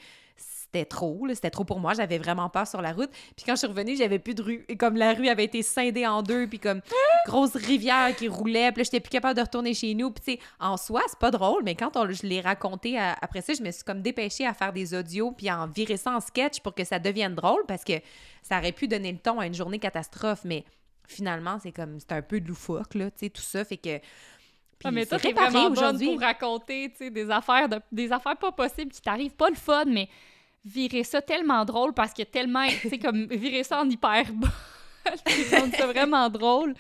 c'était 0.73 0.85
trop, 0.85 1.27
là, 1.27 1.35
c'était 1.35 1.51
trop 1.51 1.65
pour 1.65 1.81
moi, 1.81 1.95
j'avais 1.95 2.19
vraiment 2.19 2.49
peur 2.49 2.67
sur 2.67 2.81
la 2.81 2.93
route. 2.93 3.11
Puis 3.35 3.45
quand 3.45 3.55
je 3.55 3.59
suis 3.59 3.67
revenue, 3.67 3.97
j'avais 3.97 4.21
plus 4.21 4.35
de 4.35 4.43
rue. 4.43 4.65
Et 4.69 4.77
comme 4.77 4.97
la 4.97 5.15
rue 5.15 5.27
avait 5.29 5.45
été 5.45 5.63
scindée 5.63 6.07
en 6.07 6.23
deux, 6.23 6.47
puis 6.47 6.61
comme 6.61 6.81
grosse 7.27 7.57
rivière 7.57 8.15
qui 8.15 8.29
roulait, 8.29 8.71
puis 8.71 8.83
là, 8.83 8.85
j'étais 8.85 9.01
plus 9.01 9.11
capable 9.11 9.35
de 9.37 9.43
retourner 9.43 9.75
chez 9.75 9.95
nous. 9.95 10.11
Puis 10.13 10.23
tu 10.25 10.33
sais, 10.35 10.39
en 10.61 10.77
soi, 10.77 11.03
c'est 11.09 11.19
pas 11.19 11.33
drôle, 11.33 11.65
mais 11.65 11.75
quand 11.75 11.97
on, 11.97 12.09
je 12.09 12.23
l'ai 12.25 12.41
raconté 12.41 12.97
à- 12.99 13.17
après 13.21 13.41
ça, 13.41 13.53
je 13.53 13.63
me 13.63 13.71
suis 13.73 13.83
comme 13.83 14.01
dépêchée 14.01 14.47
à 14.47 14.55
faire 14.55 14.73
des 14.73 14.95
audios, 14.95 15.33
puis 15.33 15.49
à 15.49 15.61
en 15.61 15.67
virer 15.67 15.97
ça 15.97 16.13
en 16.13 16.21
sketch 16.21 16.61
pour 16.61 16.75
que 16.75 16.85
ça 16.85 17.01
devienne 17.01 17.35
drôle, 17.35 17.65
parce 17.67 17.83
que 17.83 17.95
ça 18.43 18.59
aurait 18.59 18.73
pu 18.73 18.87
donner 18.87 19.11
le 19.11 19.19
ton 19.19 19.41
à 19.41 19.47
une 19.47 19.55
journée 19.55 19.81
catastrophe, 19.81 20.43
mais 20.45 20.65
finalement, 21.09 21.59
c'est 21.61 21.73
comme, 21.73 21.99
c'est 21.99 22.13
un 22.13 22.23
peu 22.23 22.39
loufoque, 22.39 22.95
là, 22.95 23.11
tu 23.11 23.19
sais, 23.27 23.31
tout 23.31 23.43
ça, 23.43 23.65
fait 23.65 23.77
que... 23.77 23.99
Puis 23.99 24.89
Ah, 24.89 24.93
mais 24.93 25.03
c'est 25.03 25.09
toi, 25.11 25.19
t'es 25.19 25.33
vraiment 25.33 25.65
bonne 25.65 25.73
aujourd'hui. 25.73 26.07
pour 26.13 26.21
raconter, 26.21 26.89
tu 26.91 26.97
sais, 26.97 27.11
des 27.11 27.29
affaires, 27.31 27.69
de, 27.69 27.81
des 27.93 28.11
affaires 28.13 28.37
pas 28.37 28.53
possibles 28.53 28.91
qui 28.93 29.03
t'arrivent, 29.03 29.35
pas 29.35 29.51
le 29.51 29.57
fun, 29.57 29.85
mais 29.87 30.09
virer 30.65 31.05
ça 31.05 31.23
tellement 31.23 31.65
drôle 31.65 31.93
parce 31.95 32.13
que 32.13 32.23
tellement, 32.23 32.67
tu 32.69 32.89
sais, 32.89 32.99
comme 32.99 33.27
virer 33.27 33.63
ça 33.65 33.81
en 33.81 33.89
hyperbole, 33.89 34.51
ça 35.79 35.87
vraiment 35.87 36.29
drôle. 36.29 36.75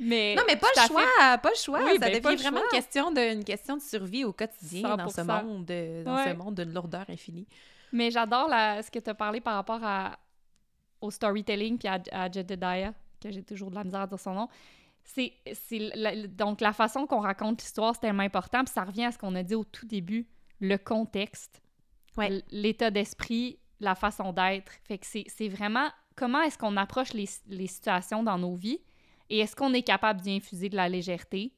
Mais 0.00 0.34
Non, 0.34 0.42
mais 0.48 0.56
pas 0.56 0.66
le 0.74 0.80
fait- 0.80 0.88
choix, 0.88 1.38
pas 1.38 1.50
le 1.50 1.56
choix. 1.56 1.84
Oui, 1.84 1.92
ça 1.92 1.98
ben, 1.98 2.08
devient 2.08 2.20
pas 2.20 2.32
le 2.32 2.36
vraiment 2.36 2.60
une 2.60 2.76
question, 2.78 3.12
de, 3.12 3.32
une 3.32 3.44
question 3.44 3.76
de 3.76 3.82
survie 3.82 4.24
au 4.24 4.32
quotidien 4.32 4.96
dans 4.96 5.08
ce 5.08 5.20
100%. 5.20 5.44
monde, 5.44 5.64
de- 5.66 6.02
dans 6.04 6.16
Ouais. 6.16 6.30
ce 6.32 6.36
monde 6.36 6.54
d'une 6.56 6.72
lourdeur 6.74 7.04
infinie. 7.08 7.46
Mais 7.92 8.10
j'adore 8.10 8.48
ce 8.50 8.90
que 8.90 8.98
tu 8.98 9.08
as 9.10 9.14
parlé 9.14 9.40
par 9.40 9.54
rapport 9.54 9.78
à, 9.84 10.18
au 11.00 11.12
storytelling 11.12 11.78
puis 11.78 11.86
à, 11.86 12.00
à 12.10 12.28
Jedediah, 12.30 12.92
que 13.22 13.30
j'ai 13.30 13.44
toujours 13.44 13.70
de 13.70 13.76
la 13.76 13.84
misère 13.84 14.00
à 14.00 14.06
dire 14.08 14.18
son 14.18 14.34
nom. 14.34 14.48
C'est, 15.04 15.32
c'est 15.52 15.92
donc 16.28 16.60
la 16.60 16.72
façon 16.72 17.06
qu'on 17.06 17.20
raconte 17.20 17.62
l'histoire, 17.62 17.94
c'est 17.94 18.00
tellement 18.00 18.22
important. 18.24 18.64
Puis 18.64 18.72
ça 18.74 18.82
revient 18.82 19.04
à 19.04 19.12
ce 19.12 19.18
qu'on 19.18 19.34
a 19.36 19.44
dit 19.44 19.54
au 19.54 19.62
tout 19.62 19.86
début, 19.86 20.26
le 20.60 20.76
contexte, 20.76 21.62
Ouais. 22.16 22.42
l'état 22.50 22.90
d'esprit, 22.90 23.58
la 23.80 23.94
façon 23.94 24.32
d'être. 24.32 24.72
Fait 24.84 24.98
que 24.98 25.06
c'est, 25.06 25.24
c'est 25.28 25.48
vraiment 25.48 25.88
comment 26.16 26.42
est-ce 26.42 26.56
qu'on 26.58 26.76
approche 26.76 27.12
les, 27.12 27.28
les 27.48 27.66
situations 27.66 28.22
dans 28.22 28.38
nos 28.38 28.54
vies 28.54 28.80
et 29.30 29.38
est-ce 29.40 29.56
qu'on 29.56 29.72
est 29.74 29.82
capable 29.82 30.20
d'y 30.20 30.32
infuser 30.36 30.68
de 30.68 30.76
la 30.76 30.88
légèreté? 30.88 31.52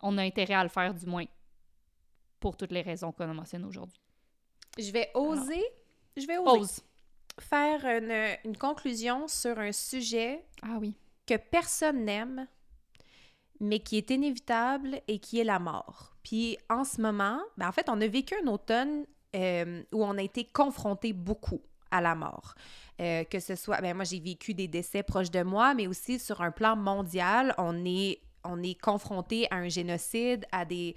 On 0.00 0.16
a 0.18 0.22
intérêt 0.22 0.54
à 0.54 0.62
le 0.62 0.68
faire 0.68 0.94
du 0.94 1.06
moins 1.06 1.26
pour 2.40 2.56
toutes 2.56 2.72
les 2.72 2.82
raisons 2.82 3.12
qu'on 3.12 3.28
a 3.28 3.34
mentionnées 3.34 3.66
aujourd'hui. 3.66 4.00
Je 4.78 4.90
vais 4.90 5.10
oser, 5.14 5.62
je 6.16 6.26
vais 6.26 6.38
oser 6.38 6.82
faire 7.38 7.84
une, 7.86 8.36
une 8.44 8.56
conclusion 8.56 9.26
sur 9.28 9.58
un 9.58 9.72
sujet 9.72 10.44
Ah 10.62 10.76
oui. 10.80 10.94
que 11.26 11.36
personne 11.36 12.04
n'aime, 12.04 12.46
mais 13.60 13.78
qui 13.80 13.96
est 13.96 14.10
inévitable 14.10 15.00
et 15.08 15.18
qui 15.18 15.38
est 15.38 15.44
la 15.44 15.58
mort. 15.58 16.14
Puis 16.22 16.58
en 16.68 16.84
ce 16.84 17.00
moment, 17.00 17.40
ben, 17.56 17.68
en 17.68 17.72
fait, 17.72 17.88
on 17.88 18.00
a 18.00 18.06
vécu 18.06 18.34
un 18.42 18.46
automne 18.48 19.06
euh, 19.34 19.82
où 19.92 20.04
on 20.04 20.18
a 20.18 20.22
été 20.22 20.44
confronté 20.44 21.12
beaucoup 21.12 21.60
à 21.90 22.00
la 22.00 22.14
mort. 22.14 22.54
Euh, 23.00 23.24
que 23.24 23.40
ce 23.40 23.54
soit, 23.54 23.80
ben 23.80 23.94
moi 23.94 24.04
j'ai 24.04 24.20
vécu 24.20 24.54
des 24.54 24.68
décès 24.68 25.02
proches 25.02 25.30
de 25.30 25.42
moi, 25.42 25.74
mais 25.74 25.86
aussi 25.86 26.18
sur 26.18 26.40
un 26.40 26.50
plan 26.50 26.76
mondial, 26.76 27.54
on 27.58 27.84
est, 27.84 28.20
on 28.44 28.62
est 28.62 28.80
confronté 28.80 29.46
à 29.50 29.56
un 29.56 29.68
génocide, 29.68 30.46
à 30.52 30.64
des... 30.64 30.94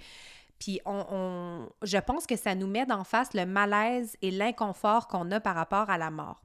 Puis 0.58 0.80
on, 0.86 1.68
je 1.82 1.98
pense 1.98 2.26
que 2.26 2.36
ça 2.36 2.54
nous 2.54 2.66
met 2.66 2.86
d'en 2.86 3.04
face 3.04 3.34
le 3.34 3.44
malaise 3.44 4.16
et 4.22 4.30
l'inconfort 4.30 5.06
qu'on 5.06 5.30
a 5.30 5.38
par 5.38 5.54
rapport 5.54 5.90
à 5.90 5.98
la 5.98 6.10
mort. 6.10 6.42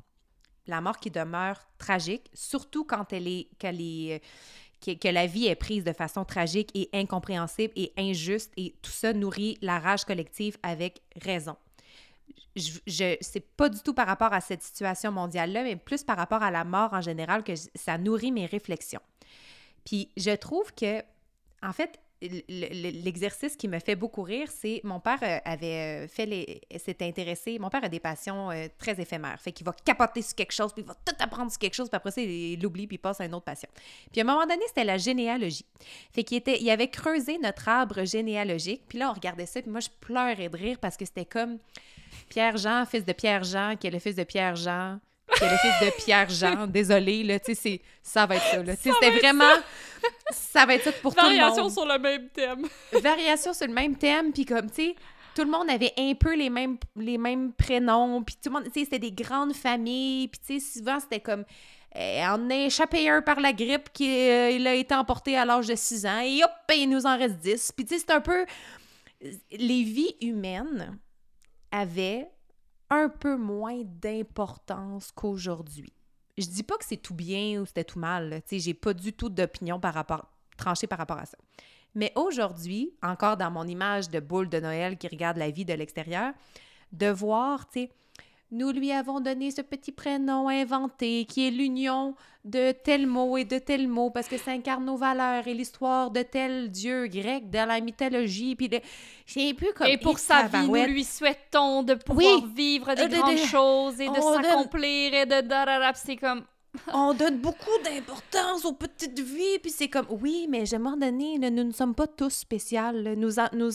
La 0.67 0.81
mort 0.81 0.97
qui 0.97 1.11
demeure 1.11 1.61
tragique, 1.77 2.29
surtout 2.33 2.83
quand 2.83 3.13
elle 3.13 3.27
est, 3.27 3.47
qu'elle 3.57 3.79
est, 3.79 4.21
que, 4.85 4.91
que 4.91 5.07
la 5.07 5.27
vie 5.27 5.47
est 5.47 5.55
prise 5.55 5.85
de 5.85 5.93
façon 5.93 6.25
tragique 6.25 6.71
et 6.73 6.89
incompréhensible 6.93 7.73
et 7.77 7.93
injuste, 7.97 8.51
et 8.57 8.75
tout 8.81 8.91
ça 8.91 9.13
nourrit 9.13 9.57
la 9.61 9.79
rage 9.79 10.03
collective 10.03 10.57
avec 10.61 11.01
raison. 11.21 11.55
Je, 12.55 13.15
c'est 13.21 13.55
pas 13.55 13.69
du 13.69 13.79
tout 13.81 13.93
par 13.93 14.07
rapport 14.07 14.33
à 14.33 14.41
cette 14.41 14.63
situation 14.63 15.11
mondiale-là, 15.11 15.63
mais 15.63 15.75
plus 15.75 16.03
par 16.03 16.17
rapport 16.17 16.43
à 16.43 16.51
la 16.51 16.63
mort 16.63 16.93
en 16.93 17.01
général 17.01 17.43
que 17.43 17.53
ça 17.75 17.97
nourrit 17.97 18.31
mes 18.31 18.45
réflexions. 18.45 19.01
Puis 19.85 20.09
je 20.17 20.31
trouve 20.31 20.73
que, 20.73 21.01
en 21.63 21.73
fait, 21.73 21.99
l'exercice 22.21 23.55
qui 23.55 23.67
me 23.67 23.79
fait 23.79 23.95
beaucoup 23.95 24.21
rire, 24.21 24.47
c'est 24.51 24.81
mon 24.83 24.99
père 24.99 25.19
euh, 25.23 25.39
avait 25.43 26.03
euh, 26.05 26.07
fait 26.07 26.25
les. 26.25 26.61
s'était 26.77 27.05
intéressé. 27.05 27.57
Mon 27.57 27.69
père 27.69 27.83
a 27.83 27.89
des 27.89 27.99
passions 27.99 28.51
euh, 28.51 28.67
très 28.77 28.99
éphémères. 28.99 29.39
Fait 29.41 29.51
qu'il 29.51 29.65
va 29.65 29.73
capoter 29.73 30.21
sur 30.21 30.35
quelque 30.35 30.51
chose, 30.51 30.71
puis 30.71 30.83
il 30.83 30.87
va 30.87 30.93
tout 30.93 31.15
apprendre 31.19 31.49
sur 31.51 31.59
quelque 31.59 31.73
chose, 31.73 31.89
puis 31.89 31.97
après 31.97 32.11
ça, 32.11 32.21
il 32.21 32.61
l'oublie, 32.61 32.87
puis 32.87 32.95
il 32.95 32.99
passe 32.99 33.19
à 33.21 33.25
une 33.25 33.33
autre 33.33 33.45
passion. 33.45 33.69
Puis 34.11 34.21
à 34.21 34.23
un 34.23 34.27
moment 34.27 34.45
donné, 34.45 34.61
c'était 34.67 34.83
la 34.83 34.97
généalogie. 34.97 35.65
Fait 36.13 36.23
qu'il 36.23 36.37
était, 36.37 36.59
il 36.61 36.69
avait 36.69 36.89
creusé 36.89 37.39
notre 37.39 37.67
arbre 37.67 38.05
généalogique, 38.05 38.83
puis 38.87 38.99
là, 38.99 39.09
on 39.09 39.13
regardait 39.13 39.45
ça, 39.47 39.61
puis 39.61 39.71
moi, 39.71 39.79
je 39.79 39.89
pleurais 39.99 40.49
de 40.49 40.57
rire 40.57 40.77
parce 40.79 40.97
que 40.97 41.05
c'était 41.05 41.25
comme 41.25 41.57
Pierre-Jean, 42.29 42.85
fils 42.85 43.05
de 43.05 43.13
Pierre-Jean, 43.13 43.75
qui 43.77 43.87
est 43.87 43.91
le 43.91 43.99
fils 43.99 44.15
de 44.15 44.23
Pierre-Jean, 44.23 44.99
qui 45.41 45.47
est 45.47 45.51
le 45.51 45.57
fils 45.57 45.87
de 45.87 46.03
Pierre-Jean. 46.03 46.67
Désolé, 46.67 47.23
là, 47.23 47.39
tu 47.39 47.55
sais, 47.55 47.81
ça 48.03 48.27
va 48.27 48.35
être 48.35 48.45
ça, 48.45 48.61
là. 48.61 48.75
C'était 48.75 49.11
vraiment... 49.11 49.53
Ça 50.31 50.65
va 50.65 50.75
être 50.75 50.83
ça 50.83 50.91
pour 50.91 51.15
tout 51.15 51.25
le 51.25 51.29
monde. 51.29 51.37
Variation 51.39 51.69
sur 51.69 51.85
le 51.85 51.99
même 51.99 52.29
thème. 52.29 52.67
Variation 52.91 53.53
sur 53.53 53.67
le 53.67 53.73
même 53.73 53.95
thème, 53.95 54.31
puis 54.31 54.45
comme, 54.45 54.69
tu 54.69 54.87
sais, 54.87 54.95
tout 55.35 55.43
le 55.43 55.49
monde 55.49 55.69
avait 55.69 55.93
un 55.97 56.13
peu 56.13 56.35
les 56.35 56.49
mêmes, 56.49 56.77
les 56.95 57.17
mêmes 57.17 57.53
prénoms, 57.53 58.23
puis 58.23 58.35
tout 58.35 58.49
le 58.49 58.53
monde, 58.53 58.63
tu 58.65 58.79
sais, 58.79 58.85
c'était 58.85 58.99
des 58.99 59.11
grandes 59.11 59.53
familles, 59.53 60.27
puis 60.27 60.41
tu 60.45 60.59
sais, 60.59 60.79
souvent, 60.79 60.99
c'était 60.99 61.19
comme... 61.19 61.45
Euh, 61.95 62.23
on 62.37 62.49
a 62.49 62.55
échappé 62.55 63.09
un 63.09 63.21
par 63.21 63.39
la 63.41 63.51
grippe 63.51 63.91
qui 63.91 64.07
euh, 64.09 64.51
il 64.51 64.65
a 64.65 64.73
été 64.75 64.95
emporté 64.95 65.37
à 65.37 65.43
l'âge 65.43 65.67
de 65.67 65.75
6 65.75 66.05
ans, 66.05 66.19
et 66.19 66.43
hop, 66.43 66.51
il 66.75 66.87
nous 66.87 67.05
en 67.05 67.17
reste 67.17 67.37
10. 67.37 67.73
Puis 67.75 67.85
tu 67.85 67.95
sais, 67.95 67.99
c'est 68.05 68.11
un 68.11 68.21
peu... 68.21 68.45
Les 69.51 69.83
vies 69.83 70.15
humaines 70.21 70.97
avaient 71.71 72.29
un 72.91 73.09
peu 73.09 73.37
moins 73.37 73.81
d'importance 73.83 75.11
qu'aujourd'hui. 75.11 75.91
Je 76.37 76.45
dis 76.45 76.63
pas 76.63 76.77
que 76.77 76.85
c'est 76.85 76.97
tout 76.97 77.15
bien 77.15 77.61
ou 77.61 77.65
c'était 77.65 77.83
tout 77.83 77.99
mal, 77.99 78.41
tu 78.47 78.59
j'ai 78.59 78.73
pas 78.73 78.93
du 78.93 79.13
tout 79.13 79.29
d'opinion 79.29 79.79
par 79.79 79.93
rapport 79.93 80.27
tranchée 80.57 80.87
par 80.87 80.99
rapport 80.99 81.17
à 81.17 81.25
ça. 81.25 81.37
Mais 81.95 82.11
aujourd'hui, 82.15 82.93
encore 83.01 83.37
dans 83.37 83.49
mon 83.51 83.67
image 83.67 84.09
de 84.09 84.19
boule 84.19 84.49
de 84.49 84.59
Noël 84.59 84.97
qui 84.97 85.07
regarde 85.07 85.37
la 85.37 85.49
vie 85.49 85.65
de 85.65 85.73
l'extérieur, 85.73 86.33
de 86.91 87.07
voir, 87.07 87.67
tu 87.69 87.81
sais, 87.81 87.91
nous 88.51 88.71
lui 88.71 88.91
avons 88.91 89.21
donné 89.21 89.51
ce 89.51 89.61
petit 89.61 89.91
prénom 89.91 90.49
inventé 90.49 91.25
qui 91.25 91.47
est 91.47 91.51
l'union 91.51 92.15
de 92.43 92.71
tel 92.71 93.05
mot 93.05 93.37
et 93.37 93.45
de 93.45 93.59
tel 93.59 93.87
mot 93.87 94.09
parce 94.09 94.27
que 94.27 94.37
ça 94.37 94.51
incarne 94.51 94.85
nos 94.85 94.97
valeurs 94.97 95.47
et 95.47 95.53
l'histoire 95.53 96.09
de 96.11 96.21
tel 96.21 96.71
dieu 96.71 97.07
grec 97.07 97.49
dans 97.49 97.67
la 97.67 97.79
mythologie. 97.79 98.55
Puis 98.55 98.69
c'est 99.25 99.55
comme. 99.75 99.87
Et 99.87 99.97
pour 99.97 100.19
sa 100.19 100.47
vie, 100.47 100.67
nous 100.67 100.85
lui 100.85 101.03
souhaitons 101.03 101.83
de 101.83 101.93
pouvoir 101.93 102.45
vivre 102.47 102.93
des 102.95 103.03
euh, 103.03 103.07
grandes 103.07 103.37
choses 103.37 103.99
et 103.99 104.07
de 104.07 104.15
s'accomplir 104.15 105.13
et 105.13 105.25
de. 105.25 105.41
C'est 105.95 106.15
comme 106.15 106.43
on 106.93 107.13
donne 107.13 107.39
beaucoup 107.39 107.77
d'importance 107.83 108.63
aux 108.63 108.73
petites 108.73 109.19
vies, 109.19 109.59
puis 109.61 109.71
c'est 109.71 109.89
comme, 109.89 110.05
oui, 110.09 110.47
mais 110.49 110.65
je 110.65 110.77
m'en 110.77 110.95
donné, 110.95 111.37
nous 111.37 111.63
ne 111.65 111.71
sommes 111.71 111.93
pas 111.93 112.07
tous 112.07 112.29
spéciaux. 112.29 112.93
Nous, 112.93 113.31
nous 113.53 113.71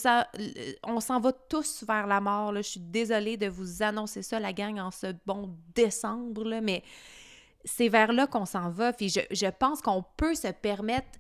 on 0.83 1.01
s'en 1.01 1.21
va 1.21 1.33
tous 1.33 1.85
vers 1.87 2.07
la 2.07 2.21
mort. 2.21 2.55
Je 2.57 2.63
suis 2.63 2.81
désolée 2.81 3.37
de 3.37 3.49
vous 3.49 3.83
annoncer 3.83 4.23
ça, 4.23 4.41
la 4.41 4.53
gang, 4.53 4.79
en 4.79 4.91
ce 4.91 5.09
bon 5.27 5.55
décembre, 5.75 6.45
là, 6.45 6.63
mais 6.63 6.83
c'est 7.67 7.89
vers 7.89 8.13
là 8.13 8.27
qu'on 8.27 8.47
s'en 8.47 8.71
va. 8.71 8.95
Puis 8.95 9.11
je, 9.11 9.21
je 9.31 9.47
pense 9.47 9.83
qu'on 9.83 10.03
peut 10.17 10.35
se 10.35 10.49
permettre 10.49 11.19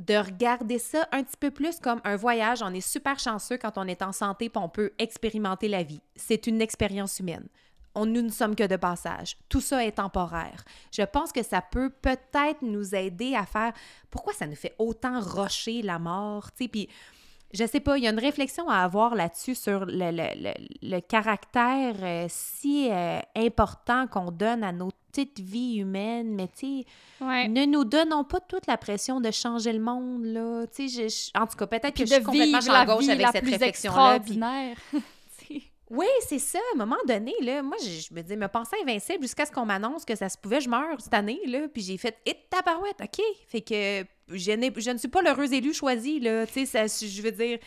de 0.00 0.16
regarder 0.16 0.78
ça 0.78 1.06
un 1.12 1.22
petit 1.22 1.36
peu 1.38 1.50
plus 1.50 1.78
comme 1.78 2.00
un 2.04 2.16
voyage. 2.16 2.62
On 2.62 2.74
est 2.74 2.80
super 2.80 3.18
chanceux 3.18 3.58
quand 3.58 3.76
on 3.76 3.86
est 3.86 4.02
en 4.02 4.12
santé 4.12 4.46
et 4.46 4.58
on 4.58 4.68
peut 4.68 4.92
expérimenter 4.98 5.68
la 5.68 5.82
vie. 5.82 6.00
C'est 6.16 6.46
une 6.46 6.60
expérience 6.60 7.20
humaine 7.20 7.46
on, 7.94 8.06
nous 8.06 8.22
ne 8.22 8.30
sommes 8.30 8.54
que 8.54 8.66
de 8.66 8.76
passage. 8.76 9.36
Tout 9.48 9.60
ça 9.60 9.84
est 9.84 9.92
temporaire. 9.92 10.64
Je 10.92 11.02
pense 11.02 11.32
que 11.32 11.42
ça 11.42 11.60
peut 11.60 11.90
peut-être 11.90 12.62
nous 12.62 12.94
aider 12.94 13.34
à 13.34 13.46
faire 13.46 13.72
pourquoi 14.10 14.32
ça 14.32 14.46
nous 14.46 14.56
fait 14.56 14.74
autant 14.78 15.20
rocher 15.20 15.82
la 15.82 15.98
mort, 15.98 16.52
tu 16.52 16.68
puis 16.68 16.88
je 17.52 17.66
sais 17.66 17.80
pas, 17.80 17.98
il 17.98 18.04
y 18.04 18.06
a 18.06 18.10
une 18.10 18.20
réflexion 18.20 18.68
à 18.68 18.76
avoir 18.76 19.16
là-dessus 19.16 19.56
sur 19.56 19.84
le, 19.84 21.00
caractère 21.00 21.96
euh, 22.00 22.26
si 22.28 22.88
euh, 22.92 23.18
important 23.34 24.06
qu'on 24.06 24.30
donne 24.30 24.62
à 24.62 24.70
nos 24.70 24.92
petites 25.10 25.40
vies 25.40 25.76
humaines, 25.76 26.34
mais 26.34 26.48
tu 26.48 26.84
sais, 27.20 27.48
ne 27.48 27.66
nous 27.66 27.84
donnons 27.84 28.24
pas 28.24 28.40
toute 28.40 28.66
la 28.66 28.76
pression 28.76 29.20
de 29.20 29.30
changer 29.30 29.72
le 29.72 29.80
monde, 29.80 30.24
là. 30.24 30.66
Tu 30.74 30.88
sais, 30.88 31.30
en 31.34 31.46
tout 31.46 31.56
cas, 31.56 31.66
peut-être 31.66 31.94
que 31.94 32.06
je 32.06 32.14
suis 32.14 32.22
complètement 32.22 32.74
à 32.74 32.86
gauche 32.86 33.08
avec 33.08 33.26
cette 33.32 33.44
réflexion-là. 33.44 34.18
Oui, 35.90 36.06
c'est 36.28 36.38
ça. 36.38 36.58
À 36.58 36.76
un 36.76 36.78
moment 36.78 37.00
donné, 37.06 37.34
là, 37.42 37.62
moi, 37.64 37.76
je, 37.82 38.14
me 38.14 38.22
dis, 38.22 38.36
me 38.36 38.46
penser 38.46 38.76
invincible 38.80 39.22
jusqu'à 39.22 39.44
ce 39.44 39.50
qu'on 39.50 39.66
m'annonce 39.66 40.04
que 40.04 40.14
ça 40.14 40.28
se 40.28 40.38
pouvait, 40.38 40.60
je 40.60 40.68
meurs 40.68 41.00
cette 41.00 41.12
année, 41.12 41.40
là. 41.46 41.66
Puis 41.66 41.82
j'ai 41.82 41.98
fait, 41.98 42.16
et 42.26 42.36
tabarouette, 42.48 43.00
OK. 43.02 43.20
Fait 43.48 43.60
que 43.60 44.04
je, 44.28 44.72
je 44.76 44.90
ne 44.92 44.98
suis 44.98 45.08
pas 45.08 45.20
l'heureux 45.20 45.52
élu 45.52 45.74
choisi, 45.74 46.20
là. 46.20 46.46
Tu 46.46 46.64
sais, 46.64 46.86
je 46.86 47.22
veux 47.22 47.32
dire, 47.32 47.58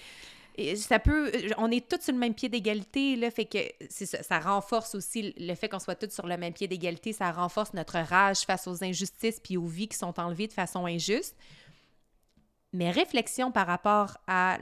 ça 0.75 0.99
peut. 0.99 1.31
On 1.57 1.71
est 1.71 1.87
tous 1.87 2.03
sur 2.03 2.13
le 2.13 2.19
même 2.19 2.33
pied 2.33 2.49
d'égalité, 2.49 3.15
là. 3.15 3.31
Fait 3.31 3.45
que 3.45 3.57
ça, 3.89 4.21
ça 4.21 4.39
renforce 4.39 4.95
aussi 4.95 5.33
le 5.37 5.55
fait 5.55 5.69
qu'on 5.69 5.79
soit 5.79 5.95
tous 5.95 6.13
sur 6.13 6.27
le 6.27 6.37
même 6.37 6.53
pied 6.53 6.67
d'égalité. 6.67 7.13
Ça 7.13 7.31
renforce 7.31 7.73
notre 7.73 7.99
rage 7.99 8.41
face 8.41 8.67
aux 8.67 8.83
injustices 8.83 9.39
puis 9.39 9.57
aux 9.57 9.65
vies 9.65 9.87
qui 9.87 9.97
sont 9.97 10.19
enlevées 10.19 10.47
de 10.47 10.53
façon 10.53 10.85
injuste 10.85 11.35
mes 12.73 12.91
réflexions 12.91 13.51
par 13.51 13.67
rapport 13.67 14.17
à 14.27 14.57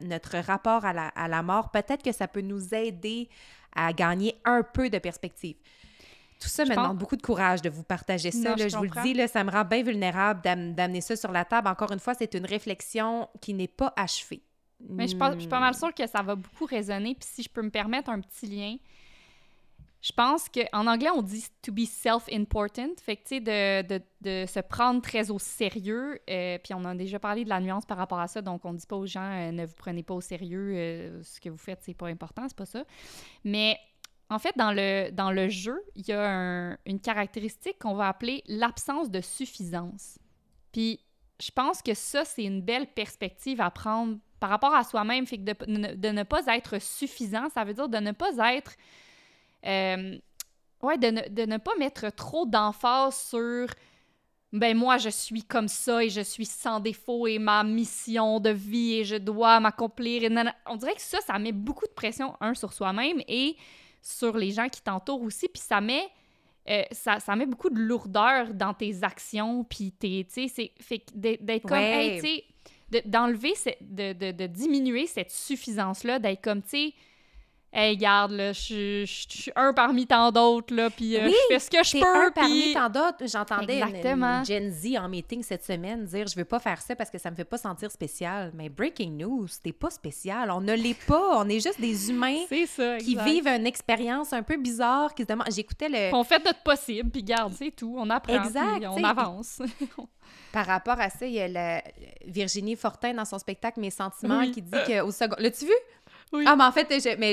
notre 0.00 0.38
rapport 0.38 0.84
à 0.84 1.28
la, 1.28 1.42
mort, 1.42 1.70
peut-être 1.70 2.02
que 2.02 2.12
ça 2.12 2.28
peut 2.28 2.42
nous 2.42 2.74
aider 2.74 3.28
à 3.74 3.92
gagner 3.92 4.36
un 4.44 4.62
peu 4.62 4.90
de 4.90 4.98
perspective. 4.98 5.56
Tout 6.40 6.48
ça 6.48 6.64
me 6.64 6.70
demande 6.70 6.98
beaucoup 6.98 7.16
de 7.16 7.22
courage 7.22 7.62
de 7.62 7.70
vous 7.70 7.82
partager 7.82 8.30
ça. 8.30 8.54
je, 8.56 8.76
vous 8.76 8.84
le 8.84 9.02
dis, 9.02 9.14
là, 9.14 9.28
ça 9.28 9.42
me 9.44 9.50
rend 9.50 9.64
bien 9.64 9.82
vulnérable 9.82 10.42
d'amener 10.42 11.00
ça 11.00 11.16
sur 11.16 11.32
la 11.32 11.44
table. 11.44 11.68
Encore 11.68 11.90
une 11.90 12.00
fois, 12.00 12.14
c'est 12.14 12.34
une 12.34 12.44
réflexion 12.44 13.28
qui 13.40 13.54
n'est 13.54 13.68
pas 13.68 13.94
achevée. 13.96 14.42
Mais 14.80 15.06
je, 15.06 15.16
je 15.16 15.38
suis 15.38 15.48
pas 15.48 15.60
mal 15.60 15.74
sûre 15.74 15.94
que 15.94 16.06
ça 16.06 16.22
va 16.22 16.34
beaucoup 16.34 16.66
résonner. 16.66 17.14
Puis 17.14 17.28
si 17.30 17.42
je 17.42 17.48
peux 17.48 17.62
me 17.62 17.70
permettre 17.70 18.10
un 18.10 18.20
petit 18.20 18.46
lien, 18.46 18.76
je 20.04 20.12
pense 20.12 20.50
qu'en 20.50 20.86
anglais, 20.86 21.08
on 21.16 21.22
dit 21.22 21.46
to 21.62 21.72
be 21.72 21.86
self-important. 21.86 22.90
Fait 23.00 23.16
que, 23.16 23.22
tu 23.22 23.28
sais, 23.36 23.40
de, 23.40 24.02
de, 24.20 24.44
se 24.46 24.60
prendre 24.60 25.00
très 25.00 25.30
au 25.30 25.38
sérieux. 25.38 26.20
Euh, 26.28 26.58
puis 26.62 26.74
on 26.74 26.84
a 26.84 26.94
déjà 26.94 27.18
parlé 27.18 27.44
de 27.44 27.48
la 27.48 27.58
nuance 27.58 27.86
par 27.86 27.96
rapport 27.96 28.20
à 28.20 28.28
ça. 28.28 28.42
Donc, 28.42 28.66
on 28.66 28.74
dit 28.74 28.86
pas 28.86 28.96
aux 28.96 29.06
gens, 29.06 29.32
euh, 29.32 29.50
ne 29.50 29.64
vous 29.64 29.74
prenez 29.74 30.02
pas 30.02 30.12
au 30.12 30.20
sérieux. 30.20 30.74
Euh, 30.76 31.22
ce 31.22 31.40
que 31.40 31.48
vous 31.48 31.56
faites, 31.56 31.80
c'est 31.80 31.94
pas 31.94 32.08
important, 32.08 32.44
c'est 32.46 32.56
pas 32.56 32.66
ça. 32.66 32.84
Mais 33.44 33.78
en 34.28 34.38
fait, 34.38 34.54
dans 34.58 34.72
le, 34.72 35.08
dans 35.10 35.30
le 35.30 35.48
jeu, 35.48 35.82
il 35.94 36.06
y 36.06 36.12
a 36.12 36.76
une 36.84 37.00
caractéristique 37.00 37.78
qu'on 37.78 37.94
va 37.94 38.08
appeler 38.08 38.42
l'absence 38.46 39.10
de 39.10 39.22
suffisance. 39.22 40.18
Puis, 40.70 41.00
je 41.40 41.50
pense 41.50 41.80
que 41.80 41.94
ça, 41.94 42.26
c'est 42.26 42.44
une 42.44 42.60
belle 42.60 42.88
perspective 42.88 43.58
à 43.62 43.70
prendre 43.70 44.18
par 44.40 44.50
rapport 44.50 44.74
à 44.74 44.84
soi-même. 44.84 45.26
Fait 45.26 45.38
que 45.38 45.42
de, 45.42 45.94
de, 45.94 46.08
ne 46.08 46.22
pas 46.22 46.42
être 46.54 46.80
suffisant, 46.80 47.48
ça 47.50 47.64
veut 47.64 47.74
dire 47.74 47.88
de 47.88 47.98
ne 47.98 48.12
pas 48.12 48.30
être 48.54 48.72
euh, 49.66 50.18
ouais, 50.82 50.98
de 50.98 51.06
ne, 51.08 51.28
de 51.28 51.42
ne, 51.42 51.56
pas 51.56 51.72
mettre 51.78 52.10
trop 52.14 52.46
d'emphase 52.46 53.16
sur 53.16 53.68
ben 54.52 54.76
moi 54.76 54.98
je 54.98 55.08
suis 55.08 55.42
comme 55.42 55.66
ça 55.66 56.04
et 56.04 56.10
je 56.10 56.20
suis 56.20 56.44
sans 56.44 56.78
défaut 56.78 57.26
et 57.26 57.40
ma 57.40 57.64
mission 57.64 58.38
de 58.38 58.50
vie 58.50 58.94
et 58.94 59.04
je 59.04 59.16
dois 59.16 59.58
m'accomplir. 59.58 60.30
On 60.66 60.76
dirait 60.76 60.94
que 60.94 61.00
ça, 61.00 61.18
ça 61.20 61.38
met 61.38 61.50
beaucoup 61.50 61.86
de 61.86 61.92
pression, 61.92 62.36
un, 62.40 62.54
sur 62.54 62.72
soi-même 62.72 63.20
et 63.26 63.56
sur 64.00 64.36
les 64.36 64.52
gens 64.52 64.68
qui 64.68 64.80
t'entourent 64.80 65.22
aussi. 65.22 65.48
Puis 65.48 65.62
ça 65.62 65.80
met, 65.80 66.06
euh, 66.68 66.84
ça, 66.92 67.18
ça, 67.18 67.34
met 67.34 67.46
beaucoup 67.46 67.70
de 67.70 67.80
lourdeur 67.80 68.54
dans 68.54 68.74
tes 68.74 69.02
actions. 69.02 69.64
Puis 69.64 69.92
tu 69.98 70.24
sais, 70.28 70.72
fait 70.78 71.04
d'être 71.14 71.66
comme, 71.66 71.78
hey, 71.78 72.20
tu 72.20 72.26
sais, 72.26 72.44
d'enlever, 73.04 73.54
de, 73.80 74.12
de, 74.12 74.32
de, 74.32 74.46
diminuer 74.46 75.06
cette 75.06 75.30
suffisance-là, 75.30 76.18
d'être 76.18 76.42
comme, 76.42 76.62
tu 76.62 76.68
sais, 76.68 76.94
hey, 77.74 77.96
garde, 77.96 78.32
là, 78.32 78.52
je, 78.52 79.04
suis 79.04 79.52
un 79.56 79.72
parmi 79.72 80.06
tant 80.06 80.30
d'autres, 80.30 80.74
là, 80.74 80.90
puis 80.90 81.16
euh, 81.16 81.28
je 81.28 81.34
fais 81.48 81.58
ce 81.58 81.70
que 81.70 81.84
je 81.84 82.00
peux. 82.00 82.26
un 82.26 82.30
parmi 82.30 82.72
tant 82.72 82.88
d'autres. 82.88 83.26
J'entendais 83.26 83.80
une, 83.80 84.44
Gen 84.44 84.70
Z 84.70 84.96
en 84.98 85.08
meeting 85.08 85.42
cette 85.42 85.64
semaine 85.64 86.04
dire 86.04 86.26
je 86.26 86.36
veux 86.36 86.44
pas 86.44 86.58
faire 86.58 86.80
ça 86.80 86.94
parce 86.94 87.10
que 87.10 87.18
ça 87.18 87.30
me 87.30 87.36
fait 87.36 87.44
pas 87.44 87.58
sentir 87.58 87.90
spécial. 87.90 88.52
Mais 88.54 88.68
breaking 88.68 89.18
news, 89.18 89.46
t'es 89.62 89.72
pas 89.72 89.90
spécial. 89.90 90.50
On 90.50 90.60
ne 90.60 90.74
l'est 90.74 90.98
pas. 91.06 91.38
On 91.38 91.48
est 91.48 91.60
juste 91.60 91.80
des 91.80 92.10
humains 92.10 92.44
qui 92.48 93.16
vivent 93.16 93.48
une 93.48 93.66
expérience 93.66 94.32
un 94.32 94.42
peu 94.42 94.56
bizarre, 94.56 95.14
qui 95.14 95.22
se 95.22 95.28
demandent. 95.28 95.50
J'écoutais 95.50 95.88
le. 95.88 96.14
On 96.14 96.24
fait 96.24 96.44
notre 96.44 96.62
possible, 96.62 97.10
puis 97.10 97.22
garde, 97.22 97.52
c'est 97.54 97.74
tout. 97.74 97.94
On 97.98 98.08
apprend, 98.10 98.42
exact, 98.42 98.84
on 98.86 99.02
avance. 99.02 99.60
Par 100.52 100.66
rapport 100.66 101.00
à 101.00 101.10
ça, 101.10 101.26
il 101.26 101.32
y 101.32 101.40
a 101.40 101.48
la... 101.48 101.82
Virginie 102.26 102.76
Fortin 102.76 103.12
dans 103.14 103.24
son 103.24 103.38
spectacle 103.38 103.80
Mes 103.80 103.90
sentiments 103.90 104.48
qui 104.50 104.62
dit 104.62 104.78
que 104.86 105.02
au 105.02 105.10
second. 105.10 105.36
L'as-tu 105.38 105.66
vu? 105.66 105.72
Ah, 106.46 106.56
mais 106.56 106.64
en 106.64 106.72
fait, 106.72 106.88
mais 107.18 107.32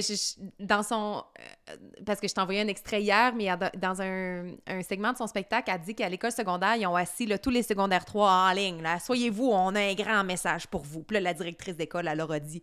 dans 0.59 0.83
son. 0.83 1.23
Euh, 1.69 1.75
parce 2.05 2.19
que 2.19 2.27
je 2.27 2.39
envoyé 2.39 2.61
un 2.61 2.67
extrait 2.67 3.01
hier, 3.01 3.33
mais 3.35 3.47
dans 3.77 4.01
un, 4.01 4.55
un, 4.67 4.81
segment 4.83 5.11
de 5.11 5.17
son 5.17 5.27
spectacle, 5.27 5.71
elle 5.73 5.81
dit 5.81 5.95
qu'à 5.95 6.09
l'école 6.09 6.31
secondaire, 6.31 6.75
ils 6.75 6.85
ont 6.87 6.95
assis 6.95 7.27
tous 7.41 7.49
les 7.49 7.63
secondaires 7.63 8.05
3 8.05 8.29
en 8.29 8.51
ligne. 8.51 8.83
Soyez-vous, 9.03 9.47
on 9.47 9.75
a 9.75 9.79
un 9.79 9.93
grand 9.93 10.23
message 10.23 10.67
pour 10.67 10.83
vous. 10.83 11.03
Puis 11.03 11.15
là, 11.15 11.21
la 11.21 11.33
directrice 11.33 11.75
d'école, 11.75 12.07
elle 12.07 12.17
leur 12.17 12.31
a 12.31 12.39
dit 12.39 12.61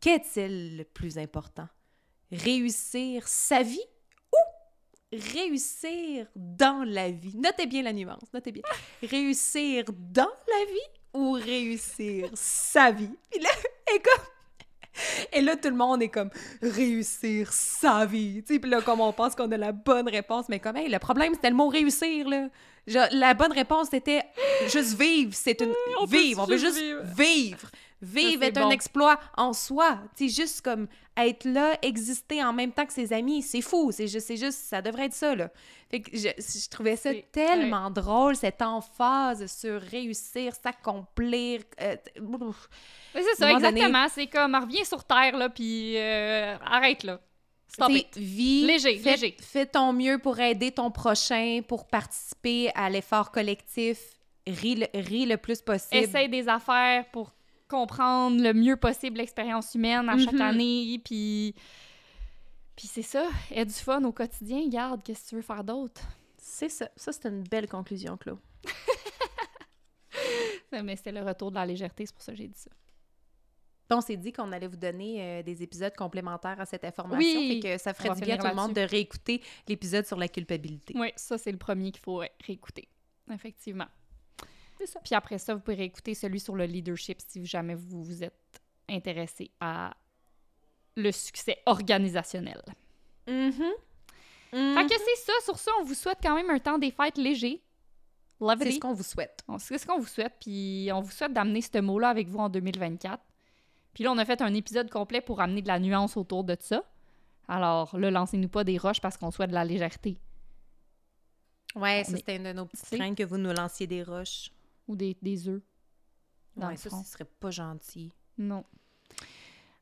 Qu'est-il 0.00 0.78
le 0.78 0.84
plus 0.84 1.18
important? 1.18 1.68
Réussir 2.30 3.26
sa 3.26 3.62
vie 3.62 3.78
ou 4.32 5.16
réussir 5.32 6.26
dans 6.34 6.84
la 6.86 7.10
vie? 7.10 7.36
Notez 7.36 7.66
bien 7.66 7.82
la 7.82 7.92
nuance, 7.92 8.32
notez 8.32 8.52
bien. 8.52 8.62
Réussir 9.02 9.84
dans 9.92 10.22
la 10.24 10.64
vie 10.66 11.00
ou 11.14 11.32
réussir 11.32 12.30
sa 12.34 12.90
vie? 12.90 13.16
Puis 13.30 13.40
là, 13.40 13.50
et 13.94 14.00
comme... 14.00 14.35
Et 15.32 15.40
là, 15.40 15.56
tout 15.56 15.68
le 15.68 15.76
monde 15.76 16.02
est 16.02 16.08
comme 16.08 16.30
réussir 16.62 17.52
sa 17.52 18.06
vie. 18.06 18.42
Puis 18.42 18.58
là, 18.64 18.80
comme 18.80 19.00
on 19.00 19.12
pense 19.12 19.34
qu'on 19.34 19.50
a 19.50 19.56
la 19.56 19.72
bonne 19.72 20.08
réponse, 20.08 20.48
mais 20.48 20.60
comme, 20.60 20.76
hey, 20.76 20.88
le 20.88 20.98
problème, 20.98 21.34
c'était 21.34 21.50
le 21.50 21.56
mot 21.56 21.68
réussir, 21.68 22.28
là. 22.28 22.48
La 23.12 23.34
bonne 23.34 23.52
réponse, 23.52 23.88
c'était 23.90 24.22
juste 24.68 24.98
vivre. 24.98 25.32
C'est 25.34 25.60
une. 25.60 25.72
on 26.00 26.06
peut 26.06 26.16
vivre. 26.16 26.42
On 26.42 26.46
veut 26.46 26.56
juste 26.56 26.78
vivre. 26.78 27.02
vivre. 27.02 27.70
Vivre 28.02 28.42
c'est 28.42 28.48
est 28.48 28.58
un 28.58 28.70
exploit 28.70 29.18
en 29.36 29.52
soi. 29.52 29.98
Tu 30.16 30.28
sais, 30.28 30.42
juste 30.42 30.60
comme 30.60 30.86
être 31.16 31.44
là, 31.44 31.78
exister 31.82 32.42
en 32.44 32.52
même 32.52 32.72
temps 32.72 32.84
que 32.86 32.92
ses 32.92 33.12
amis, 33.12 33.42
c'est 33.42 33.60
fou. 33.62 33.90
C'est 33.92 34.06
juste, 34.08 34.26
c'est 34.26 34.36
juste, 34.36 34.58
ça 34.58 34.82
devrait 34.82 35.06
être 35.06 35.14
ça, 35.14 35.34
là. 35.34 35.50
Fait 35.90 36.00
que 36.00 36.10
je, 36.16 36.28
je 36.36 36.68
trouvais 36.68 36.96
ça 36.96 37.10
tellement 37.32 37.90
drôle, 37.90 38.36
cette 38.36 38.60
emphase 38.60 39.46
sur 39.46 39.80
réussir, 39.80 40.52
s'accomplir. 40.54 41.62
euh. 41.80 41.96
Mais 43.14 43.22
c'est 43.22 43.34
ça, 43.36 43.52
donné- 43.52 43.66
exactement. 43.68 44.06
C'est 44.12 44.26
comme, 44.26 44.54
reviens 44.54 44.84
sur 44.84 45.04
Terre, 45.04 45.36
là, 45.36 45.48
puis 45.48 45.96
euh, 45.96 46.56
arrête, 46.64 47.02
là. 47.04 47.20
Stop 47.68 47.90
it. 47.90 48.16
Vis, 48.16 48.64
Léger, 48.66 48.98
fais, 48.98 49.10
léger. 49.12 49.36
Fais 49.40 49.66
ton 49.66 49.92
mieux 49.92 50.18
pour 50.18 50.38
aider 50.40 50.70
ton 50.70 50.90
prochain, 50.90 51.60
pour 51.66 51.86
participer 51.88 52.70
à 52.74 52.88
l'effort 52.88 53.30
collectif. 53.32 53.98
Ris 54.46 54.76
le, 54.76 54.86
ris 54.94 55.26
le 55.26 55.36
plus 55.36 55.60
possible. 55.60 55.96
Essaye 56.04 56.28
des 56.28 56.48
affaires 56.48 57.04
pour 57.10 57.32
comprendre 57.68 58.40
le 58.42 58.52
mieux 58.54 58.76
possible 58.76 59.18
l'expérience 59.18 59.74
humaine 59.74 60.08
à 60.08 60.16
chaque 60.18 60.34
Mhm. 60.34 60.40
année, 60.40 61.00
puis... 61.04 61.54
Puis 62.76 62.86
c'est 62.88 63.02
ça, 63.02 63.26
aie 63.50 63.64
du 63.64 63.72
fun 63.72 64.04
au 64.04 64.12
quotidien, 64.12 64.68
garde, 64.68 65.02
qu'est-ce 65.02 65.24
que 65.24 65.28
tu 65.30 65.34
veux 65.36 65.42
faire 65.42 65.64
d'autre? 65.64 66.02
C'est 66.36 66.68
ça. 66.68 66.90
Ça, 66.94 67.10
c'est 67.10 67.26
une 67.26 67.42
belle 67.42 67.68
conclusion, 67.68 68.18
Claude. 68.18 68.38
Mais 70.72 70.96
c'était 70.96 71.12
le 71.12 71.22
retour 71.22 71.50
de 71.50 71.56
la 71.56 71.64
légèreté, 71.64 72.04
c'est 72.06 72.12
pour 72.14 72.22
ça 72.22 72.32
que 72.32 72.38
j'ai 72.38 72.48
dit 72.48 72.58
ça. 72.58 72.70
On 73.90 74.00
s'est 74.00 74.16
dit 74.16 74.32
qu'on 74.32 74.50
allait 74.52 74.66
vous 74.66 74.76
donner 74.76 75.22
euh, 75.22 75.42
des 75.44 75.62
épisodes 75.62 75.94
complémentaires 75.94 76.60
à 76.60 76.66
cette 76.66 76.84
information. 76.84 77.38
Oui, 77.40 77.60
Fait 77.62 77.76
que 77.76 77.82
ça 77.82 77.94
ferait 77.94 78.14
du 78.14 78.20
bien 78.22 78.34
à 78.34 78.38
tout 78.38 78.46
le 78.48 78.54
monde 78.54 78.72
de 78.74 78.80
réécouter 78.80 79.40
l'épisode 79.68 80.04
sur 80.04 80.16
la 80.16 80.26
culpabilité. 80.28 80.92
Oui, 80.96 81.12
ça, 81.14 81.38
c'est 81.38 81.52
le 81.52 81.58
premier 81.58 81.92
qu'il 81.92 82.02
faut 82.02 82.18
ouais, 82.18 82.32
réécouter. 82.44 82.88
Effectivement. 83.32 83.86
C'est 84.78 84.86
ça. 84.86 85.00
Puis 85.00 85.14
après 85.14 85.38
ça, 85.38 85.54
vous 85.54 85.60
pouvez 85.60 85.76
réécouter 85.76 86.14
celui 86.14 86.40
sur 86.40 86.54
le 86.56 86.64
leadership 86.64 87.18
si 87.26 87.44
jamais 87.46 87.74
vous 87.74 88.02
vous 88.02 88.22
êtes 88.22 88.60
intéressé 88.88 89.50
à 89.60 89.94
le 90.96 91.10
succès 91.12 91.58
organisationnel. 91.66 92.62
Mhm. 93.26 93.52
Fait 94.52 94.86
que 94.86 94.94
c'est 94.94 95.22
ça. 95.24 95.32
Sur 95.44 95.58
ça, 95.58 95.70
on 95.80 95.84
vous 95.84 95.94
souhaite 95.94 96.18
quand 96.22 96.34
même 96.34 96.48
un 96.50 96.58
temps 96.58 96.78
des 96.78 96.90
fêtes 96.90 97.18
léger. 97.18 97.62
C'est 98.64 98.72
ce 98.72 98.80
qu'on 98.80 98.92
vous 98.92 99.02
souhaite. 99.02 99.42
On- 99.48 99.58
C'est 99.58 99.76
ce 99.78 99.86
qu'on 99.86 99.98
vous 99.98 100.06
souhaite. 100.06 100.34
Puis 100.40 100.88
on 100.92 101.00
vous 101.00 101.10
souhaite 101.10 101.32
d'amener 101.32 101.60
ce 101.62 101.78
mot-là 101.78 102.08
avec 102.10 102.28
vous 102.28 102.38
en 102.38 102.48
2024. 102.48 103.22
Puis 103.94 104.04
là, 104.04 104.12
on 104.12 104.18
a 104.18 104.24
fait 104.24 104.40
un 104.42 104.52
épisode 104.54 104.90
complet 104.90 105.20
pour 105.22 105.40
amener 105.40 105.62
de 105.62 105.68
la 105.68 105.78
nuance 105.80 106.16
autour 106.16 106.44
de 106.44 106.56
ça. 106.60 106.84
Alors 107.48 107.98
là, 107.98 108.10
lancez-nous 108.10 108.48
pas 108.48 108.62
des 108.64 108.76
roches 108.78 109.00
parce 109.00 109.16
qu'on 109.16 109.30
souhaite 109.30 109.50
de 109.50 109.54
la 109.54 109.64
légèreté. 109.64 110.18
Ouais, 111.74 112.02
On 112.06 112.10
ça, 112.10 112.12
est- 112.12 112.16
c'était 112.16 112.36
une 112.36 112.44
de 112.44 112.52
nos 112.52 112.66
petites 112.66 112.90
craintes 112.98 113.16
que 113.16 113.22
vous 113.24 113.38
nous 113.38 113.52
lanciez 113.52 113.86
des 113.86 114.02
roches. 114.02 114.50
Ou 114.88 114.96
des, 114.96 115.16
des 115.20 115.48
œufs. 115.48 115.62
Dans 116.56 116.66
Ouais, 116.68 116.72
le 116.74 116.78
ça, 116.78 116.88
front. 116.90 117.02
ce 117.02 117.12
serait 117.12 117.24
pas 117.24 117.50
gentil. 117.50 118.10
Non. 118.38 118.64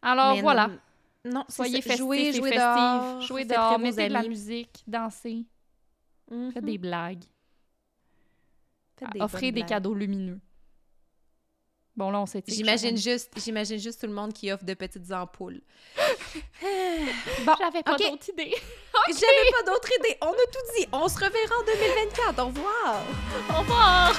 Alors 0.03 0.35
Mais 0.35 0.43
voilà. 0.43 0.71
non- 1.25 1.45
Soyez 1.49 1.81
festifs 1.83 1.99
jouez, 1.99 2.33
jouez 2.33 2.51
festifs. 2.51 2.59
dehors, 2.59 3.19
dehors, 3.47 3.79
de 3.79 4.13
la 4.13 4.23
musique, 4.23 4.83
dansez, 4.87 5.45
Mhm. 6.31 6.53
faites 6.53 6.65
des 6.65 6.79
blagues, 6.79 7.25
Faites 8.99 9.11
des 9.13 9.21
offrez 9.21 9.51
des 9.53 9.61
blagues. 9.61 9.69
cadeaux 9.69 9.95
lumineux. 9.95 10.41
Bon, 11.97 12.11
là, 12.11 12.21
on 12.21 12.27
s'est 12.27 12.43
J'imagine 12.49 12.97
juste, 12.97 13.33
j'imagine 13.37 13.79
juste 13.79 14.01
tout 14.01 14.09
le 14.09 14.13
monde 14.13 14.33
qui 14.33 14.51
offre 14.51 14.65
de 14.65 14.75
petites 14.75 15.13
ampoules. 15.13 15.61
bon, 17.47 17.55
J'avais 17.61 17.83
pas 17.85 17.93
ok. 17.95 18.03
d'autres 18.11 18.31
idées. 18.31 18.55
J'avais 19.09 19.51
pas 19.51 19.71
d'autre 19.71 19.89
idée. 20.01 20.17
On 20.23 20.29
a 20.29 20.33
tout 20.33 20.67
dit. 20.79 20.89
On 20.93 21.09
se 21.09 21.17
reverra 21.17 21.57
en 21.61 21.65
2024. 21.65 22.39
Au 22.43 22.47
revoir. 22.47 23.03
Au 23.51 23.61
revoir. 23.61 24.13